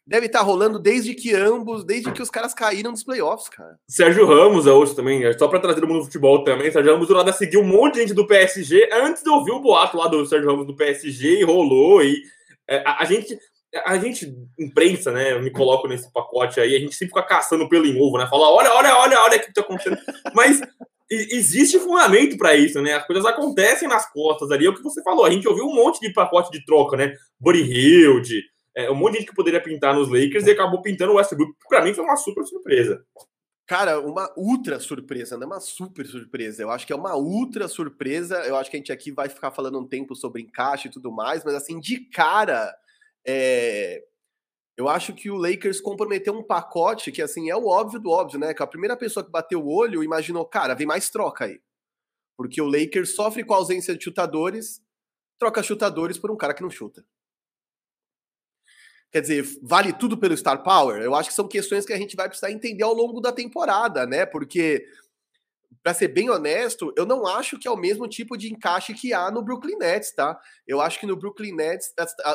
deve 0.05 0.25
estar 0.25 0.39
tá 0.39 0.45
rolando 0.45 0.79
desde 0.79 1.13
que 1.13 1.33
ambos, 1.33 1.83
desde 1.83 2.11
que 2.11 2.21
os 2.21 2.29
caras 2.29 2.53
caíram 2.53 2.91
dos 2.91 3.03
playoffs, 3.03 3.49
cara. 3.49 3.77
Sérgio 3.87 4.25
Ramos 4.25 4.67
é 4.67 4.71
outro 4.71 4.95
também, 4.95 5.21
só 5.37 5.47
para 5.47 5.59
trazer 5.59 5.83
o 5.83 5.87
mundo 5.87 5.99
do 5.99 6.05
futebol 6.05 6.43
também. 6.43 6.71
Sérgio 6.71 6.91
Ramos 6.91 7.07
do 7.07 7.13
lado 7.13 7.31
seguiu 7.33 7.61
um 7.61 7.67
monte 7.67 7.95
de 7.95 8.01
gente 8.01 8.13
do 8.13 8.27
PSG 8.27 8.89
antes 8.91 9.23
de 9.23 9.29
ouvir 9.29 9.51
o 9.51 9.61
boato 9.61 9.97
lá 9.97 10.07
do 10.07 10.25
Sérgio 10.25 10.49
Ramos 10.49 10.67
do 10.67 10.75
PSG 10.75 11.39
e 11.39 11.43
rolou. 11.43 12.03
E 12.03 12.21
é, 12.67 12.77
a, 12.85 13.01
a, 13.01 13.05
gente. 13.05 13.37
A 13.85 13.97
gente, 13.97 14.35
imprensa, 14.59 15.11
né? 15.11 15.31
Eu 15.31 15.41
me 15.41 15.49
coloco 15.49 15.87
nesse 15.87 16.11
pacote 16.11 16.59
aí, 16.59 16.75
a 16.75 16.79
gente 16.79 16.93
sempre 16.93 17.13
fica 17.13 17.23
caçando 17.23 17.69
pelo 17.69 17.85
em 17.85 17.97
ovo, 18.01 18.17
né? 18.17 18.27
Fala, 18.29 18.49
olha, 18.49 18.73
olha, 18.73 18.97
olha, 18.97 19.21
olha 19.21 19.37
o 19.37 19.39
que 19.39 19.53
tá 19.53 19.61
acontecendo. 19.61 19.97
Mas 20.33 20.59
existe 21.11 21.77
fundamento 21.77 22.37
para 22.37 22.55
isso, 22.55 22.81
né? 22.81 22.93
As 22.93 23.05
coisas 23.05 23.25
acontecem 23.25 23.87
nas 23.87 24.09
costas 24.11 24.49
ali. 24.49 24.65
É 24.65 24.69
o 24.69 24.75
que 24.75 24.81
você 24.81 25.03
falou. 25.03 25.25
A 25.25 25.29
gente 25.29 25.47
ouviu 25.47 25.65
um 25.65 25.75
monte 25.75 25.99
de 25.99 26.13
pacote 26.13 26.49
de 26.51 26.63
troca, 26.65 26.95
né? 26.95 27.13
Buddy 27.39 27.61
é, 28.75 28.89
um 28.89 28.95
monte 28.95 29.13
de 29.13 29.19
gente 29.19 29.29
que 29.29 29.35
poderia 29.35 29.61
pintar 29.61 29.93
nos 29.93 30.07
Lakers 30.07 30.47
e 30.47 30.51
acabou 30.51 30.81
pintando 30.81 31.11
o 31.11 31.15
Westbrook. 31.15 31.53
Para 31.67 31.83
mim 31.83 31.93
foi 31.93 32.03
uma 32.03 32.15
super 32.15 32.45
surpresa. 32.45 33.03
Cara, 33.67 33.99
uma 33.99 34.31
ultra 34.37 34.79
surpresa, 34.79 35.35
não 35.37 35.43
é 35.43 35.45
uma 35.47 35.59
super 35.59 36.05
surpresa. 36.05 36.61
Eu 36.61 36.71
acho 36.71 36.87
que 36.87 36.93
é 36.93 36.95
uma 36.95 37.15
ultra 37.15 37.67
surpresa. 37.67 38.35
Eu 38.45 38.55
acho 38.55 38.69
que 38.69 38.77
a 38.77 38.79
gente 38.79 38.91
aqui 38.91 39.11
vai 39.11 39.29
ficar 39.29 39.51
falando 39.51 39.79
um 39.79 39.87
tempo 39.87 40.15
sobre 40.15 40.41
encaixe 40.41 40.87
e 40.87 40.91
tudo 40.91 41.11
mais, 41.11 41.43
mas 41.43 41.53
assim, 41.55 41.79
de 41.79 41.99
cara, 41.99 42.73
é, 43.25 44.03
eu 44.81 44.89
acho 44.89 45.13
que 45.13 45.29
o 45.29 45.37
Lakers 45.37 45.79
comprometeu 45.79 46.33
um 46.33 46.43
pacote 46.43 47.11
que, 47.11 47.21
assim, 47.21 47.49
é 47.49 47.55
o 47.55 47.67
óbvio 47.67 47.99
do 47.99 48.09
óbvio, 48.09 48.39
né? 48.39 48.53
Que 48.53 48.63
a 48.63 48.67
primeira 48.67 48.97
pessoa 48.97 49.23
que 49.23 49.29
bateu 49.29 49.61
o 49.61 49.71
olho 49.71 50.03
imaginou, 50.03 50.43
cara, 50.43 50.73
vem 50.73 50.87
mais 50.87 51.09
troca 51.09 51.45
aí. 51.45 51.61
Porque 52.35 52.59
o 52.59 52.65
Lakers 52.65 53.15
sofre 53.15 53.43
com 53.43 53.53
a 53.53 53.57
ausência 53.57 53.95
de 53.95 54.03
chutadores, 54.03 54.81
troca 55.37 55.61
chutadores 55.61 56.17
por 56.17 56.31
um 56.31 56.35
cara 56.35 56.53
que 56.53 56.63
não 56.63 56.69
chuta. 56.69 57.05
Quer 59.11 59.21
dizer, 59.21 59.45
vale 59.61 59.93
tudo 59.93 60.17
pelo 60.17 60.35
Star 60.35 60.63
Power? 60.63 61.01
Eu 61.01 61.13
acho 61.13 61.29
que 61.29 61.35
são 61.35 61.47
questões 61.47 61.85
que 61.85 61.93
a 61.93 61.97
gente 61.97 62.15
vai 62.15 62.27
precisar 62.27 62.51
entender 62.51 62.83
ao 62.83 62.93
longo 62.93 63.21
da 63.21 63.31
temporada, 63.31 64.07
né? 64.07 64.25
Porque 64.25 64.87
para 65.83 65.93
ser 65.93 66.09
bem 66.09 66.29
honesto, 66.29 66.93
eu 66.95 67.05
não 67.05 67.25
acho 67.25 67.57
que 67.57 67.67
é 67.67 67.71
o 67.71 67.77
mesmo 67.77 68.07
tipo 68.07 68.37
de 68.37 68.51
encaixe 68.51 68.93
que 68.93 69.13
há 69.13 69.31
no 69.31 69.41
Brooklyn 69.43 69.77
Nets, 69.77 70.13
tá? 70.13 70.39
Eu 70.67 70.79
acho 70.79 70.99
que 70.99 71.07
no 71.07 71.15
Brooklyn 71.15 71.55
Nets 71.55 71.87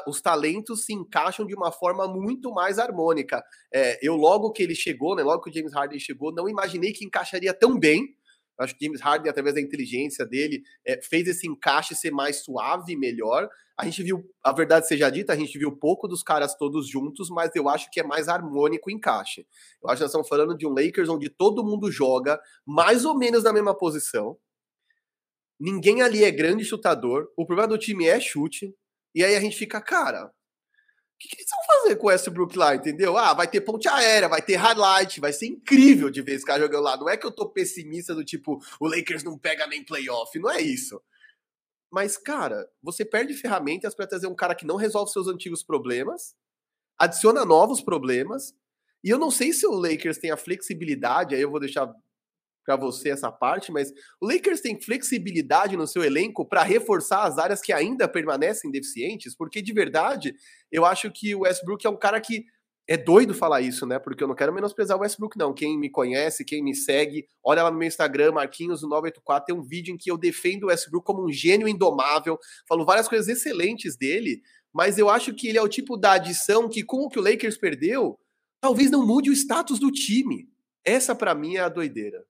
os 0.07 0.21
talentos 0.21 0.85
se 0.85 0.93
encaixam 0.93 1.47
de 1.47 1.55
uma 1.55 1.71
forma 1.71 2.09
muito 2.09 2.51
mais 2.53 2.79
harmônica. 2.79 3.43
É, 3.73 3.99
eu, 4.03 4.17
logo 4.17 4.51
que 4.53 4.63
ele 4.63 4.75
chegou, 4.75 5.15
né? 5.15 5.23
Logo 5.23 5.43
que 5.43 5.51
o 5.51 5.53
James 5.53 5.73
Harden 5.73 5.99
chegou, 5.99 6.35
não 6.35 6.49
imaginei 6.49 6.93
que 6.93 7.05
encaixaria 7.05 7.55
tão 7.55 7.79
bem. 7.79 8.17
Acho 8.59 8.77
que 8.77 8.85
James 8.85 9.01
Harden, 9.01 9.31
através 9.31 9.55
da 9.55 9.61
inteligência 9.61 10.25
dele, 10.25 10.63
é, 10.85 11.01
fez 11.03 11.29
esse 11.29 11.47
encaixe 11.47 11.95
ser 11.95 12.11
mais 12.11 12.43
suave 12.45 12.93
e 12.93 12.97
melhor. 12.97 13.49
A 13.79 13.85
gente 13.85 14.03
viu, 14.03 14.25
a 14.43 14.53
verdade 14.53 14.89
seja 14.89 15.11
dita, 15.11 15.33
a 15.33 15.37
gente 15.37 15.59
viu 15.59 15.77
pouco 15.77 16.09
dos 16.09 16.23
caras 16.23 16.57
todos 16.57 16.89
juntos, 16.89 17.29
mas 17.29 17.55
eu 17.55 17.69
acho 17.69 17.91
que 17.91 18.01
é 18.01 18.03
mais 18.03 18.29
harmônico 18.29 18.89
o 18.89 18.93
encaixe. 18.93 19.47
Eu 19.83 19.91
acho 19.91 19.99
que 19.99 20.03
nós 20.03 20.11
estamos 20.11 20.29
falando 20.29 20.57
de 20.57 20.67
um 20.67 20.71
Lakers 20.71 21.09
onde 21.09 21.29
todo 21.29 21.65
mundo 21.65 21.91
joga 21.91 22.41
mais 22.65 23.05
ou 23.05 23.17
menos 23.17 23.45
na 23.45 23.53
mesma 23.53 23.77
posição. 23.77 24.39
Ninguém 25.61 26.03
ali 26.03 26.25
é 26.25 26.31
grande 26.31 26.65
chutador. 26.65 27.31
O 27.37 27.45
problema 27.45 27.69
do 27.69 27.79
time 27.79 28.07
é 28.07 28.19
chute. 28.21 28.75
E 29.15 29.25
aí 29.25 29.35
a 29.35 29.41
gente 29.41 29.57
fica, 29.57 29.81
cara, 29.81 30.31
que, 31.19 31.29
que, 31.29 31.37
eles 31.37 31.51
vão 31.51 31.81
fazer 31.81 31.97
com 31.97 32.07
o 32.07 32.11
Westbrook 32.11 32.57
lá, 32.57 32.75
entendeu? 32.75 33.17
Ah, 33.17 33.35
vai 33.35 33.49
ter 33.49 33.61
ponte 33.61 33.89
aérea, 33.89 34.29
vai 34.29 34.43
ter 34.43 34.57
highlight, 34.57 35.21
vai 35.21 35.33
ser 35.33 35.47
incrível 35.47 36.11
de 36.11 36.23
ver 36.23 36.35
esse 36.35 36.45
cara 36.45 36.63
jogando 36.63 36.85
lá. 36.85 36.97
Não 36.97 37.09
é 37.09 37.17
que 37.17 37.27
eu 37.27 37.33
tô 37.33 37.49
pessimista 37.49 38.15
do 38.15 38.25
tipo, 38.25 38.61
o 38.79 38.87
Lakers 38.87 39.25
não 39.25 39.39
pega 39.39 39.67
nem 39.67 39.85
playoff, 39.85 40.39
não 40.39 40.51
é 40.51 40.61
isso. 40.61 41.01
Mas, 41.91 42.17
cara, 42.17 42.69
você 42.83 43.05
perde 43.05 43.35
ferramentas 43.35 43.95
para 43.95 44.07
trazer 44.07 44.27
um 44.27 44.35
cara 44.35 44.55
que 44.55 44.67
não 44.67 44.77
resolve 44.77 45.11
seus 45.13 45.29
antigos 45.29 45.63
problemas, 45.63 46.35
adiciona 46.99 47.45
novos 47.45 47.81
problemas, 47.81 48.55
e 49.03 49.11
eu 49.11 49.19
não 49.19 49.31
sei 49.31 49.53
se 49.53 49.67
o 49.67 49.73
Lakers 49.73 50.19
tem 50.19 50.31
a 50.31 50.37
flexibilidade, 50.37 51.35
aí 51.35 51.41
eu 51.41 51.51
vou 51.51 51.61
deixar 51.61 51.93
para 52.67 52.77
você 52.77 53.11
essa 53.11 53.31
parte, 53.31 53.71
mas 53.71 53.93
o 54.21 54.27
Lakers 54.27 54.61
tem 54.61 54.79
flexibilidade 54.79 55.77
no 55.77 55.87
seu 55.87 56.03
elenco 56.03 56.45
para 56.45 56.65
reforçar 56.65 57.23
as 57.23 57.39
áreas 57.39 57.63
que 57.63 57.73
ainda 57.73 58.09
permanecem 58.09 58.71
deficientes, 58.71 59.37
porque 59.37 59.63
de 59.63 59.73
verdade, 59.73 60.35
eu 60.71 60.85
acho 60.85 61.11
que 61.13 61.35
o 61.35 61.41
Westbrook 61.41 61.87
é 61.87 61.91
um 61.91 61.97
cara 61.97 62.21
que 62.21 62.45
é 62.89 62.97
doido 62.97 63.35
falar 63.35 63.63
isso, 63.63 63.85
né? 63.85 63.99
Porque 63.99 64.23
eu 64.23 64.29
não 64.29 64.35
quero 64.35 64.53
menosprezar 64.53 64.97
o 64.97 65.01
Westbrook, 65.01 65.37
não. 65.37 65.53
Quem 65.53 65.77
me 65.77 65.91
conhece, 65.91 66.45
quem 66.45 66.63
me 66.63 66.75
segue, 66.75 67.27
olha 67.43 67.63
lá 67.65 67.71
no 67.71 67.79
meu 67.79 67.89
Instagram, 67.89 68.33
Marquinhos984, 68.33 69.45
tem 69.47 69.57
um 69.57 69.63
vídeo 69.63 69.93
em 69.93 69.97
que 69.97 70.11
eu 70.11 70.17
defendo 70.17 70.65
o 70.65 70.67
Westbrook 70.67 71.05
como 71.05 71.25
um 71.25 71.33
gênio 71.33 71.67
indomável, 71.67 72.39
falo 72.69 72.85
várias 72.85 73.09
coisas 73.09 73.29
excelentes 73.29 73.97
dele, 73.97 74.41
mas 74.73 74.99
eu 74.99 75.09
acho 75.09 75.35
que 75.35 75.49
ele 75.49 75.59
é 75.59 75.63
o 75.63 75.69
tipo 75.69 75.97
da 75.97 76.13
adição 76.13 76.69
que, 76.69 76.85
com 76.85 76.99
o 76.99 77.09
que 77.09 77.19
o 77.19 77.23
Lakers 77.23 77.59
perdeu, 77.59 78.19
talvez 78.61 78.91
não 78.91 79.05
mude 79.05 79.31
o 79.31 79.33
status 79.33 79.79
do 79.79 79.91
time. 79.91 80.49
Essa, 80.85 81.15
para 81.15 81.35
mim, 81.35 81.57
é 81.57 81.61
a 81.61 81.69
doideira. 81.69 82.25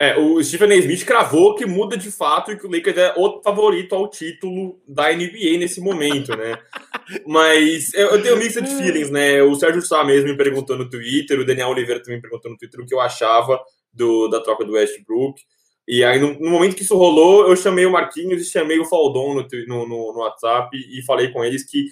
É, 0.00 0.18
o 0.18 0.42
Stephen 0.42 0.72
A. 0.72 0.76
Smith 0.76 1.04
cravou 1.04 1.54
que 1.54 1.64
muda 1.64 1.96
de 1.96 2.10
fato 2.10 2.50
e 2.50 2.58
que 2.58 2.66
o 2.66 2.70
Lakers 2.70 2.96
é 2.96 3.14
o 3.16 3.40
favorito 3.42 3.94
ao 3.94 4.10
título 4.10 4.82
da 4.88 5.12
NBA 5.12 5.56
nesse 5.58 5.80
momento, 5.80 6.36
né? 6.36 6.58
Mas 7.26 7.94
eu, 7.94 8.08
eu 8.08 8.22
tenho 8.22 8.36
mixed 8.36 8.66
feelings, 8.66 9.10
né? 9.10 9.40
O 9.42 9.54
Sérgio 9.54 9.80
Sá 9.82 10.02
mesmo 10.02 10.28
me 10.28 10.36
perguntou 10.36 10.76
no 10.76 10.90
Twitter, 10.90 11.38
o 11.38 11.46
Daniel 11.46 11.68
Oliveira 11.68 12.02
também 12.02 12.16
me 12.16 12.22
perguntou 12.22 12.50
no 12.50 12.56
Twitter 12.56 12.80
o 12.80 12.86
que 12.86 12.94
eu 12.94 13.00
achava 13.00 13.60
do, 13.92 14.26
da 14.28 14.40
troca 14.40 14.64
do 14.64 14.72
Westbrook. 14.72 15.40
E 15.86 16.02
aí, 16.02 16.18
no, 16.18 16.38
no, 16.40 16.50
momento 16.50 16.74
que 16.74 16.82
isso 16.82 16.96
rolou, 16.96 17.48
eu 17.48 17.54
chamei 17.54 17.86
o 17.86 17.92
Marquinhos 17.92 18.42
e 18.42 18.50
chamei 18.50 18.80
o 18.80 18.86
Faldon 18.86 19.34
no, 19.34 19.46
no, 19.66 19.88
no, 19.88 20.12
no 20.12 20.18
WhatsApp 20.20 20.76
e 20.76 21.04
falei 21.04 21.30
com 21.30 21.44
eles 21.44 21.64
que 21.64 21.86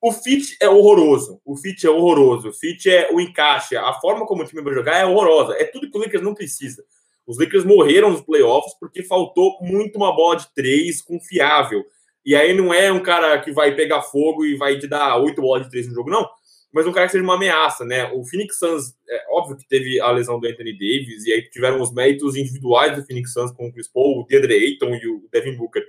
o 0.00 0.12
fit 0.12 0.56
é 0.60 0.68
horroroso. 0.68 1.40
O 1.44 1.56
fit 1.56 1.86
é 1.86 1.90
horroroso. 1.90 2.48
O 2.48 2.52
fit 2.52 2.88
é 2.88 3.10
o 3.12 3.20
encaixe. 3.20 3.76
A 3.76 3.92
forma 3.94 4.26
como 4.26 4.42
o 4.42 4.46
time 4.46 4.62
vai 4.62 4.72
jogar 4.72 4.98
é 4.98 5.04
horrorosa. 5.04 5.54
É 5.54 5.64
tudo 5.64 5.90
que 5.90 5.98
o 5.98 6.00
Lakers 6.00 6.22
não 6.22 6.34
precisa. 6.34 6.84
Os 7.30 7.38
Lakers 7.38 7.64
morreram 7.64 8.10
nos 8.10 8.22
playoffs 8.22 8.74
porque 8.80 9.04
faltou 9.04 9.56
muito 9.60 9.94
uma 9.96 10.12
bola 10.12 10.34
de 10.34 10.52
três 10.52 11.00
confiável. 11.00 11.84
E 12.26 12.34
aí 12.34 12.52
não 12.52 12.74
é 12.74 12.90
um 12.90 13.00
cara 13.00 13.40
que 13.40 13.52
vai 13.52 13.72
pegar 13.72 14.02
fogo 14.02 14.44
e 14.44 14.56
vai 14.56 14.76
te 14.80 14.88
dar 14.88 15.16
oito 15.18 15.40
bolas 15.40 15.62
de 15.62 15.70
três 15.70 15.86
no 15.86 15.94
jogo, 15.94 16.10
não. 16.10 16.28
Mas 16.72 16.88
um 16.88 16.92
cara 16.92 17.06
que 17.06 17.12
seja 17.12 17.22
uma 17.22 17.36
ameaça, 17.36 17.84
né? 17.84 18.10
O 18.12 18.24
Phoenix 18.24 18.58
Suns, 18.58 18.94
é 19.08 19.26
óbvio 19.30 19.56
que 19.56 19.68
teve 19.68 20.00
a 20.00 20.10
lesão 20.10 20.40
do 20.40 20.46
Anthony 20.48 20.72
Davis, 20.72 21.24
e 21.24 21.32
aí 21.32 21.48
tiveram 21.50 21.80
os 21.80 21.92
méritos 21.92 22.34
individuais 22.34 22.96
do 22.96 23.06
Phoenix 23.06 23.32
Suns 23.32 23.52
com 23.52 23.68
o 23.68 23.72
Chris 23.72 23.86
Paul, 23.86 24.22
o 24.22 24.26
DeAndre 24.26 24.54
Ayton 24.54 24.96
e 24.96 25.06
o 25.06 25.28
Devin 25.32 25.56
Booker. 25.56 25.84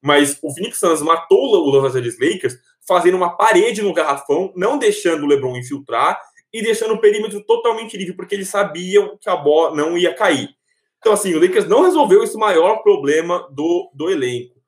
Mas 0.00 0.38
o 0.42 0.50
Phoenix 0.50 0.78
Suns 0.78 1.02
matou 1.02 1.38
o 1.38 1.70
Los 1.70 1.94
Angeles 1.94 2.18
Lakers 2.18 2.56
fazendo 2.88 3.18
uma 3.18 3.36
parede 3.36 3.82
no 3.82 3.92
garrafão, 3.92 4.50
não 4.56 4.78
deixando 4.78 5.24
o 5.24 5.26
LeBron 5.26 5.58
infiltrar 5.58 6.18
e 6.50 6.62
deixando 6.62 6.94
o 6.94 7.00
perímetro 7.00 7.44
totalmente 7.44 7.98
livre, 7.98 8.14
porque 8.14 8.34
eles 8.34 8.48
sabiam 8.48 9.18
que 9.20 9.28
a 9.28 9.36
bola 9.36 9.76
não 9.76 9.98
ia 9.98 10.14
cair. 10.14 10.58
Então, 11.00 11.12
assim, 11.12 11.34
o 11.34 11.40
Lakers 11.40 11.66
não 11.66 11.82
resolveu 11.82 12.22
esse 12.22 12.36
maior 12.36 12.82
problema 12.82 13.48
do, 13.50 13.90
do 13.94 14.10
elenco. 14.10 14.60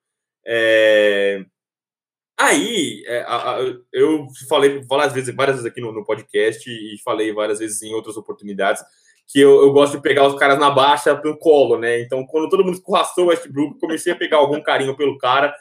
É... 0.44 1.44
Aí, 2.38 3.04
é, 3.06 3.20
a, 3.20 3.56
a, 3.56 3.58
eu 3.92 4.26
falei 4.48 4.82
várias 4.88 5.12
vezes, 5.12 5.34
várias 5.34 5.56
vezes 5.56 5.70
aqui 5.70 5.80
no, 5.80 5.92
no, 5.92 6.04
podcast 6.04 6.68
e 6.68 7.00
falei 7.04 7.32
várias 7.32 7.60
vezes 7.60 7.82
em 7.82 7.94
outras 7.94 8.16
oportunidades 8.16 8.82
que 9.28 9.38
eu, 9.38 9.62
eu, 9.62 9.72
gosto 9.72 9.96
de 9.96 10.02
pegar 10.02 10.26
os 10.26 10.38
caras 10.38 10.58
na 10.58 10.70
baixa 10.70 11.14
pelo 11.14 11.38
colo, 11.38 11.78
né? 11.78 12.00
Então, 12.00 12.26
quando 12.26 12.48
todo 12.48 12.64
mundo 12.64 12.74
escorraçou 12.74 13.26
o 13.26 13.28
Westbrook, 13.28 13.78
comecei 13.78 14.12
a 14.12 14.16
pegar 14.16 14.38
algum 14.38 14.60
carinho 14.60 14.96
pelo 14.96 15.16
cara. 15.18 15.54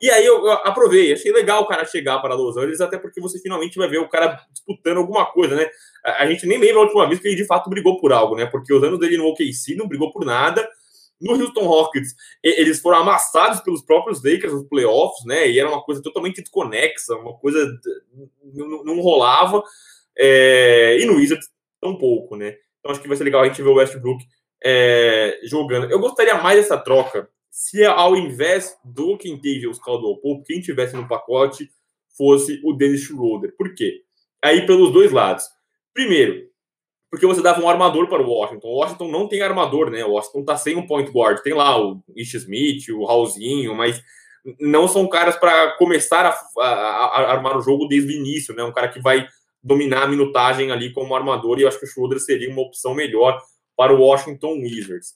E 0.00 0.10
aí 0.10 0.26
eu, 0.26 0.44
eu 0.44 0.52
aprovei, 0.52 1.12
achei 1.12 1.32
legal 1.32 1.62
o 1.62 1.66
cara 1.66 1.84
chegar 1.86 2.18
para 2.18 2.34
Los 2.34 2.56
Angeles, 2.56 2.80
até 2.80 2.98
porque 2.98 3.20
você 3.20 3.38
finalmente 3.40 3.78
vai 3.78 3.88
ver 3.88 3.98
o 3.98 4.08
cara 4.08 4.38
disputando 4.52 4.98
alguma 4.98 5.24
coisa, 5.26 5.56
né? 5.56 5.68
A, 6.18 6.26
gente 6.26 6.46
nem 6.46 6.58
lembra 6.58 6.78
a 6.78 6.84
última 6.84 7.08
vez 7.08 7.20
que 7.20 7.28
ele 7.28 7.36
de 7.36 7.46
fato 7.46 7.68
brigou 7.68 7.98
por 7.98 8.12
algo, 8.12 8.36
né? 8.36 8.46
Porque 8.46 8.72
os 8.72 8.82
anos 8.82 8.98
dele 8.98 9.16
no 9.16 9.26
OKC 9.26 9.74
não 9.76 9.88
brigou 9.88 10.12
por 10.12 10.24
nada. 10.24 10.68
No 11.20 11.32
Houston 11.32 11.64
Rockets, 11.64 12.14
eles 12.42 12.78
foram 12.78 12.98
amassados 12.98 13.60
pelos 13.60 13.82
próprios 13.82 14.22
Lakers 14.22 14.52
nos 14.52 14.68
playoffs, 14.68 15.24
né? 15.24 15.48
E 15.48 15.58
era 15.58 15.68
uma 15.68 15.82
coisa 15.82 16.02
totalmente 16.02 16.42
desconexa, 16.42 17.14
uma 17.14 17.34
coisa 17.38 17.66
não, 18.52 18.84
não 18.84 19.00
rolava. 19.00 19.62
É... 20.16 20.98
E 21.00 21.06
no 21.06 21.14
Wizards, 21.14 21.48
tão 21.80 21.96
pouco, 21.96 22.36
né? 22.36 22.56
Então 22.78 22.92
acho 22.92 23.00
que 23.00 23.08
vai 23.08 23.16
ser 23.16 23.24
legal 23.24 23.42
a 23.42 23.48
gente 23.48 23.62
ver 23.62 23.70
o 23.70 23.74
Westbrook 23.74 24.24
é, 24.62 25.40
jogando. 25.44 25.90
Eu 25.90 25.98
gostaria 25.98 26.34
mais 26.34 26.58
dessa 26.58 26.76
troca 26.76 27.28
se 27.56 27.82
ao 27.86 28.14
invés 28.14 28.76
do 28.84 29.16
Quintavious 29.16 29.78
Caldwell 29.78 30.18
Pope, 30.18 30.44
quem 30.44 30.60
tivesse 30.60 30.94
no 30.94 31.08
pacote 31.08 31.70
fosse 32.14 32.60
o 32.62 32.74
Dennis 32.74 33.00
Schroeder. 33.00 33.54
Por 33.56 33.74
quê? 33.74 34.02
Aí 34.44 34.66
pelos 34.66 34.92
dois 34.92 35.10
lados. 35.10 35.46
Primeiro, 35.96 36.50
porque 37.10 37.24
você 37.24 37.40
dava 37.40 37.62
um 37.62 37.70
armador 37.70 38.06
para 38.06 38.22
o 38.22 38.28
Washington. 38.28 38.68
O 38.68 38.80
Washington 38.80 39.10
não 39.10 39.26
tem 39.26 39.40
armador, 39.40 39.90
né? 39.90 40.04
O 40.04 40.10
Washington 40.10 40.44
tá 40.44 40.54
sem 40.54 40.76
um 40.76 40.86
point 40.86 41.10
guard. 41.10 41.40
Tem 41.40 41.54
lá 41.54 41.80
o 41.80 42.02
Ish 42.14 42.34
Smith, 42.34 42.90
o 42.90 43.06
Raulzinho, 43.06 43.74
mas 43.74 44.02
não 44.60 44.86
são 44.86 45.08
caras 45.08 45.36
para 45.36 45.72
começar 45.78 46.26
a, 46.26 46.62
a, 46.62 46.66
a, 46.66 47.32
armar 47.32 47.56
o 47.56 47.62
jogo 47.62 47.88
desde 47.88 48.12
o 48.12 48.14
início, 48.14 48.54
né? 48.54 48.62
Um 48.62 48.74
cara 48.74 48.88
que 48.88 49.00
vai 49.00 49.26
dominar 49.62 50.02
a 50.02 50.06
minutagem 50.06 50.70
ali 50.70 50.92
como 50.92 51.16
armador, 51.16 51.58
e 51.58 51.62
eu 51.62 51.68
acho 51.68 51.80
que 51.80 51.86
o 51.86 51.88
Schroeder 51.88 52.20
seria 52.20 52.50
uma 52.50 52.60
opção 52.60 52.94
melhor 52.94 53.40
para 53.74 53.94
o 53.94 54.00
Washington 54.02 54.52
Wizards. 54.60 55.14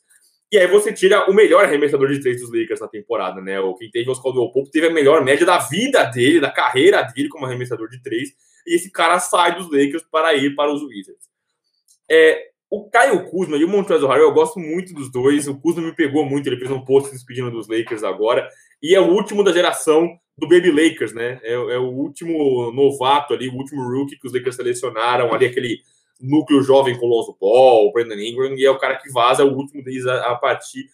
E 0.50 0.56
aí 0.56 0.66
você 0.66 0.94
tira 0.94 1.30
o 1.30 1.34
melhor 1.34 1.66
arremessador 1.66 2.08
de 2.08 2.20
três 2.20 2.40
dos 2.40 2.50
Lakers 2.50 2.80
na 2.80 2.88
temporada, 2.88 3.42
né? 3.42 3.60
O 3.60 3.74
quem 3.74 3.90
teve 3.90 4.10
o 4.10 4.14
Caldwell 4.14 4.50
Pope 4.50 4.70
teve 4.70 4.86
a 4.86 4.90
melhor 4.90 5.22
média 5.22 5.44
da 5.44 5.58
vida 5.58 6.04
dele, 6.04 6.40
da 6.40 6.50
carreira 6.50 7.02
dele 7.02 7.28
como 7.28 7.44
arremessador 7.44 7.86
de 7.90 8.02
três, 8.02 8.30
e 8.66 8.76
esse 8.76 8.90
cara 8.90 9.18
sai 9.18 9.56
dos 9.56 9.66
Lakers 9.66 10.04
para 10.10 10.34
ir 10.34 10.54
para 10.54 10.72
os 10.72 10.82
Wizards. 10.82 11.28
É, 12.10 12.50
o 12.70 12.88
Caio 12.88 13.28
Kuzma 13.28 13.56
e 13.56 13.64
o 13.64 13.68
Montrezl 13.68 14.06
Harrell, 14.06 14.28
eu 14.28 14.34
gosto 14.34 14.60
muito 14.60 14.94
dos 14.94 15.10
dois. 15.10 15.48
O 15.48 15.60
Kuzma 15.60 15.82
me 15.82 15.94
pegou 15.94 16.24
muito, 16.24 16.48
ele 16.48 16.58
fez 16.58 16.70
um 16.70 16.84
post 16.84 17.08
se 17.08 17.14
despedindo 17.14 17.50
dos 17.50 17.68
Lakers 17.68 18.04
agora. 18.04 18.48
E 18.82 18.94
é 18.94 19.00
o 19.00 19.12
último 19.12 19.42
da 19.42 19.52
geração 19.52 20.08
do 20.38 20.48
Baby 20.48 20.70
Lakers, 20.70 21.12
né? 21.12 21.40
É, 21.42 21.52
é, 21.52 21.78
o 21.78 21.88
último 21.88 22.72
novato 22.72 23.34
ali, 23.34 23.48
o 23.48 23.54
último 23.54 23.82
rookie 23.82 24.16
que 24.18 24.26
os 24.26 24.32
Lakers 24.32 24.56
selecionaram, 24.56 25.34
ali 25.34 25.46
aquele 25.46 25.80
núcleo 26.20 26.62
jovem 26.62 26.98
com 26.98 27.06
Lonzo 27.06 27.36
Ball, 27.40 27.92
Brandon 27.92 28.14
Ingram, 28.14 28.54
e 28.54 28.64
é 28.64 28.70
o 28.70 28.78
cara 28.78 28.96
que 28.96 29.10
vaza, 29.10 29.44
o 29.44 29.54
último 29.54 29.82
deles 29.82 30.06
a, 30.06 30.30
a 30.30 30.36
partir. 30.36 30.86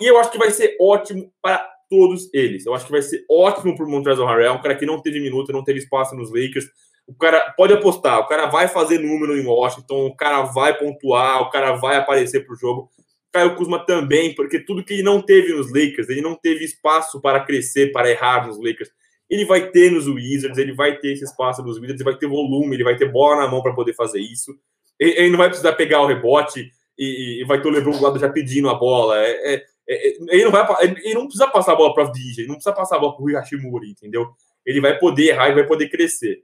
E 0.00 0.06
eu 0.06 0.18
acho 0.18 0.30
que 0.30 0.38
vai 0.38 0.50
ser 0.50 0.76
ótimo 0.80 1.32
para 1.40 1.66
todos 1.88 2.32
eles. 2.34 2.66
Eu 2.66 2.74
acho 2.74 2.84
que 2.84 2.92
vai 2.92 3.02
ser 3.02 3.24
ótimo 3.30 3.74
para 3.76 3.84
o 3.84 3.90
Montrezl 3.90 4.24
Harrell, 4.24 4.54
um 4.54 4.60
cara 4.60 4.74
que 4.74 4.86
não 4.86 5.00
teve 5.00 5.20
minuto, 5.20 5.52
não 5.52 5.64
teve 5.64 5.78
espaço 5.78 6.14
nos 6.14 6.30
Lakers. 6.30 6.66
O 7.06 7.14
cara 7.14 7.52
pode 7.56 7.72
apostar, 7.72 8.18
o 8.18 8.26
cara 8.26 8.46
vai 8.46 8.66
fazer 8.66 8.98
número 8.98 9.36
em 9.36 9.46
Washington, 9.46 10.06
o 10.06 10.16
cara 10.16 10.42
vai 10.42 10.76
pontuar, 10.76 11.42
o 11.42 11.50
cara 11.50 11.72
vai 11.76 11.96
aparecer 11.96 12.44
para 12.44 12.54
o 12.54 12.58
jogo. 12.58 12.90
Caio 13.32 13.54
Kuzma 13.54 13.84
também, 13.84 14.34
porque 14.34 14.58
tudo 14.58 14.84
que 14.84 14.94
ele 14.94 15.02
não 15.02 15.20
teve 15.20 15.52
nos 15.52 15.68
Lakers, 15.68 16.08
ele 16.08 16.22
não 16.22 16.34
teve 16.34 16.64
espaço 16.64 17.20
para 17.20 17.44
crescer, 17.44 17.92
para 17.92 18.10
errar 18.10 18.46
nos 18.46 18.56
Lakers. 18.56 18.90
Ele 19.28 19.44
vai 19.44 19.70
ter 19.70 19.90
nos 19.90 20.06
Wizards, 20.06 20.56
ele 20.56 20.72
vai 20.72 20.98
ter 20.98 21.12
esse 21.12 21.24
espaço 21.24 21.62
nos 21.62 21.76
Wizards, 21.76 22.00
ele 22.00 22.10
vai 22.10 22.18
ter 22.18 22.26
volume, 22.26 22.74
ele 22.74 22.84
vai 22.84 22.96
ter 22.96 23.10
bola 23.10 23.42
na 23.42 23.48
mão 23.48 23.62
para 23.62 23.74
poder 23.74 23.92
fazer 23.92 24.20
isso. 24.20 24.54
Ele, 24.98 25.30
não 25.30 25.36
vai 25.36 25.48
precisar 25.48 25.72
pegar 25.74 26.00
o 26.00 26.06
rebote 26.06 26.70
e, 26.98 27.42
e 27.42 27.44
vai 27.44 27.60
ter 27.60 27.68
o 27.68 27.70
LeBron 27.70 27.92
do 27.92 28.02
lado 28.02 28.18
já 28.18 28.28
pedindo 28.28 28.70
a 28.70 28.74
bola. 28.74 29.18
É, 29.20 29.54
é, 29.54 29.62
é, 29.88 30.16
ele, 30.30 30.44
não 30.44 30.50
vai, 30.50 30.66
ele 30.82 31.14
não 31.14 31.24
precisa 31.24 31.46
passar 31.48 31.72
a 31.72 31.76
bola 31.76 31.92
para 31.92 32.04
o 32.04 32.12
DJ, 32.12 32.44
ele 32.44 32.48
não 32.48 32.54
precisa 32.54 32.74
passar 32.74 32.96
a 32.96 32.98
bola 32.98 33.14
para 33.14 33.24
o 33.24 33.32
Hashimura, 33.32 33.86
entendeu? 33.86 34.28
Ele 34.64 34.80
vai 34.80 34.98
poder 34.98 35.28
errar 35.28 35.50
e 35.50 35.54
vai 35.54 35.66
poder 35.66 35.88
crescer. 35.88 36.42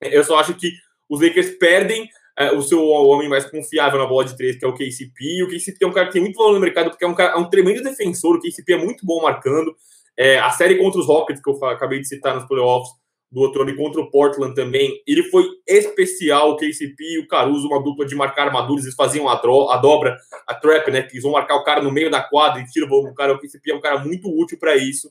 Eu 0.00 0.24
só 0.24 0.38
acho 0.38 0.54
que 0.54 0.72
os 1.08 1.20
Lakers 1.20 1.50
perdem 1.58 2.08
é, 2.38 2.52
o 2.52 2.62
seu 2.62 2.82
homem 2.86 3.28
mais 3.28 3.44
confiável 3.44 3.98
na 3.98 4.06
bola 4.06 4.24
de 4.24 4.36
três, 4.36 4.56
que 4.56 4.64
é 4.64 4.68
o 4.68 4.72
KCP. 4.72 5.42
O 5.44 5.48
KCP 5.48 5.84
é 5.84 5.86
um 5.86 5.92
cara 5.92 6.06
que 6.06 6.14
tem 6.14 6.22
muito 6.22 6.36
valor 6.36 6.54
no 6.54 6.60
mercado, 6.60 6.90
porque 6.90 7.04
é 7.04 7.08
um, 7.08 7.14
cara, 7.14 7.34
é 7.34 7.36
um 7.36 7.50
tremendo 7.50 7.82
defensor. 7.82 8.36
O 8.36 8.40
KCP 8.40 8.72
é 8.72 8.78
muito 8.78 9.04
bom 9.04 9.20
marcando. 9.22 9.74
É, 10.16 10.38
a 10.38 10.50
série 10.50 10.76
contra 10.76 11.00
os 11.00 11.06
Rockets, 11.06 11.42
que 11.42 11.50
eu 11.50 11.64
acabei 11.66 12.00
de 12.00 12.08
citar 12.08 12.34
nos 12.34 12.46
playoffs 12.46 12.90
do 13.30 13.40
outro 13.40 13.62
ano, 13.62 13.70
e 13.70 13.76
contra 13.76 14.00
o 14.00 14.10
Portland 14.10 14.54
também, 14.54 15.02
ele 15.06 15.22
foi 15.24 15.46
especial. 15.66 16.52
O 16.52 16.56
KCP 16.56 16.96
e 16.98 17.18
o 17.18 17.28
Caruso, 17.28 17.68
uma 17.68 17.82
dupla 17.82 18.06
de 18.06 18.14
marcar 18.14 18.46
armaduras, 18.46 18.84
eles 18.84 18.96
faziam 18.96 19.28
a, 19.28 19.34
a 19.34 19.76
dobra, 19.76 20.16
a 20.46 20.54
trap, 20.54 20.90
né? 20.90 21.02
Que 21.02 21.12
eles 21.12 21.22
vão 21.22 21.32
marcar 21.32 21.56
o 21.56 21.64
cara 21.64 21.82
no 21.82 21.92
meio 21.92 22.10
da 22.10 22.22
quadra 22.22 22.62
e 22.62 22.66
tira 22.66 22.86
o 22.86 23.02
do 23.02 23.14
cara. 23.14 23.34
O 23.34 23.38
KCP 23.38 23.72
é 23.72 23.74
um 23.74 23.80
cara 23.80 23.98
muito 23.98 24.28
útil 24.28 24.58
para 24.58 24.76
isso. 24.76 25.10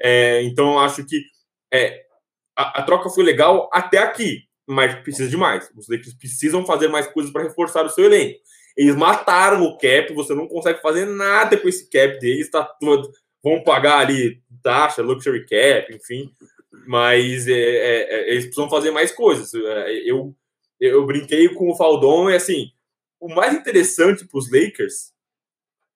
É, 0.00 0.42
então, 0.42 0.74
eu 0.74 0.78
acho 0.80 1.04
que 1.06 1.22
é, 1.72 2.07
a, 2.58 2.80
a 2.80 2.82
troca 2.82 3.08
foi 3.08 3.24
legal 3.24 3.70
até 3.72 3.98
aqui 3.98 4.48
mas 4.68 4.94
precisa 4.96 5.30
de 5.30 5.36
mais. 5.36 5.70
Os 5.74 5.88
Lakers 5.88 6.12
precisam 6.12 6.66
fazer 6.66 6.88
mais 6.88 7.06
coisas 7.06 7.32
para 7.32 7.44
reforçar 7.44 7.86
o 7.86 7.88
seu 7.88 8.04
elenco. 8.04 8.38
Eles 8.76 8.94
mataram 8.94 9.64
o 9.64 9.78
cap, 9.78 10.12
você 10.12 10.34
não 10.34 10.46
consegue 10.46 10.82
fazer 10.82 11.06
nada 11.06 11.56
com 11.56 11.66
esse 11.66 11.88
cap 11.88 12.18
deles, 12.20 12.50
tá 12.50 12.62
todo. 12.62 13.10
Vão 13.42 13.64
pagar 13.64 14.00
ali 14.00 14.42
taxa, 14.62 15.02
luxury 15.02 15.46
cap, 15.46 15.92
enfim. 15.92 16.30
Mas 16.86 17.48
é, 17.48 17.52
é, 17.52 18.14
é, 18.14 18.30
eles 18.30 18.44
precisam 18.44 18.68
fazer 18.68 18.90
mais 18.90 19.10
coisas. 19.10 19.52
É, 19.54 19.92
eu, 20.04 20.36
eu 20.78 21.06
brinquei 21.06 21.48
com 21.48 21.70
o 21.70 21.74
Faldon 21.74 22.30
e 22.30 22.36
assim, 22.36 22.70
o 23.18 23.34
mais 23.34 23.54
interessante 23.54 24.26
para 24.26 24.38
os 24.38 24.52
Lakers 24.52 25.12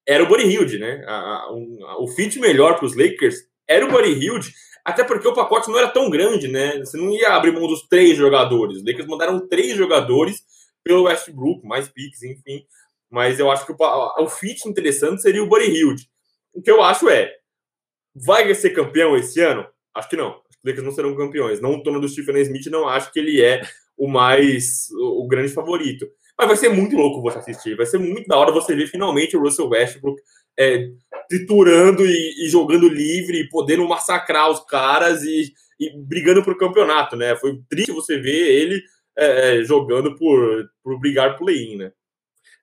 era 0.08 0.24
o 0.24 0.26
Buddy 0.26 0.44
Hilde, 0.44 0.78
né? 0.78 1.04
A, 1.06 1.14
a, 1.14 1.52
um, 1.52 1.86
a, 1.86 2.02
o 2.02 2.08
fit 2.08 2.40
melhor 2.40 2.76
para 2.76 2.86
os 2.86 2.96
Lakers 2.96 3.36
era 3.68 3.84
o 3.84 3.90
Buddy 3.90 4.12
Hilde, 4.12 4.52
até 4.84 5.04
porque 5.04 5.26
o 5.26 5.34
pacote 5.34 5.70
não 5.70 5.78
era 5.78 5.88
tão 5.88 6.10
grande, 6.10 6.48
né? 6.48 6.78
Você 6.78 6.96
não 6.96 7.12
ia 7.12 7.34
abrir 7.34 7.52
mão 7.52 7.66
dos 7.66 7.86
três 7.86 8.16
jogadores. 8.16 8.78
Os 8.78 8.84
Lakers 8.84 9.06
mandaram 9.06 9.46
três 9.46 9.76
jogadores 9.76 10.42
pelo 10.82 11.04
Westbrook, 11.04 11.64
mais 11.64 11.88
picks, 11.88 12.22
enfim. 12.22 12.66
Mas 13.08 13.38
eu 13.38 13.50
acho 13.50 13.64
que 13.64 13.72
o, 13.72 13.76
o 14.24 14.28
fit 14.28 14.68
interessante 14.68 15.22
seria 15.22 15.42
o 15.42 15.48
Buddy 15.48 15.70
Hilde. 15.70 16.08
O 16.52 16.60
que 16.60 16.70
eu 16.70 16.82
acho 16.82 17.08
é, 17.08 17.32
vai 18.14 18.52
ser 18.54 18.70
campeão 18.70 19.16
esse 19.16 19.40
ano? 19.40 19.66
Acho 19.94 20.08
que 20.08 20.16
não. 20.16 20.40
Os 20.50 20.58
Lakers 20.64 20.84
não 20.84 20.92
serão 20.92 21.16
campeões. 21.16 21.60
Não 21.60 21.74
o 21.74 21.82
dono 21.82 22.00
do 22.00 22.08
Stephen 22.08 22.40
Smith, 22.42 22.66
não 22.66 22.88
acho 22.88 23.12
que 23.12 23.20
ele 23.20 23.40
é 23.40 23.62
o 23.96 24.08
mais, 24.08 24.88
o 24.92 25.26
grande 25.28 25.52
favorito. 25.52 26.08
Mas 26.36 26.48
vai 26.48 26.56
ser 26.56 26.70
muito 26.70 26.96
louco 26.96 27.22
você 27.22 27.38
assistir. 27.38 27.76
Vai 27.76 27.86
ser 27.86 27.98
muito 27.98 28.26
da 28.26 28.36
hora 28.36 28.50
você 28.50 28.74
ver 28.74 28.88
finalmente 28.88 29.36
o 29.36 29.40
Russell 29.40 29.68
Westbrook 29.68 30.20
é, 30.58 30.88
triturando 31.32 32.04
e, 32.04 32.44
e, 32.44 32.48
jogando 32.50 32.86
livre 32.88 33.40
e 33.40 33.48
podendo 33.48 33.88
massacrar 33.88 34.50
os 34.50 34.60
caras 34.66 35.22
e, 35.22 35.50
e 35.80 35.90
brigando 35.96 36.44
por 36.44 36.58
campeonato, 36.58 37.16
né? 37.16 37.34
Foi 37.36 37.58
triste 37.70 37.90
você 37.90 38.18
ver 38.18 38.52
ele 38.52 38.82
é, 39.16 39.60
é, 39.60 39.64
jogando 39.64 40.14
por, 40.16 40.70
por 40.82 41.00
brigar 41.00 41.38
play-in, 41.38 41.76
né? 41.76 41.92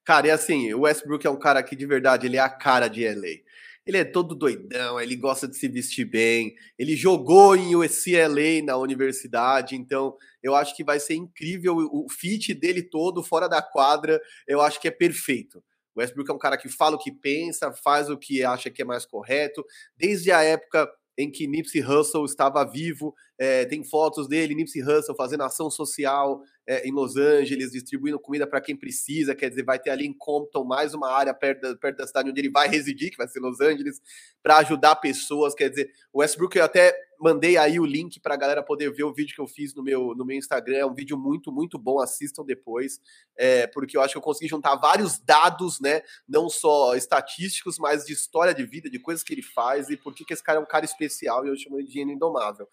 Cara, 0.05 0.27
e 0.27 0.31
assim, 0.31 0.71
o 0.73 0.81
Westbrook 0.81 1.25
é 1.25 1.29
um 1.29 1.39
cara 1.39 1.63
que 1.63 1.75
de 1.75 1.85
verdade 1.87 2.27
ele 2.27 2.37
é 2.37 2.39
a 2.39 2.49
cara 2.49 2.87
de 2.87 3.07
LA. 3.07 3.39
Ele 3.87 3.97
é 3.97 4.03
todo 4.03 4.35
doidão, 4.35 4.99
ele 4.99 5.15
gosta 5.15 5.47
de 5.47 5.55
se 5.57 5.67
vestir 5.67 6.05
bem. 6.05 6.53
Ele 6.77 6.95
jogou 6.95 7.55
em 7.55 7.75
UCLA 7.75 8.63
na 8.63 8.77
universidade, 8.77 9.75
então 9.75 10.15
eu 10.43 10.53
acho 10.53 10.75
que 10.75 10.83
vai 10.83 10.99
ser 10.99 11.15
incrível 11.15 11.75
o 11.75 12.07
fit 12.07 12.53
dele 12.53 12.83
todo 12.83 13.23
fora 13.23 13.47
da 13.47 13.63
quadra. 13.63 14.21
Eu 14.47 14.61
acho 14.61 14.79
que 14.79 14.87
é 14.87 14.91
perfeito. 14.91 15.63
O 15.99 16.01
Westbrook 16.01 16.31
é 16.31 16.33
um 16.33 16.39
cara 16.39 16.57
que 16.57 16.69
fala 16.69 16.95
o 16.95 16.99
que 16.99 17.11
pensa, 17.11 17.73
faz 17.73 18.09
o 18.09 18.17
que 18.17 18.41
acha 18.41 18.69
que 18.69 18.81
é 18.81 18.85
mais 18.85 19.05
correto. 19.05 19.65
Desde 19.97 20.31
a 20.31 20.41
época 20.41 20.89
em 21.17 21.29
que 21.29 21.45
Nipsey 21.45 21.83
Hussle 21.83 22.23
estava 22.23 22.63
vivo, 22.63 23.13
é, 23.37 23.65
tem 23.65 23.83
fotos 23.83 24.25
dele, 24.25 24.55
Nipsey 24.55 24.81
Hussle 24.81 25.13
fazendo 25.17 25.43
ação 25.43 25.69
social 25.69 26.41
é, 26.65 26.87
em 26.87 26.93
Los 26.93 27.17
Angeles, 27.17 27.73
distribuindo 27.73 28.17
comida 28.17 28.47
para 28.47 28.61
quem 28.61 28.77
precisa, 28.77 29.35
quer 29.35 29.49
dizer, 29.49 29.65
vai 29.65 29.77
ter 29.77 29.89
ali 29.89 30.05
em 30.05 30.13
Compton 30.17 30.63
mais 30.63 30.93
uma 30.93 31.11
área 31.11 31.33
perto 31.33 31.59
da, 31.59 31.75
perto 31.75 31.97
da 31.97 32.07
cidade 32.07 32.29
onde 32.29 32.39
ele 32.39 32.49
vai 32.49 32.69
residir, 32.69 33.11
que 33.11 33.17
vai 33.17 33.27
ser 33.27 33.41
Los 33.41 33.59
Angeles, 33.59 33.99
para 34.41 34.59
ajudar 34.59 34.95
pessoas, 34.95 35.53
quer 35.53 35.69
dizer, 35.69 35.91
o 36.13 36.19
Westbrook 36.19 36.57
até 36.61 36.95
mandei 37.19 37.57
aí 37.57 37.79
o 37.79 37.85
link 37.85 38.19
para 38.19 38.33
a 38.33 38.37
galera 38.37 38.63
poder 38.63 38.91
ver 38.91 39.03
o 39.03 39.13
vídeo 39.13 39.35
que 39.35 39.41
eu 39.41 39.47
fiz 39.47 39.75
no 39.75 39.83
meu, 39.83 40.15
no 40.15 40.25
meu 40.25 40.37
Instagram. 40.37 40.77
É 40.77 40.85
um 40.85 40.93
vídeo 40.93 41.17
muito, 41.17 41.51
muito 41.51 41.77
bom. 41.77 41.99
Assistam 41.99 42.43
depois, 42.43 42.99
é, 43.37 43.67
porque 43.67 43.97
eu 43.97 44.01
acho 44.01 44.13
que 44.13 44.17
eu 44.17 44.21
consegui 44.21 44.47
juntar 44.47 44.75
vários 44.75 45.19
dados, 45.19 45.79
né? 45.79 46.01
Não 46.27 46.49
só 46.49 46.95
estatísticos, 46.95 47.77
mas 47.77 48.05
de 48.05 48.13
história 48.13 48.53
de 48.53 48.65
vida, 48.65 48.89
de 48.89 48.99
coisas 48.99 49.23
que 49.23 49.33
ele 49.33 49.43
faz 49.43 49.89
e 49.89 49.97
por 49.97 50.13
que, 50.13 50.23
que 50.23 50.33
esse 50.33 50.43
cara 50.43 50.59
é 50.59 50.61
um 50.61 50.67
cara 50.67 50.85
especial 50.85 51.45
e 51.45 51.49
eu 51.49 51.57
chamo 51.57 51.77
ele 51.77 51.87
de 51.87 51.93
gênio 51.93 52.15
indomável. 52.15 52.67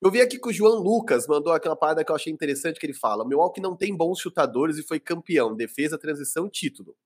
Eu 0.00 0.10
vi 0.10 0.20
aqui 0.20 0.38
que 0.38 0.48
o 0.48 0.52
João 0.52 0.82
Lucas 0.82 1.26
mandou 1.26 1.52
aquela 1.52 1.76
parada 1.76 2.04
que 2.04 2.10
eu 2.10 2.16
achei 2.16 2.32
interessante 2.32 2.78
que 2.78 2.86
ele 2.86 2.94
fala: 2.94 3.24
o 3.24 3.26
Milwaukee 3.26 3.60
não 3.60 3.76
tem 3.76 3.96
bons 3.96 4.18
chutadores 4.18 4.76
e 4.76 4.82
foi 4.82 5.00
campeão, 5.00 5.54
defesa, 5.54 5.98
transição, 5.98 6.48
título. 6.48 6.96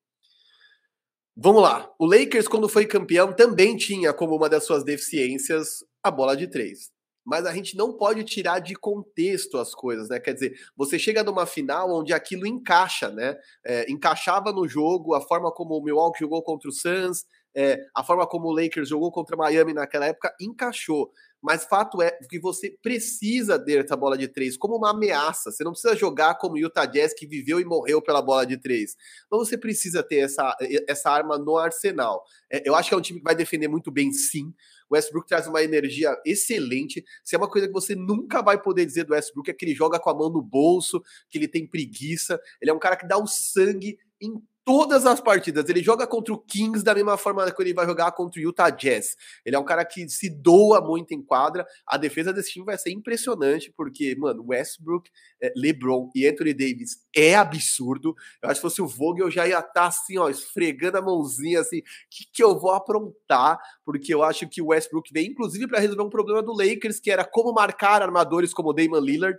Vamos 1.41 1.63
lá. 1.63 1.89
O 2.01 2.05
Lakers, 2.05 2.49
quando 2.49 2.69
foi 2.69 2.85
campeão, 2.85 3.33
também 3.33 3.77
tinha 3.77 4.13
como 4.13 4.35
uma 4.35 4.49
das 4.49 4.65
suas 4.65 4.83
deficiências 4.83 5.85
a 6.03 6.11
bola 6.11 6.37
de 6.37 6.49
três. 6.49 6.91
mas 7.25 7.45
a 7.45 7.53
gente 7.53 7.77
não 7.77 7.93
pode 7.93 8.25
tirar 8.25 8.59
de 8.59 8.75
contexto 8.75 9.59
as 9.59 9.75
coisas, 9.75 10.09
né? 10.09 10.19
Quer 10.19 10.33
dizer, 10.33 10.59
você 10.75 10.99
chega 10.99 11.23
numa 11.23 11.45
final 11.47 11.93
onde 11.93 12.13
aquilo 12.15 12.47
encaixa, 12.47 13.11
né? 13.11 13.37
É, 13.65 13.91
encaixava 13.91 14.51
no 14.51 14.67
jogo, 14.67 15.15
a 15.15 15.21
forma 15.21 15.53
como 15.53 15.77
o 15.77 15.85
Milwaukee 15.85 16.21
jogou 16.21 16.43
contra 16.43 16.71
o 16.71 16.73
Suns, 16.73 17.27
é, 17.55 17.79
a 17.95 18.03
forma 18.03 18.27
como 18.27 18.49
o 18.49 18.53
Lakers 18.53 18.89
jogou 18.89 19.13
contra 19.13 19.37
Miami 19.37 19.75
naquela 19.75 20.07
época 20.07 20.35
encaixou. 20.41 21.13
Mas 21.43 21.65
fato 21.65 22.03
é 22.03 22.11
que 22.29 22.39
você 22.39 22.77
precisa 22.83 23.59
dessa 23.59 23.97
bola 23.97 24.19
de 24.19 24.27
três 24.27 24.57
como 24.57 24.77
uma 24.77 24.91
ameaça. 24.91 25.51
Você 25.51 25.63
não 25.63 25.73
precisa 25.73 25.95
jogar 25.95 26.35
como 26.35 26.55
o 26.55 26.59
Utah 26.59 26.87
Jazz 26.87 27.15
que 27.15 27.27
viveu 27.27 27.61
e 27.61 27.65
morreu 27.65 28.03
pela 28.03 28.21
bola 28.21 28.45
de 28.45 28.57
três. 28.57 28.97
Mas 29.31 29.39
você 29.39 29.57
precisa 29.57 30.03
ter 30.03 30.19
essa, 30.19 30.57
essa 30.89 31.11
arma 31.11 31.39
no 31.39 31.57
arsenal. 31.57 32.25
É, 32.51 32.69
eu 32.69 32.75
acho 32.75 32.89
que 32.89 32.95
é 32.95 32.99
um 32.99 33.03
time 33.03 33.21
que 33.21 33.25
vai 33.25 33.37
defender 33.37 33.69
muito 33.69 33.91
bem, 33.91 34.13
sim. 34.13 34.53
O 34.91 34.95
Westbrook 34.95 35.29
traz 35.29 35.47
uma 35.47 35.63
energia 35.63 36.17
excelente. 36.25 37.05
Se 37.23 37.37
é 37.37 37.39
uma 37.39 37.49
coisa 37.49 37.67
que 37.67 37.73
você 37.73 37.95
nunca 37.95 38.43
vai 38.43 38.61
poder 38.61 38.85
dizer 38.87 39.05
do 39.05 39.13
Westbrook 39.13 39.51
é 39.51 39.55
que 39.55 39.65
ele 39.65 39.75
joga 39.75 40.01
com 40.01 40.11
a 40.11 40.15
mão 40.15 40.31
no 40.31 40.43
bolso, 40.43 41.01
que 41.31 41.39
ele 41.39 41.47
tem 41.47 41.67
preguiça. 41.67 42.41
Ele 42.61 42.71
é 42.71 42.75
um 42.75 42.79
cara 42.79 42.97
que 42.97 43.07
dá 43.07 43.19
o 43.19 43.27
sangue 43.27 43.99
em 44.21 44.43
todas 44.69 45.07
as 45.07 45.19
partidas. 45.19 45.67
Ele 45.71 45.83
joga 45.83 46.07
contra 46.07 46.35
o 46.35 46.37
Kings 46.39 46.85
da 46.85 46.95
mesma 46.95 47.17
forma 47.17 47.51
que 47.51 47.63
ele 47.63 47.73
vai 47.73 47.87
jogar 47.87 48.13
contra 48.13 48.39
o 48.39 48.45
Utah 48.45 48.69
Jazz. 48.69 49.17
Ele 49.43 49.57
é 49.57 49.59
um 49.59 49.65
cara 49.65 49.83
que 49.83 50.07
se 50.11 50.29
doa 50.29 50.79
muito 50.79 51.15
em 51.15 51.23
quadra. 51.23 51.67
A 51.87 51.97
defesa 51.97 52.35
desse 52.35 52.53
time 52.53 52.67
vai 52.67 52.77
ser 52.77 52.91
impressionante, 52.91 53.73
porque, 53.75 54.15
mano, 54.17 54.45
Westbrook, 54.47 55.11
é, 55.41 55.51
LeBron 55.57 56.11
e 56.15 56.27
Anthony 56.29 56.53
Davis 56.53 56.99
é 57.17 57.35
absurdo. 57.35 58.15
Eu 58.43 58.51
acho 58.51 58.61
que 58.61 58.69
se 58.69 58.77
fosse 58.77 58.83
o 58.83 58.87
Vogel, 58.87 59.29
eu 59.29 59.31
já 59.31 59.49
ia 59.49 59.59
estar 59.59 59.73
tá, 59.73 59.87
assim, 59.87 60.19
ó, 60.19 60.29
esfregando 60.29 60.99
a 60.99 61.03
mãozinha 61.03 61.61
assim, 61.61 61.79
o 61.79 61.83
que, 62.11 62.27
que 62.31 62.45
eu 62.45 62.59
vou 62.59 62.73
aprontar? 62.73 63.59
Porque 63.87 64.13
eu 64.13 64.23
acho 64.23 64.47
que 64.51 64.61
o 64.61 64.67
Westbrook 64.67 65.11
veio, 65.11 65.31
inclusive, 65.31 65.67
para 65.67 65.81
resolver 65.81 66.03
um 66.03 66.11
problema 66.11 66.43
do 66.43 66.53
Lakers, 66.53 67.01
que 67.01 67.11
era 67.11 67.25
como 67.25 67.55
marcar 67.55 68.03
armadores 68.03 68.53
como 68.53 68.75
Damon 68.75 69.01
Lillard. 69.01 69.39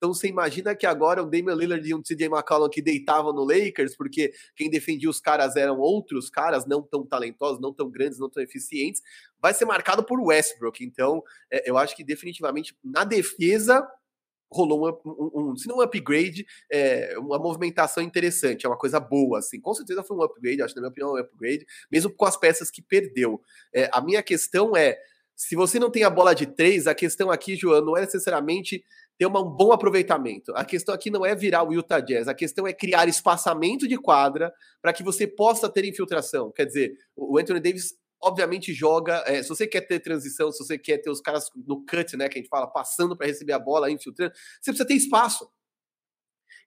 Então 0.00 0.14
você 0.14 0.28
imagina 0.28 0.74
que 0.74 0.86
agora 0.86 1.22
o 1.22 1.26
Damian 1.26 1.54
Lillard 1.54 1.86
e 1.86 1.92
o 1.92 2.02
CJ 2.02 2.24
McCollum 2.24 2.70
que 2.70 2.80
deitavam 2.80 3.34
no 3.34 3.44
Lakers, 3.44 3.94
porque 3.94 4.32
quem 4.56 4.70
defendia 4.70 5.10
os 5.10 5.20
caras 5.20 5.56
eram 5.56 5.78
outros 5.78 6.30
caras 6.30 6.64
não 6.64 6.82
tão 6.82 7.04
talentosos, 7.04 7.60
não 7.60 7.70
tão 7.70 7.90
grandes, 7.90 8.18
não 8.18 8.30
tão 8.30 8.42
eficientes, 8.42 9.02
vai 9.38 9.52
ser 9.52 9.66
marcado 9.66 10.02
por 10.02 10.18
Westbrook. 10.18 10.82
Então 10.82 11.22
é, 11.52 11.68
eu 11.68 11.76
acho 11.76 11.94
que 11.94 12.02
definitivamente 12.02 12.74
na 12.82 13.04
defesa 13.04 13.86
rolou 14.50 14.88
um, 14.88 15.10
um, 15.10 15.50
um, 15.50 15.56
se 15.56 15.68
não 15.68 15.76
um 15.76 15.80
upgrade, 15.82 16.46
é, 16.72 17.14
uma 17.18 17.38
movimentação 17.38 18.02
interessante, 18.02 18.64
é 18.64 18.68
uma 18.70 18.78
coisa 18.78 18.98
boa, 18.98 19.38
assim. 19.38 19.60
Com 19.60 19.74
certeza 19.74 20.02
foi 20.02 20.16
um 20.16 20.22
upgrade, 20.22 20.62
acho 20.62 20.74
na 20.76 20.80
minha 20.80 20.90
opinião 20.90 21.18
é 21.18 21.20
um 21.20 21.22
upgrade, 21.22 21.66
mesmo 21.92 22.10
com 22.10 22.24
as 22.24 22.38
peças 22.38 22.70
que 22.70 22.80
perdeu. 22.80 23.38
É, 23.70 23.90
a 23.92 24.00
minha 24.00 24.22
questão 24.22 24.74
é, 24.74 24.98
se 25.36 25.56
você 25.56 25.78
não 25.78 25.90
tem 25.90 26.04
a 26.04 26.10
bola 26.10 26.34
de 26.34 26.46
três, 26.46 26.86
a 26.86 26.94
questão 26.94 27.30
aqui, 27.30 27.56
João, 27.56 27.82
não 27.82 27.96
é 27.96 28.00
necessariamente 28.00 28.84
ter 29.20 29.26
um 29.26 29.30
bom 29.30 29.70
aproveitamento. 29.70 30.50
A 30.56 30.64
questão 30.64 30.94
aqui 30.94 31.10
não 31.10 31.26
é 31.26 31.34
virar 31.34 31.62
o 31.62 31.74
Utah 31.74 32.00
Jazz, 32.00 32.26
a 32.26 32.32
questão 32.32 32.66
é 32.66 32.72
criar 32.72 33.06
espaçamento 33.06 33.86
de 33.86 33.98
quadra 33.98 34.50
para 34.80 34.94
que 34.94 35.02
você 35.02 35.26
possa 35.26 35.68
ter 35.68 35.84
infiltração. 35.84 36.50
Quer 36.50 36.64
dizer, 36.64 36.94
o 37.14 37.38
Anthony 37.38 37.60
Davis 37.60 37.92
obviamente 38.18 38.72
joga. 38.72 39.22
É, 39.26 39.42
se 39.42 39.48
você 39.50 39.66
quer 39.66 39.82
ter 39.82 40.00
transição, 40.00 40.50
se 40.50 40.64
você 40.64 40.78
quer 40.78 40.96
ter 40.96 41.10
os 41.10 41.20
caras 41.20 41.50
no 41.54 41.84
cut, 41.84 42.16
né, 42.16 42.30
que 42.30 42.38
a 42.38 42.40
gente 42.40 42.48
fala, 42.48 42.66
passando 42.66 43.14
para 43.14 43.26
receber 43.26 43.52
a 43.52 43.58
bola, 43.58 43.90
infiltrando, 43.90 44.32
você 44.58 44.70
precisa 44.70 44.88
ter 44.88 44.94
espaço. 44.94 45.46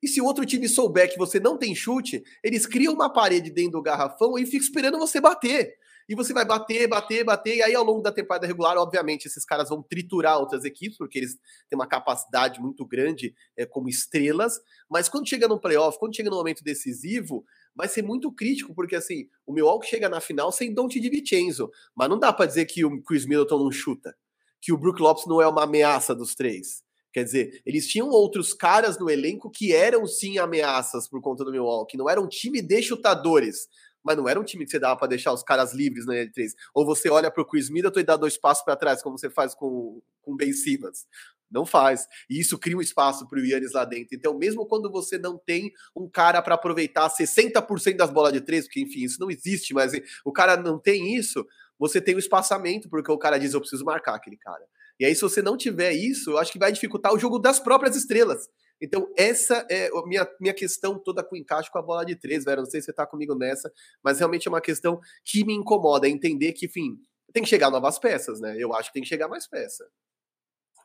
E 0.04 0.08
se 0.08 0.22
o 0.22 0.26
outro 0.26 0.46
time 0.46 0.70
souber 0.70 1.12
que 1.12 1.18
você 1.18 1.40
não 1.40 1.58
tem 1.58 1.74
chute, 1.74 2.22
eles 2.44 2.68
criam 2.68 2.94
uma 2.94 3.12
parede 3.12 3.50
dentro 3.50 3.72
do 3.72 3.82
garrafão 3.82 4.38
e 4.38 4.46
ficam 4.46 4.64
esperando 4.64 5.00
você 5.00 5.20
bater 5.20 5.76
e 6.08 6.16
você 6.16 6.34
vai 6.34 6.46
bater, 6.46 6.88
bater, 6.88 7.24
bater, 7.24 7.58
e 7.58 7.62
aí 7.62 7.76
ao 7.76 7.84
longo 7.84 8.02
da 8.02 8.12
temporada 8.12 8.46
regular, 8.48 8.78
obviamente, 8.78 9.26
esses 9.26 9.46
caras 9.46 9.70
vão 9.70 9.82
triturar 9.82 10.40
outras 10.40 10.66
equipes, 10.66 10.98
porque 10.98 11.18
eles 11.18 11.36
têm 11.70 11.78
uma 11.78 11.88
capacidade 11.88 12.60
muito 12.60 12.86
grande 12.86 13.34
é, 13.58 13.66
como 13.66 13.90
estrelas, 13.90 14.60
mas 14.90 15.10
quando 15.10 15.28
chega 15.28 15.48
no 15.48 15.60
playoff, 15.60 15.98
quando 16.00 16.16
chega 16.16 16.30
no 16.30 16.36
momento 16.36 16.64
decisivo, 16.64 17.46
vai 17.76 17.88
ser 17.88 18.04
muito 18.04 18.32
crítico, 18.32 18.74
porque 18.74 18.96
assim, 18.96 19.28
o 19.46 19.54
Milwaukee 19.54 19.88
chega 19.88 20.10
na 20.10 20.22
final 20.22 20.52
sem 20.52 20.74
Dante 20.74 21.00
de 21.00 21.10
Vincenzo, 21.10 21.72
mas 21.96 22.10
não 22.10 22.20
dá 22.20 22.32
para 22.32 22.46
dizer 22.46 22.66
que 22.66 22.86
o 22.86 23.02
Chris 23.02 23.26
Middleton 23.26 23.60
não 23.60 23.72
chuta, 23.72 24.16
que 24.62 24.72
o 24.72 24.78
Brook 24.78 25.02
Lopes 25.02 25.26
não 25.26 25.42
é 25.42 25.48
uma 25.48 25.64
ameaça 25.64 26.14
dos 26.14 26.36
três. 26.36 26.84
Quer 27.12 27.24
dizer, 27.24 27.62
eles 27.64 27.88
tinham 27.88 28.10
outros 28.10 28.56
caras 28.56 28.98
no 28.98 29.08
elenco 29.08 29.52
que 29.52 29.72
eram 29.72 30.08
sim 30.08 30.40
ameaças 30.40 31.08
por 31.08 31.22
conta 31.22 31.46
do 31.46 31.52
Milwaukee, 31.52 31.96
não 31.96 32.10
era 32.10 32.20
um 32.20 32.28
time 32.28 32.60
de 32.60 32.82
chutadores, 32.82 33.68
mas 34.04 34.18
não 34.18 34.28
era 34.28 34.40
um 34.40 34.44
time 34.44 34.66
que 34.66 34.72
você 34.72 34.80
dava 34.80 34.98
para 34.98 35.08
deixar 35.08 35.32
os 35.34 35.44
caras 35.44 35.74
livres 35.74 36.06
na 36.06 36.14
L3. 36.14 36.52
Ou 36.74 36.86
você 36.86 37.10
olha 37.10 37.32
para 37.32 37.42
o 37.42 37.46
Chris 37.46 37.70
Middleton 37.70 38.00
e 38.00 38.04
dá 38.04 38.16
dois 38.16 38.38
passos 38.38 38.64
para 38.64 38.76
trás, 38.76 39.02
como 39.02 39.18
você 39.18 39.30
faz 39.30 39.56
com 39.56 40.02
o 40.26 40.36
Ben 40.36 40.54
Simmons. 40.54 41.06
Não 41.50 41.66
faz. 41.66 42.08
E 42.28 42.40
isso 42.40 42.58
cria 42.58 42.76
um 42.76 42.82
espaço 42.82 43.28
para 43.28 43.40
o 43.40 43.46
Yannis 43.46 43.74
lá 43.74 43.86
dentro. 43.86 44.16
Então, 44.16 44.36
mesmo 44.36 44.66
quando 44.66 44.90
você 44.92 45.20
não 45.20 45.38
tem 45.38 45.72
um 45.96 46.10
cara 46.10 46.42
para 46.42 46.56
aproveitar 46.56 47.08
60% 47.10 47.96
das 47.96 48.10
bolas 48.10 48.34
de 48.34 48.42
três, 48.42 48.66
porque 48.66 48.82
enfim, 48.82 49.04
isso 49.04 49.20
não 49.20 49.30
existe, 49.30 49.74
mas 49.74 49.94
o 50.26 50.32
cara 50.32 50.58
não 50.58 50.80
tem 50.80 51.16
isso, 51.16 51.46
você 51.78 52.02
tem 52.02 52.16
o 52.16 52.18
um 52.18 52.20
espaçamento, 52.20 52.90
porque 52.90 53.12
o 53.12 53.18
cara 53.20 53.38
diz: 53.38 53.54
eu 53.54 53.60
preciso 53.60 53.86
marcar 53.86 54.16
aquele 54.16 54.38
cara. 54.38 54.66
E 55.00 55.06
aí, 55.06 55.14
se 55.14 55.22
você 55.22 55.42
não 55.42 55.56
tiver 55.56 55.92
isso, 55.94 56.32
eu 56.32 56.38
acho 56.38 56.52
que 56.52 56.60
vai 56.60 56.72
dificultar 56.72 57.14
o 57.14 57.20
jogo 57.20 57.38
das 57.38 57.60
próprias 57.60 57.96
estrelas. 57.96 58.50
Então, 58.82 59.12
essa 59.18 59.66
é 59.70 59.88
a 59.88 60.06
minha, 60.06 60.28
minha 60.40 60.54
questão 60.54 61.00
toda 61.00 61.24
com 61.24 61.36
encaixe 61.36 61.72
com 61.72 61.80
a 61.80 61.82
bola 61.82 62.06
de 62.06 62.16
três, 62.16 62.44
velho. 62.44 62.62
Não 62.62 62.70
sei 62.70 62.82
se 62.82 62.86
você 62.86 62.94
tá 62.94 63.06
comigo 63.06 63.34
nessa, 63.36 63.72
mas 64.04 64.20
realmente 64.20 64.48
é 64.48 64.52
uma 64.52 64.62
questão 64.62 65.00
que 65.24 65.46
me 65.46 65.54
incomoda. 65.54 66.08
É 66.08 66.10
entender 66.10 66.52
que, 66.54 66.66
enfim, 66.66 66.98
tem 67.34 67.44
que 67.44 67.50
chegar 67.50 67.72
novas 67.72 67.98
peças, 67.98 68.40
né? 68.40 68.56
Eu 68.58 68.74
acho 68.74 68.90
que 68.90 68.94
tem 68.94 69.04
que 69.04 69.10
chegar 69.10 69.28
mais 69.28 69.48
peça. 69.48 69.86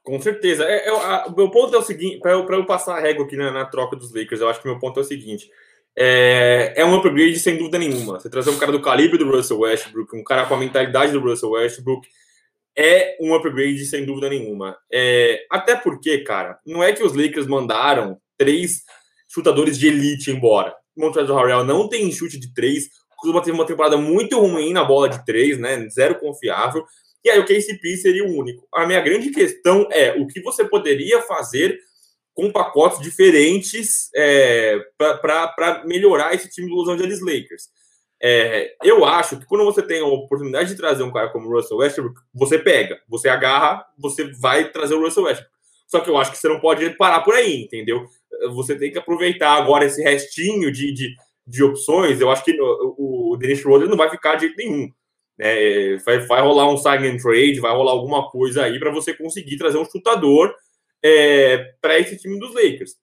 Com 0.02 0.20
certeza. 0.20 0.64
É, 0.64 0.88
é, 0.88 0.90
a, 0.90 1.26
o 1.26 1.36
meu 1.36 1.50
ponto 1.50 1.74
é 1.74 1.78
o 1.78 1.82
seguinte: 1.82 2.18
para 2.20 2.32
eu, 2.32 2.46
eu, 2.48 2.66
passar 2.66 2.96
a 2.96 3.00
régua 3.00 3.26
aqui 3.26 3.36
na, 3.36 3.50
na, 3.50 3.66
troca 3.66 3.94
dos 3.94 4.14
Lakers, 4.14 4.40
eu 4.40 4.48
acho 4.48 4.62
que 4.62 4.66
meu 4.66 4.78
ponto 4.78 4.98
é 4.98 5.02
o 5.02 5.06
seguinte. 5.06 5.50
É, 5.94 6.74
é 6.76 6.84
um 6.84 6.94
upgrade 6.94 7.38
sem 7.38 7.58
dúvida 7.58 7.78
nenhuma. 7.78 8.18
Você 8.18 8.30
trazer 8.30 8.50
um 8.50 8.58
cara 8.58 8.72
do 8.72 8.80
calibre 8.80 9.18
do 9.18 9.28
Russell 9.28 9.58
Westbrook, 9.58 10.16
um 10.16 10.24
cara 10.24 10.46
com 10.46 10.54
a 10.54 10.58
mentalidade 10.58 11.12
do 11.12 11.20
Russell 11.20 11.50
Westbrook, 11.50 12.08
é 12.78 13.16
um 13.20 13.34
upgrade 13.34 13.84
sem 13.84 14.04
dúvida 14.06 14.28
nenhuma. 14.28 14.78
É, 14.92 15.44
até 15.50 15.74
porque, 15.74 16.18
cara, 16.18 16.60
não 16.64 16.80
é 16.80 16.92
que 16.92 17.02
os 17.02 17.12
Lakers 17.12 17.48
mandaram 17.48 18.20
três 18.36 18.84
chutadores 19.28 19.76
de 19.76 19.88
elite 19.88 20.30
embora. 20.30 20.72
Montrezl 20.96 21.34
Harrell 21.34 21.64
não 21.64 21.88
tem 21.88 22.10
chute 22.12 22.38
de 22.38 22.54
três, 22.54 22.88
costuma 23.16 23.42
ter 23.42 23.50
uma 23.50 23.66
temporada 23.66 23.96
muito 23.96 24.38
ruim 24.38 24.72
na 24.72 24.84
bola 24.84 25.08
de 25.08 25.24
três, 25.24 25.58
né? 25.58 25.88
Zero 25.88 26.20
confiável. 26.20 26.84
E 27.24 27.28
aí 27.28 27.40
o 27.40 27.44
KCP 27.44 27.96
seria 27.96 28.24
o 28.24 28.32
único. 28.32 28.66
A 28.72 28.86
minha 28.86 29.00
grande 29.00 29.30
questão 29.30 29.88
é 29.90 30.12
o 30.12 30.28
que 30.28 30.40
você 30.40 30.64
poderia 30.64 31.20
fazer 31.22 31.76
com 32.32 32.52
pacotes 32.52 33.00
diferentes 33.00 34.08
é, 34.14 34.78
para 34.96 35.82
melhorar 35.84 36.32
esse 36.32 36.48
time 36.48 36.68
do 36.68 36.76
Los 36.76 36.88
Angeles 36.88 37.20
Lakers. 37.20 37.68
É, 38.20 38.74
eu 38.82 39.04
acho 39.04 39.38
que 39.38 39.46
quando 39.46 39.64
você 39.64 39.80
tem 39.80 40.00
a 40.00 40.06
oportunidade 40.06 40.70
de 40.70 40.76
trazer 40.76 41.04
um 41.04 41.12
cara 41.12 41.28
como 41.28 41.48
o 41.48 41.52
Russell 41.52 41.76
Westbrook, 41.78 42.20
você 42.34 42.58
pega, 42.58 43.00
você 43.08 43.28
agarra, 43.28 43.84
você 43.96 44.24
vai 44.40 44.70
trazer 44.70 44.94
o 44.94 45.00
Russell 45.00 45.24
Westbrook. 45.24 45.52
Só 45.86 46.00
que 46.00 46.10
eu 46.10 46.18
acho 46.18 46.32
que 46.32 46.38
você 46.38 46.48
não 46.48 46.60
pode 46.60 46.90
parar 46.90 47.20
por 47.20 47.34
aí, 47.34 47.62
entendeu? 47.62 48.04
Você 48.52 48.76
tem 48.76 48.90
que 48.90 48.98
aproveitar 48.98 49.52
agora 49.52 49.86
esse 49.86 50.02
restinho 50.02 50.70
de, 50.70 50.92
de, 50.92 51.14
de 51.46 51.64
opções. 51.64 52.20
Eu 52.20 52.30
acho 52.30 52.44
que 52.44 52.60
o, 52.60 53.32
o 53.32 53.36
Dennis 53.36 53.60
Schroeder 53.60 53.88
não 53.88 53.96
vai 53.96 54.10
ficar 54.10 54.34
de 54.34 54.46
jeito 54.46 54.56
nenhum. 54.56 54.90
É, 55.40 55.96
vai, 56.04 56.18
vai 56.18 56.42
rolar 56.42 56.68
um 56.68 56.76
sign 56.76 57.08
and 57.08 57.16
trade, 57.16 57.60
vai 57.60 57.72
rolar 57.72 57.92
alguma 57.92 58.28
coisa 58.28 58.64
aí 58.64 58.78
para 58.78 58.90
você 58.90 59.14
conseguir 59.14 59.56
trazer 59.56 59.78
um 59.78 59.84
chutador 59.84 60.52
é, 61.02 61.72
para 61.80 61.98
esse 61.98 62.18
time 62.18 62.38
dos 62.38 62.52
Lakers. 62.54 62.96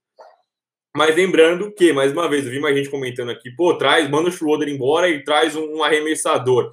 Mas 0.96 1.14
lembrando 1.14 1.74
que, 1.74 1.92
mais 1.92 2.14
uma 2.14 2.30
vez, 2.30 2.46
eu 2.46 2.52
vi 2.52 2.60
mais 2.62 2.74
gente 2.74 2.90
comentando 2.90 3.30
aqui, 3.30 3.52
pô, 3.52 3.78
traz, 3.78 4.10
manda 4.10 4.30
o 4.30 4.32
Schroeder 4.32 4.70
embora 4.70 5.10
e 5.10 5.22
traz 5.26 5.54
um, 5.54 5.84
arremessador. 5.84 6.72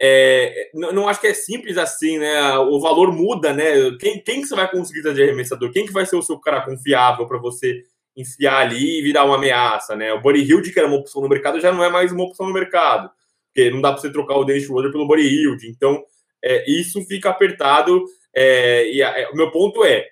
É, 0.00 0.70
não, 0.72 0.90
não, 0.90 1.08
acho 1.08 1.20
que 1.20 1.26
é 1.26 1.34
simples 1.34 1.76
assim, 1.76 2.18
né? 2.18 2.56
O 2.60 2.80
valor 2.80 3.12
muda, 3.12 3.52
né? 3.52 3.90
Quem, 4.00 4.22
quem 4.22 4.40
que 4.40 4.46
você 4.46 4.56
vai 4.56 4.70
conseguir 4.70 5.02
trazer 5.02 5.24
arremessador? 5.24 5.70
Quem 5.70 5.84
que 5.84 5.92
vai 5.92 6.06
ser 6.06 6.16
o 6.16 6.22
seu 6.22 6.38
cara 6.40 6.62
confiável 6.62 7.26
para 7.26 7.36
você 7.36 7.82
enfiar 8.16 8.60
ali 8.60 9.00
e 9.00 9.02
virar 9.02 9.24
uma 9.24 9.36
ameaça, 9.36 9.94
né? 9.94 10.14
O 10.14 10.22
Buddy 10.22 10.44
Hilde, 10.44 10.72
que 10.72 10.78
era 10.78 10.88
uma 10.88 10.96
opção 10.96 11.20
no 11.20 11.28
mercado, 11.28 11.60
já 11.60 11.70
não 11.70 11.84
é 11.84 11.90
mais 11.90 12.10
uma 12.10 12.24
opção 12.24 12.46
no 12.46 12.54
mercado. 12.54 13.10
Porque 13.52 13.70
não 13.70 13.82
dá 13.82 13.92
para 13.92 14.00
você 14.00 14.10
trocar 14.10 14.36
o 14.36 14.44
Dennis 14.44 14.64
Schroeder 14.64 14.90
pelo 14.90 15.06
Buddy 15.06 15.28
Hilde. 15.28 15.68
Então, 15.68 16.02
é, 16.42 16.64
isso 16.70 17.04
fica 17.04 17.28
apertado. 17.28 18.02
É, 18.34 18.90
e 18.90 19.02
a, 19.02 19.10
é, 19.20 19.28
o 19.28 19.36
meu 19.36 19.50
ponto 19.50 19.84
é, 19.84 20.08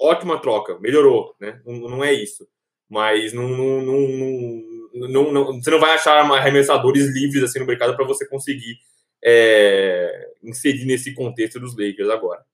ótima 0.00 0.40
troca, 0.40 0.78
melhorou, 0.80 1.34
né? 1.38 1.60
Não, 1.66 1.74
não 1.90 2.02
é 2.02 2.10
isso. 2.14 2.46
Mas 2.88 3.32
não, 3.32 3.48
não, 3.48 3.82
não, 5.08 5.32
não, 5.32 5.60
você 5.60 5.70
não 5.70 5.80
vai 5.80 5.94
achar 5.94 6.18
arremessadores 6.18 7.12
livres 7.12 7.42
assim 7.42 7.58
no 7.58 7.66
mercado 7.66 7.96
para 7.96 8.06
você 8.06 8.26
conseguir 8.26 8.78
é, 9.24 10.30
inserir 10.42 10.84
nesse 10.84 11.14
contexto 11.14 11.58
dos 11.58 11.76
Lakers 11.76 12.08
agora. 12.08 12.44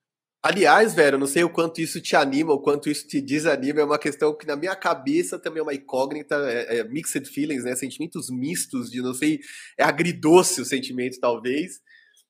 Aliás, 0.45 0.93
velho, 0.93 1.17
não 1.17 1.25
sei 1.25 1.45
o 1.45 1.49
quanto 1.49 1.79
isso 1.79 2.01
te 2.01 2.17
anima, 2.17 2.51
o 2.51 2.59
quanto 2.59 2.89
isso 2.89 3.07
te 3.07 3.21
desanima, 3.21 3.79
é 3.79 3.85
uma 3.85 3.97
questão 3.97 4.35
que 4.35 4.45
na 4.45 4.57
minha 4.57 4.75
cabeça 4.75 5.39
também 5.39 5.61
é 5.61 5.63
uma 5.63 5.73
incógnita, 5.73 6.35
é, 6.35 6.79
é 6.79 6.83
mixed 6.83 7.25
feelings, 7.29 7.63
né? 7.63 7.73
Sentimentos 7.75 8.29
mistos 8.29 8.91
de 8.91 9.01
não 9.01 9.13
sei, 9.13 9.39
é 9.77 9.85
agridoce 9.85 10.59
o 10.59 10.65
sentimento, 10.65 11.17
talvez. 11.17 11.79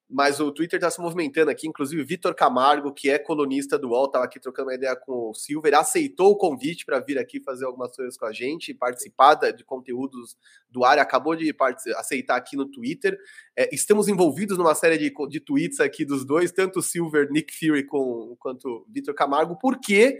Mas 0.09 0.39
o 0.39 0.51
Twitter 0.51 0.77
está 0.77 0.91
se 0.91 1.01
movimentando 1.01 1.49
aqui, 1.49 1.67
inclusive 1.67 2.03
Vitor 2.03 2.35
Camargo, 2.35 2.93
que 2.93 3.09
é 3.09 3.17
colunista 3.17 3.80
do 3.80 3.89
UOL, 3.89 4.05
estava 4.05 4.25
aqui 4.25 4.39
trocando 4.39 4.69
uma 4.69 4.75
ideia 4.75 4.95
com 4.95 5.31
o 5.31 5.34
Silver, 5.34 5.73
aceitou 5.73 6.31
o 6.31 6.38
convite 6.38 6.85
para 6.85 6.99
vir 6.99 7.17
aqui 7.17 7.41
fazer 7.41 7.65
algumas 7.65 7.95
coisas 7.95 8.17
com 8.17 8.25
a 8.25 8.31
gente, 8.31 8.73
participar 8.73 9.35
de 9.35 9.63
conteúdos 9.63 10.38
do 10.69 10.84
área, 10.84 11.01
acabou 11.01 11.35
de 11.35 11.55
aceitar 11.95 12.35
aqui 12.35 12.55
no 12.55 12.69
Twitter. 12.69 13.17
É, 13.57 13.73
estamos 13.73 14.07
envolvidos 14.07 14.57
numa 14.57 14.75
série 14.75 14.97
de, 14.97 15.11
de 15.30 15.39
tweets 15.39 15.80
aqui 15.80 16.05
dos 16.05 16.25
dois, 16.25 16.51
tanto 16.51 16.80
o 16.80 16.84
Silver, 16.84 17.30
Nick 17.31 17.53
Fury 17.57 17.85
com, 17.85 18.35
quanto 18.39 18.85
Vitor 18.89 19.15
Camargo, 19.15 19.57
porque 19.57 20.19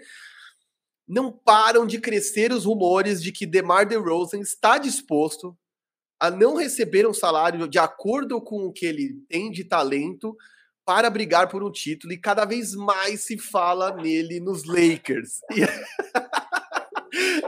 não 1.08 1.32
param 1.32 1.86
de 1.86 2.00
crescer 2.00 2.52
os 2.52 2.66
rumores 2.66 3.22
de 3.22 3.32
que 3.32 3.46
DeMar 3.46 3.88
DeRozan 3.88 4.40
está 4.40 4.78
disposto 4.78 5.56
a 6.20 6.30
não 6.30 6.56
receber 6.56 7.08
um 7.08 7.14
salário 7.14 7.68
de 7.68 7.80
acordo 7.80 8.42
com 8.42 8.66
o 8.66 8.72
que 8.72 8.86
ele 8.86 9.22
tem 9.30 9.52
de 9.52 9.64
talento 9.64 10.36
para 10.86 11.10
brigar 11.10 11.48
por 11.48 11.64
um 11.64 11.72
título 11.72 12.14
e 12.14 12.18
cada 12.18 12.46
vez 12.46 12.74
mais 12.74 13.24
se 13.24 13.38
fala 13.38 13.96
nele 13.96 14.40
nos 14.40 14.66
Lakers. 14.66 15.40
E... 15.52 15.64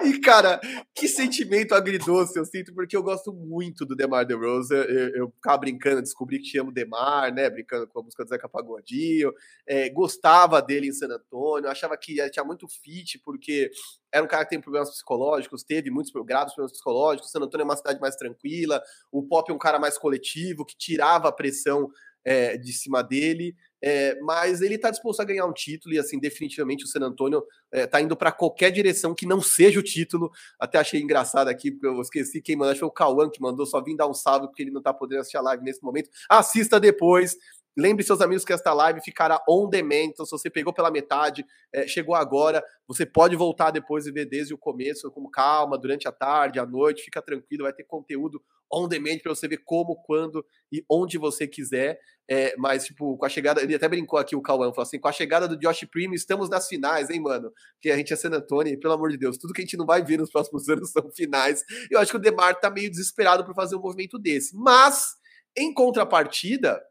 E, 0.06 0.20
cara, 0.20 0.60
que 0.94 1.08
sentimento 1.08 1.74
agridoce 1.74 2.38
eu 2.38 2.46
sinto, 2.46 2.74
porque 2.74 2.96
eu 2.96 3.04
gosto 3.04 3.34
muito 3.34 3.86
do 3.86 3.96
Demar 3.96 4.26
DeRozan. 4.26 4.84
Eu, 4.84 5.10
eu 5.16 5.30
ficava 5.32 5.58
brincando, 5.58 6.02
descobri 6.02 6.40
que 6.40 6.50
chamo 6.50 6.72
Demar, 6.72 7.34
né? 7.34 7.50
Brincando 7.50 7.88
com 7.88 8.00
a 8.00 8.04
música 8.04 8.24
do 8.24 8.30
Zeca 8.30 8.50
Pagodinho. 8.50 9.32
É, 9.68 9.90
gostava 9.90 10.62
dele 10.62 10.88
em 10.88 10.94
San 10.94 11.08
Antônio, 11.08 11.70
achava 11.70 11.98
que 11.98 12.16
tinha 12.30 12.46
muito 12.46 12.68
fit, 12.68 13.20
porque 13.20 13.70
era 14.12 14.24
um 14.24 14.28
cara 14.28 14.46
que 14.46 14.52
tem 14.52 14.62
problemas 14.62 14.92
psicológicos, 14.92 15.64
teve 15.64 15.90
muitos 15.90 16.12
graves 16.26 16.54
problemas 16.54 16.72
psicológicos. 16.72 17.32
San 17.32 17.40
Antônio 17.40 17.64
é 17.64 17.66
uma 17.66 17.78
cidade 17.78 18.00
mais 18.00 18.16
tranquila, 18.16 18.82
o 19.12 19.24
Pop 19.24 19.52
é 19.52 19.54
um 19.54 19.60
cara 19.60 19.80
mais 19.80 19.98
coletivo, 19.98 20.66
que 20.66 20.78
tirava 20.78 21.28
a 21.28 21.32
pressão 21.32 21.90
é, 22.26 22.58
de 22.58 22.74
cima 22.74 23.04
dele. 23.04 23.56
É, 23.84 24.20
mas 24.22 24.62
ele 24.62 24.76
está 24.76 24.90
disposto 24.90 25.20
a 25.20 25.26
ganhar 25.26 25.46
um 25.46 25.54
título 25.54 25.94
e, 25.94 26.00
assim, 26.00 26.20
definitivamente 26.20 26.86
o 26.86 26.88
San 26.88 27.02
Antonio 27.02 27.44
está 27.72 28.00
é, 28.00 28.04
indo 28.04 28.16
para 28.16 28.32
qualquer 28.32 28.72
direção 28.72 29.14
que 29.14 29.26
não 29.26 29.42
seja 29.42 29.80
o 29.80 29.84
título. 29.84 30.32
Até 30.60 30.78
achei 30.80 31.02
engraçado 31.02 31.48
aqui, 31.48 31.72
porque 31.72 31.88
eu 31.88 32.02
esqueci 32.02 32.42
quem 32.42 32.56
mandou, 32.56 32.72
acho 32.72 32.80
que 32.80 32.80
foi 32.80 32.90
o 32.90 32.92
Cauã 32.92 33.30
que 33.30 33.42
mandou, 33.42 33.66
só 33.66 33.82
vim 33.84 33.96
dar 33.96 34.08
um 34.08 34.14
salve 34.14 34.48
porque 34.48 34.64
ele 34.64 34.72
não 34.72 34.80
está 34.80 34.94
podendo 34.94 35.20
assistir 35.20 35.38
a 35.38 35.42
live 35.42 35.64
nesse 35.64 35.84
momento. 35.84 36.10
Assista 36.30 36.80
depois. 36.80 37.36
Lembre 37.78 38.06
seus 38.06 38.22
amigos 38.22 38.46
que 38.46 38.54
esta 38.54 38.74
live 38.74 39.02
ficará 39.02 39.44
on 39.50 39.70
demand. 39.70 40.06
Então, 40.06 40.26
se 40.26 40.32
você 40.32 40.50
pegou 40.50 40.74
pela 40.74 40.90
metade, 40.90 41.46
é, 41.74 41.86
chegou 41.86 42.16
agora, 42.16 42.64
você 42.88 43.06
pode 43.06 43.36
voltar 43.36 43.70
depois 43.72 44.08
e 44.08 44.12
ver 44.12 44.26
desde 44.26 44.54
o 44.54 44.58
começo, 44.58 45.12
com 45.12 45.30
calma, 45.30 45.78
durante 45.78 46.08
a 46.08 46.12
tarde, 46.12 46.58
à 46.58 46.66
noite, 46.66 47.04
fica 47.04 47.22
tranquilo, 47.22 47.64
vai 47.64 47.74
ter 47.74 47.84
conteúdo 47.84 48.42
on 48.72 48.88
demand 48.88 49.20
para 49.20 49.34
você 49.34 49.48
ver 49.48 49.58
como, 49.64 49.96
quando 50.04 50.46
e 50.72 50.84
onde 50.90 51.18
você 51.18 51.48
quiser. 51.48 52.00
É, 52.28 52.56
mas, 52.58 52.86
tipo, 52.86 53.18
com 53.18 53.26
a 53.26 53.30
chegada, 53.30 53.62
ele 53.62 53.76
até 53.76 53.88
brincou 53.88 54.18
aqui 54.18 54.36
o 54.36 54.42
Cauã, 54.42 54.72
falou 54.72 54.82
assim: 54.82 55.00
com 55.00 55.08
a 55.08 55.12
chegada 55.12 55.48
do 55.48 55.58
Josh 55.58 55.86
Primo, 55.92 56.16
estamos 56.16 56.50
nas 56.50 56.68
finais, 56.68 57.10
hein, 57.10 57.20
mano? 57.20 57.52
Que 57.80 57.92
a 57.92 57.98
gente 57.98 58.12
é 58.12 58.16
San 58.16 58.32
Antonio, 58.32 58.80
pelo 58.80 58.94
amor 58.94 59.12
de 59.12 59.18
Deus, 59.18 59.38
tudo 59.38 59.54
que 59.54 59.62
a 59.62 59.66
gente 59.66 59.78
não 59.78 59.86
vai 59.86 60.04
ver 60.04 60.18
nos 60.18 60.32
próximos 60.32 60.68
anos 60.70 60.92
são 60.92 61.10
finais. 61.12 61.64
Eu 61.92 62.00
acho 62.00 62.12
que 62.12 62.18
o 62.18 62.22
Demar 62.22 62.60
tá 62.60 62.70
meio 62.70 62.90
desesperado 62.90 63.46
por 63.46 63.54
fazer 63.54 63.76
um 63.76 63.82
movimento 63.82 64.18
desse. 64.18 64.56
Mas, 64.56 65.16
em 65.56 65.74
contrapartida, 65.74 66.82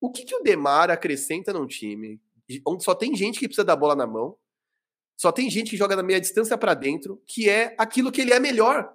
o 0.00 0.10
que, 0.10 0.24
que 0.24 0.34
o 0.34 0.42
Demar 0.42 0.90
acrescenta 0.90 1.52
num 1.52 1.66
time 1.66 2.20
onde 2.66 2.84
só 2.84 2.94
tem 2.94 3.14
gente 3.14 3.38
que 3.38 3.48
precisa 3.48 3.64
da 3.64 3.74
bola 3.74 3.96
na 3.96 4.06
mão, 4.06 4.36
só 5.16 5.32
tem 5.32 5.48
gente 5.50 5.70
que 5.70 5.76
joga 5.76 5.96
na 5.96 6.02
meia 6.02 6.20
distância 6.20 6.56
para 6.58 6.74
dentro, 6.74 7.22
que 7.26 7.48
é 7.48 7.74
aquilo 7.78 8.12
que 8.12 8.20
ele 8.20 8.32
é 8.32 8.38
melhor. 8.38 8.94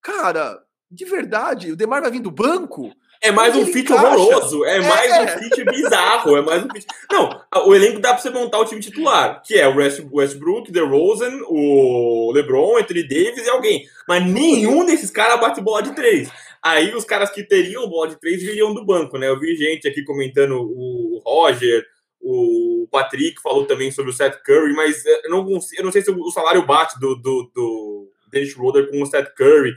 Cara, 0.00 0.64
de 0.90 1.04
verdade, 1.04 1.72
o 1.72 1.76
Demar 1.76 2.02
vai 2.02 2.10
vir 2.10 2.20
do 2.20 2.30
banco. 2.30 2.92
É 3.20 3.32
mais 3.32 3.56
um 3.56 3.64
fit 3.66 3.90
horroroso, 3.90 4.64
é, 4.64 4.76
é 4.76 4.80
mais 4.80 5.12
um 5.12 5.38
fit 5.38 5.64
bizarro, 5.64 6.36
é 6.36 6.42
mais 6.42 6.64
um 6.64 6.68
fit. 6.68 6.86
Não, 7.10 7.40
o 7.66 7.74
elenco 7.74 7.98
dá 7.98 8.12
pra 8.12 8.22
você 8.22 8.30
montar 8.30 8.58
o 8.58 8.64
time 8.64 8.80
titular, 8.80 9.42
que 9.42 9.54
é 9.54 9.66
o 9.66 9.76
Westbrook, 9.76 10.70
DeRozan, 10.70 11.40
o 11.48 12.30
LeBron, 12.32 12.78
Anthony 12.78 13.08
Davis 13.08 13.46
e 13.46 13.50
alguém. 13.50 13.86
Mas 14.06 14.24
nenhum 14.26 14.84
desses 14.84 15.10
caras 15.10 15.40
bate 15.40 15.60
bola 15.60 15.82
de 15.82 15.94
três. 15.94 16.28
Aí 16.62 16.94
os 16.94 17.04
caras 17.04 17.30
que 17.30 17.42
teriam 17.42 17.88
bola 17.88 18.08
de 18.08 18.20
três 18.20 18.42
viriam 18.42 18.74
do 18.74 18.84
banco, 18.84 19.16
né? 19.16 19.28
Eu 19.28 19.40
vi 19.40 19.56
gente 19.56 19.88
aqui 19.88 20.04
comentando 20.04 20.56
o 20.56 21.22
Roger, 21.24 21.84
o 22.20 22.88
Patrick 22.90 23.40
falou 23.40 23.66
também 23.66 23.90
sobre 23.90 24.10
o 24.10 24.14
Seth 24.14 24.42
Curry, 24.44 24.74
mas 24.74 25.04
eu 25.06 25.30
não, 25.30 25.46
eu 25.78 25.84
não 25.84 25.92
sei 25.92 26.02
se 26.02 26.10
o 26.10 26.30
salário 26.30 26.66
bate 26.66 26.98
do, 26.98 27.14
do, 27.14 27.50
do 27.54 28.10
Dennis 28.30 28.50
Schroeder 28.50 28.90
com 28.90 29.00
o 29.00 29.06
Seth 29.06 29.32
Curry. 29.36 29.74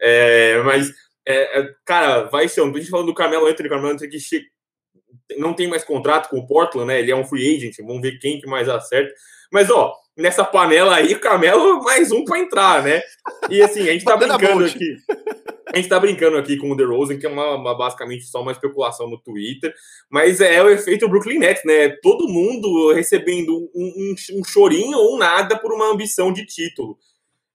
É, 0.00 0.60
mas, 0.62 0.90
é, 1.26 1.60
é, 1.60 1.70
cara, 1.84 2.24
vai 2.24 2.48
ser. 2.48 2.62
Um, 2.62 2.70
a 2.70 2.78
gente 2.78 2.90
falando 2.90 3.06
do 3.06 3.14
Carmelo 3.14 3.46
Anthony, 3.46 3.68
Carmelo 3.68 3.92
Anthony 3.92 4.10
que 4.10 4.20
che... 4.20 4.42
não 5.38 5.52
tem 5.52 5.68
mais 5.68 5.84
contrato 5.84 6.28
com 6.30 6.38
o 6.38 6.46
Portland, 6.46 6.86
né? 6.86 7.00
Ele 7.00 7.10
é 7.10 7.16
um 7.16 7.24
free 7.24 7.56
agent, 7.56 7.76
vamos 7.78 8.02
ver 8.02 8.18
quem 8.18 8.40
que 8.40 8.46
mais 8.46 8.68
acerta. 8.68 9.12
Mas, 9.52 9.70
ó, 9.70 9.94
nessa 10.16 10.44
panela 10.44 10.96
aí, 10.96 11.14
o 11.14 11.20
Carmelo 11.20 11.82
mais 11.82 12.10
um 12.10 12.24
para 12.24 12.38
entrar, 12.38 12.82
né? 12.82 13.02
E 13.48 13.62
assim, 13.62 13.82
a 13.82 13.92
gente 13.92 14.04
tá 14.04 14.16
brincando 14.16 14.64
aqui. 14.64 14.96
A 15.72 15.76
gente 15.76 15.88
tá 15.88 16.00
brincando 16.00 16.38
aqui 16.38 16.56
com 16.56 16.70
o 16.70 16.76
The 16.76 16.84
Rosen, 16.84 17.18
que 17.18 17.26
é 17.26 17.28
uma, 17.28 17.56
uma, 17.56 17.76
basicamente 17.76 18.24
só 18.24 18.40
uma 18.40 18.52
especulação 18.52 19.08
no 19.08 19.20
Twitter, 19.20 19.74
mas 20.10 20.40
é 20.40 20.62
o 20.62 20.70
efeito 20.70 21.08
Brooklyn 21.08 21.38
Nets, 21.38 21.62
né? 21.64 21.90
Todo 22.02 22.26
mundo 22.26 22.92
recebendo 22.92 23.54
um, 23.74 24.14
um, 24.34 24.40
um 24.40 24.44
chorinho 24.44 24.96
ou 24.96 25.18
nada 25.18 25.58
por 25.58 25.72
uma 25.72 25.92
ambição 25.92 26.32
de 26.32 26.46
título. 26.46 26.96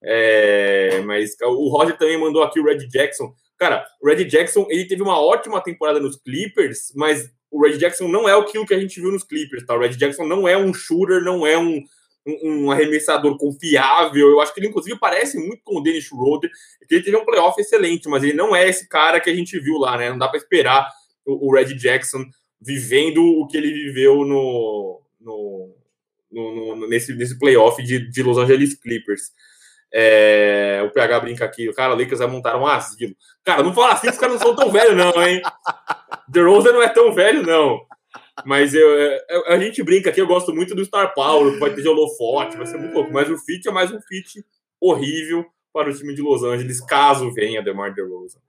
É, 0.04 1.02
mas 1.06 1.36
o 1.42 1.70
Roger 1.70 1.98
também 1.98 2.18
mandou 2.18 2.44
aqui 2.44 2.60
o 2.60 2.66
Red 2.66 2.88
Jackson. 2.88 3.34
Cara, 3.58 3.86
o 4.02 4.08
Red 4.08 4.26
Jackson 4.26 4.68
ele 4.70 4.86
teve 4.86 5.02
uma 5.02 5.20
ótima 5.20 5.62
temporada 5.62 6.00
nos 6.00 6.18
Clippers, 6.18 6.92
mas 6.96 7.32
o 7.50 7.62
Red 7.62 7.78
Jackson 7.78 8.08
não 8.08 8.28
é 8.28 8.38
aquilo 8.38 8.66
que 8.66 8.74
a 8.74 8.80
gente 8.80 9.00
viu 9.00 9.12
nos 9.12 9.24
Clippers, 9.24 9.66
tá? 9.66 9.76
O 9.76 9.80
Red 9.80 9.96
Jackson 9.96 10.26
não 10.26 10.48
é 10.48 10.58
um 10.58 10.74
shooter, 10.74 11.22
não 11.22 11.46
é 11.46 11.58
um, 11.58 11.82
um, 12.26 12.66
um 12.66 12.72
arremessador 12.72 13.38
confiável. 13.38 14.30
Eu 14.30 14.42
acho 14.42 14.54
que 14.54 14.60
ele, 14.60 14.68
inclusive, 14.68 14.98
parece 15.00 15.38
muito 15.38 15.62
com 15.64 15.78
o 15.78 15.82
Dennis 15.82 16.06
Schroeder, 16.06 16.50
que 16.88 16.96
ele 16.96 17.04
teve 17.04 17.16
um 17.16 17.26
playoff 17.26 17.60
excelente, 17.62 18.10
mas 18.10 18.24
ele 18.24 18.34
não 18.34 18.56
é 18.56 18.68
esse 18.68 18.90
cara 18.90 19.20
que 19.20 19.30
a 19.30 19.36
gente 19.36 19.60
viu 19.60 19.78
lá, 19.78 19.98
né? 19.98 20.10
Não 20.10 20.18
dá 20.18 20.28
para 20.28 20.40
esperar 20.40 20.90
o, 21.26 21.48
o, 21.48 21.54
Red 21.54 21.76
Jackson 21.76 22.26
vivendo 22.60 23.24
o 23.24 23.48
que 23.48 23.56
ele 23.56 23.72
viveu 23.72 24.26
no, 24.26 25.02
no, 25.22 25.76
no, 26.32 26.76
no 26.76 26.88
nesse, 26.90 27.14
nesse 27.14 27.38
playoff 27.38 27.82
de, 27.84 28.10
de 28.10 28.24
Los 28.24 28.38
Angeles 28.38 28.74
Clippers. 28.74 29.32
É, 29.94 30.82
o 30.86 30.90
PH 30.90 31.20
brinca 31.20 31.46
aqui, 31.46 31.70
o 31.70 31.74
cara, 31.74 31.94
Lakers 31.94 32.18
vai 32.20 32.28
montar 32.28 32.58
um 32.58 32.66
asilo. 32.66 33.16
Cara, 33.44 33.62
não 33.62 33.74
fala 33.74 33.94
assim, 33.94 34.10
os 34.10 34.18
caras 34.18 34.36
não 34.36 34.42
são 34.42 34.56
tão 34.56 34.72
velhos, 34.72 34.98
não, 34.98 35.24
hein? 35.24 35.42
The 36.32 36.42
Rose 36.42 36.72
não 36.72 36.82
é 36.82 36.90
tão 36.90 37.14
velho, 37.14 37.44
não. 37.44 37.86
Mas 38.46 38.74
eu, 38.74 38.90
eu, 38.90 39.48
a 39.48 39.60
gente 39.60 39.84
brinca 39.84 40.10
aqui, 40.10 40.20
eu 40.20 40.28
gosto 40.28 40.54
muito 40.54 40.74
do 40.74 40.84
Star 40.84 41.14
Power, 41.14 41.60
vai 41.60 41.74
ter 41.74 41.84
de 41.84 41.88
holofote, 41.88 42.58
vai 42.58 42.66
ser 42.66 42.78
muito 42.78 42.94
louco. 42.94 43.14
Mas 43.14 43.30
o 43.30 43.38
fit 43.38 43.68
é 43.68 43.72
mais 43.72 43.92
um 43.92 44.02
fit 44.02 44.44
horrível 44.82 45.46
para 45.72 45.90
o 45.90 45.94
time 45.94 46.16
de 46.16 46.22
Los 46.22 46.44
Angeles, 46.44 46.82
caso 46.82 47.32
venha 47.32 47.62
DeMar 47.62 47.94
DeRozan. 47.94 48.40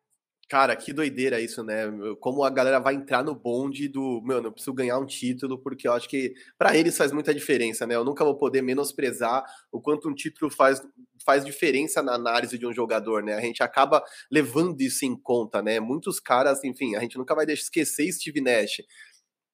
Cara, 0.48 0.76
que 0.76 0.92
doideira 0.92 1.40
isso, 1.40 1.64
né? 1.64 1.84
Como 2.20 2.44
a 2.44 2.50
galera 2.50 2.78
vai 2.78 2.94
entrar 2.94 3.24
no 3.24 3.34
bonde 3.34 3.88
do, 3.88 4.20
mano, 4.22 4.48
eu 4.48 4.52
preciso 4.52 4.74
ganhar 4.74 4.98
um 4.98 5.06
título, 5.06 5.58
porque 5.58 5.88
eu 5.88 5.92
acho 5.92 6.08
que 6.08 6.34
para 6.58 6.76
eles 6.76 6.96
faz 6.96 7.12
muita 7.12 7.34
diferença, 7.34 7.86
né? 7.86 7.94
Eu 7.94 8.04
nunca 8.04 8.24
vou 8.24 8.36
poder 8.36 8.60
menosprezar 8.60 9.42
o 9.72 9.80
quanto 9.80 10.08
um 10.08 10.14
título 10.14 10.50
faz, 10.50 10.82
faz 11.24 11.44
diferença 11.44 12.02
na 12.02 12.14
análise 12.14 12.58
de 12.58 12.66
um 12.66 12.72
jogador, 12.74 13.22
né? 13.22 13.34
A 13.34 13.40
gente 13.40 13.62
acaba 13.62 14.04
levando 14.30 14.80
isso 14.82 15.06
em 15.06 15.16
conta, 15.16 15.62
né? 15.62 15.80
Muitos 15.80 16.20
caras, 16.20 16.62
enfim, 16.62 16.94
a 16.94 17.00
gente 17.00 17.16
nunca 17.16 17.34
vai 17.34 17.46
deixar 17.46 17.62
esquecer 17.62 18.12
Steve 18.12 18.42
Nash. 18.42 18.82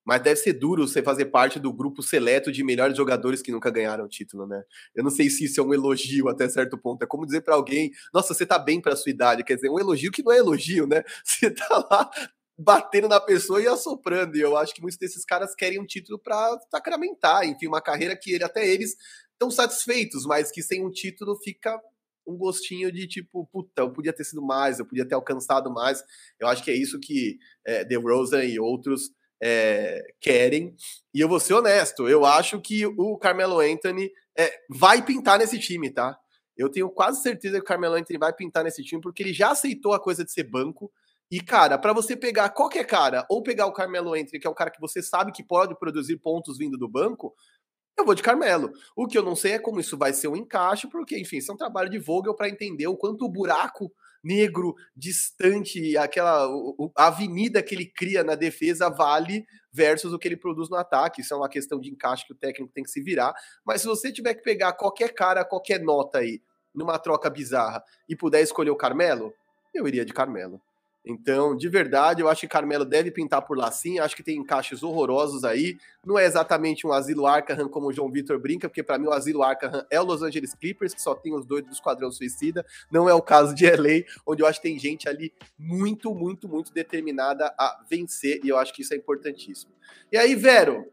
Mas 0.05 0.23
deve 0.23 0.37
ser 0.37 0.55
duro 0.55 0.87
você 0.89 1.03
fazer 1.03 1.27
parte 1.27 1.59
do 1.59 1.73
grupo 1.73 2.03
seleto 2.03 2.51
de 2.51 2.65
melhores 2.65 2.97
jogadores 2.97 3.43
que 3.43 3.53
nunca 3.53 3.71
ganharam 3.71 4.09
título, 4.09 4.47
né? 4.47 4.63
Eu 4.95 5.05
não 5.05 5.11
sei 5.11 5.29
se 5.29 5.45
isso 5.45 5.61
é 5.61 5.65
um 5.65 5.75
elogio 5.75 6.29
até 6.29 6.49
certo 6.49 6.79
ponto. 6.79 7.03
É 7.03 7.07
como 7.07 7.27
dizer 7.27 7.43
para 7.43 7.55
alguém: 7.55 7.91
nossa, 8.13 8.35
você 8.35 8.47
tá 8.47 8.59
bem 8.59 8.81
para 8.81 8.97
sua 8.97 9.11
idade. 9.11 9.45
Quer 9.45 9.57
dizer, 9.57 9.71
um 9.71 9.79
elogio 9.79 10.11
que 10.11 10.23
não 10.23 10.33
é 10.33 10.39
elogio, 10.39 10.87
né? 10.87 11.03
Você 11.25 11.51
tá 11.51 11.87
lá 11.91 12.11
batendo 12.59 13.09
na 13.09 13.21
pessoa 13.21 13.63
e 13.63 13.67
assoprando. 13.67 14.37
E 14.37 14.41
eu 14.41 14.57
acho 14.57 14.75
que 14.75 14.83
muitos 14.83 14.99
desses 14.99 15.25
caras 15.25 15.55
querem 15.55 15.81
um 15.81 15.87
título 15.87 16.19
para 16.19 16.59
sacramentar, 16.71 17.47
enfim, 17.47 17.67
uma 17.67 17.81
carreira 17.81 18.17
que 18.17 18.33
ele, 18.33 18.45
até 18.45 18.67
eles 18.67 18.97
estão 19.33 19.51
satisfeitos, 19.51 20.27
mas 20.27 20.51
que 20.51 20.63
sem 20.63 20.85
um 20.85 20.91
título 20.91 21.37
fica 21.43 21.81
um 22.27 22.37
gostinho 22.37 22.93
de 22.93 23.07
tipo, 23.07 23.47
puta, 23.51 23.83
eu 23.83 23.91
podia 23.91 24.13
ter 24.13 24.25
sido 24.25 24.43
mais, 24.43 24.79
eu 24.79 24.87
podia 24.87 25.07
ter 25.07 25.15
alcançado 25.15 25.73
mais. 25.73 26.05
Eu 26.39 26.49
acho 26.49 26.63
que 26.63 26.71
é 26.71 26.75
isso 26.75 27.01
que 27.01 27.39
é, 27.67 27.85
The 27.85 27.97
Rosen 27.97 28.49
e 28.49 28.61
outros 28.61 29.11
é, 29.41 30.15
querem. 30.21 30.75
E 31.15 31.21
eu 31.21 31.29
vou 31.29 31.41
ser 31.41 31.55
honesto, 31.55 32.09
eu 32.09 32.25
acho 32.25 32.61
que 32.61 32.87
o 32.87 33.17
Carmelo 33.17 33.61
Anthony 33.61 34.11
é, 34.37 34.53
vai 34.69 35.03
pintar 35.03 35.39
nesse 35.39 35.59
time, 35.59 35.91
tá? 35.91 36.19
Eu 36.57 36.69
tenho 36.69 36.91
quase 36.91 37.23
certeza 37.23 37.57
que 37.57 37.63
o 37.63 37.67
Carmelo 37.67 37.95
Anthony 37.95 38.19
vai 38.19 38.33
pintar 38.33 38.63
nesse 38.63 38.85
time, 38.85 39.01
porque 39.01 39.23
ele 39.23 39.33
já 39.33 39.51
aceitou 39.53 39.95
a 39.95 40.01
coisa 40.01 40.25
de 40.25 40.31
ser 40.31 40.45
banco. 40.45 40.93
E, 41.31 41.41
cara, 41.41 41.79
para 41.79 41.93
você 41.93 42.17
pegar 42.17 42.51
qualquer 42.51 42.85
cara, 42.85 43.25
ou 43.31 43.43
pegar 43.43 43.67
o 43.67 43.73
Carmelo 43.73 44.15
Anthony, 44.15 44.39
que 44.39 44.47
é 44.47 44.51
um 44.51 44.55
cara 44.55 44.71
que 44.71 44.81
você 44.81 45.03
sabe 45.03 45.33
que 45.33 45.43
pode 45.43 45.79
produzir 45.79 46.19
pontos 46.19 46.59
vindo 46.59 46.77
do 46.77 46.89
banco, 46.89 47.35
eu 47.97 48.05
vou 48.05 48.15
de 48.15 48.23
Carmelo. 48.23 48.73
O 48.97 49.07
que 49.07 49.17
eu 49.17 49.23
não 49.23 49.37
sei 49.37 49.53
é 49.53 49.59
como 49.59 49.81
isso 49.81 49.97
vai 49.97 50.13
ser 50.13 50.29
um 50.29 50.37
encaixe, 50.37 50.89
porque, 50.89 51.19
enfim, 51.19 51.39
isso 51.39 51.51
é 51.51 51.55
um 51.55 51.59
trabalho 51.59 51.89
de 51.89 51.99
Vogel 51.99 52.35
para 52.35 52.49
entender 52.49 52.87
o 52.89 52.97
quanto 52.97 53.25
o 53.25 53.29
buraco 53.29 53.93
negro, 54.23 54.75
distante, 54.95 55.97
aquela 55.97 56.47
a 56.97 57.07
avenida 57.07 57.63
que 57.63 57.75
ele 57.75 57.87
cria 57.87 58.23
na 58.23 58.35
defesa 58.35 58.89
vale 58.89 59.45
versus 59.73 60.13
o 60.13 60.19
que 60.19 60.29
ele 60.29 60.37
produz 60.37 60.69
no 60.69 60.77
ataque. 60.77 61.21
Isso 61.21 61.33
é 61.35 61.37
uma 61.37 61.49
questão 61.49 61.81
de 61.81 61.91
encaixe 61.91 62.27
que 62.27 62.33
o 62.33 62.37
técnico 62.37 62.73
tem 62.73 62.85
que 62.85 62.91
se 62.91 63.03
virar. 63.03 63.35
Mas 63.65 63.81
se 63.81 63.87
você 63.87 64.13
tiver 64.13 64.35
que 64.35 64.43
pegar 64.43 64.73
qualquer 64.75 65.15
cara, 65.15 65.45
qualquer 65.45 65.81
nota 65.81 66.19
aí, 66.19 66.43
numa 66.75 66.99
troca 66.99 67.29
bizarra, 67.29 67.83
e 68.09 68.15
puder 68.15 68.43
escolher 68.43 68.71
o 68.71 68.77
Carmelo, 68.77 69.33
eu 69.75 69.87
iria 69.87 70.05
de 70.05 70.13
Carmelo. 70.13 70.61
Então, 71.05 71.57
de 71.57 71.67
verdade, 71.69 72.21
eu 72.21 72.29
acho 72.29 72.43
que 72.43 72.49
Carmelo 72.49 72.85
deve 72.85 73.11
pintar 73.11 73.43
por 73.43 73.57
lá 73.57 73.73
sim. 73.73 73.99
Acho 73.99 74.15
que 74.15 74.23
tem 74.23 74.37
encaixes 74.37 74.83
horrorosos 74.83 75.45
aí. 75.45 75.79
Não 76.05 76.19
é 76.19 76.27
exatamente 76.27 76.87
um 76.87 76.93
asilo 76.93 77.27
Arkham 77.27 77.69
como 77.69 77.89
o 77.89 77.93
João 77.93 78.11
Vitor 78.11 78.39
brinca, 78.39 78.69
porque 78.69 78.83
para 78.83 78.99
mim 78.99 79.07
o 79.07 79.13
asilo 79.13 79.43
Arkham 79.43 79.87
é 79.91 79.99
o 79.99 80.05
Los 80.05 80.23
Angeles 80.23 80.55
Clippers, 80.55 80.93
que 80.93 81.01
só 81.01 81.15
tem 81.15 81.35
os 81.35 81.47
dois 81.47 81.65
do 81.65 81.73
Esquadrão 81.73 82.13
Suicida. 82.13 82.67
Não 82.91 83.09
é 83.09 83.15
o 83.15 83.23
caso 83.23 83.55
de 83.55 83.65
LA, 83.71 84.05
onde 84.27 84.43
eu 84.43 84.47
acho 84.47 84.61
que 84.61 84.69
tem 84.69 84.79
gente 84.79 85.09
ali 85.09 85.33
muito, 85.59 86.15
muito, 86.15 86.47
muito 86.47 86.73
determinada 86.73 87.47
a 87.59 87.83
vencer, 87.89 88.41
e 88.45 88.49
eu 88.49 88.59
acho 88.59 88.75
que 88.75 88.83
isso 88.83 88.93
é 88.93 88.97
importantíssimo. 88.97 89.73
E 90.13 90.19
aí, 90.19 90.35
Vero, 90.35 90.87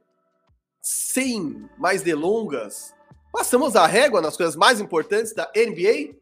sem 0.82 1.70
mais 1.78 2.02
delongas, 2.02 2.96
passamos 3.32 3.76
a 3.76 3.86
régua 3.86 4.22
nas 4.22 4.38
coisas 4.38 4.56
mais 4.56 4.80
importantes 4.80 5.34
da 5.34 5.52
NBA? 5.54 6.16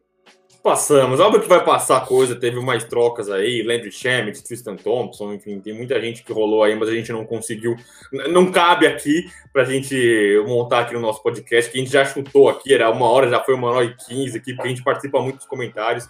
Passamos. 0.65 1.19
Óbvio 1.19 1.43
que 1.43 1.47
vai 1.47 1.63
passar 1.63 2.07
coisa, 2.07 2.35
teve 2.35 2.59
mais 2.59 2.83
trocas 2.83 3.29
aí, 3.29 3.61
Landry 3.61 3.91
Shamet, 3.91 4.43
Tristan 4.43 4.75
Thompson, 4.75 5.31
enfim, 5.31 5.59
tem 5.59 5.75
muita 5.75 6.01
gente 6.01 6.23
que 6.23 6.33
rolou 6.33 6.63
aí, 6.63 6.75
mas 6.75 6.89
a 6.89 6.91
gente 6.91 7.11
não 7.11 7.23
conseguiu. 7.23 7.75
Não 8.11 8.51
cabe 8.51 8.87
aqui 8.87 9.29
pra 9.53 9.63
gente 9.63 10.43
montar 10.47 10.79
aqui 10.79 10.95
no 10.95 10.99
nosso 10.99 11.21
podcast, 11.21 11.69
que 11.69 11.77
a 11.77 11.81
gente 11.83 11.93
já 11.93 12.03
chutou 12.03 12.49
aqui, 12.49 12.73
era 12.73 12.89
uma 12.89 13.07
hora, 13.07 13.29
já 13.29 13.43
foi 13.43 13.53
uma 13.53 13.69
hora 13.69 13.85
e 13.85 13.95
quinze 13.95 14.39
aqui, 14.39 14.55
porque 14.55 14.67
a 14.67 14.71
gente 14.71 14.83
participa 14.83 15.21
muito 15.21 15.35
dos 15.35 15.45
comentários. 15.45 16.09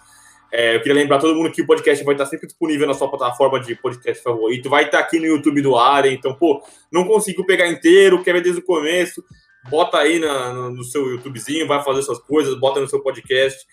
É, 0.50 0.74
eu 0.74 0.80
queria 0.80 0.94
lembrar 0.94 1.18
todo 1.18 1.34
mundo 1.34 1.52
que 1.52 1.60
o 1.60 1.66
podcast 1.66 2.02
vai 2.02 2.14
estar 2.14 2.24
sempre 2.24 2.46
disponível 2.46 2.86
na 2.86 2.94
sua 2.94 3.10
plataforma 3.10 3.60
de 3.60 3.74
podcast 3.74 4.22
favorito, 4.22 4.70
vai 4.70 4.84
estar 4.84 5.00
aqui 5.00 5.18
no 5.18 5.26
YouTube 5.26 5.60
do 5.60 5.76
Área, 5.76 6.10
então, 6.10 6.32
pô, 6.32 6.62
não 6.90 7.04
conseguiu 7.04 7.44
pegar 7.44 7.68
inteiro, 7.68 8.22
quer 8.24 8.32
ver 8.32 8.42
desde 8.42 8.62
o 8.62 8.64
começo, 8.64 9.22
bota 9.68 9.98
aí 9.98 10.18
na, 10.18 10.70
no 10.70 10.82
seu 10.82 11.10
YouTubezinho, 11.10 11.68
vai 11.68 11.84
fazer 11.84 12.00
suas 12.00 12.20
coisas, 12.20 12.58
bota 12.58 12.80
no 12.80 12.88
seu 12.88 13.02
podcast 13.02 13.66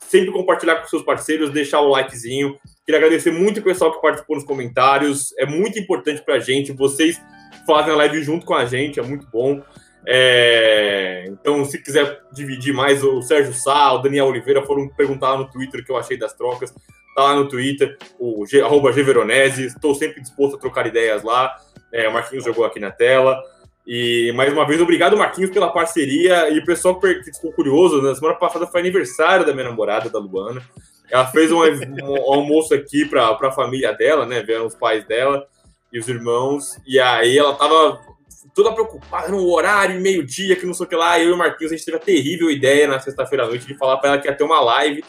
sempre 0.00 0.32
compartilhar 0.32 0.76
com 0.76 0.88
seus 0.88 1.02
parceiros, 1.02 1.50
deixar 1.50 1.80
o 1.80 1.88
likezinho. 1.88 2.58
Queria 2.84 2.98
agradecer 2.98 3.30
muito 3.30 3.60
o 3.60 3.62
pessoal 3.62 3.92
que 3.92 4.02
participou 4.02 4.36
nos 4.36 4.44
comentários. 4.44 5.32
É 5.38 5.46
muito 5.46 5.78
importante 5.78 6.22
para 6.22 6.34
a 6.34 6.40
gente. 6.40 6.72
Vocês 6.72 7.20
fazem 7.66 7.92
a 7.92 7.96
live 7.96 8.22
junto 8.22 8.46
com 8.46 8.54
a 8.54 8.64
gente, 8.64 8.98
é 8.98 9.02
muito 9.02 9.26
bom. 9.30 9.62
É... 10.06 11.26
Então, 11.28 11.64
se 11.64 11.82
quiser 11.82 12.22
dividir 12.32 12.72
mais, 12.72 13.04
o 13.04 13.22
Sérgio 13.22 13.52
Sá, 13.52 13.92
o 13.92 13.98
Daniel 13.98 14.26
Oliveira 14.26 14.62
foram 14.62 14.88
perguntar 14.88 15.32
lá 15.32 15.38
no 15.38 15.50
Twitter 15.50 15.80
o 15.80 15.84
que 15.84 15.92
eu 15.92 15.96
achei 15.96 16.16
das 16.16 16.32
trocas. 16.32 16.74
Tá 17.14 17.24
lá 17.24 17.34
no 17.34 17.48
Twitter, 17.48 17.98
o 18.18 18.46
G, 18.46 18.60
arroba 18.60 18.92
Gveronese. 18.92 19.66
Estou 19.66 19.94
sempre 19.94 20.20
disposto 20.20 20.56
a 20.56 20.58
trocar 20.58 20.86
ideias 20.86 21.22
lá. 21.22 21.54
É, 21.92 22.08
o 22.08 22.12
Marquinhos 22.12 22.44
jogou 22.44 22.64
aqui 22.64 22.78
na 22.78 22.90
tela. 22.90 23.40
E 23.86 24.32
mais 24.34 24.52
uma 24.52 24.66
vez, 24.66 24.80
obrigado, 24.80 25.16
Marquinhos, 25.16 25.50
pela 25.50 25.72
parceria. 25.72 26.48
E 26.50 26.58
o 26.58 26.64
pessoal 26.64 26.98
que 27.00 27.22
ficou 27.24 27.52
curioso, 27.52 28.02
na 28.02 28.14
semana 28.14 28.36
passada 28.36 28.66
foi 28.66 28.80
aniversário 28.80 29.44
da 29.44 29.52
minha 29.52 29.68
namorada, 29.68 30.08
da 30.08 30.18
Luana. 30.18 30.62
Ela 31.10 31.26
fez 31.26 31.50
um, 31.50 31.60
um 32.04 32.32
almoço 32.32 32.74
aqui 32.74 33.04
para 33.04 33.30
a 33.30 33.52
família 33.52 33.92
dela, 33.92 34.26
né? 34.26 34.42
Vieram 34.42 34.66
os 34.66 34.74
pais 34.74 35.06
dela 35.06 35.46
e 35.92 35.98
os 35.98 36.08
irmãos. 36.08 36.78
E 36.86 37.00
aí 37.00 37.36
ela 37.36 37.54
tava 37.54 38.00
toda 38.54 38.72
preocupada 38.72 39.28
no 39.28 39.48
horário, 39.48 40.00
meio-dia, 40.00 40.56
que 40.56 40.66
não 40.66 40.74
sei 40.74 40.86
o 40.86 40.88
que 40.88 40.96
lá. 40.96 41.18
Eu 41.18 41.30
e 41.30 41.32
o 41.32 41.38
Marquinhos, 41.38 41.72
a 41.72 41.76
gente 41.76 41.84
teve 41.84 41.96
a 41.96 42.00
terrível 42.00 42.50
ideia 42.50 42.86
na 42.86 43.00
sexta-feira 43.00 43.44
à 43.44 43.48
noite 43.48 43.66
de 43.66 43.76
falar 43.76 43.96
para 43.96 44.10
ela 44.10 44.18
que 44.18 44.28
ia 44.28 44.34
ter 44.34 44.44
uma 44.44 44.60
live 44.60 45.02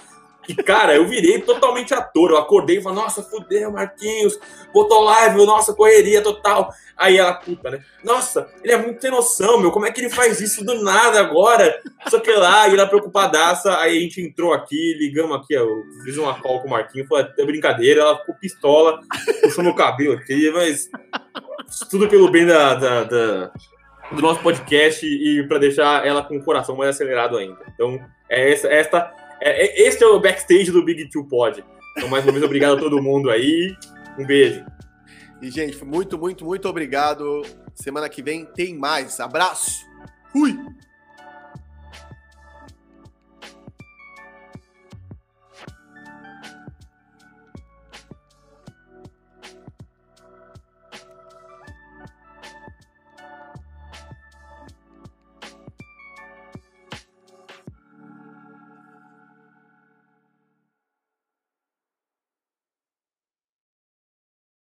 e, 0.47 0.55
cara, 0.55 0.95
eu 0.95 1.07
virei 1.07 1.39
totalmente 1.41 1.93
ator. 1.93 2.31
Eu 2.31 2.37
acordei 2.37 2.77
e 2.77 2.81
falei, 2.81 2.97
nossa, 2.97 3.21
fudeu, 3.23 3.71
Marquinhos, 3.71 4.39
botou 4.73 5.03
live, 5.03 5.45
nossa, 5.45 5.73
correria 5.73 6.21
total. 6.21 6.73
Aí 6.97 7.17
ela, 7.17 7.33
puta, 7.33 7.69
né? 7.69 7.83
Nossa, 8.03 8.47
ele 8.63 8.73
é 8.73 8.77
muito 8.77 9.01
sem 9.01 9.11
noção, 9.11 9.59
meu. 9.59 9.71
Como 9.71 9.85
é 9.85 9.91
que 9.91 10.01
ele 10.01 10.09
faz 10.09 10.39
isso 10.39 10.63
do 10.63 10.83
nada 10.83 11.19
agora? 11.19 11.79
Só 12.07 12.19
que 12.19 12.31
lá, 12.31 12.67
e 12.67 12.73
ela 12.73 12.87
preocupadaça. 12.87 13.77
Aí 13.79 13.97
a 13.97 14.01
gente 14.01 14.21
entrou 14.21 14.53
aqui, 14.53 14.95
ligamos 14.97 15.37
aqui, 15.37 15.53
eu 15.53 15.83
fiz 16.03 16.17
uma 16.17 16.39
call 16.39 16.61
com 16.61 16.67
o 16.67 16.71
Marquinhos, 16.71 17.07
foi 17.07 17.21
até 17.21 17.45
brincadeira. 17.45 18.01
Ela 18.01 18.17
ficou 18.17 18.35
pistola, 18.35 18.99
puxou 19.41 19.63
meu 19.63 19.75
cabelo 19.75 20.13
aqui, 20.13 20.51
mas 20.51 20.89
tudo 21.89 22.07
pelo 22.07 22.29
bem 22.29 22.45
da, 22.45 22.75
da, 22.75 23.03
da 23.03 23.51
do 24.11 24.21
nosso 24.21 24.41
podcast 24.41 25.05
e 25.05 25.47
para 25.47 25.57
deixar 25.57 26.05
ela 26.05 26.21
com 26.21 26.35
o 26.35 26.43
coração 26.43 26.75
mais 26.75 26.89
acelerado 26.89 27.37
ainda. 27.37 27.59
Então, 27.73 27.97
é 28.29 28.51
essa, 28.51 28.67
esta 28.67 29.13
é, 29.41 29.65
é, 29.65 29.87
este 29.87 30.03
é 30.03 30.07
o 30.07 30.19
backstage 30.19 30.71
do 30.71 30.83
Big 30.83 31.09
Two 31.09 31.27
Pod. 31.27 31.63
Então, 31.97 32.09
mais 32.09 32.23
uma 32.23 32.31
vez, 32.31 32.43
obrigado 32.43 32.77
a 32.77 32.79
todo 32.79 33.01
mundo 33.01 33.29
aí. 33.29 33.75
Um 34.17 34.25
beijo. 34.25 34.63
E, 35.41 35.49
gente, 35.49 35.83
muito, 35.83 36.17
muito, 36.17 36.45
muito 36.45 36.69
obrigado. 36.69 37.41
Semana 37.73 38.07
que 38.07 38.21
vem 38.21 38.45
tem 38.45 38.77
mais. 38.77 39.19
Abraço! 39.19 39.81